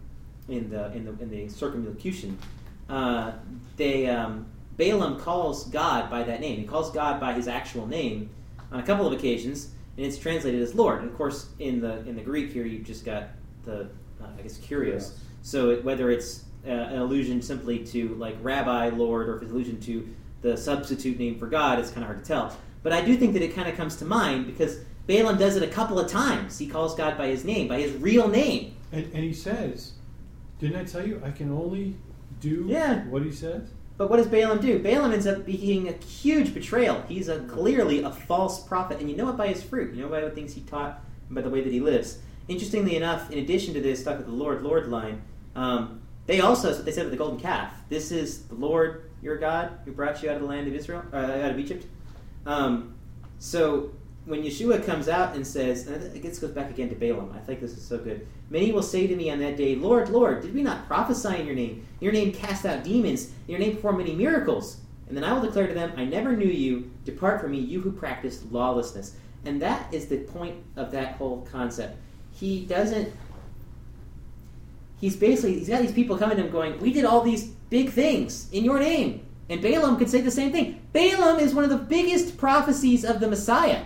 in 0.52 0.70
the 0.70 0.92
in 0.94 1.06
the 1.06 1.12
in 1.24 1.30
the 1.30 1.50
circumlocution, 1.50 2.38
uh, 2.90 3.32
they 3.78 4.08
um, 4.08 4.46
Balaam 4.78 5.20
calls 5.20 5.66
God 5.70 6.10
by 6.10 6.24
that 6.24 6.42
name. 6.42 6.60
He 6.60 6.66
calls 6.66 6.92
God 6.92 7.20
by 7.20 7.34
his 7.34 7.48
actual 7.48 7.88
name 7.88 8.30
on 8.72 8.80
a 8.80 8.84
couple 8.84 9.08
of 9.08 9.14
occasions, 9.14 9.72
and 9.98 10.06
it's 10.06 10.18
translated 10.18 10.62
as 10.62 10.76
Lord. 10.76 11.02
And 11.02 11.10
of 11.10 11.18
course, 11.18 11.50
in 11.60 11.82
the 11.82 12.00
in 12.08 12.16
the 12.16 12.22
Greek 12.22 12.52
here, 12.52 12.66
you've 12.66 12.86
just 12.86 13.06
got 13.06 13.30
the 13.64 13.90
uh, 14.22 14.28
I 14.38 14.42
guess 14.42 14.58
kurios. 14.58 14.94
Yes. 14.94 15.20
So 15.42 15.72
it, 15.72 15.84
whether 15.84 16.12
it's 16.12 16.46
uh, 16.66 16.72
an 16.72 17.00
allusion 17.00 17.42
simply 17.42 17.80
to 17.86 18.10
like 18.16 18.36
Rabbi, 18.42 18.90
Lord, 18.90 19.30
or 19.30 19.38
if 19.38 19.44
it's 19.44 19.52
allusion 19.52 19.80
to 19.82 20.08
the 20.42 20.58
substitute 20.58 21.18
name 21.18 21.38
for 21.38 21.48
God, 21.48 21.80
it's 21.80 21.90
kind 21.90 22.04
of 22.04 22.08
hard 22.08 22.24
to 22.24 22.28
tell. 22.28 22.56
But 22.84 22.94
I 22.94 23.02
do 23.02 23.16
think 23.16 23.34
that 23.34 23.42
it 23.42 23.54
kind 23.54 23.70
of 23.70 23.76
comes 23.76 23.96
to 23.98 24.06
mind 24.06 24.48
because 24.48 24.80
Balaam 25.08 25.38
does 25.38 25.56
it 25.56 25.64
a 25.64 25.68
couple 25.68 26.00
of 26.00 26.10
times. 26.10 26.58
He 26.58 26.68
calls 26.68 26.96
God 26.96 27.18
by 27.18 27.28
his 27.28 27.44
name, 27.44 27.68
by 27.68 27.80
his 27.82 27.94
real 27.94 28.28
name. 28.28 28.76
And, 28.92 29.06
and 29.14 29.24
he 29.24 29.34
says, 29.34 29.94
Didn't 30.62 30.78
I 30.78 30.84
tell 30.86 31.06
you 31.06 31.22
I 31.26 31.32
can 31.32 31.52
only 31.52 31.96
do 32.40 32.66
Yeah. 32.70 33.04
what 33.06 33.24
he 33.24 33.32
says? 33.32 33.68
But 33.98 34.10
what 34.10 34.18
does 34.18 34.28
Balaam 34.28 34.62
do? 34.62 34.80
Balaam 34.80 35.12
ends 35.12 35.28
up 35.28 35.46
being 35.46 35.90
a 35.90 35.92
huge 35.92 36.54
betrayal. 36.54 37.04
He's 37.08 37.28
a, 37.28 37.40
clearly 37.42 38.02
a 38.04 38.12
false 38.12 38.66
prophet, 38.66 39.00
and 39.00 39.10
you 39.10 39.16
know 39.18 39.30
it 39.30 39.38
by 39.38 39.48
his 39.48 39.62
fruit. 39.62 39.94
You 39.94 40.04
know 40.04 40.10
by 40.10 40.22
the 40.22 40.30
things 40.32 40.54
he 40.54 40.62
taught, 40.62 41.04
and 41.28 41.36
by 41.36 41.42
the 41.42 41.50
way 41.50 41.62
that 41.62 41.72
he 41.74 41.80
lives. 41.80 42.20
Interestingly 42.48 42.96
enough, 42.96 43.30
in 43.32 43.40
addition 43.40 43.74
to 43.74 43.82
this, 43.82 44.02
stuck 44.02 44.18
with 44.18 44.28
the 44.28 44.32
Lord, 44.34 44.64
Lord 44.64 44.88
line, 44.88 45.22
um, 45.56 46.02
they 46.26 46.40
also, 46.40 46.68
that's 46.68 46.78
what 46.78 46.86
they 46.86 46.92
said 46.92 47.04
with 47.04 47.12
the 47.12 47.18
golden 47.18 47.40
calf. 47.40 47.74
This 47.90 48.12
is 48.12 48.44
the 48.44 48.56
Lord 48.56 49.10
your 49.22 49.38
God 49.38 49.72
who 49.86 49.92
brought 49.92 50.22
you 50.24 50.30
out 50.30 50.36
of 50.36 50.42
the 50.42 50.48
land 50.48 50.68
of 50.68 50.74
Israel, 50.74 51.04
uh, 51.14 51.18
out 51.18 51.52
of 51.52 51.60
Egypt. 51.60 51.86
Um, 52.46 52.96
so 53.40 53.92
when 54.26 54.44
Yeshua 54.44 54.86
comes 54.86 55.10
out 55.10 55.36
and 55.36 55.46
says, 55.46 55.88
and 55.88 56.22
guess 56.22 56.40
goes 56.40 56.52
back 56.52 56.70
again 56.70 56.90
to 56.90 56.96
Balaam. 56.96 57.34
I 57.36 57.40
think 57.40 57.60
this 57.60 57.76
is 57.76 57.84
so 57.84 57.98
good. 57.98 58.28
Many 58.50 58.72
will 58.72 58.84
say 58.84 59.08
to 59.08 59.16
me 59.16 59.32
on 59.32 59.40
that 59.40 59.58
day, 59.58 59.76
Lord, 59.76 60.10
Lord, 60.10 60.42
did 60.42 60.54
we 60.54 60.62
not 60.62 60.88
prophesy 60.88 61.40
in 61.40 61.46
your 61.46 61.56
name? 61.56 61.86
Your 62.00 62.12
name 62.12 62.32
cast 62.32 62.66
out 62.66 62.84
demons. 62.84 63.32
Your 63.48 63.60
name 63.60 63.76
perform 63.76 63.98
many 63.98 64.14
miracles. 64.14 64.78
And 65.08 65.18
then 65.18 65.24
I 65.24 65.34
will 65.34 65.42
declare 65.42 65.68
to 65.68 65.74
them, 65.74 65.92
I 65.98 66.06
never 66.06 66.36
knew 66.36 66.48
you. 66.48 66.92
Depart 67.04 67.42
from 67.42 67.52
me, 67.52 67.60
you 67.60 67.82
who 67.82 67.92
practice 67.92 68.44
lawlessness. 68.52 69.16
And 69.44 69.62
that 69.62 69.92
is 69.94 70.06
the 70.06 70.20
point 70.20 70.56
of 70.76 70.92
that 70.92 71.16
whole 71.16 71.48
concept. 71.52 71.98
He 72.32 72.66
doesn't. 72.66 73.12
He's 75.00 75.16
basically 75.16 75.58
he's 75.58 75.68
got 75.68 75.82
these 75.82 75.92
people 75.92 76.18
coming 76.18 76.38
to 76.38 76.44
him 76.44 76.52
going, 76.52 76.80
"We 76.80 76.94
did 76.94 77.06
all 77.06 77.22
these 77.22 77.48
big 77.70 77.90
things 77.90 78.48
in 78.52 78.64
your 78.64 78.80
name." 78.80 79.26
And 79.50 79.62
Balaam 79.62 79.98
could 79.98 80.10
say 80.10 80.22
the 80.22 80.32
same 80.32 80.52
thing. 80.52 80.80
Balaam 80.94 81.40
is 81.40 81.54
one 81.54 81.64
of 81.64 81.72
the 81.72 81.78
biggest 81.78 82.38
prophecies 82.38 83.04
of 83.04 83.20
the 83.20 83.28
Messiah. 83.28 83.82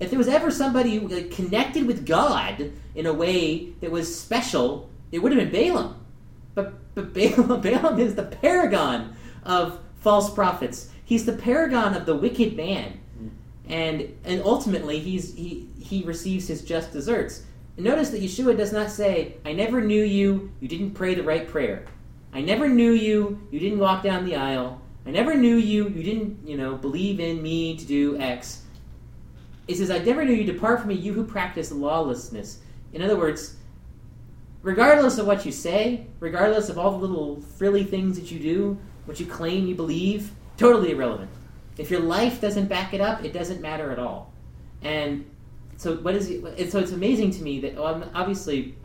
If 0.00 0.10
there 0.10 0.18
was 0.18 0.28
ever 0.28 0.50
somebody 0.50 0.96
who 0.96 1.08
like, 1.08 1.30
connected 1.30 1.86
with 1.86 2.06
God 2.06 2.72
in 2.94 3.06
a 3.06 3.12
way 3.12 3.70
that 3.80 3.90
was 3.90 4.18
special, 4.18 4.90
it 5.12 5.20
would 5.20 5.32
have 5.32 5.50
been 5.50 5.52
Balaam. 5.52 6.04
But, 6.54 6.94
but 6.94 7.14
Balaam, 7.14 7.60
Balaam 7.62 7.98
is 7.98 8.14
the 8.14 8.24
paragon 8.24 9.16
of 9.44 9.78
false 10.00 10.32
prophets. 10.32 10.90
He's 11.04 11.24
the 11.24 11.34
paragon 11.34 11.94
of 11.94 12.06
the 12.06 12.14
wicked 12.14 12.56
man. 12.56 12.98
Hmm. 13.18 13.28
And, 13.68 14.18
and 14.24 14.42
ultimately, 14.42 14.98
he's, 14.98 15.34
he, 15.34 15.68
he 15.78 16.02
receives 16.02 16.48
his 16.48 16.62
just 16.62 16.92
deserts. 16.92 17.44
And 17.76 17.84
notice 17.84 18.10
that 18.10 18.22
Yeshua 18.22 18.56
does 18.56 18.72
not 18.72 18.90
say, 18.90 19.36
I 19.44 19.52
never 19.52 19.80
knew 19.80 20.02
you, 20.02 20.52
you 20.60 20.68
didn't 20.68 20.92
pray 20.92 21.14
the 21.14 21.22
right 21.22 21.46
prayer. 21.46 21.84
I 22.32 22.40
never 22.40 22.68
knew 22.68 22.92
you, 22.92 23.40
you 23.50 23.60
didn't 23.60 23.78
walk 23.78 24.02
down 24.02 24.24
the 24.24 24.36
aisle. 24.36 24.80
I 25.06 25.10
never 25.10 25.34
knew 25.34 25.56
you, 25.56 25.88
you 25.88 26.02
didn't, 26.02 26.46
you 26.46 26.56
know, 26.56 26.76
believe 26.76 27.20
in 27.20 27.42
me 27.42 27.76
to 27.76 27.84
do 27.84 28.18
X. 28.18 28.62
It 29.66 29.76
says, 29.76 29.90
I 29.90 29.98
never 29.98 30.24
knew 30.24 30.32
you, 30.32 30.44
depart 30.44 30.80
from 30.80 30.88
me, 30.88 30.94
you 30.94 31.12
who 31.12 31.24
practice 31.24 31.72
lawlessness. 31.72 32.58
In 32.92 33.02
other 33.02 33.16
words, 33.16 33.56
regardless 34.62 35.18
of 35.18 35.26
what 35.26 35.46
you 35.46 35.52
say, 35.52 36.06
regardless 36.20 36.68
of 36.68 36.78
all 36.78 36.98
the 36.98 37.06
little 37.06 37.40
frilly 37.40 37.84
things 37.84 38.18
that 38.18 38.30
you 38.30 38.38
do, 38.38 38.78
what 39.06 39.20
you 39.20 39.26
claim 39.26 39.66
you 39.66 39.74
believe, 39.74 40.32
totally 40.56 40.90
irrelevant. 40.90 41.30
If 41.78 41.90
your 41.90 42.00
life 42.00 42.40
doesn't 42.40 42.66
back 42.66 42.94
it 42.94 43.00
up, 43.00 43.24
it 43.24 43.32
doesn't 43.32 43.60
matter 43.60 43.90
at 43.90 43.98
all. 43.98 44.32
And 44.82 45.28
so, 45.76 45.96
what 45.96 46.14
is 46.14 46.30
it? 46.30 46.70
So, 46.70 46.78
it's 46.78 46.92
amazing 46.92 47.32
to 47.32 47.42
me 47.42 47.60
that 47.60 47.76
obviously 47.78 48.76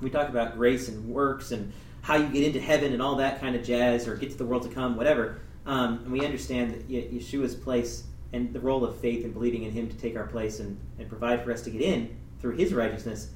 we 0.00 0.08
talk 0.08 0.28
about 0.28 0.56
grace 0.56 0.88
and 0.88 1.08
works 1.08 1.50
and 1.52 1.72
how 2.02 2.16
you 2.16 2.28
get 2.28 2.44
into 2.44 2.60
heaven 2.60 2.92
and 2.92 3.02
all 3.02 3.16
that 3.16 3.40
kind 3.40 3.56
of 3.56 3.64
jazz, 3.64 4.06
or 4.06 4.16
get 4.16 4.30
to 4.30 4.36
the 4.36 4.44
world 4.44 4.62
to 4.62 4.68
come, 4.68 4.96
whatever. 4.96 5.40
Um, 5.66 6.00
and 6.04 6.12
we 6.12 6.24
understand 6.24 6.72
that 6.72 6.88
Yeshua's 6.88 7.54
place 7.54 8.04
and 8.32 8.52
the 8.52 8.60
role 8.60 8.84
of 8.84 8.96
faith 8.98 9.24
and 9.24 9.32
believing 9.32 9.64
in 9.64 9.70
Him 9.70 9.88
to 9.88 9.96
take 9.96 10.16
our 10.16 10.26
place 10.26 10.60
and, 10.60 10.78
and 10.98 11.08
provide 11.08 11.44
for 11.44 11.52
us 11.52 11.62
to 11.62 11.70
get 11.70 11.82
in 11.82 12.16
through 12.40 12.56
His 12.56 12.72
righteousness. 12.72 13.30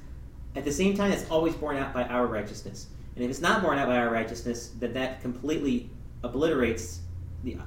At 0.55 0.65
the 0.65 0.71
same 0.71 0.95
time, 0.95 1.11
it's 1.11 1.29
always 1.29 1.55
borne 1.55 1.77
out 1.77 1.93
by 1.93 2.03
our 2.03 2.25
righteousness. 2.25 2.87
And 3.15 3.23
if 3.23 3.29
it's 3.29 3.41
not 3.41 3.61
borne 3.61 3.77
out 3.77 3.87
by 3.87 3.97
our 3.97 4.11
righteousness, 4.11 4.71
then 4.79 4.93
that 4.93 5.21
completely 5.21 5.89
obliterates 6.23 7.01
the 7.43 7.57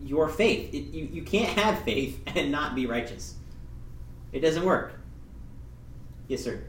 your 0.00 0.28
faith. 0.28 0.72
It, 0.72 0.94
you 0.94 1.08
you 1.12 1.22
can't 1.22 1.58
have 1.58 1.82
faith 1.82 2.20
and 2.36 2.52
not 2.52 2.74
be 2.74 2.86
righteous. 2.86 3.34
It 4.32 4.40
doesn't 4.40 4.64
work. 4.64 4.92
Yes, 6.28 6.44
sir. 6.44 6.62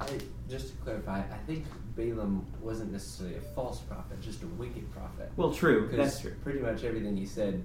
I, 0.00 0.06
just 0.48 0.68
to 0.68 0.74
clarify, 0.82 1.18
I 1.18 1.38
think 1.46 1.64
Balaam 1.96 2.44
wasn't 2.60 2.92
necessarily 2.92 3.36
a 3.36 3.40
false 3.40 3.80
prophet, 3.80 4.20
just 4.20 4.42
a 4.42 4.46
wicked 4.46 4.90
prophet. 4.92 5.30
Well, 5.36 5.52
true. 5.52 5.88
That's 5.92 6.20
true. 6.20 6.34
pretty 6.42 6.60
much 6.60 6.84
everything 6.84 7.16
he 7.16 7.26
said 7.26 7.64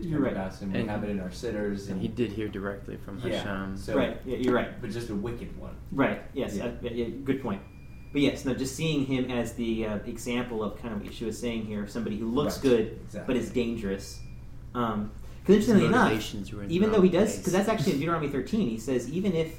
did 0.00 0.04
You're 0.06 0.18
come 0.18 0.24
right. 0.24 0.34
to 0.34 0.40
pass, 0.40 0.60
and 0.62 0.72
we 0.72 0.80
And- 0.80 0.90
have 0.90 1.04
it 1.04 1.10
in 1.10 1.20
our 1.20 1.28
siddurs. 1.28 1.88
And 1.90 2.00
he 2.00 2.08
did 2.08 2.32
hear 2.32 2.48
directly 2.48 2.96
from 2.96 3.18
Yeah. 3.24 3.36
Hashem. 3.38 3.76
So, 3.76 3.96
right. 3.96 4.16
Yeah, 4.26 4.36
you're 4.38 4.54
right. 4.54 4.80
But 4.80 4.90
just 4.90 5.10
a 5.10 5.14
wicked 5.14 5.56
one. 5.58 5.74
Right. 5.92 6.22
Yes. 6.34 6.56
Yeah. 6.56 6.66
uh, 6.66 6.70
yeah, 6.82 6.90
yeah, 6.90 7.06
good 7.24 7.42
point. 7.42 7.60
But 8.12 8.20
yes, 8.20 8.44
no. 8.44 8.52
Just 8.54 8.76
seeing 8.76 9.06
him 9.06 9.30
as 9.30 9.54
the 9.54 9.86
uh, 9.86 9.96
example 10.06 10.62
of 10.62 10.76
kind 10.80 10.94
of 10.94 11.02
what 11.02 11.14
she 11.14 11.24
was 11.24 11.38
saying 11.38 11.64
here, 11.66 11.86
somebody 11.86 12.18
who 12.18 12.26
looks 12.26 12.56
Right, 12.56 12.62
good 12.62 12.98
exactly. 13.06 13.34
but 13.34 13.42
is 13.42 13.50
dangerous. 13.50 14.20
Um, 14.74 15.10
because 15.40 15.56
interestingly 15.56 15.86
enough, 15.86 16.34
in 16.34 16.70
even 16.70 16.92
though 16.92 17.00
he 17.00 17.08
does, 17.08 17.36
because 17.38 17.52
that's 17.52 17.68
actually 17.68 17.94
in 17.94 17.98
Deuteronomy 17.98 18.28
13, 18.28 18.68
he 18.68 18.78
says 18.78 19.08
even 19.10 19.32
if 19.32 19.58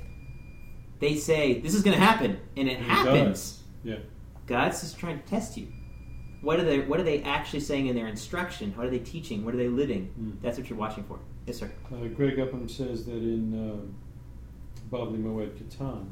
they 0.99 1.15
say 1.15 1.59
this 1.59 1.73
is 1.73 1.81
going 1.83 1.97
to 1.97 2.01
happen 2.03 2.37
and 2.55 2.69
it 2.69 2.77
And 2.77 2.85
happens. 2.85 3.61
Yeah. 3.83 3.97
God's 4.47 4.79
just 4.81 4.97
trying 4.97 5.19
to 5.21 5.25
test 5.27 5.57
you. 5.57 5.67
What 6.43 6.59
are 6.59 6.63
they? 6.63 6.81
What 6.81 6.99
are 6.99 7.03
they 7.03 7.23
actually 7.23 7.61
saying 7.61 7.87
in 7.87 7.95
their 7.95 8.07
instruction? 8.07 8.73
What 8.75 8.85
are 8.85 8.89
they 8.89 8.99
teaching? 8.99 9.45
What 9.45 9.53
are 9.53 9.57
they 9.57 9.69
living? 9.69 10.13
Mm. 10.19 10.41
That's 10.41 10.57
what 10.57 10.69
you're 10.69 10.77
watching 10.77 11.05
for. 11.05 11.17
Yes, 11.47 11.57
sir. 11.57 11.71
Uh, 11.89 12.07
Greg 12.07 12.37
Upham 12.37 12.67
says 12.67 13.05
that 13.05 13.15
in 13.15 13.53
uh, 13.53 14.93
Bavli 14.93 15.23
Moed 15.23 15.51
Katan, 15.57 16.07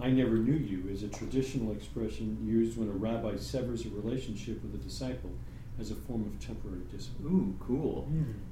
I 0.00 0.10
never 0.10 0.36
knew 0.36 0.56
you 0.56 0.88
is 0.88 1.02
a 1.02 1.08
traditional 1.08 1.72
expression 1.72 2.38
used 2.46 2.78
when 2.78 2.88
a 2.88 2.92
rabbi 2.92 3.36
severs 3.36 3.84
a 3.84 3.88
relationship 3.88 4.62
with 4.62 4.74
a 4.74 4.78
disciple 4.78 5.32
as 5.80 5.90
a 5.90 5.96
form 5.96 6.26
of 6.26 6.38
temporary 6.38 6.84
discipline. 6.92 7.26
Ooh, 7.26 7.64
cool. 7.64 8.08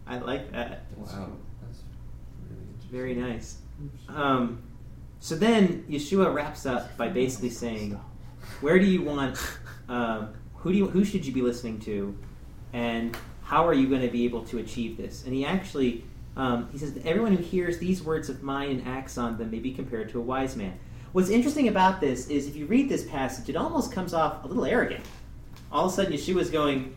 I 0.08 0.18
like 0.18 0.50
that. 0.50 0.86
Wow. 0.96 1.36
That's 1.62 1.82
really 2.50 2.64
interesting. 2.68 2.90
Very 2.90 3.14
nice. 3.14 3.58
Um, 4.08 4.60
so 5.20 5.36
then 5.36 5.84
Yeshua 5.88 6.34
wraps 6.34 6.66
up 6.66 6.96
by 6.96 7.08
basically 7.08 7.50
saying, 7.50 8.00
"Where 8.60 8.80
do 8.80 8.86
you 8.86 9.02
want? 9.02 9.38
Um, 9.88 10.34
who 10.66 10.72
do 10.72 10.78
you? 10.78 10.88
Who 10.88 11.04
should 11.04 11.24
you 11.24 11.32
be 11.32 11.42
listening 11.42 11.78
to? 11.82 12.12
And 12.72 13.16
how 13.44 13.64
are 13.68 13.72
you 13.72 13.88
going 13.88 14.02
to 14.02 14.08
be 14.08 14.24
able 14.24 14.42
to 14.46 14.58
achieve 14.58 14.96
this?" 14.96 15.24
And 15.24 15.32
he 15.32 15.44
actually 15.44 16.02
um, 16.36 16.68
he 16.72 16.78
says, 16.78 16.98
"Everyone 17.04 17.36
who 17.36 17.42
hears 17.42 17.78
these 17.78 18.02
words 18.02 18.28
of 18.28 18.42
mine 18.42 18.70
and 18.70 18.88
acts 18.88 19.16
on 19.16 19.38
them 19.38 19.52
may 19.52 19.60
be 19.60 19.72
compared 19.72 20.08
to 20.10 20.18
a 20.18 20.22
wise 20.22 20.56
man." 20.56 20.76
What's 21.12 21.30
interesting 21.30 21.68
about 21.68 22.00
this 22.00 22.28
is 22.28 22.48
if 22.48 22.56
you 22.56 22.66
read 22.66 22.88
this 22.88 23.04
passage, 23.04 23.48
it 23.48 23.54
almost 23.54 23.92
comes 23.92 24.12
off 24.12 24.42
a 24.42 24.48
little 24.48 24.64
arrogant. 24.64 25.04
All 25.70 25.86
of 25.86 25.92
a 25.92 25.94
sudden, 25.94 26.12
Yeshua's 26.12 26.50
going, 26.50 26.96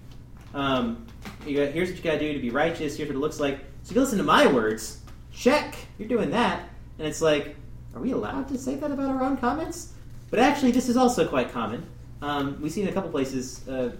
um, 0.56 1.06
"Here's 1.46 1.90
what 1.90 1.98
you 1.98 2.04
got 2.04 2.14
to 2.14 2.20
do 2.20 2.34
to 2.34 2.40
be 2.40 2.50
righteous. 2.50 2.98
Here's 2.98 3.08
what 3.08 3.18
it 3.18 3.20
looks 3.20 3.40
like." 3.40 3.60
So 3.84 3.92
if 3.92 3.96
you 3.96 4.02
listen 4.02 4.18
to 4.18 4.24
my 4.24 4.48
words. 4.48 5.02
Check. 5.32 5.76
You're 6.00 6.08
doing 6.08 6.32
that. 6.32 6.68
And 6.98 7.08
it's 7.08 7.22
like, 7.22 7.56
are 7.94 8.02
we 8.02 8.14
allowed 8.14 8.48
to 8.48 8.58
say 8.58 8.76
that 8.76 8.90
about 8.92 9.12
our 9.12 9.24
own 9.24 9.38
comments? 9.38 9.94
But 10.32 10.40
actually, 10.40 10.72
this 10.72 10.90
is 10.90 10.98
also 10.98 11.28
quite 11.28 11.52
common. 11.54 11.86
Um, 12.22 12.62
we 12.62 12.70
see 12.70 12.82
in 12.82 12.88
a 12.88 12.92
couple 12.92 13.10
places, 13.10 13.68
uh, 13.68 13.92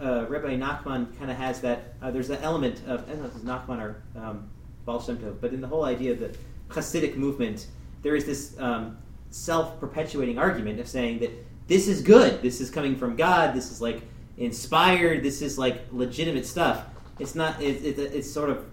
uh, 0.00 0.26
Rabbi 0.28 0.56
Nachman 0.56 1.16
kind 1.18 1.30
of 1.30 1.36
has 1.36 1.60
that. 1.62 1.94
Uh, 2.00 2.10
there's 2.10 2.28
that 2.28 2.42
element 2.42 2.80
of, 2.86 3.04
I 3.04 3.12
don't 3.12 3.20
know 3.20 3.26
if 3.26 3.34
it's 3.34 3.44
Nachman 3.44 3.80
or 3.80 4.02
um, 4.16 4.48
Baal 4.84 5.02
Shem 5.02 5.18
Tov, 5.18 5.40
but 5.40 5.52
in 5.52 5.60
the 5.60 5.66
whole 5.66 5.84
idea 5.84 6.12
of 6.12 6.20
the 6.20 6.36
Hasidic 6.68 7.16
movement, 7.16 7.66
there 8.02 8.14
is 8.14 8.24
this 8.24 8.58
um, 8.60 8.98
self 9.30 9.78
perpetuating 9.80 10.38
argument 10.38 10.78
of 10.80 10.88
saying 10.88 11.18
that 11.20 11.30
this 11.66 11.88
is 11.88 12.00
good, 12.00 12.42
this 12.42 12.60
is 12.60 12.70
coming 12.70 12.96
from 12.96 13.16
God, 13.16 13.54
this 13.54 13.70
is 13.70 13.80
like 13.80 14.02
inspired, 14.36 15.22
this 15.22 15.42
is 15.42 15.58
like 15.58 15.82
legitimate 15.92 16.46
stuff. 16.46 16.86
It's 17.18 17.34
not, 17.34 17.60
it, 17.60 17.84
it, 17.84 17.98
it's 17.98 18.30
sort 18.30 18.50
of 18.50 18.64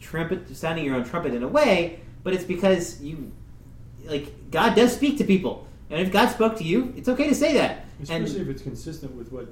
trumpet, 0.00 0.54
sounding 0.54 0.84
your 0.84 0.94
own 0.94 1.04
trumpet 1.04 1.34
in 1.34 1.42
a 1.42 1.48
way, 1.48 2.00
but 2.22 2.34
it's 2.34 2.44
because 2.44 3.00
you, 3.02 3.32
like, 4.04 4.50
God 4.50 4.74
does 4.74 4.94
speak 4.94 5.18
to 5.18 5.24
people. 5.24 5.65
And 5.90 6.00
if 6.00 6.12
God 6.12 6.28
spoke 6.28 6.56
to 6.58 6.64
you, 6.64 6.92
it's 6.96 7.08
okay 7.08 7.28
to 7.28 7.34
say 7.34 7.54
that. 7.54 7.84
Especially 8.02 8.40
if 8.40 8.48
it's 8.48 8.62
consistent 8.62 9.14
with 9.14 9.32
what 9.32 9.48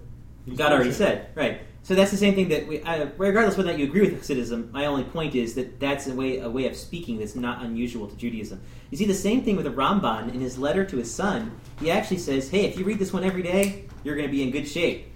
God 0.57 0.73
already 0.73 0.93
said, 0.93 1.29
right? 1.35 1.63
So 1.83 1.95
that's 1.95 2.11
the 2.11 2.17
same 2.17 2.35
thing 2.35 2.49
that 2.49 2.67
we, 2.67 2.83
I, 2.83 3.03
regardless 3.19 3.57
whether 3.57 3.69
or 3.69 3.73
not 3.73 3.79
you 3.79 3.87
agree 3.87 4.03
with 4.03 4.21
Hasidism, 4.21 4.71
my 4.73 4.87
only 4.87 5.05
point 5.05 5.35
is 5.35 5.55
that 5.55 5.79
that's 5.81 6.07
a 6.07 6.15
way 6.15 6.39
a 6.39 6.49
way 6.49 6.67
of 6.67 6.77
speaking 6.77 7.19
that's 7.19 7.35
not 7.35 7.63
unusual 7.63 8.09
to 8.09 8.17
Judaism. 8.17 8.61
You 8.91 8.97
see 8.97 9.05
the 9.05 9.15
same 9.15 9.43
thing 9.43 9.57
with 9.57 9.67
the 9.67 9.71
Ramban 9.71 10.33
in 10.35 10.41
his 10.41 10.59
letter 10.59 10.85
to 10.85 10.97
his 10.97 11.13
son. 11.13 11.59
He 11.81 11.91
actually 11.91 12.19
says, 12.19 12.49
"Hey, 12.49 12.65
if 12.65 12.79
you 12.79 12.85
read 12.85 12.99
this 12.99 13.13
one 13.13 13.23
every 13.23 13.43
day, 13.43 13.85
you're 14.03 14.17
going 14.17 14.29
to 14.29 14.33
be 14.33 14.43
in 14.43 14.51
good 14.51 14.67
shape." 14.67 15.09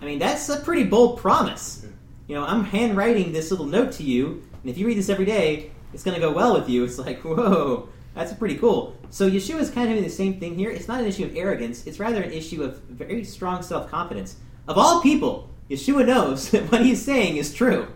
I 0.00 0.04
mean, 0.04 0.18
that's 0.18 0.48
a 0.48 0.58
pretty 0.58 0.84
bold 0.84 1.18
promise. 1.18 1.84
Okay. 1.84 1.94
You 2.28 2.34
know, 2.34 2.44
I'm 2.44 2.64
handwriting 2.64 3.32
this 3.32 3.50
little 3.50 3.66
note 3.66 3.92
to 3.92 4.02
you, 4.02 4.42
and 4.62 4.70
if 4.70 4.78
you 4.78 4.86
read 4.86 4.98
this 4.98 5.08
every 5.08 5.26
day, 5.26 5.70
it's 5.92 6.02
going 6.02 6.16
to 6.16 6.20
go 6.20 6.32
well 6.32 6.54
with 6.54 6.68
you. 6.68 6.84
It's 6.84 6.98
like, 6.98 7.20
whoa, 7.24 7.88
that's 8.16 8.32
pretty 8.32 8.56
cool. 8.56 8.96
So 9.10 9.30
Yeshua 9.30 9.60
is 9.60 9.70
kind 9.70 9.88
of 9.88 9.92
doing 9.92 10.02
the 10.02 10.10
same 10.10 10.40
thing 10.40 10.56
here. 10.56 10.70
It's 10.70 10.88
not 10.88 11.00
an 11.00 11.06
issue 11.06 11.24
of 11.24 11.36
arrogance. 11.36 11.86
It's 11.86 12.00
rather 12.00 12.22
an 12.22 12.32
issue 12.32 12.62
of 12.62 12.78
very 12.84 13.22
strong 13.24 13.62
self 13.62 13.90
confidence. 13.90 14.36
Of 14.66 14.78
all 14.78 15.02
people, 15.02 15.50
Yeshua 15.70 16.06
knows 16.06 16.50
that 16.52 16.72
what 16.72 16.80
he's 16.80 17.04
saying 17.04 17.36
is 17.36 17.54
true. 17.54 17.88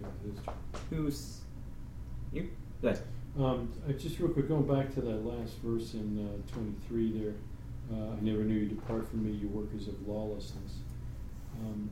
Yeah, 0.00 0.06
it 0.24 0.32
is 0.32 0.42
true. 0.42 0.54
Who's 0.90 1.40
you? 2.32 2.48
Go 2.80 2.88
ahead. 2.88 3.02
Um, 3.38 3.70
just 3.98 4.18
real 4.18 4.30
quick, 4.30 4.48
going 4.48 4.66
back 4.66 4.94
to 4.94 5.02
that 5.02 5.24
last 5.26 5.58
verse 5.62 5.92
in 5.92 6.26
uh, 6.26 6.52
23 6.52 7.12
there, 7.20 7.34
uh, 7.92 8.12
I 8.14 8.20
never 8.22 8.42
knew 8.42 8.60
you 8.60 8.66
depart 8.66 9.08
from 9.08 9.26
me, 9.26 9.32
you 9.32 9.48
workers 9.48 9.88
of 9.88 10.08
lawlessness. 10.08 10.78
Um, 11.60 11.90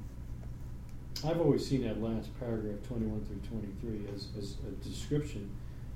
I've 1.24 1.40
always 1.40 1.66
seen 1.66 1.82
that 1.84 2.02
last 2.02 2.28
paragraph, 2.40 2.76
21 2.88 3.24
through 3.26 3.60
23, 3.60 4.14
as, 4.14 4.28
as 4.38 4.56
a 4.66 4.88
description 4.88 5.50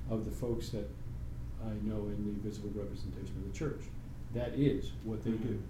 of 0.09 0.25
the 0.25 0.31
folks 0.31 0.69
that 0.69 0.87
I 1.65 1.73
know 1.87 2.07
in 2.07 2.39
the 2.41 2.49
visible 2.49 2.71
representation 2.73 3.35
of 3.37 3.51
the 3.51 3.57
church. 3.57 3.81
That 4.33 4.53
is 4.55 4.91
what 5.03 5.23
they 5.23 5.31
do. 5.31 5.61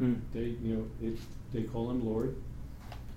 Mm. 0.00 0.20
They, 0.32 0.56
you 0.62 0.76
know, 0.76 1.08
it, 1.08 1.18
they 1.52 1.62
call 1.62 1.90
him 1.90 2.06
Lord, 2.06 2.36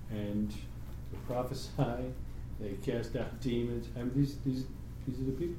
and 0.09 0.49
they 0.51 1.17
prophesy, 1.27 2.11
they 2.59 2.73
cast 2.83 3.15
out 3.15 3.39
demons. 3.41 3.87
I 3.95 3.99
mean, 3.99 4.11
these, 4.15 4.37
these, 4.45 4.65
these 5.07 5.19
are 5.19 5.25
the 5.25 5.31
people. 5.31 5.55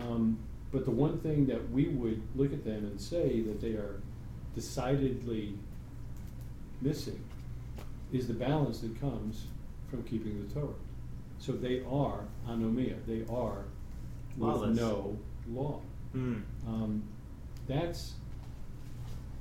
Um, 0.00 0.38
but 0.72 0.84
the 0.84 0.90
one 0.90 1.18
thing 1.20 1.46
that 1.46 1.70
we 1.70 1.88
would 1.88 2.22
look 2.34 2.52
at 2.52 2.64
them 2.64 2.84
and 2.84 3.00
say 3.00 3.40
that 3.42 3.60
they 3.60 3.72
are 3.72 4.00
decidedly 4.54 5.54
missing 6.80 7.22
is 8.12 8.26
the 8.26 8.34
balance 8.34 8.80
that 8.80 9.00
comes 9.00 9.44
from 9.90 10.02
keeping 10.02 10.46
the 10.46 10.54
Torah. 10.54 10.74
So 11.38 11.52
they 11.52 11.82
are 11.90 12.24
anomia. 12.48 12.96
They 13.06 13.22
are 13.32 13.64
Lawless. 14.38 14.68
with 14.68 14.80
no 14.80 15.16
law. 15.52 15.80
Mm. 16.14 16.42
Um, 16.66 17.02
that's 17.66 18.14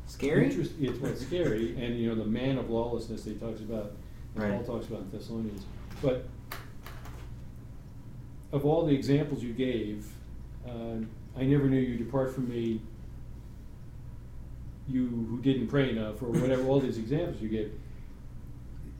Scary? 0.07 0.45
Interest, 0.45 0.71
it's 0.79 0.99
what's 0.99 1.21
scary, 1.21 1.75
and 1.83 1.97
you 1.99 2.07
know 2.09 2.15
the 2.15 2.29
man 2.29 2.57
of 2.57 2.69
lawlessness 2.69 3.23
that 3.23 3.31
he 3.31 3.35
talks 3.37 3.59
about, 3.61 3.91
Right. 4.35 4.51
Paul 4.51 4.77
talks 4.77 4.87
about 4.87 5.01
in 5.01 5.11
Thessalonians. 5.11 5.65
But 6.01 6.27
of 8.51 8.65
all 8.65 8.85
the 8.85 8.93
examples 8.93 9.41
you 9.41 9.53
gave, 9.53 10.05
uh, 10.67 10.97
I 11.37 11.43
never 11.43 11.65
knew 11.67 11.79
you 11.79 11.97
depart 11.97 12.33
from 12.35 12.47
me. 12.49 12.81
You 14.87 15.07
who 15.07 15.41
didn't 15.41 15.67
pray 15.67 15.89
enough, 15.89 16.21
or 16.21 16.27
whatever. 16.27 16.63
all 16.67 16.79
these 16.79 16.97
examples 16.99 17.41
you 17.41 17.49
gave. 17.49 17.71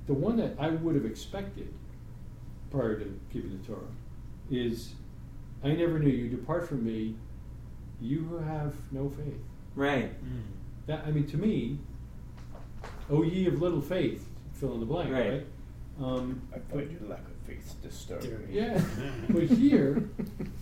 The 0.08 0.14
one 0.14 0.38
that 0.38 0.56
I 0.60 0.70
would 0.70 0.96
have 0.96 1.06
expected 1.06 1.72
prior 2.72 2.98
to 3.00 3.20
keeping 3.32 3.60
the 3.60 3.68
Torah 3.68 3.82
is, 4.50 4.94
I 5.66 5.74
never 5.74 5.98
knew 6.00 6.12
you 6.12 6.30
depart 6.30 6.68
from 6.68 6.86
me. 6.86 7.16
You 8.00 8.20
who 8.30 8.38
have 8.38 8.74
no 8.92 9.10
faith. 9.10 9.40
Right. 9.76 10.12
That 10.88 11.04
I 11.08 11.12
mean, 11.12 11.26
to 11.28 11.38
me, 11.38 11.80
"O 13.10 13.24
ye 13.24 13.48
of 13.48 13.62
little 13.62 13.82
faith," 13.82 14.28
fill 14.54 14.74
in 14.76 14.80
the 14.80 14.86
blank, 14.86 15.12
Right. 15.12 15.30
right? 15.32 15.46
Um, 16.02 16.42
I 16.54 16.60
find 16.60 16.92
your 16.92 17.10
lack 17.10 17.20
of 17.26 17.34
faith 17.48 17.74
disturbing. 17.82 18.48
yeah, 18.52 18.80
but 19.30 19.44
here 19.44 20.10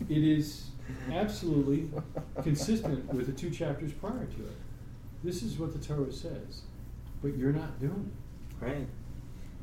it 0.09 0.17
is 0.23 0.69
absolutely 1.11 1.89
consistent 2.43 3.11
with 3.13 3.25
the 3.25 3.31
two 3.33 3.49
chapters 3.49 3.91
prior 3.93 4.25
to 4.25 4.41
it. 4.43 4.55
This 5.23 5.41
is 5.43 5.57
what 5.57 5.73
the 5.73 5.79
Torah 5.85 6.11
says, 6.11 6.61
but 7.21 7.35
you're 7.35 7.51
not 7.53 7.79
doing 7.79 8.11
it. 8.61 8.65
Right. 8.65 8.87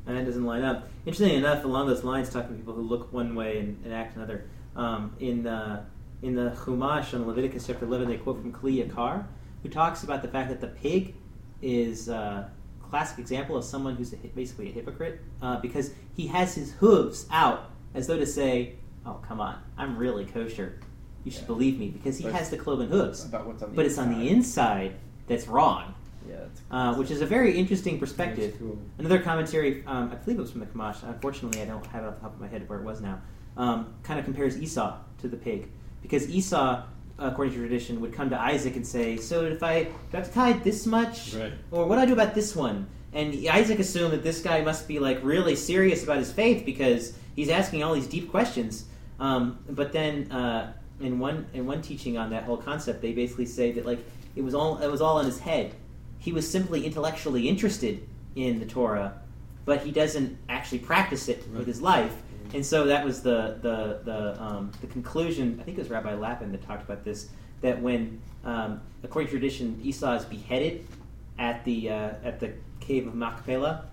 And 0.07 0.17
that 0.17 0.25
doesn't 0.25 0.45
line 0.45 0.63
up. 0.63 0.89
Interestingly 1.05 1.35
enough, 1.35 1.63
along 1.63 1.87
those 1.87 2.03
lines, 2.03 2.29
talking 2.29 2.49
to 2.51 2.55
people 2.55 2.73
who 2.73 2.81
look 2.81 3.13
one 3.13 3.33
way 3.35 3.59
and, 3.59 3.77
and 3.85 3.93
act 3.93 4.15
another, 4.17 4.45
um, 4.75 5.15
in 5.19 5.43
the 5.43 5.83
in 6.21 6.35
the 6.35 6.51
Chumash 6.51 7.13
on 7.13 7.25
Leviticus 7.25 7.65
chapter 7.65 7.85
11, 7.85 8.07
they 8.07 8.17
quote 8.17 8.39
from 8.39 8.53
Kli 8.53 8.85
Yakar, 8.87 9.25
who 9.63 9.69
talks 9.69 10.03
about 10.03 10.21
the 10.21 10.27
fact 10.27 10.49
that 10.49 10.61
the 10.61 10.67
pig 10.67 11.15
is 11.63 12.09
a 12.09 12.49
classic 12.79 13.17
example 13.19 13.57
of 13.57 13.63
someone 13.63 13.95
who's 13.95 14.13
a, 14.13 14.17
basically 14.35 14.69
a 14.69 14.71
hypocrite 14.71 15.19
uh, 15.41 15.59
because 15.61 15.91
he 16.15 16.27
has 16.27 16.53
his 16.53 16.73
hooves 16.73 17.25
out 17.31 17.71
as 17.95 18.05
though 18.07 18.17
to 18.17 18.25
say, 18.25 18.75
"Oh, 19.05 19.19
come 19.27 19.39
on, 19.41 19.57
I'm 19.77 19.97
really 19.97 20.25
kosher. 20.25 20.79
You 21.23 21.31
should 21.31 21.41
Yeah. 21.41 21.47
believe 21.47 21.79
me," 21.79 21.89
because 21.89 22.17
he 22.17 22.23
But 22.25 22.33
has 22.33 22.49
the 22.49 22.57
cloven 22.57 22.87
hooves. 22.89 23.25
About 23.25 23.47
what's 23.47 23.61
on 23.63 23.71
the 23.71 23.75
but 23.75 23.85
it's 23.85 23.97
on 23.97 24.13
the 24.17 24.29
inside 24.29 24.93
that's 25.27 25.47
wrong. 25.47 25.93
Yeah, 26.29 26.35
it's 26.51 26.61
uh, 26.69 26.93
which 26.95 27.09
is 27.09 27.21
a 27.21 27.25
very 27.25 27.57
interesting 27.57 27.99
perspective. 27.99 28.55
Cool. 28.59 28.77
Another 28.99 29.19
commentary, 29.19 29.83
um, 29.87 30.11
I 30.11 30.15
believe 30.15 30.37
it 30.37 30.41
was 30.41 30.51
from 30.51 30.59
the 30.61 30.67
Chumash. 30.67 31.01
Unfortunately, 31.03 31.61
I 31.61 31.65
don't 31.65 31.85
have 31.87 32.03
it 32.03 32.07
off 32.07 32.15
the 32.15 32.21
top 32.21 32.33
of 32.35 32.39
my 32.41 32.47
head 32.47 32.69
where 32.69 32.79
it 32.79 32.85
was 32.85 33.01
now. 33.01 33.19
Um, 33.57 33.93
kind 34.03 34.17
of 34.19 34.25
compares 34.25 34.57
Esau 34.57 34.95
to 35.21 35.27
the 35.27 35.35
pig 35.37 35.67
because 36.01 36.29
Esau, 36.29 36.83
according 37.19 37.53
to 37.53 37.59
tradition, 37.59 37.99
would 38.01 38.13
come 38.13 38.29
to 38.29 38.39
Isaac 38.39 38.75
and 38.77 38.87
say, 38.87 39.17
"So 39.17 39.43
if 39.45 39.61
I 39.61 39.83
do 39.83 39.89
I 40.13 40.17
have 40.17 40.27
to 40.27 40.33
tithe 40.33 40.63
this 40.63 40.85
much, 40.85 41.33
Right. 41.35 41.51
or 41.69 41.85
what 41.85 41.95
do 41.97 42.01
I 42.01 42.05
do 42.05 42.13
about 42.13 42.33
this 42.33 42.55
one?" 42.55 42.87
And 43.13 43.35
Isaac 43.49 43.79
assumed 43.79 44.13
that 44.13 44.23
this 44.23 44.41
guy 44.41 44.61
must 44.61 44.87
be 44.87 44.99
like 44.99 45.19
really 45.21 45.55
serious 45.55 46.01
about 46.03 46.17
his 46.17 46.31
faith 46.31 46.65
because 46.65 47.13
he's 47.35 47.49
asking 47.49 47.83
all 47.83 47.93
these 47.93 48.07
deep 48.07 48.31
questions. 48.31 48.85
Um, 49.19 49.59
but 49.69 49.91
then 49.91 50.31
uh, 50.31 50.71
in 51.01 51.19
one 51.19 51.45
in 51.53 51.65
one 51.65 51.81
teaching 51.81 52.17
on 52.17 52.29
that 52.29 52.43
whole 52.43 52.57
concept, 52.57 53.01
they 53.01 53.11
basically 53.11 53.45
say 53.47 53.73
that 53.73 53.85
like 53.85 53.99
it 54.35 54.43
was 54.43 54.55
all 54.55 54.77
it 54.77 54.87
was 54.87 55.01
all 55.01 55.19
in 55.19 55.25
his 55.25 55.39
head. 55.39 55.75
He 56.19 56.31
was 56.31 56.49
simply 56.49 56.85
intellectually 56.85 57.49
interested 57.49 58.07
in 58.35 58.59
the 58.59 58.65
Torah, 58.65 59.15
but 59.65 59.81
he 59.81 59.91
doesn't 59.91 60.37
actually 60.47 60.79
practice 60.79 61.27
it 61.27 61.45
with 61.53 61.67
his 61.67 61.81
life. 61.81 62.15
And 62.53 62.65
so 62.65 62.85
that 62.87 63.05
was 63.05 63.21
the 63.21 63.57
the 63.61 63.99
the, 64.03 64.41
um, 64.41 64.71
the 64.81 64.87
conclusion. 64.87 65.57
I 65.59 65.63
think 65.63 65.77
it 65.77 65.81
was 65.81 65.89
Rabbi 65.89 66.13
Lapin 66.15 66.51
that 66.51 66.65
talked 66.65 66.83
about 66.83 67.03
this. 67.03 67.29
That 67.61 67.81
when, 67.81 68.19
um, 68.43 68.81
according 69.03 69.27
to 69.27 69.31
tradition, 69.33 69.79
Esau 69.83 70.13
is 70.15 70.25
beheaded 70.25 70.85
at 71.39 71.63
the 71.63 71.89
uh, 71.89 72.11
at 72.23 72.39
the 72.39 72.53
cave 72.79 73.07
of 73.07 73.15
Machpelah, 73.15 73.85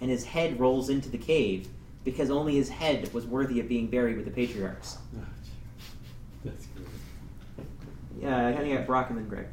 and 0.00 0.10
his 0.10 0.24
head 0.24 0.58
rolls 0.60 0.90
into 0.90 1.08
the 1.08 1.18
cave 1.18 1.68
because 2.04 2.30
only 2.30 2.54
his 2.56 2.68
head 2.68 3.12
was 3.14 3.26
worthy 3.26 3.60
of 3.60 3.68
being 3.68 3.86
buried 3.86 4.16
with 4.16 4.24
the 4.24 4.30
patriarchs. 4.30 4.98
Ah, 5.16 5.24
That's 6.44 6.66
good. 6.66 6.86
Yeah, 8.20 8.48
I 8.48 8.52
think 8.56 8.72
I 8.72 8.76
got 8.76 8.86
Brock 8.86 9.08
and 9.10 9.18
then 9.18 9.28
Greg. 9.28 9.46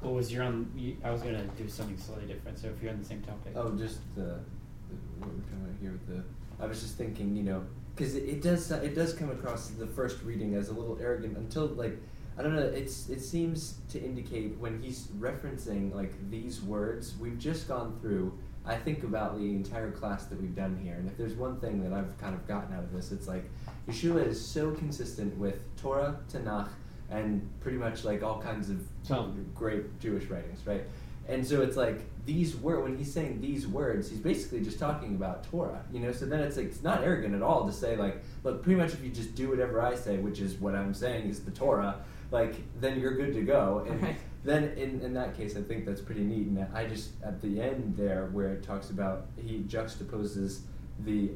What 0.00 0.14
was 0.14 0.32
your 0.32 0.44
on? 0.44 0.70
You, 0.76 0.96
I 1.02 1.10
was 1.10 1.22
gonna 1.22 1.44
do 1.58 1.68
something 1.68 1.96
slightly 1.98 2.26
different. 2.26 2.58
So 2.58 2.68
if 2.68 2.82
you're 2.82 2.92
on 2.92 2.98
the 2.98 3.04
same 3.04 3.22
topic, 3.22 3.54
Oh, 3.56 3.70
just 3.72 3.98
the, 4.14 4.20
the 4.20 4.96
what 5.18 5.30
we're 5.30 5.40
talking 5.42 5.64
about 5.64 5.74
here 5.80 5.92
with 5.92 6.06
the. 6.06 6.22
I 6.62 6.66
was 6.66 6.80
just 6.82 6.96
thinking, 6.96 7.34
you 7.34 7.42
know, 7.42 7.64
because 7.96 8.14
it, 8.14 8.24
it 8.24 8.42
does 8.42 8.70
it 8.70 8.94
does 8.94 9.14
come 9.14 9.30
across 9.30 9.68
the 9.68 9.86
first 9.86 10.22
reading 10.22 10.54
as 10.54 10.68
a 10.68 10.72
little 10.72 10.98
arrogant 11.00 11.36
until 11.36 11.66
like 11.68 11.98
I 12.38 12.42
don't 12.42 12.54
know. 12.54 12.62
It's 12.62 13.08
it 13.08 13.20
seems 13.20 13.78
to 13.90 14.02
indicate 14.02 14.58
when 14.58 14.80
he's 14.82 15.06
referencing 15.18 15.94
like 15.94 16.12
these 16.30 16.60
words. 16.62 17.14
We've 17.18 17.38
just 17.38 17.66
gone 17.66 17.98
through. 18.00 18.38
I 18.66 18.76
think 18.76 19.04
about 19.04 19.38
the 19.38 19.44
entire 19.44 19.92
class 19.92 20.26
that 20.26 20.40
we've 20.40 20.54
done 20.54 20.78
here, 20.82 20.94
and 20.94 21.08
if 21.08 21.16
there's 21.16 21.34
one 21.34 21.60
thing 21.60 21.82
that 21.84 21.92
I've 21.92 22.18
kind 22.18 22.34
of 22.34 22.46
gotten 22.48 22.74
out 22.74 22.82
of 22.82 22.92
this, 22.92 23.12
it's 23.12 23.28
like 23.28 23.48
Yeshua 23.88 24.26
is 24.26 24.44
so 24.44 24.72
consistent 24.72 25.36
with 25.38 25.62
Torah, 25.76 26.18
Tanakh, 26.30 26.68
and 27.08 27.48
pretty 27.60 27.78
much 27.78 28.04
like 28.04 28.24
all 28.24 28.42
kinds 28.42 28.68
of 28.68 28.82
Talmud. 29.06 29.54
great 29.54 30.00
Jewish 30.00 30.24
writings, 30.24 30.66
right? 30.66 30.82
And 31.28 31.46
so 31.46 31.60
it's 31.62 31.76
like 31.76 32.00
these 32.24 32.56
words 32.56 32.82
when 32.82 32.96
he's 32.98 33.12
saying 33.12 33.40
these 33.40 33.66
words, 33.66 34.08
he's 34.10 34.20
basically 34.20 34.60
just 34.62 34.78
talking 34.78 35.14
about 35.16 35.44
Torah, 35.44 35.82
you 35.92 36.00
know. 36.00 36.12
So 36.12 36.26
then 36.26 36.40
it's 36.40 36.56
like 36.56 36.66
it's 36.66 36.82
not 36.82 37.02
arrogant 37.02 37.34
at 37.34 37.42
all 37.42 37.66
to 37.66 37.72
say 37.72 37.96
like, 37.96 38.22
look, 38.44 38.62
pretty 38.62 38.80
much 38.80 38.92
if 38.92 39.02
you 39.02 39.10
just 39.10 39.34
do 39.34 39.48
whatever 39.50 39.80
I 39.82 39.94
say, 39.94 40.18
which 40.18 40.40
is 40.40 40.54
what 40.54 40.74
I'm 40.74 40.94
saying 40.94 41.28
is 41.28 41.40
the 41.40 41.50
Torah, 41.50 41.96
like 42.30 42.54
then 42.80 43.00
you're 43.00 43.16
good 43.16 43.34
to 43.34 43.42
go. 43.42 43.84
And 43.88 44.02
Right. 44.02 44.16
then 44.44 44.64
in, 44.76 45.00
in 45.00 45.14
that 45.14 45.36
case, 45.36 45.56
I 45.56 45.62
think 45.62 45.84
that's 45.84 46.00
pretty 46.00 46.22
neat. 46.22 46.46
And 46.46 46.64
I 46.72 46.86
just 46.86 47.10
at 47.24 47.40
the 47.40 47.60
end 47.60 47.94
there 47.96 48.26
where 48.32 48.52
it 48.52 48.62
talks 48.62 48.90
about 48.90 49.26
he 49.36 49.60
juxtaposes 49.68 50.60
the 51.04 51.30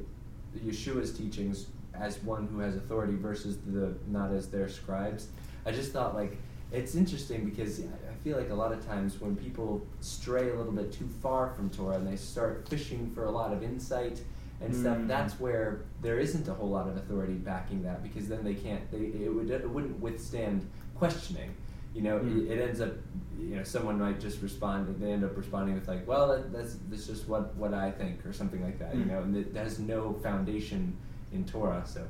Yeshua's 0.64 1.12
teachings 1.12 1.66
as 1.94 2.22
one 2.22 2.46
who 2.46 2.60
has 2.60 2.76
authority 2.76 3.14
versus 3.16 3.58
the 3.66 3.94
not 4.08 4.32
as 4.32 4.48
their 4.48 4.68
scribes. 4.68 5.28
I 5.66 5.72
just 5.72 5.92
thought 5.92 6.14
like 6.14 6.36
it's 6.72 6.94
interesting 6.94 7.44
because 7.44 7.82
feel 8.22 8.36
like 8.36 8.50
a 8.50 8.54
lot 8.54 8.72
of 8.72 8.84
times 8.86 9.20
when 9.20 9.36
people 9.36 9.86
stray 10.00 10.50
a 10.50 10.54
little 10.54 10.72
bit 10.72 10.92
too 10.92 11.08
far 11.22 11.50
from 11.50 11.70
Torah 11.70 11.96
and 11.96 12.06
they 12.06 12.16
start 12.16 12.68
fishing 12.68 13.10
for 13.14 13.24
a 13.24 13.30
lot 13.30 13.52
of 13.52 13.62
insight 13.62 14.20
and 14.60 14.74
stuff, 14.74 14.98
Mm. 14.98 15.08
that's 15.08 15.40
where 15.40 15.80
there 16.02 16.18
isn't 16.18 16.46
a 16.48 16.52
whole 16.54 16.68
lot 16.68 16.86
of 16.86 16.96
authority 16.96 17.32
backing 17.34 17.82
that 17.82 18.02
because 18.02 18.28
then 18.28 18.44
they 18.44 18.54
can't 18.54 18.90
they 18.90 18.98
it 19.24 19.34
would 19.34 19.50
it 19.50 19.68
wouldn't 19.70 19.98
withstand 20.00 20.66
questioning. 20.96 21.50
You 21.94 22.02
know, 22.02 22.18
Mm. 22.18 22.46
it, 22.46 22.52
it 22.58 22.68
ends 22.68 22.80
up 22.80 22.92
you 23.38 23.56
know 23.56 23.62
someone 23.64 23.98
might 23.98 24.20
just 24.20 24.42
respond 24.42 24.94
they 25.00 25.12
end 25.12 25.24
up 25.24 25.34
responding 25.36 25.74
with 25.74 25.88
like, 25.88 26.06
well, 26.06 26.28
that, 26.28 26.52
that's 26.52 26.76
that's 26.90 27.06
just 27.06 27.26
what 27.26 27.54
what 27.56 27.72
I 27.72 27.90
think 27.90 28.24
or 28.26 28.32
something 28.34 28.62
like 28.62 28.78
that. 28.80 28.94
You 28.94 29.04
Mm. 29.04 29.08
know, 29.08 29.22
and 29.22 29.36
it 29.36 29.54
has 29.56 29.78
no 29.78 30.12
foundation 30.22 30.94
in 31.32 31.44
Torah. 31.46 31.82
So 31.86 32.04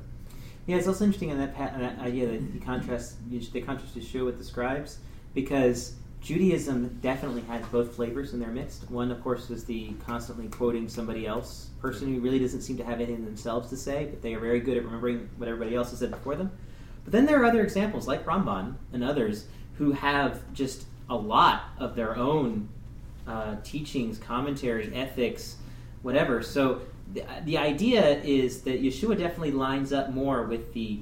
Yeah, 0.67 0.75
it's 0.75 0.87
also 0.87 1.05
interesting 1.05 1.31
on 1.31 1.37
that, 1.39 1.55
pat, 1.55 1.73
on 1.73 1.79
that 1.81 1.97
idea 1.99 2.27
that 2.27 2.41
he 2.53 2.59
contrasts 2.59 3.15
they 3.53 3.61
contrast 3.61 3.95
Yeshua 3.97 4.25
with 4.25 4.37
the 4.37 4.43
scribes 4.43 4.99
because 5.33 5.95
Judaism 6.21 6.99
definitely 7.01 7.41
has 7.41 7.65
both 7.67 7.95
flavors 7.95 8.33
in 8.33 8.39
their 8.39 8.51
midst. 8.51 8.89
One, 8.91 9.11
of 9.11 9.23
course, 9.23 9.49
is 9.49 9.65
the 9.65 9.93
constantly 10.05 10.47
quoting 10.47 10.87
somebody 10.87 11.25
else 11.25 11.69
person 11.81 12.13
who 12.13 12.21
really 12.21 12.37
doesn't 12.37 12.61
seem 12.61 12.77
to 12.77 12.83
have 12.83 13.01
anything 13.01 13.25
themselves 13.25 13.69
to 13.69 13.77
say, 13.77 14.05
but 14.05 14.21
they 14.21 14.35
are 14.35 14.39
very 14.39 14.59
good 14.59 14.77
at 14.77 14.85
remembering 14.85 15.29
what 15.37 15.49
everybody 15.49 15.75
else 15.75 15.89
has 15.89 15.99
said 15.99 16.11
before 16.11 16.35
them. 16.35 16.51
But 17.03 17.11
then 17.11 17.25
there 17.25 17.41
are 17.41 17.45
other 17.45 17.63
examples 17.63 18.07
like 18.07 18.23
Ramban 18.23 18.75
and 18.93 19.03
others 19.03 19.45
who 19.75 19.93
have 19.93 20.41
just 20.53 20.85
a 21.09 21.15
lot 21.15 21.63
of 21.79 21.95
their 21.95 22.15
own 22.15 22.69
uh, 23.25 23.55
teachings, 23.63 24.19
commentary, 24.19 24.93
ethics, 24.93 25.57
whatever. 26.03 26.43
So 26.43 26.81
the, 27.11 27.25
the 27.45 27.57
idea 27.57 28.21
is 28.21 28.61
that 28.61 28.83
Yeshua 28.83 29.17
definitely 29.17 29.51
lines 29.51 29.91
up 29.91 30.11
more 30.11 30.43
with 30.43 30.73
the 30.73 30.99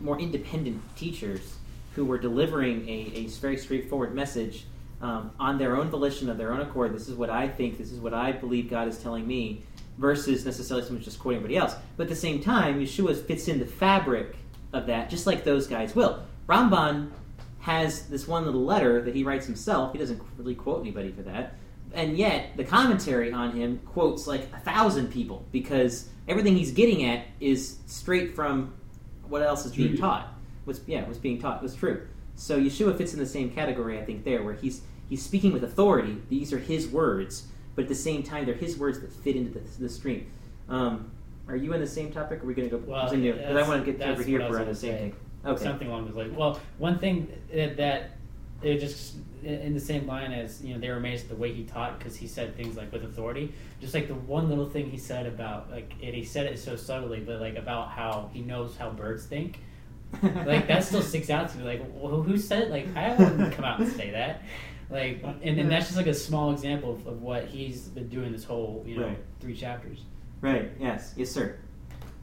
more 0.00 0.18
independent 0.18 0.80
teachers 0.96 1.56
who 1.94 2.04
were 2.04 2.18
delivering 2.18 2.88
a, 2.88 3.12
a 3.14 3.26
very 3.26 3.56
straightforward 3.56 4.14
message 4.14 4.64
um, 5.00 5.30
on 5.40 5.58
their 5.58 5.76
own 5.76 5.88
volition, 5.88 6.28
of 6.28 6.38
their 6.38 6.52
own 6.52 6.60
accord. 6.60 6.94
This 6.94 7.08
is 7.08 7.14
what 7.14 7.30
I 7.30 7.48
think. 7.48 7.78
This 7.78 7.90
is 7.90 8.00
what 8.00 8.14
I 8.14 8.32
believe 8.32 8.70
God 8.70 8.88
is 8.88 8.98
telling 8.98 9.26
me, 9.26 9.62
versus 9.98 10.44
necessarily 10.44 10.84
someone 10.86 11.02
just 11.02 11.18
quoting 11.18 11.38
everybody 11.38 11.56
else. 11.56 11.74
But 11.96 12.04
at 12.04 12.08
the 12.10 12.16
same 12.16 12.40
time, 12.40 12.80
Yeshua 12.80 13.16
fits 13.24 13.48
in 13.48 13.58
the 13.58 13.66
fabric 13.66 14.36
of 14.72 14.86
that, 14.86 15.10
just 15.10 15.26
like 15.26 15.44
those 15.44 15.66
guys 15.66 15.94
will. 15.94 16.22
Ramban 16.48 17.10
has 17.60 18.06
this 18.06 18.26
one 18.26 18.44
little 18.44 18.64
letter 18.64 19.02
that 19.02 19.14
he 19.14 19.24
writes 19.24 19.46
himself. 19.46 19.92
He 19.92 19.98
doesn't 19.98 20.20
really 20.38 20.54
quote 20.54 20.80
anybody 20.80 21.12
for 21.12 21.22
that. 21.22 21.54
And 21.92 22.16
yet, 22.16 22.56
the 22.56 22.64
commentary 22.64 23.32
on 23.32 23.52
him 23.52 23.80
quotes 23.84 24.26
like 24.26 24.48
a 24.54 24.60
thousand 24.60 25.08
people 25.08 25.44
because 25.50 26.08
everything 26.28 26.56
he's 26.56 26.70
getting 26.72 27.04
at 27.04 27.26
is 27.40 27.78
straight 27.86 28.34
from 28.34 28.72
what 29.28 29.42
else 29.42 29.66
is 29.66 29.72
being 29.72 29.96
taught. 29.96 30.32
What's 30.64 30.80
yeah, 30.86 31.04
what's 31.04 31.18
being 31.18 31.40
taught 31.40 31.62
was 31.62 31.74
true. 31.74 32.06
So 32.34 32.58
Yeshua 32.58 32.96
fits 32.96 33.12
in 33.12 33.18
the 33.18 33.26
same 33.26 33.50
category, 33.50 33.98
I 33.98 34.04
think, 34.04 34.24
there 34.24 34.42
where 34.42 34.54
he's 34.54 34.82
he's 35.08 35.22
speaking 35.22 35.52
with 35.52 35.64
authority. 35.64 36.16
These 36.28 36.52
are 36.52 36.58
his 36.58 36.88
words, 36.88 37.46
but 37.74 37.82
at 37.82 37.88
the 37.88 37.94
same 37.94 38.22
time, 38.22 38.46
they're 38.46 38.54
his 38.54 38.78
words 38.78 39.00
that 39.00 39.12
fit 39.12 39.36
into 39.36 39.58
the, 39.58 39.60
the 39.78 39.88
stream. 39.88 40.30
Um, 40.68 41.10
are 41.48 41.56
you 41.56 41.74
on 41.74 41.80
the 41.80 41.86
same 41.86 42.12
topic? 42.12 42.40
Or 42.40 42.44
are 42.44 42.46
we 42.46 42.54
going 42.54 42.70
to 42.70 42.78
go 42.78 42.82
Well, 42.86 43.02
something 43.02 43.20
new? 43.20 43.32
Because 43.32 43.56
I 43.56 43.68
want 43.68 43.84
to 43.84 43.92
get 43.92 44.08
over 44.08 44.22
here 44.22 44.46
for 44.46 44.64
the 44.64 44.74
same 44.74 44.96
thing. 44.96 45.16
Okay. 45.44 45.64
Something 45.64 45.88
along 45.88 46.06
those 46.06 46.14
lines. 46.14 46.36
Well, 46.36 46.60
one 46.78 46.98
thing 46.98 47.32
that, 47.52 47.76
that 47.78 48.10
it 48.62 48.78
just 48.78 49.16
in 49.42 49.72
the 49.72 49.80
same 49.80 50.06
line 50.06 50.32
as 50.32 50.62
you 50.62 50.74
know 50.74 50.80
they 50.80 50.90
were 50.90 50.96
amazed 50.96 51.24
at 51.24 51.30
the 51.30 51.36
way 51.36 51.50
he 51.50 51.64
taught 51.64 51.98
because 51.98 52.14
he 52.14 52.26
said 52.26 52.54
things 52.56 52.76
like 52.76 52.92
with 52.92 53.04
authority. 53.04 53.52
Just 53.80 53.94
like 53.94 54.06
the 54.06 54.14
one 54.14 54.48
little 54.48 54.68
thing 54.68 54.90
he 54.90 54.98
said 54.98 55.26
about 55.26 55.70
like 55.70 55.92
and 56.02 56.14
he 56.14 56.24
said 56.24 56.46
it 56.46 56.58
so 56.58 56.76
subtly, 56.76 57.20
but 57.20 57.40
like 57.40 57.56
about 57.56 57.88
how 57.88 58.30
he 58.32 58.42
knows 58.42 58.76
how 58.76 58.90
birds 58.90 59.24
think. 59.24 59.60
Like 60.22 60.66
that 60.68 60.84
still 60.84 61.02
sticks 61.02 61.30
out 61.30 61.48
to 61.50 61.58
me. 61.58 61.64
Like 61.64 61.80
wh- 62.00 62.24
who 62.24 62.36
said? 62.36 62.70
Like 62.70 62.94
I 62.96 63.14
wouldn't 63.14 63.52
come 63.54 63.64
out 63.64 63.80
and 63.80 63.90
say 63.92 64.10
that. 64.10 64.42
Like 64.90 65.22
and, 65.42 65.58
and 65.60 65.70
that's 65.70 65.86
just 65.86 65.96
like 65.96 66.06
a 66.08 66.14
small 66.14 66.50
example 66.52 66.92
of, 66.94 67.06
of 67.06 67.22
what 67.22 67.46
he's 67.46 67.82
been 67.88 68.08
doing 68.08 68.32
this 68.32 68.44
whole 68.44 68.82
you 68.86 68.96
know 68.96 69.06
Right. 69.06 69.18
three 69.40 69.54
chapters. 69.56 70.00
Right. 70.40 70.70
Yes. 70.80 71.14
Yes, 71.16 71.30
sir. 71.30 71.58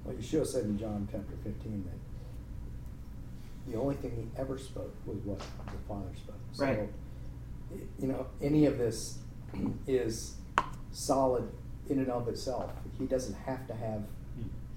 Well, 0.03 0.15
Yeshua 0.15 0.45
said 0.45 0.65
in 0.65 0.77
John 0.77 1.07
chapter 1.11 1.35
15 1.43 1.83
that 1.85 3.71
the 3.71 3.77
only 3.77 3.95
thing 3.95 4.11
he 4.15 4.39
ever 4.41 4.57
spoke 4.57 4.93
was 5.05 5.17
what 5.19 5.39
the 5.39 5.45
Father 5.87 6.09
spoke. 6.15 6.35
So, 6.53 6.65
Right. 6.65 6.89
you 7.99 8.07
know, 8.07 8.25
any 8.41 8.65
of 8.65 8.77
this 8.77 9.19
is 9.87 10.35
solid 10.91 11.49
in 11.89 11.99
and 11.99 12.09
of 12.09 12.27
itself. 12.27 12.71
He 12.97 13.05
doesn't 13.05 13.35
have 13.35 13.67
to 13.67 13.73
have. 13.75 14.03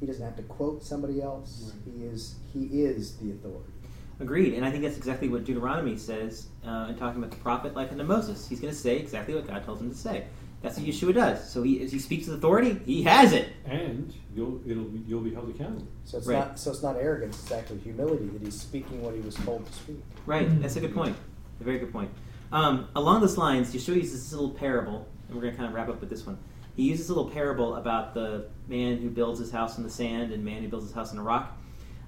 He 0.01 0.07
doesn't 0.07 0.25
have 0.25 0.37
to 0.37 0.43
quote 0.45 0.83
somebody 0.83 1.21
else. 1.21 1.73
He 1.85 2.05
is. 2.05 2.37
He 2.53 2.83
is 2.83 3.17
the 3.19 3.33
authority. 3.33 3.73
Agreed, 4.19 4.55
and 4.55 4.65
I 4.67 4.71
think 4.71 4.83
that's 4.83 4.99
exactly 4.99 5.29
what 5.29 5.45
Deuteronomy 5.45 5.97
says 5.97 6.49
uh, 6.67 6.87
in 6.91 6.97
talking 6.97 7.23
about 7.23 7.31
the 7.31 7.39
prophet 7.43 7.75
like 7.75 7.91
unto 7.91 8.05
Moses. 8.05 8.47
He's 8.49 8.61
going 8.61 8.73
to 8.73 8.79
say 8.79 8.99
exactly 8.99 9.35
what 9.35 9.47
God 9.47 9.65
tells 9.65 9.81
him 9.81 9.91
to 9.91 9.97
say. 9.97 10.25
That's 10.63 10.77
what 10.77 10.87
Yeshua 10.87 11.15
does. 11.15 11.51
So 11.51 11.63
he, 11.63 11.83
as 11.83 11.91
he 11.91 11.99
speaks 11.99 12.27
with 12.27 12.37
authority, 12.37 12.79
he 12.85 13.03
has 13.05 13.33
it. 13.33 13.49
And 13.65 14.13
you'll 14.35 14.61
it'll 14.67 14.85
be, 14.85 15.03
you'll 15.07 15.23
be 15.23 15.33
held 15.33 15.49
accountable. 15.49 15.87
So 16.05 16.19
it's 16.19 16.27
Right. 16.27 16.39
not. 16.39 16.59
So 16.59 16.71
it's 16.71 16.83
not 16.83 16.97
arrogance. 16.97 17.43
It's 17.43 17.53
actually 17.53 17.79
humility 17.79 18.27
that 18.27 18.43
he's 18.43 18.61
speaking 18.61 19.03
what 19.03 19.15
he 19.15 19.21
was 19.21 19.37
told 19.37 19.65
to 19.67 19.73
speak. 19.73 20.03
Right. 20.27 20.61
That's 20.61 20.77
a 20.77 20.81
good 20.81 20.95
point. 20.95 21.17
A 21.61 21.65
very 21.65 21.79
good 21.79 21.93
point. 21.93 22.11
Um, 22.53 22.89
along 22.97 23.23
those 23.23 23.39
lines, 23.39 23.73
Yeshua 23.75 23.97
uses 23.97 24.25
this 24.25 24.33
little 24.33 24.51
parable, 24.51 25.09
and 25.29 25.37
we're 25.37 25.43
going 25.43 25.55
to 25.55 25.57
kind 25.57 25.69
of 25.69 25.75
wrap 25.75 25.89
up 25.89 26.01
with 26.01 26.11
this 26.11 26.27
one. 26.27 26.37
He 26.77 26.85
uses 26.85 27.09
a 27.11 27.15
little 27.15 27.31
parable 27.31 27.77
about 27.77 28.15
the 28.15 28.47
man 28.69 28.99
who 28.99 29.11
builds 29.11 29.39
his 29.39 29.51
house 29.51 29.77
in 29.77 29.85
the 29.85 29.91
sand 29.91 30.33
and 30.33 30.45
man 30.45 30.63
who 30.63 30.69
builds 30.69 30.87
his 30.87 30.95
house 30.95 31.13
in 31.13 31.19
a 31.19 31.23
rock, 31.23 31.57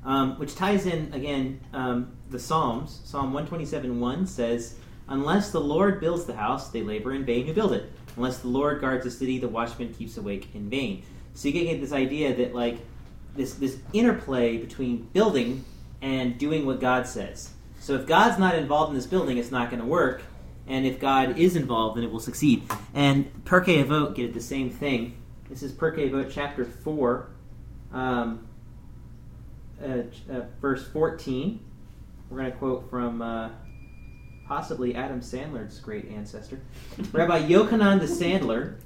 um, 0.05 0.39
which 0.39 0.55
ties 0.55 0.87
in 0.87 1.13
again 1.13 1.61
um, 1.73 2.13
the 2.31 2.39
Psalms. 2.39 3.01
Psalm 3.05 3.33
one 3.33 3.47
twenty 3.47 3.67
seven 3.67 4.01
one 4.01 4.27
says, 4.27 4.77
Unless 5.09 5.51
the 5.51 5.61
Lord 5.61 6.01
builds 6.01 6.25
the 6.25 6.35
house, 6.35 6.71
they 6.71 6.83
labor 6.83 7.13
in 7.13 7.25
vain 7.25 7.47
who 7.47 7.53
build 7.53 7.73
it. 7.73 7.93
Unless 8.17 8.39
the 8.39 8.49
Lord 8.49 8.81
guards 8.81 9.05
the 9.05 9.11
city, 9.11 9.39
the 9.39 9.49
watchman 9.49 9.93
keeps 9.95 10.17
awake 10.17 10.49
in 10.55 10.71
vain. 10.71 11.03
So 11.35 11.49
you 11.49 11.55
get 11.55 11.81
this 11.81 11.93
idea 11.93 12.35
that 12.37 12.55
like 12.55 12.79
this 13.35 13.55
this 13.55 13.79
interplay 13.93 14.59
between 14.59 15.09
building 15.13 15.65
and 16.03 16.39
doing 16.39 16.67
what 16.67 16.81
God 16.81 17.07
says. 17.07 17.51
So 17.81 17.95
if 17.95 18.07
God's 18.07 18.39
not 18.39 18.55
involved 18.55 18.91
in 18.91 18.97
this 18.97 19.07
building, 19.07 19.39
it's 19.39 19.51
not 19.51 19.71
going 19.71 19.81
to 19.81 19.87
work. 19.87 20.23
And 20.67 20.87
if 20.87 21.01
God 21.01 21.39
is 21.39 21.57
involved, 21.57 21.97
then 21.97 22.05
it 22.05 22.11
will 22.11 22.21
succeed. 22.21 22.63
And 22.95 23.45
Pirkei 23.45 23.85
Avot 23.85 24.15
get 24.15 24.33
the 24.35 24.41
same 24.41 24.71
thing. 24.71 25.17
This 25.49 25.63
is 25.63 25.73
Pirkei 25.73 26.11
Avot 26.11 26.31
chapter 26.33 26.65
4, 26.65 27.29
um, 27.93 28.47
uh, 29.83 29.87
uh, 29.87 30.43
verse 30.61 30.87
14. 30.89 31.61
We're 32.31 32.39
going 32.39 32.53
to 32.53 32.57
quote 32.57 32.89
from 32.89 33.21
uh, 33.21 33.51
possibly 34.47 34.95
Adam 34.95 35.21
Sandler's 35.21 35.79
great 35.81 36.09
ancestor. 36.11 36.61
Rabbi 37.13 37.49
Yochanan 37.49 38.01
the 38.01 38.07
Sandler 38.07 38.77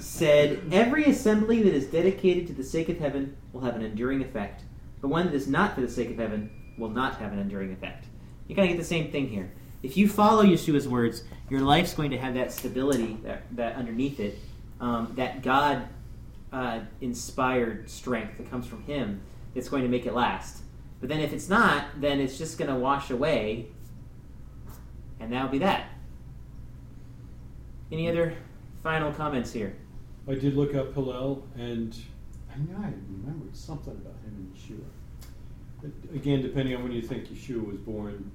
said, 0.00 0.60
Every 0.70 1.04
assembly 1.04 1.62
that 1.62 1.74
is 1.74 1.86
dedicated 1.86 2.46
to 2.48 2.52
the 2.52 2.64
sake 2.64 2.88
of 2.88 2.98
heaven 2.98 3.36
will 3.52 3.62
have 3.62 3.76
an 3.76 3.82
enduring 3.82 4.22
effect, 4.22 4.62
but 5.00 5.08
one 5.08 5.26
that 5.26 5.34
is 5.34 5.48
not 5.48 5.74
for 5.74 5.80
the 5.80 5.88
sake 5.88 6.10
of 6.10 6.18
heaven 6.18 6.50
will 6.78 6.90
not 6.90 7.16
have 7.16 7.32
an 7.32 7.38
enduring 7.38 7.72
effect. 7.72 8.06
You 8.48 8.56
kind 8.56 8.68
of 8.68 8.76
get 8.76 8.82
the 8.82 8.88
same 8.88 9.10
thing 9.10 9.28
here. 9.28 9.52
If 9.82 9.96
you 9.96 10.08
follow 10.08 10.44
Yeshua's 10.44 10.86
words, 10.86 11.24
your 11.50 11.60
life's 11.60 11.94
going 11.94 12.10
to 12.12 12.18
have 12.18 12.34
that 12.34 12.52
stability 12.52 13.18
that, 13.24 13.42
that 13.56 13.76
underneath 13.76 14.20
it, 14.20 14.38
um, 14.80 15.12
that 15.16 15.42
God 15.42 15.88
uh, 16.52 16.80
inspired 17.00 17.90
strength 17.90 18.38
that 18.38 18.48
comes 18.50 18.66
from 18.66 18.82
Him 18.84 19.20
that's 19.54 19.68
going 19.68 19.82
to 19.82 19.88
make 19.88 20.06
it 20.06 20.14
last. 20.14 20.62
But 21.00 21.08
then 21.08 21.20
if 21.20 21.32
it's 21.32 21.48
not, 21.48 21.86
then 22.00 22.20
it's 22.20 22.38
just 22.38 22.58
going 22.58 22.70
to 22.70 22.76
wash 22.76 23.10
away, 23.10 23.66
and 25.18 25.32
that'll 25.32 25.48
be 25.48 25.58
that. 25.58 25.88
Any 27.90 28.08
other 28.08 28.34
final 28.82 29.12
comments 29.12 29.52
here? 29.52 29.76
I 30.28 30.34
did 30.34 30.56
look 30.56 30.76
up 30.76 30.94
Hillel, 30.94 31.44
and 31.56 31.96
I 32.54 32.58
know 32.58 32.78
I 32.78 32.92
remembered 33.10 33.56
something 33.56 33.92
about 33.92 34.14
him 34.24 34.36
and 34.36 34.54
Yeshua. 34.54 34.84
But 35.82 36.14
again, 36.14 36.42
depending 36.42 36.76
on 36.76 36.84
when 36.84 36.92
you 36.92 37.02
think 37.02 37.26
Yeshua 37.26 37.66
was 37.66 37.78
born, 37.78 38.30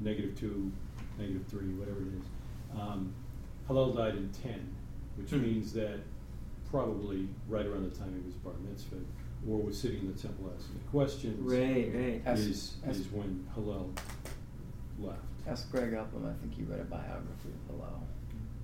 negative 0.00 0.38
two, 0.38 0.70
negative 1.18 1.46
three, 1.48 1.68
whatever 1.74 2.00
it 2.00 2.08
is. 2.20 2.26
Um, 2.80 3.12
Hillel 3.66 3.92
died 3.92 4.14
in 4.16 4.30
10, 4.30 4.54
which 5.16 5.30
Hmm. 5.30 5.42
means 5.42 5.72
that 5.74 6.00
probably 6.70 7.28
right 7.48 7.66
around 7.66 7.84
the 7.90 7.96
time 7.96 8.14
he 8.18 8.26
was 8.26 8.34
bar 8.36 8.54
mitzvah, 8.68 8.96
or 9.48 9.58
was 9.58 9.78
sitting 9.78 10.00
in 10.00 10.12
the 10.12 10.18
temple 10.18 10.50
asking 10.56 10.76
the 10.78 10.88
questions, 10.90 11.38
Right, 11.40 11.92
right. 11.94 12.22
Ask- 12.24 12.42
is, 12.48 12.74
ask- 12.86 13.00
is 13.00 13.12
when 13.12 13.44
Hillel 13.54 13.90
left. 15.00 15.18
Ask 15.46 15.70
Greg 15.70 15.92
Upham. 15.94 16.24
I 16.26 16.32
think 16.34 16.54
he 16.54 16.62
read 16.62 16.80
a 16.80 16.84
biography 16.84 17.48
of 17.48 17.76
Hillel 17.76 18.02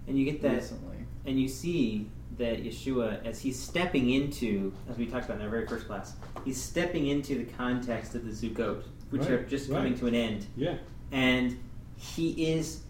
And 0.06 0.16
you 0.18 0.24
get 0.24 0.40
that, 0.42 0.54
recently. 0.54 0.96
and 1.26 1.38
you 1.38 1.48
see 1.48 2.08
that 2.38 2.62
Yeshua, 2.64 3.22
as 3.26 3.40
he's 3.40 3.58
stepping 3.58 4.10
into, 4.10 4.72
as 4.88 4.96
we 4.96 5.06
talked 5.06 5.24
about 5.26 5.38
in 5.38 5.42
our 5.44 5.50
very 5.50 5.66
first 5.66 5.86
class, 5.86 6.14
he's 6.44 6.60
stepping 6.62 7.08
into 7.08 7.36
the 7.36 7.44
context 7.44 8.14
of 8.14 8.24
the 8.24 8.30
Zugot, 8.30 8.84
which 9.10 9.22
Right, 9.22 9.30
are 9.32 9.44
just 9.44 9.70
coming 9.70 9.94
to 9.96 10.06
an 10.06 10.14
end. 10.14 10.46
Yeah, 10.56 10.76
and 11.10 11.58
he 11.98 12.52
is 12.52 12.82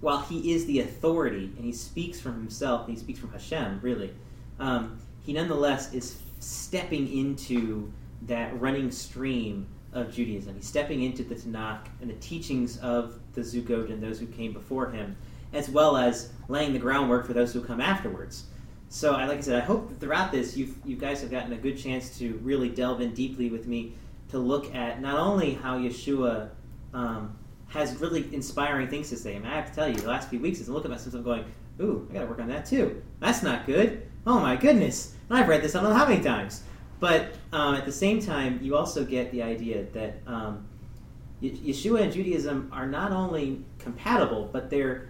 while 0.00 0.20
he 0.20 0.52
is 0.52 0.66
the 0.66 0.80
authority 0.80 1.50
and 1.56 1.64
he 1.64 1.72
speaks 1.72 2.20
from 2.20 2.34
himself 2.34 2.86
he 2.86 2.96
speaks 2.96 3.18
from 3.18 3.30
hashem 3.32 3.80
really 3.82 4.12
um, 4.60 4.98
he 5.24 5.32
nonetheless 5.32 5.92
is 5.92 6.18
stepping 6.40 7.12
into 7.16 7.90
that 8.22 8.58
running 8.60 8.90
stream 8.90 9.66
of 9.92 10.12
judaism. 10.12 10.54
He's 10.54 10.66
stepping 10.66 11.02
into 11.02 11.22
the 11.22 11.34
tanakh 11.34 11.86
and 12.00 12.10
the 12.10 12.14
teachings 12.14 12.78
of 12.78 13.18
the 13.34 13.42
zugot 13.42 13.90
and 13.90 14.02
those 14.02 14.18
who 14.18 14.26
came 14.26 14.52
before 14.52 14.90
him 14.90 15.16
as 15.52 15.68
well 15.68 15.96
as 15.96 16.30
laying 16.48 16.72
the 16.72 16.78
groundwork 16.78 17.26
for 17.26 17.34
those 17.34 17.52
who 17.52 17.60
come 17.60 17.80
afterwards. 17.80 18.44
So 18.88 19.12
like 19.12 19.38
I 19.38 19.40
said 19.40 19.62
I 19.62 19.64
hope 19.64 19.88
that 19.88 20.00
throughout 20.00 20.32
this 20.32 20.56
you've, 20.56 20.76
you 20.84 20.96
guys 20.96 21.20
have 21.20 21.30
gotten 21.30 21.52
a 21.52 21.56
good 21.56 21.78
chance 21.78 22.16
to 22.18 22.38
really 22.42 22.68
delve 22.68 23.00
in 23.00 23.12
deeply 23.14 23.50
with 23.50 23.66
me 23.66 23.94
to 24.30 24.38
look 24.38 24.74
at 24.74 25.00
not 25.00 25.18
only 25.18 25.54
how 25.54 25.78
yeshua 25.78 26.50
um, 26.94 27.36
has 27.72 27.96
really 27.96 28.28
inspiring 28.34 28.88
things 28.88 29.08
to 29.10 29.16
say. 29.16 29.34
I 29.36 29.38
mean, 29.38 29.50
I 29.50 29.54
have 29.54 29.70
to 29.70 29.74
tell 29.74 29.88
you, 29.88 29.94
the 29.94 30.08
last 30.08 30.28
few 30.28 30.40
weeks, 30.40 30.60
as 30.60 30.68
I 30.68 30.72
look 30.72 30.84
at 30.84 30.90
myself, 30.90 31.24
going, 31.24 31.44
ooh, 31.80 32.06
I 32.10 32.14
got 32.14 32.20
to 32.20 32.26
work 32.26 32.38
on 32.38 32.48
that 32.48 32.66
too. 32.66 33.02
That's 33.20 33.42
not 33.42 33.66
good. 33.66 34.06
Oh 34.26 34.38
my 34.38 34.56
goodness. 34.56 35.14
And 35.28 35.38
I've 35.38 35.48
read 35.48 35.62
this 35.62 35.74
I 35.74 35.80
don't 35.80 35.90
know 35.90 35.96
how 35.96 36.06
many 36.06 36.22
times. 36.22 36.62
But 37.00 37.34
um, 37.52 37.74
at 37.74 37.84
the 37.84 37.92
same 37.92 38.20
time, 38.20 38.60
you 38.62 38.76
also 38.76 39.04
get 39.04 39.32
the 39.32 39.42
idea 39.42 39.84
that 39.92 40.20
um, 40.26 40.66
Yeshua 41.42 42.02
and 42.02 42.12
Judaism 42.12 42.70
are 42.72 42.86
not 42.86 43.10
only 43.10 43.64
compatible, 43.78 44.48
but 44.52 44.70
they're 44.70 45.08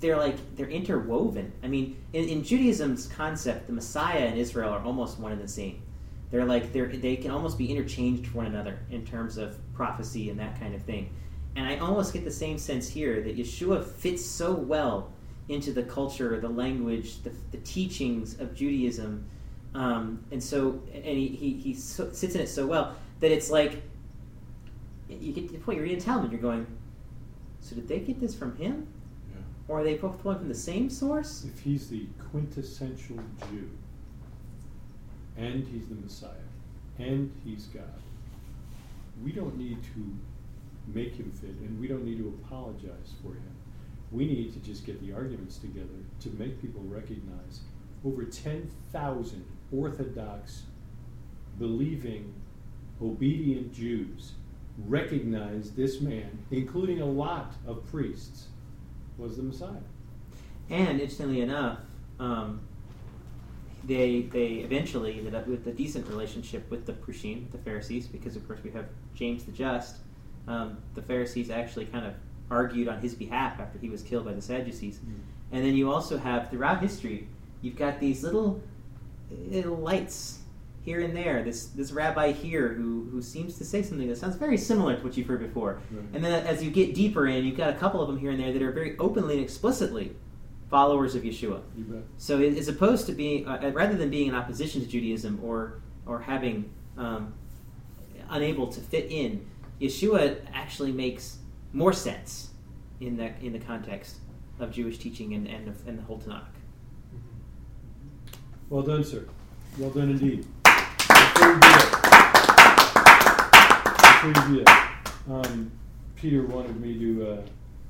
they're 0.00 0.16
like 0.16 0.36
they're 0.56 0.68
interwoven. 0.68 1.52
I 1.62 1.68
mean, 1.68 1.96
in, 2.12 2.28
in 2.28 2.42
Judaism's 2.42 3.06
concept, 3.06 3.66
the 3.66 3.72
Messiah 3.72 4.26
and 4.26 4.38
Israel 4.38 4.70
are 4.70 4.80
almost 4.80 5.18
one 5.20 5.32
and 5.32 5.40
the 5.40 5.48
same. 5.48 5.80
They're 6.30 6.44
like 6.44 6.72
they're 6.72 6.88
they 6.88 7.16
can 7.16 7.30
almost 7.30 7.56
be 7.56 7.70
interchanged 7.70 8.26
for 8.26 8.38
one 8.38 8.46
another 8.46 8.80
in 8.90 9.06
terms 9.06 9.38
of 9.38 9.56
prophecy 9.74 10.30
and 10.30 10.40
that 10.40 10.58
kind 10.58 10.74
of 10.74 10.82
thing. 10.82 11.10
And 11.58 11.66
I 11.66 11.76
almost 11.78 12.12
get 12.12 12.22
the 12.22 12.30
same 12.30 12.56
sense 12.56 12.88
here 12.88 13.20
that 13.20 13.36
Yeshua 13.36 13.84
fits 13.84 14.24
so 14.24 14.52
well 14.52 15.10
into 15.48 15.72
the 15.72 15.82
culture, 15.82 16.38
the 16.38 16.48
language, 16.48 17.20
the, 17.24 17.32
the 17.50 17.56
teachings 17.58 18.38
of 18.38 18.54
Judaism, 18.54 19.24
um, 19.74 20.22
and 20.30 20.40
so 20.40 20.80
and 20.94 21.04
he 21.04 21.26
he, 21.26 21.54
he 21.54 21.74
so, 21.74 22.12
sits 22.12 22.36
in 22.36 22.42
it 22.42 22.48
so 22.48 22.64
well 22.64 22.94
that 23.18 23.32
it's 23.32 23.50
like 23.50 23.82
you 25.08 25.32
get 25.32 25.48
to 25.48 25.52
the 25.52 25.58
point 25.58 25.78
you're 25.78 25.84
reading 25.84 26.00
Talmud, 26.00 26.30
you're 26.30 26.40
going, 26.40 26.64
so 27.60 27.74
did 27.74 27.88
they 27.88 27.98
get 27.98 28.20
this 28.20 28.36
from 28.36 28.54
him, 28.54 28.86
yeah. 29.28 29.40
or 29.66 29.80
are 29.80 29.84
they 29.84 29.94
both 29.94 30.22
pulling 30.22 30.38
from 30.38 30.48
the 30.48 30.54
same 30.54 30.88
source? 30.88 31.44
If 31.44 31.58
he's 31.58 31.88
the 31.88 32.06
quintessential 32.30 33.16
Jew, 33.50 33.68
and 35.36 35.66
he's 35.66 35.88
the 35.88 35.96
Messiah, 35.96 36.30
and 37.00 37.32
he's 37.44 37.64
God, 37.64 38.00
we 39.24 39.32
don't 39.32 39.58
need 39.58 39.82
to 39.82 40.16
make 40.94 41.14
him 41.14 41.30
fit, 41.32 41.50
and 41.50 41.80
we 41.80 41.88
don't 41.88 42.04
need 42.04 42.18
to 42.18 42.38
apologize 42.42 43.14
for 43.22 43.28
him. 43.28 43.54
We 44.10 44.26
need 44.26 44.52
to 44.54 44.60
just 44.60 44.86
get 44.86 45.00
the 45.00 45.12
arguments 45.12 45.58
together 45.58 45.88
to 46.20 46.30
make 46.30 46.60
people 46.60 46.82
recognize 46.84 47.60
over 48.04 48.24
10,000 48.24 49.44
Orthodox, 49.70 50.62
believing, 51.58 52.32
obedient 53.02 53.72
Jews 53.74 54.32
recognize 54.86 55.72
this 55.72 56.00
man, 56.00 56.44
including 56.50 57.00
a 57.00 57.06
lot 57.06 57.54
of 57.66 57.84
priests, 57.90 58.46
was 59.16 59.36
the 59.36 59.42
Messiah. 59.42 59.72
And 60.70 61.00
interestingly 61.00 61.40
enough, 61.40 61.78
um, 62.20 62.60
they 63.84 64.22
they 64.22 64.54
eventually 64.56 65.18
ended 65.18 65.34
up 65.34 65.46
with 65.46 65.66
a 65.66 65.72
decent 65.72 66.06
relationship 66.08 66.70
with 66.70 66.86
the 66.86 66.92
Prushim, 66.92 67.50
the 67.50 67.58
Pharisees, 67.58 68.06
because 68.06 68.36
of 68.36 68.46
course 68.46 68.60
we 68.62 68.70
have 68.70 68.86
James 69.14 69.44
the 69.44 69.52
Just. 69.52 69.96
Um, 70.48 70.78
the 70.94 71.02
Pharisees 71.02 71.50
actually 71.50 71.84
kind 71.86 72.06
of 72.06 72.14
argued 72.50 72.88
on 72.88 72.98
his 73.00 73.14
behalf 73.14 73.60
after 73.60 73.78
he 73.78 73.90
was 73.90 74.02
killed 74.02 74.24
by 74.24 74.32
the 74.32 74.40
Sadducees. 74.42 74.98
And 75.52 75.64
then 75.64 75.74
you 75.74 75.92
also 75.92 76.16
have 76.18 76.50
throughout 76.50 76.80
history, 76.80 77.28
you've 77.62 77.76
got 77.76 78.00
these 78.00 78.22
little, 78.22 78.60
little 79.30 79.76
lights 79.76 80.38
here 80.82 81.00
and 81.00 81.14
there. 81.14 81.42
This 81.42 81.66
this 81.66 81.92
rabbi 81.92 82.32
here 82.32 82.68
who 82.68 83.08
who 83.10 83.20
seems 83.20 83.58
to 83.58 83.64
say 83.64 83.82
something 83.82 84.08
that 84.08 84.16
sounds 84.16 84.36
very 84.36 84.56
similar 84.56 84.96
to 84.96 85.02
what 85.04 85.16
you've 85.18 85.26
heard 85.26 85.40
before. 85.40 85.80
Right. 85.90 86.04
And 86.14 86.24
then 86.24 86.46
as 86.46 86.62
you 86.62 86.70
get 86.70 86.94
deeper 86.94 87.26
in, 87.26 87.44
you've 87.44 87.56
got 87.58 87.70
a 87.70 87.78
couple 87.78 88.00
of 88.00 88.08
them 88.08 88.18
here 88.18 88.30
and 88.30 88.40
there 88.40 88.52
that 88.52 88.62
are 88.62 88.72
very 88.72 88.96
openly 88.98 89.34
and 89.34 89.42
explicitly 89.44 90.16
followers 90.70 91.14
of 91.14 91.22
Yeshua. 91.22 91.60
So 92.18 92.40
it- 92.40 92.56
as 92.58 92.68
opposed 92.68 93.06
to 93.06 93.12
being, 93.12 93.46
uh, 93.46 93.70
rather 93.74 93.96
than 93.96 94.08
being 94.10 94.28
in 94.28 94.34
opposition 94.34 94.80
to 94.82 94.86
Judaism 94.86 95.40
or 95.42 95.80
or 96.06 96.20
having 96.20 96.70
um, 96.96 97.34
unable 98.30 98.66
to 98.68 98.80
fit 98.80 99.10
in, 99.10 99.44
Yeshua 99.80 100.38
actually 100.52 100.92
makes 100.92 101.38
more 101.72 101.92
sense 101.92 102.50
in 103.00 103.16
that 103.16 103.40
in 103.40 103.52
the 103.52 103.58
context 103.58 104.16
of 104.58 104.72
Jewish 104.72 104.98
teaching 104.98 105.34
and 105.34 105.46
and, 105.46 105.68
of, 105.68 105.86
and 105.86 105.98
the 105.98 106.02
whole 106.02 106.18
Tanakh. 106.18 106.44
Well 108.68 108.82
done, 108.82 109.04
sir. 109.04 109.26
Well 109.78 109.90
done 109.90 110.10
indeed. 110.10 110.46
Um, 115.28 115.70
Peter 116.16 116.42
wanted 116.46 116.80
me 116.80 116.98
to 116.98 117.30
uh, 117.30 117.42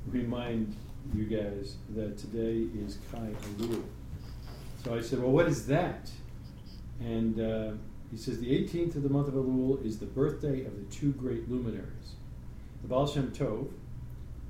remind 0.07 0.75
you 1.13 1.25
guys 1.25 1.77
that 1.95 2.17
today 2.17 2.67
is 2.79 2.99
Chai 3.11 3.33
Elul. 3.57 3.83
So 4.83 4.95
I 4.95 5.01
said, 5.01 5.19
well, 5.19 5.31
what 5.31 5.47
is 5.47 5.65
that? 5.67 6.09
And 6.99 7.39
uh, 7.39 7.71
he 8.11 8.17
says 8.17 8.39
the 8.39 8.49
18th 8.49 8.95
of 8.95 9.03
the 9.03 9.09
month 9.09 9.27
of 9.27 9.35
Elul 9.35 9.85
is 9.85 9.99
the 9.99 10.05
birthday 10.05 10.65
of 10.65 10.75
the 10.75 10.95
two 10.95 11.11
great 11.13 11.49
luminaries, 11.49 12.15
the 12.81 12.87
Baal 12.87 13.05
Shem 13.05 13.31
Tov, 13.31 13.69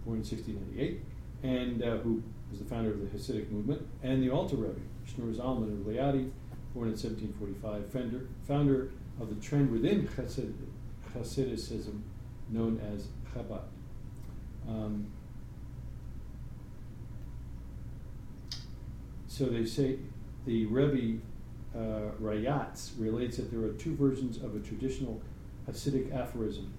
born 0.05 0.19
in 0.19 0.23
1698, 0.23 1.01
and 1.43 1.83
uh, 1.83 1.97
who 1.97 2.23
was 2.49 2.59
the 2.59 2.65
founder 2.65 2.91
of 2.91 2.99
the 2.99 3.17
Hasidic 3.17 3.51
movement, 3.51 3.85
and 4.01 4.23
the 4.23 4.29
Alter 4.29 4.55
Rebbe, 4.55 4.79
Shneur 5.05 5.35
Zalman 5.35 5.73
of 5.73 5.85
Liadi, 5.85 6.31
born 6.73 6.87
in 6.87 6.95
1745, 6.95 7.91
founder, 7.91 8.27
founder 8.47 8.91
of 9.19 9.29
the 9.29 9.35
trend 9.45 9.71
within 9.71 10.07
Hasid, 10.07 10.53
Hasidicism 11.13 12.01
known 12.49 12.79
as 12.93 13.07
Chabad. 13.33 13.63
Um, 14.67 15.07
so 19.27 19.45
they 19.45 19.65
say 19.65 19.97
the 20.45 20.65
Rebbe 20.65 21.21
uh, 21.75 22.11
Rayatz 22.21 22.91
relates 22.97 23.37
that 23.37 23.51
there 23.51 23.61
are 23.61 23.73
two 23.73 23.95
versions 23.95 24.37
of 24.37 24.55
a 24.55 24.59
traditional 24.59 25.21
Hasidic 25.69 26.13
aphorism. 26.15 26.73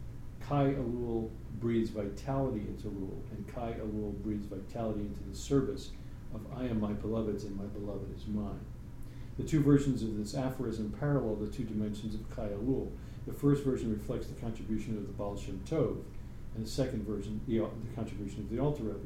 Chai 0.49 0.75
Elul 0.75 1.31
breathes 1.61 1.91
vitality 1.91 2.61
into 2.61 2.89
rule, 2.89 3.23
and 3.31 3.47
Chai 3.55 3.75
Elul 3.81 4.15
breathes 4.23 4.47
vitality 4.47 5.01
into 5.01 5.23
the 5.29 5.37
service 5.37 5.91
of 6.35 6.41
I 6.57 6.65
am 6.65 6.81
my 6.81 6.93
beloved's 6.93 7.45
and 7.45 7.57
my 7.57 7.67
beloved 7.67 8.17
is 8.17 8.27
mine. 8.27 8.61
The 9.37 9.45
two 9.45 9.63
versions 9.63 10.03
of 10.03 10.19
this 10.19 10.35
aphorism 10.35 10.95
parallel 10.99 11.37
the 11.37 11.47
two 11.47 11.65
dimensions 11.65 12.15
of 12.15 12.35
Chai 12.35 12.49
Elul. 12.49 12.91
The 13.27 13.33
first 13.33 13.65
version 13.65 13.93
reflects 13.93 14.27
the 14.27 14.41
contribution 14.41 14.97
of 14.97 15.07
the 15.07 15.13
Baal 15.13 15.37
Shem 15.37 15.61
Tov, 15.69 15.99
and 16.55 16.67
the 16.67 16.71
second 16.71 17.07
version, 17.07 17.41
the, 17.47 17.59
the 17.59 17.95
contribution 17.95 18.41
of 18.41 18.51
the 18.51 18.59
Alter 18.59 18.83
Rebbe. 18.83 18.99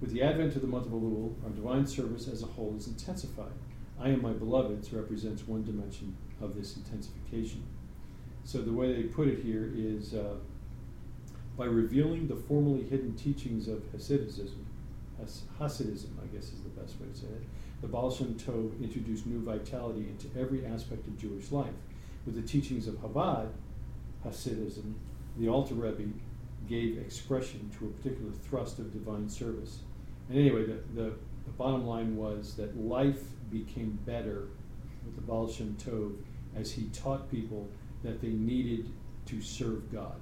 With 0.00 0.12
the 0.12 0.22
advent 0.22 0.54
of 0.54 0.60
the 0.60 0.68
month 0.68 0.86
of 0.86 0.92
Elul, 0.92 1.34
our 1.44 1.50
divine 1.50 1.86
service 1.86 2.28
as 2.28 2.42
a 2.42 2.46
whole 2.46 2.74
is 2.76 2.86
intensified. 2.86 3.52
I 4.00 4.10
am 4.10 4.22
my 4.22 4.32
beloved's 4.32 4.92
represents 4.92 5.46
one 5.46 5.64
dimension 5.64 6.16
of 6.40 6.54
this 6.54 6.76
intensification. 6.76 7.62
So 8.44 8.62
the 8.62 8.72
way 8.72 8.92
they 8.92 9.02
put 9.02 9.28
it 9.28 9.42
here 9.42 9.70
is 9.74 10.14
uh, 10.14 10.36
by 11.56 11.64
revealing 11.64 12.28
the 12.28 12.36
formerly 12.36 12.84
hidden 12.84 13.14
teachings 13.16 13.66
of 13.66 13.80
Hasidism, 13.92 14.50
Hasidism, 15.60 16.10
I 16.22 16.26
guess 16.32 16.44
is 16.44 16.62
the 16.62 16.80
best 16.80 17.00
way 17.00 17.08
to 17.12 17.18
say 17.18 17.26
it, 17.26 17.42
the 17.80 17.88
Baal 17.88 18.10
Shem 18.10 18.34
Tov 18.34 18.80
introduced 18.80 19.26
new 19.26 19.40
vitality 19.40 20.08
into 20.08 20.28
every 20.38 20.64
aspect 20.64 21.06
of 21.08 21.18
Jewish 21.18 21.50
life. 21.50 21.74
With 22.24 22.36
the 22.36 22.42
teachings 22.42 22.86
of 22.86 22.94
Chabad, 23.02 23.48
Hasidism, 24.24 24.94
the 25.36 25.48
Alter 25.48 25.74
Rebbe 25.74 26.12
gave 26.68 26.98
expression 26.98 27.70
to 27.78 27.86
a 27.86 27.88
particular 27.88 28.32
thrust 28.32 28.78
of 28.78 28.92
divine 28.92 29.28
service. 29.28 29.80
And 30.28 30.38
anyway, 30.38 30.66
the, 30.66 30.80
the, 30.94 31.10
the 31.44 31.52
bottom 31.56 31.86
line 31.86 32.16
was 32.16 32.54
that 32.54 32.76
life 32.78 33.22
became 33.50 33.98
better 34.06 34.48
with 35.04 35.14
the 35.16 35.22
Baal 35.22 35.48
Shem 35.50 35.76
Tov 35.82 36.14
as 36.56 36.72
he 36.72 36.86
taught 36.92 37.30
people 37.30 37.68
that 38.02 38.20
they 38.20 38.28
needed 38.28 38.90
to 39.26 39.40
serve 39.40 39.90
God. 39.92 40.14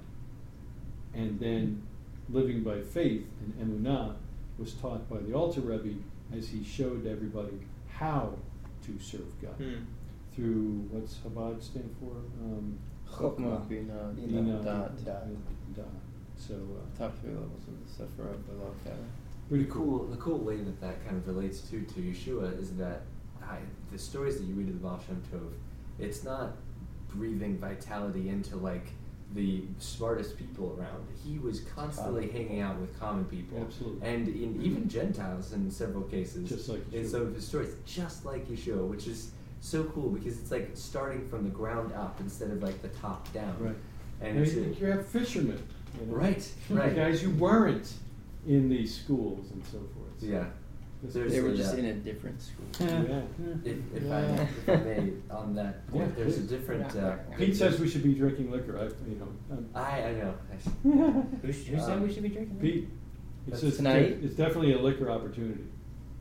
And 1.13 1.39
then 1.39 1.83
living 2.29 2.63
by 2.63 2.81
faith 2.81 3.25
and 3.39 3.53
emunah 3.85 4.15
was 4.57 4.73
taught 4.73 5.09
by 5.09 5.17
the 5.19 5.33
Alter 5.33 5.61
Rebbe 5.61 5.99
as 6.35 6.49
he 6.49 6.63
showed 6.63 7.05
everybody 7.07 7.59
how 7.89 8.33
to 8.85 8.99
serve 8.99 9.39
God 9.41 9.53
Hmm. 9.57 9.83
through 10.33 10.87
what's 10.91 11.15
Chabad 11.15 11.61
stand 11.63 11.89
for? 11.99 12.11
Um, 12.43 12.77
Chokmah, 13.09 13.67
Bina, 13.69 14.11
Bina, 14.15 14.41
Da'at. 14.59 14.91
Da'at. 15.03 15.35
Da'at. 15.73 15.85
So 16.35 16.53
uh, 16.53 16.97
Top 16.97 17.17
three 17.19 17.31
levels 17.31 17.63
of 17.67 17.79
the 17.79 18.03
Sephirah 18.03 18.45
below 18.45 18.73
Keter. 18.85 18.95
pretty 19.47 19.63
the 19.63 19.71
cool, 19.71 20.05
the 20.07 20.17
cool 20.17 20.39
way 20.39 20.57
that 20.57 20.79
that 20.81 21.03
kind 21.05 21.17
of 21.17 21.27
relates 21.27 21.61
to 21.61 21.81
to 21.81 22.01
Yeshua 22.01 22.59
is 22.61 22.75
that 22.75 23.03
I, 23.49 23.57
the 23.91 23.97
stories 23.99 24.37
that 24.37 24.45
you 24.45 24.53
read 24.55 24.67
of 24.67 24.73
the 24.75 24.79
Baal 24.87 24.99
Shem 25.05 25.21
Tov, 25.31 25.49
it's 25.99 26.23
not 26.23 26.53
breathing 27.09 27.57
vitality 27.57 28.29
into 28.29 28.55
like 28.57 28.87
the 29.33 29.63
smartest 29.79 30.37
people 30.37 30.75
around. 30.79 31.05
He 31.25 31.37
was 31.39 31.61
constantly 31.75 32.29
hanging 32.29 32.61
out 32.61 32.77
with 32.79 32.97
common 32.99 33.25
people, 33.25 33.59
Absolutely. 33.61 34.07
and 34.07 34.27
in 34.27 34.61
even 34.63 34.87
Gentiles 34.87 35.53
in 35.53 35.69
several 35.69 36.03
cases. 36.03 36.47
Just 36.47 36.69
like 36.69 36.81
in 36.93 37.07
some 37.07 37.21
of 37.23 37.35
his 37.35 37.45
stories, 37.45 37.73
just 37.85 38.25
like 38.25 38.47
Yeshua, 38.47 38.87
which 38.87 39.07
is 39.07 39.31
so 39.59 39.83
cool 39.85 40.09
because 40.09 40.39
it's 40.39 40.51
like 40.51 40.69
starting 40.75 41.27
from 41.27 41.43
the 41.43 41.49
ground 41.49 41.91
up 41.93 42.19
instead 42.19 42.51
of 42.51 42.61
like 42.63 42.81
the 42.81 42.87
top 42.89 43.31
down. 43.33 43.55
Right. 43.59 43.75
And 44.21 44.37
And 44.39 44.47
you, 44.47 44.63
a- 44.63 44.79
you 44.79 44.85
have 44.87 45.05
fishermen. 45.07 45.61
You 45.99 46.05
know? 46.07 46.13
Right, 46.13 46.47
right. 46.69 46.95
Guys 46.95 47.21
you 47.23 47.31
weren't 47.31 47.91
in 48.47 48.69
these 48.69 48.95
schools 48.95 49.51
and 49.51 49.63
so 49.65 49.77
forth. 49.79 50.19
So 50.19 50.27
yeah. 50.27 50.45
This- 51.03 51.13
There's 51.13 51.31
They 51.31 51.41
were 51.41 51.53
just 51.55 51.73
uh, 51.75 51.77
in 51.77 51.85
a 51.85 51.93
different 51.93 52.41
school. 52.41 52.65
Yeah. 52.79 53.21
If, 53.63 53.77
if, 53.95 54.03
Yeah. 54.03 54.17
I, 54.17 54.21
if 54.21 54.69
I 54.69 54.75
may, 54.83 55.11
on 55.29 55.55
that 55.55 55.87
point, 55.91 56.09
Yeah, 56.09 56.15
there's 56.23 56.37
a 56.37 56.39
please. 56.41 56.49
different. 56.49 56.95
Uh, 56.95 57.15
Pete 57.37 57.55
says 57.55 57.79
we 57.79 57.87
should 57.89 58.03
be 58.03 58.13
drinking 58.13 58.51
liquor. 58.51 58.77
I, 58.77 58.83
you 59.09 59.17
know, 59.17 59.27
I'm- 59.51 59.69
I, 59.75 60.03
I 60.03 60.13
know. 60.13 60.33
Who, 61.41 61.51
sh- 61.53 61.67
who 61.67 61.79
said 61.79 62.01
we 62.01 62.11
should 62.13 62.23
be 62.23 62.29
drinking? 62.29 62.57
Pete. 62.59 62.89
He 63.45 63.51
That's 63.51 63.61
says 63.61 63.77
tonight? 63.77 64.17
it's 64.21 64.35
definitely 64.35 64.73
a 64.73 64.79
liquor 64.79 65.09
opportunity. 65.09 65.63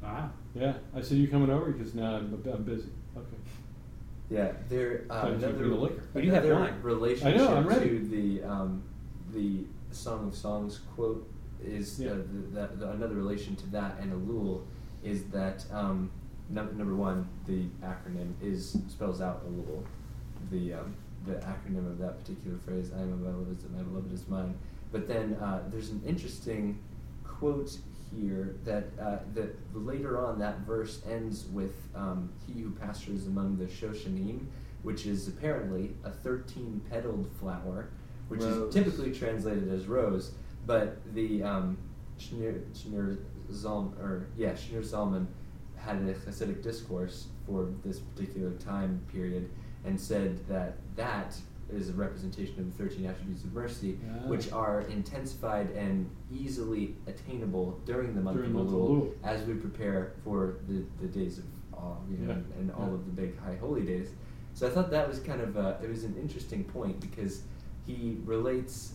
Wow. 0.03 0.31
Yeah, 0.55 0.75
I 0.95 1.01
said 1.03 1.19
you 1.19 1.27
coming 1.29 1.51
over 1.51 1.73
because 1.73 1.95
now 1.95 2.17
I'm, 2.17 2.43
I'm 2.53 2.63
busy. 2.63 2.89
Okay. 3.17 3.27
Yeah, 4.31 4.53
there. 4.69 5.05
Uh, 5.11 5.23
Thought 5.23 5.29
you 5.31 5.35
another 5.37 5.69
the 5.69 5.75
liquor. 5.75 6.03
We 6.15 6.23
do 6.23 6.31
have 6.31 6.45
another 6.45 6.61
wine. 6.61 6.83
relationship 6.83 7.35
I 7.35 7.37
know, 7.45 7.57
I'm 7.57 7.67
ready. 7.67 7.89
to 7.91 7.99
the 8.09 8.43
um, 8.45 8.83
the 9.33 9.65
Song 9.91 10.29
of 10.29 10.35
Songs 10.37 10.81
quote 10.95 11.29
is 11.67 12.01
Yeah. 12.01 12.13
uh, 12.13 12.15
the, 12.17 12.61
the, 12.61 12.77
the, 12.77 12.91
another 12.91 13.15
relation 13.15 13.57
to 13.57 13.67
that 13.71 13.99
and 14.01 14.13
Elul 14.13 14.63
is 15.03 15.25
that 15.27 15.65
um, 15.73 16.11
num- 16.49 16.77
number 16.77 16.95
one 16.95 17.29
the 17.47 17.65
acronym 17.85 18.33
is 18.43 18.79
spells 18.89 19.21
out 19.21 19.45
Elul, 19.47 19.83
the 20.51 20.75
um, 20.75 20.95
the 21.27 21.35
acronym 21.35 21.87
of 21.91 21.99
that 21.99 22.19
particular 22.19 22.57
phrase. 22.59 22.93
I 22.97 23.01
am 23.03 23.13
a 23.13 23.17
beloved, 23.17 23.59
my 23.77 23.83
beloved 23.83 24.13
is 24.13 24.29
mine. 24.29 24.55
But 24.93 25.09
then 25.09 25.35
uh, 25.35 25.63
there's 25.71 25.91
an 25.91 26.01
interesting 26.07 26.79
quote 27.25 27.77
here 28.15 28.55
that 28.65 28.85
uh, 29.01 29.19
that 29.35 29.57
later 29.75 30.25
on 30.25 30.39
that 30.39 30.61
verse 30.61 31.03
ends 31.11 31.47
with 31.47 31.75
um, 31.97 32.31
he 32.47 32.61
who 32.63 32.71
pastures 32.71 33.27
among 33.27 33.57
the 33.59 33.65
Shoshanim, 33.67 34.47
which 34.83 35.05
is 35.07 35.27
apparently 35.27 35.95
a 36.05 36.11
13 36.13 36.81
petaled 36.89 37.29
flower, 37.41 37.89
which 38.29 38.41
Rose. 38.43 38.69
is 38.69 38.75
typically 38.75 39.13
translated 39.13 39.69
as 39.73 39.87
rose, 39.87 40.31
but 40.67 40.99
the 41.15 41.43
um, 41.43 41.79
Shneur, 42.19 42.61
Shneur 42.73 43.19
Zalm, 43.51 43.97
or 44.01 44.27
yeah, 44.37 44.53
Shneur 44.53 44.83
Zalman 44.83 45.27
had 45.77 45.97
a 45.97 46.15
Hasidic 46.15 46.63
discourse 46.63 47.29
for 47.47 47.71
this 47.85 47.99
particular 48.01 48.51
time 48.53 49.01
period 49.13 49.49
and 49.85 50.01
said 50.01 50.47
that 50.49 50.77
that 50.97 51.37
is 51.73 51.89
a 51.91 51.93
representation 51.93 52.59
of 52.61 52.77
the 52.77 52.85
13 52.85 53.07
attributes 53.07 53.43
of 53.45 53.53
mercy, 53.53 53.99
Ah. 54.09 54.27
which 54.29 54.51
are 54.53 54.83
intensified 54.83 55.71
and 55.71 56.09
easily 56.33 56.95
attainable 57.07 57.81
during 57.85 58.15
the 58.15 58.21
month 58.21 58.37
During 58.39 58.57
of 58.57 58.67
Elul 58.69 59.13
as 59.25 59.45
we 59.47 59.55
prepare 59.55 60.13
for 60.25 60.59
the, 60.69 60.85
the 61.01 61.09
days 61.09 61.39
of 61.39 61.45
awe, 61.73 61.97
you 62.11 62.19
know, 62.19 62.27
Yeah. 62.29 62.33
and, 62.35 62.53
and 62.59 62.71
all 62.73 62.87
Yeah. 62.89 62.95
of 62.95 63.05
the 63.07 63.13
big 63.13 63.39
high 63.39 63.57
holy 63.57 63.83
days. 63.85 64.11
So 64.55 64.67
I 64.67 64.71
thought 64.71 64.91
that 64.91 65.09
was 65.09 65.19
kind 65.21 65.41
of 65.41 65.57
a, 65.57 65.79
it 65.83 65.89
was 65.89 66.05
an 66.05 66.17
interesting 66.21 66.65
point 66.65 66.99
because 67.01 67.43
he 67.85 68.19
relates 68.25 68.93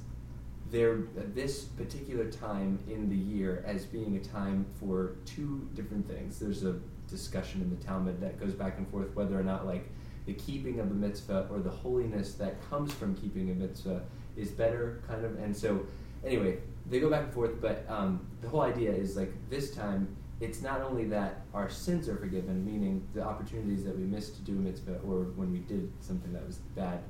their 0.71 0.95
this 1.35 1.65
particular 1.65 2.31
time 2.31 2.79
in 2.89 3.09
the 3.09 3.15
year 3.15 3.63
as 3.67 3.85
being 3.85 4.15
a 4.15 4.19
time 4.19 4.65
for 4.79 5.15
two 5.25 5.67
different 5.75 6.07
things. 6.07 6.39
There's 6.39 6.63
a 6.63 6.79
discussion 7.09 7.61
in 7.61 7.69
the 7.69 7.83
Talmud 7.83 8.21
that 8.21 8.39
goes 8.39 8.53
back 8.53 8.77
and 8.77 8.87
forth 8.89 9.13
whether 9.13 9.37
or 9.37 9.43
not 9.43 9.67
like 9.67 9.89
the 10.25 10.33
keeping 10.33 10.79
of 10.79 10.89
a 10.89 10.93
mitzvah 10.93 11.47
or 11.51 11.59
the 11.59 11.69
holiness 11.69 12.33
that 12.35 12.57
comes 12.69 12.93
from 12.93 13.15
keeping 13.15 13.51
a 13.51 13.53
mitzvah 13.53 14.01
is 14.37 14.49
better, 14.49 15.01
kind 15.07 15.25
of. 15.25 15.37
And 15.39 15.55
so, 15.55 15.85
anyway, 16.25 16.59
they 16.89 16.99
go 16.99 17.09
back 17.09 17.23
and 17.23 17.33
forth, 17.33 17.59
but 17.59 17.85
um, 17.89 18.25
the 18.41 18.47
whole 18.47 18.61
idea 18.61 18.91
is 18.91 19.17
like 19.17 19.33
this 19.49 19.73
time. 19.75 20.15
It's 20.39 20.61
not 20.63 20.81
only 20.81 21.05
that 21.05 21.45
our 21.53 21.69
sins 21.69 22.09
are 22.09 22.15
forgiven, 22.15 22.65
meaning 22.65 23.07
the 23.13 23.21
opportunities 23.23 23.83
that 23.83 23.95
we 23.95 24.03
missed 24.03 24.35
to 24.37 24.41
do 24.41 24.53
a 24.53 24.55
mitzvah 24.55 24.99
or 25.05 25.25
when 25.35 25.51
we 25.51 25.59
did 25.59 25.91
something 25.99 26.33
that 26.33 26.45
was 26.47 26.57
bad, 26.75 27.03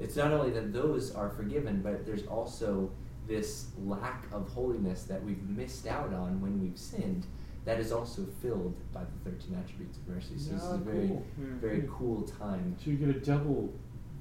it's 0.00 0.16
not 0.16 0.32
only 0.32 0.50
that 0.50 0.72
those 0.72 1.14
are 1.14 1.30
forgiven, 1.30 1.80
but 1.82 2.04
there's 2.06 2.26
also 2.26 2.90
this 3.26 3.68
lack 3.84 4.24
of 4.32 4.48
holiness 4.48 5.04
that 5.04 5.22
we've 5.22 5.42
missed 5.48 5.86
out 5.86 6.12
on 6.12 6.40
when 6.42 6.60
we've 6.60 6.78
sinned 6.78 7.26
that 7.64 7.80
is 7.80 7.92
also 7.92 8.26
filled 8.42 8.74
by 8.92 9.00
the 9.24 9.30
13 9.30 9.56
attributes 9.56 9.96
of 9.96 10.06
mercy. 10.08 10.34
So 10.36 10.52
this 10.52 10.62
is 10.62 10.68
Ah, 10.68 10.74
a 10.74 10.78
very, 10.78 11.08
cool. 11.08 11.24
Hmm. 11.36 11.58
very 11.58 11.88
cool 11.90 12.22
time. 12.22 12.76
So 12.82 12.90
you 12.90 12.96
get 12.96 13.08
a 13.08 13.18
double 13.20 13.72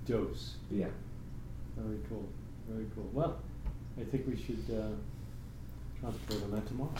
dose. 0.05 0.55
Yeah. 0.71 0.87
Very 1.75 1.97
cool. 2.07 2.23
Very 2.69 2.85
cool. 2.95 3.09
Well, 3.11 3.39
I 3.99 4.03
think 4.05 4.27
we 4.27 4.37
should 4.37 4.63
uh, 4.73 4.87
concentrate 6.01 6.43
on 6.43 6.51
that 6.51 6.65
tomorrow. 6.67 6.93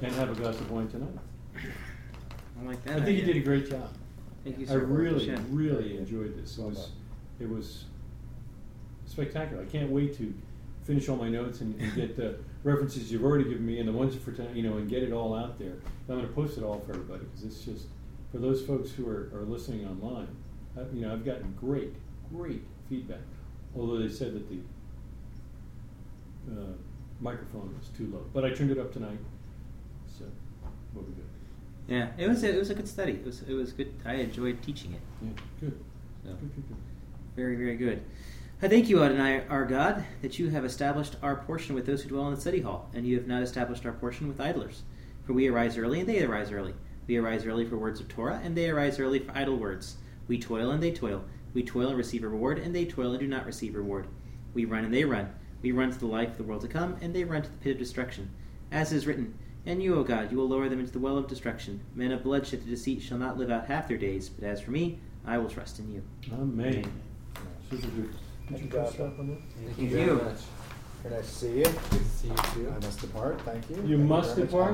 And 0.00 0.12
have 0.14 0.30
a 0.30 0.34
glass 0.34 0.58
of 0.58 0.70
wine 0.70 0.88
tonight. 0.88 1.10
I 1.56 2.64
like 2.64 2.82
that. 2.84 3.02
I 3.02 3.04
think 3.04 3.18
you 3.18 3.24
did 3.26 3.36
a 3.36 3.40
great 3.40 3.68
job. 3.68 3.88
Thank 4.44 4.58
you, 4.58 4.66
I 4.68 4.74
really, 4.74 5.26
Yeah. 5.26 5.40
really 5.50 5.96
enjoyed 5.98 6.36
this. 6.36 6.58
It 6.58 6.64
was, 6.64 6.90
it 7.38 7.48
was 7.48 7.84
spectacular. 9.06 9.62
I 9.62 9.66
can't 9.66 9.90
wait 9.90 10.16
to 10.18 10.34
finish 10.84 11.08
all 11.08 11.16
my 11.16 11.28
notes 11.28 11.60
and, 11.60 11.80
and 11.80 11.94
get 11.94 12.16
the 12.16 12.38
references 12.64 13.10
you've 13.12 13.24
already 13.24 13.44
given 13.44 13.64
me 13.64 13.78
and 13.78 13.88
the 13.88 13.92
ones 13.92 14.16
for 14.16 14.32
tonight, 14.32 14.54
you 14.56 14.62
know, 14.62 14.78
and 14.78 14.88
get 14.88 15.02
it 15.02 15.12
all 15.12 15.34
out 15.34 15.58
there. 15.58 15.74
I'm 16.08 16.16
going 16.16 16.26
to 16.26 16.32
post 16.32 16.58
it 16.58 16.64
all 16.64 16.80
for 16.80 16.92
everybody 16.92 17.24
because 17.24 17.44
it's 17.44 17.64
just 17.64 17.86
for 18.32 18.38
those 18.38 18.64
folks 18.64 18.90
who 18.90 19.08
are, 19.08 19.30
are 19.34 19.42
listening 19.42 19.86
online. 19.86 20.28
I, 20.76 20.80
you 20.92 21.02
know, 21.02 21.12
I've 21.12 21.24
gotten 21.24 21.54
great, 21.60 21.94
great 22.34 22.62
feedback. 22.88 23.20
Although 23.76 23.98
they 23.98 24.08
said 24.08 24.34
that 24.34 24.48
the 24.48 24.58
uh, 26.50 26.72
microphone 27.20 27.74
was 27.78 27.88
too 27.96 28.06
low, 28.12 28.24
but 28.34 28.44
I 28.44 28.50
turned 28.50 28.70
it 28.70 28.78
up 28.78 28.92
tonight, 28.92 29.18
so 30.06 30.24
we'll 30.94 31.04
be 31.04 31.12
good. 31.12 31.24
Yeah, 31.88 32.08
it 32.16 32.28
was 32.28 32.42
a, 32.44 32.54
it 32.54 32.58
was 32.58 32.70
a 32.70 32.74
good 32.74 32.88
study. 32.88 33.12
It 33.12 33.24
was 33.24 33.42
it 33.42 33.54
was 33.54 33.72
good. 33.72 33.92
I 34.04 34.14
enjoyed 34.14 34.62
teaching 34.62 34.94
it. 34.94 35.00
Yeah, 35.22 35.42
good. 35.60 35.84
So. 36.24 36.30
Good, 36.30 36.54
good, 36.54 36.68
good. 36.68 36.76
Very 37.36 37.56
very 37.56 37.76
good. 37.76 38.02
I 38.64 38.68
thank 38.68 38.88
you, 38.88 39.02
Adonai, 39.02 39.42
our 39.48 39.64
God, 39.64 40.04
that 40.22 40.38
you 40.38 40.50
have 40.50 40.64
established 40.64 41.16
our 41.20 41.34
portion 41.34 41.74
with 41.74 41.84
those 41.84 42.02
who 42.02 42.10
dwell 42.10 42.28
in 42.28 42.34
the 42.34 42.40
study 42.40 42.60
hall, 42.60 42.88
and 42.94 43.04
you 43.04 43.16
have 43.16 43.26
not 43.26 43.42
established 43.42 43.84
our 43.84 43.92
portion 43.92 44.28
with 44.28 44.40
idlers. 44.40 44.82
For 45.24 45.32
we 45.32 45.48
arise 45.48 45.76
early, 45.76 45.98
and 45.98 46.08
they 46.08 46.22
arise 46.22 46.52
early. 46.52 46.74
We 47.08 47.16
arise 47.16 47.44
early 47.44 47.66
for 47.66 47.76
words 47.76 47.98
of 47.98 48.06
Torah, 48.06 48.40
and 48.44 48.56
they 48.56 48.70
arise 48.70 49.00
early 49.00 49.18
for 49.18 49.36
idle 49.36 49.56
words. 49.56 49.96
We 50.28 50.38
toil, 50.38 50.70
and 50.70 50.80
they 50.80 50.92
toil. 50.92 51.24
We 51.54 51.64
toil 51.64 51.88
and 51.88 51.98
receive 51.98 52.22
reward, 52.22 52.58
and 52.58 52.72
they 52.72 52.84
toil 52.84 53.10
and 53.10 53.18
do 53.18 53.26
not 53.26 53.46
receive 53.46 53.74
reward. 53.74 54.06
We 54.54 54.64
run, 54.64 54.84
and 54.84 54.94
they 54.94 55.04
run. 55.04 55.34
We 55.60 55.72
run 55.72 55.90
to 55.90 55.98
the 55.98 56.06
life 56.06 56.30
of 56.30 56.38
the 56.38 56.44
world 56.44 56.62
to 56.62 56.68
come, 56.68 56.96
and 57.00 57.12
they 57.12 57.24
run 57.24 57.42
to 57.42 57.50
the 57.50 57.56
pit 57.56 57.72
of 57.72 57.78
destruction. 57.78 58.30
As 58.70 58.92
is 58.92 59.08
written, 59.08 59.36
And 59.64 59.82
you, 59.82 59.94
O 59.94 60.02
God, 60.02 60.32
you 60.32 60.38
will 60.38 60.48
lower 60.48 60.68
them 60.68 60.80
into 60.80 60.92
the 60.92 60.98
well 60.98 61.16
of 61.16 61.28
destruction. 61.28 61.80
Men 61.94 62.10
of 62.10 62.22
bloodshed 62.24 62.60
and 62.60 62.68
deceit 62.68 63.00
shall 63.02 63.18
not 63.18 63.38
live 63.38 63.50
out 63.50 63.66
half 63.66 63.86
their 63.88 63.96
days, 63.96 64.28
but 64.28 64.44
as 64.46 64.60
for 64.60 64.72
me, 64.72 64.98
I 65.24 65.38
will 65.38 65.48
trust 65.48 65.78
in 65.78 65.92
you. 65.92 66.02
Amen. 66.32 66.84
Super 67.70 67.86
good. 67.88 68.10
Thank 68.48 68.58
you 68.62 68.66
you, 68.66 68.72
catch 68.72 68.98
God. 68.98 69.06
up? 69.06 69.16
Thank 69.16 69.78
you 69.78 69.88
very 69.88 70.04
very 70.06 70.16
much. 70.16 70.40
Very 71.04 71.14
nice 71.16 71.26
to 71.28 71.34
see 71.34 71.58
you. 71.58 71.64
Good 71.64 71.72
to 71.90 72.04
see 72.04 72.28
you 72.28 72.34
too. 72.54 72.74
I 72.76 72.84
must 72.84 73.00
depart. 73.00 73.40
Thank 73.42 73.70
you. 73.70 73.76
You 73.86 73.96
Thank 73.98 74.08
must 74.08 74.34
very 74.34 74.40
much. 74.42 74.50
depart? 74.50 74.70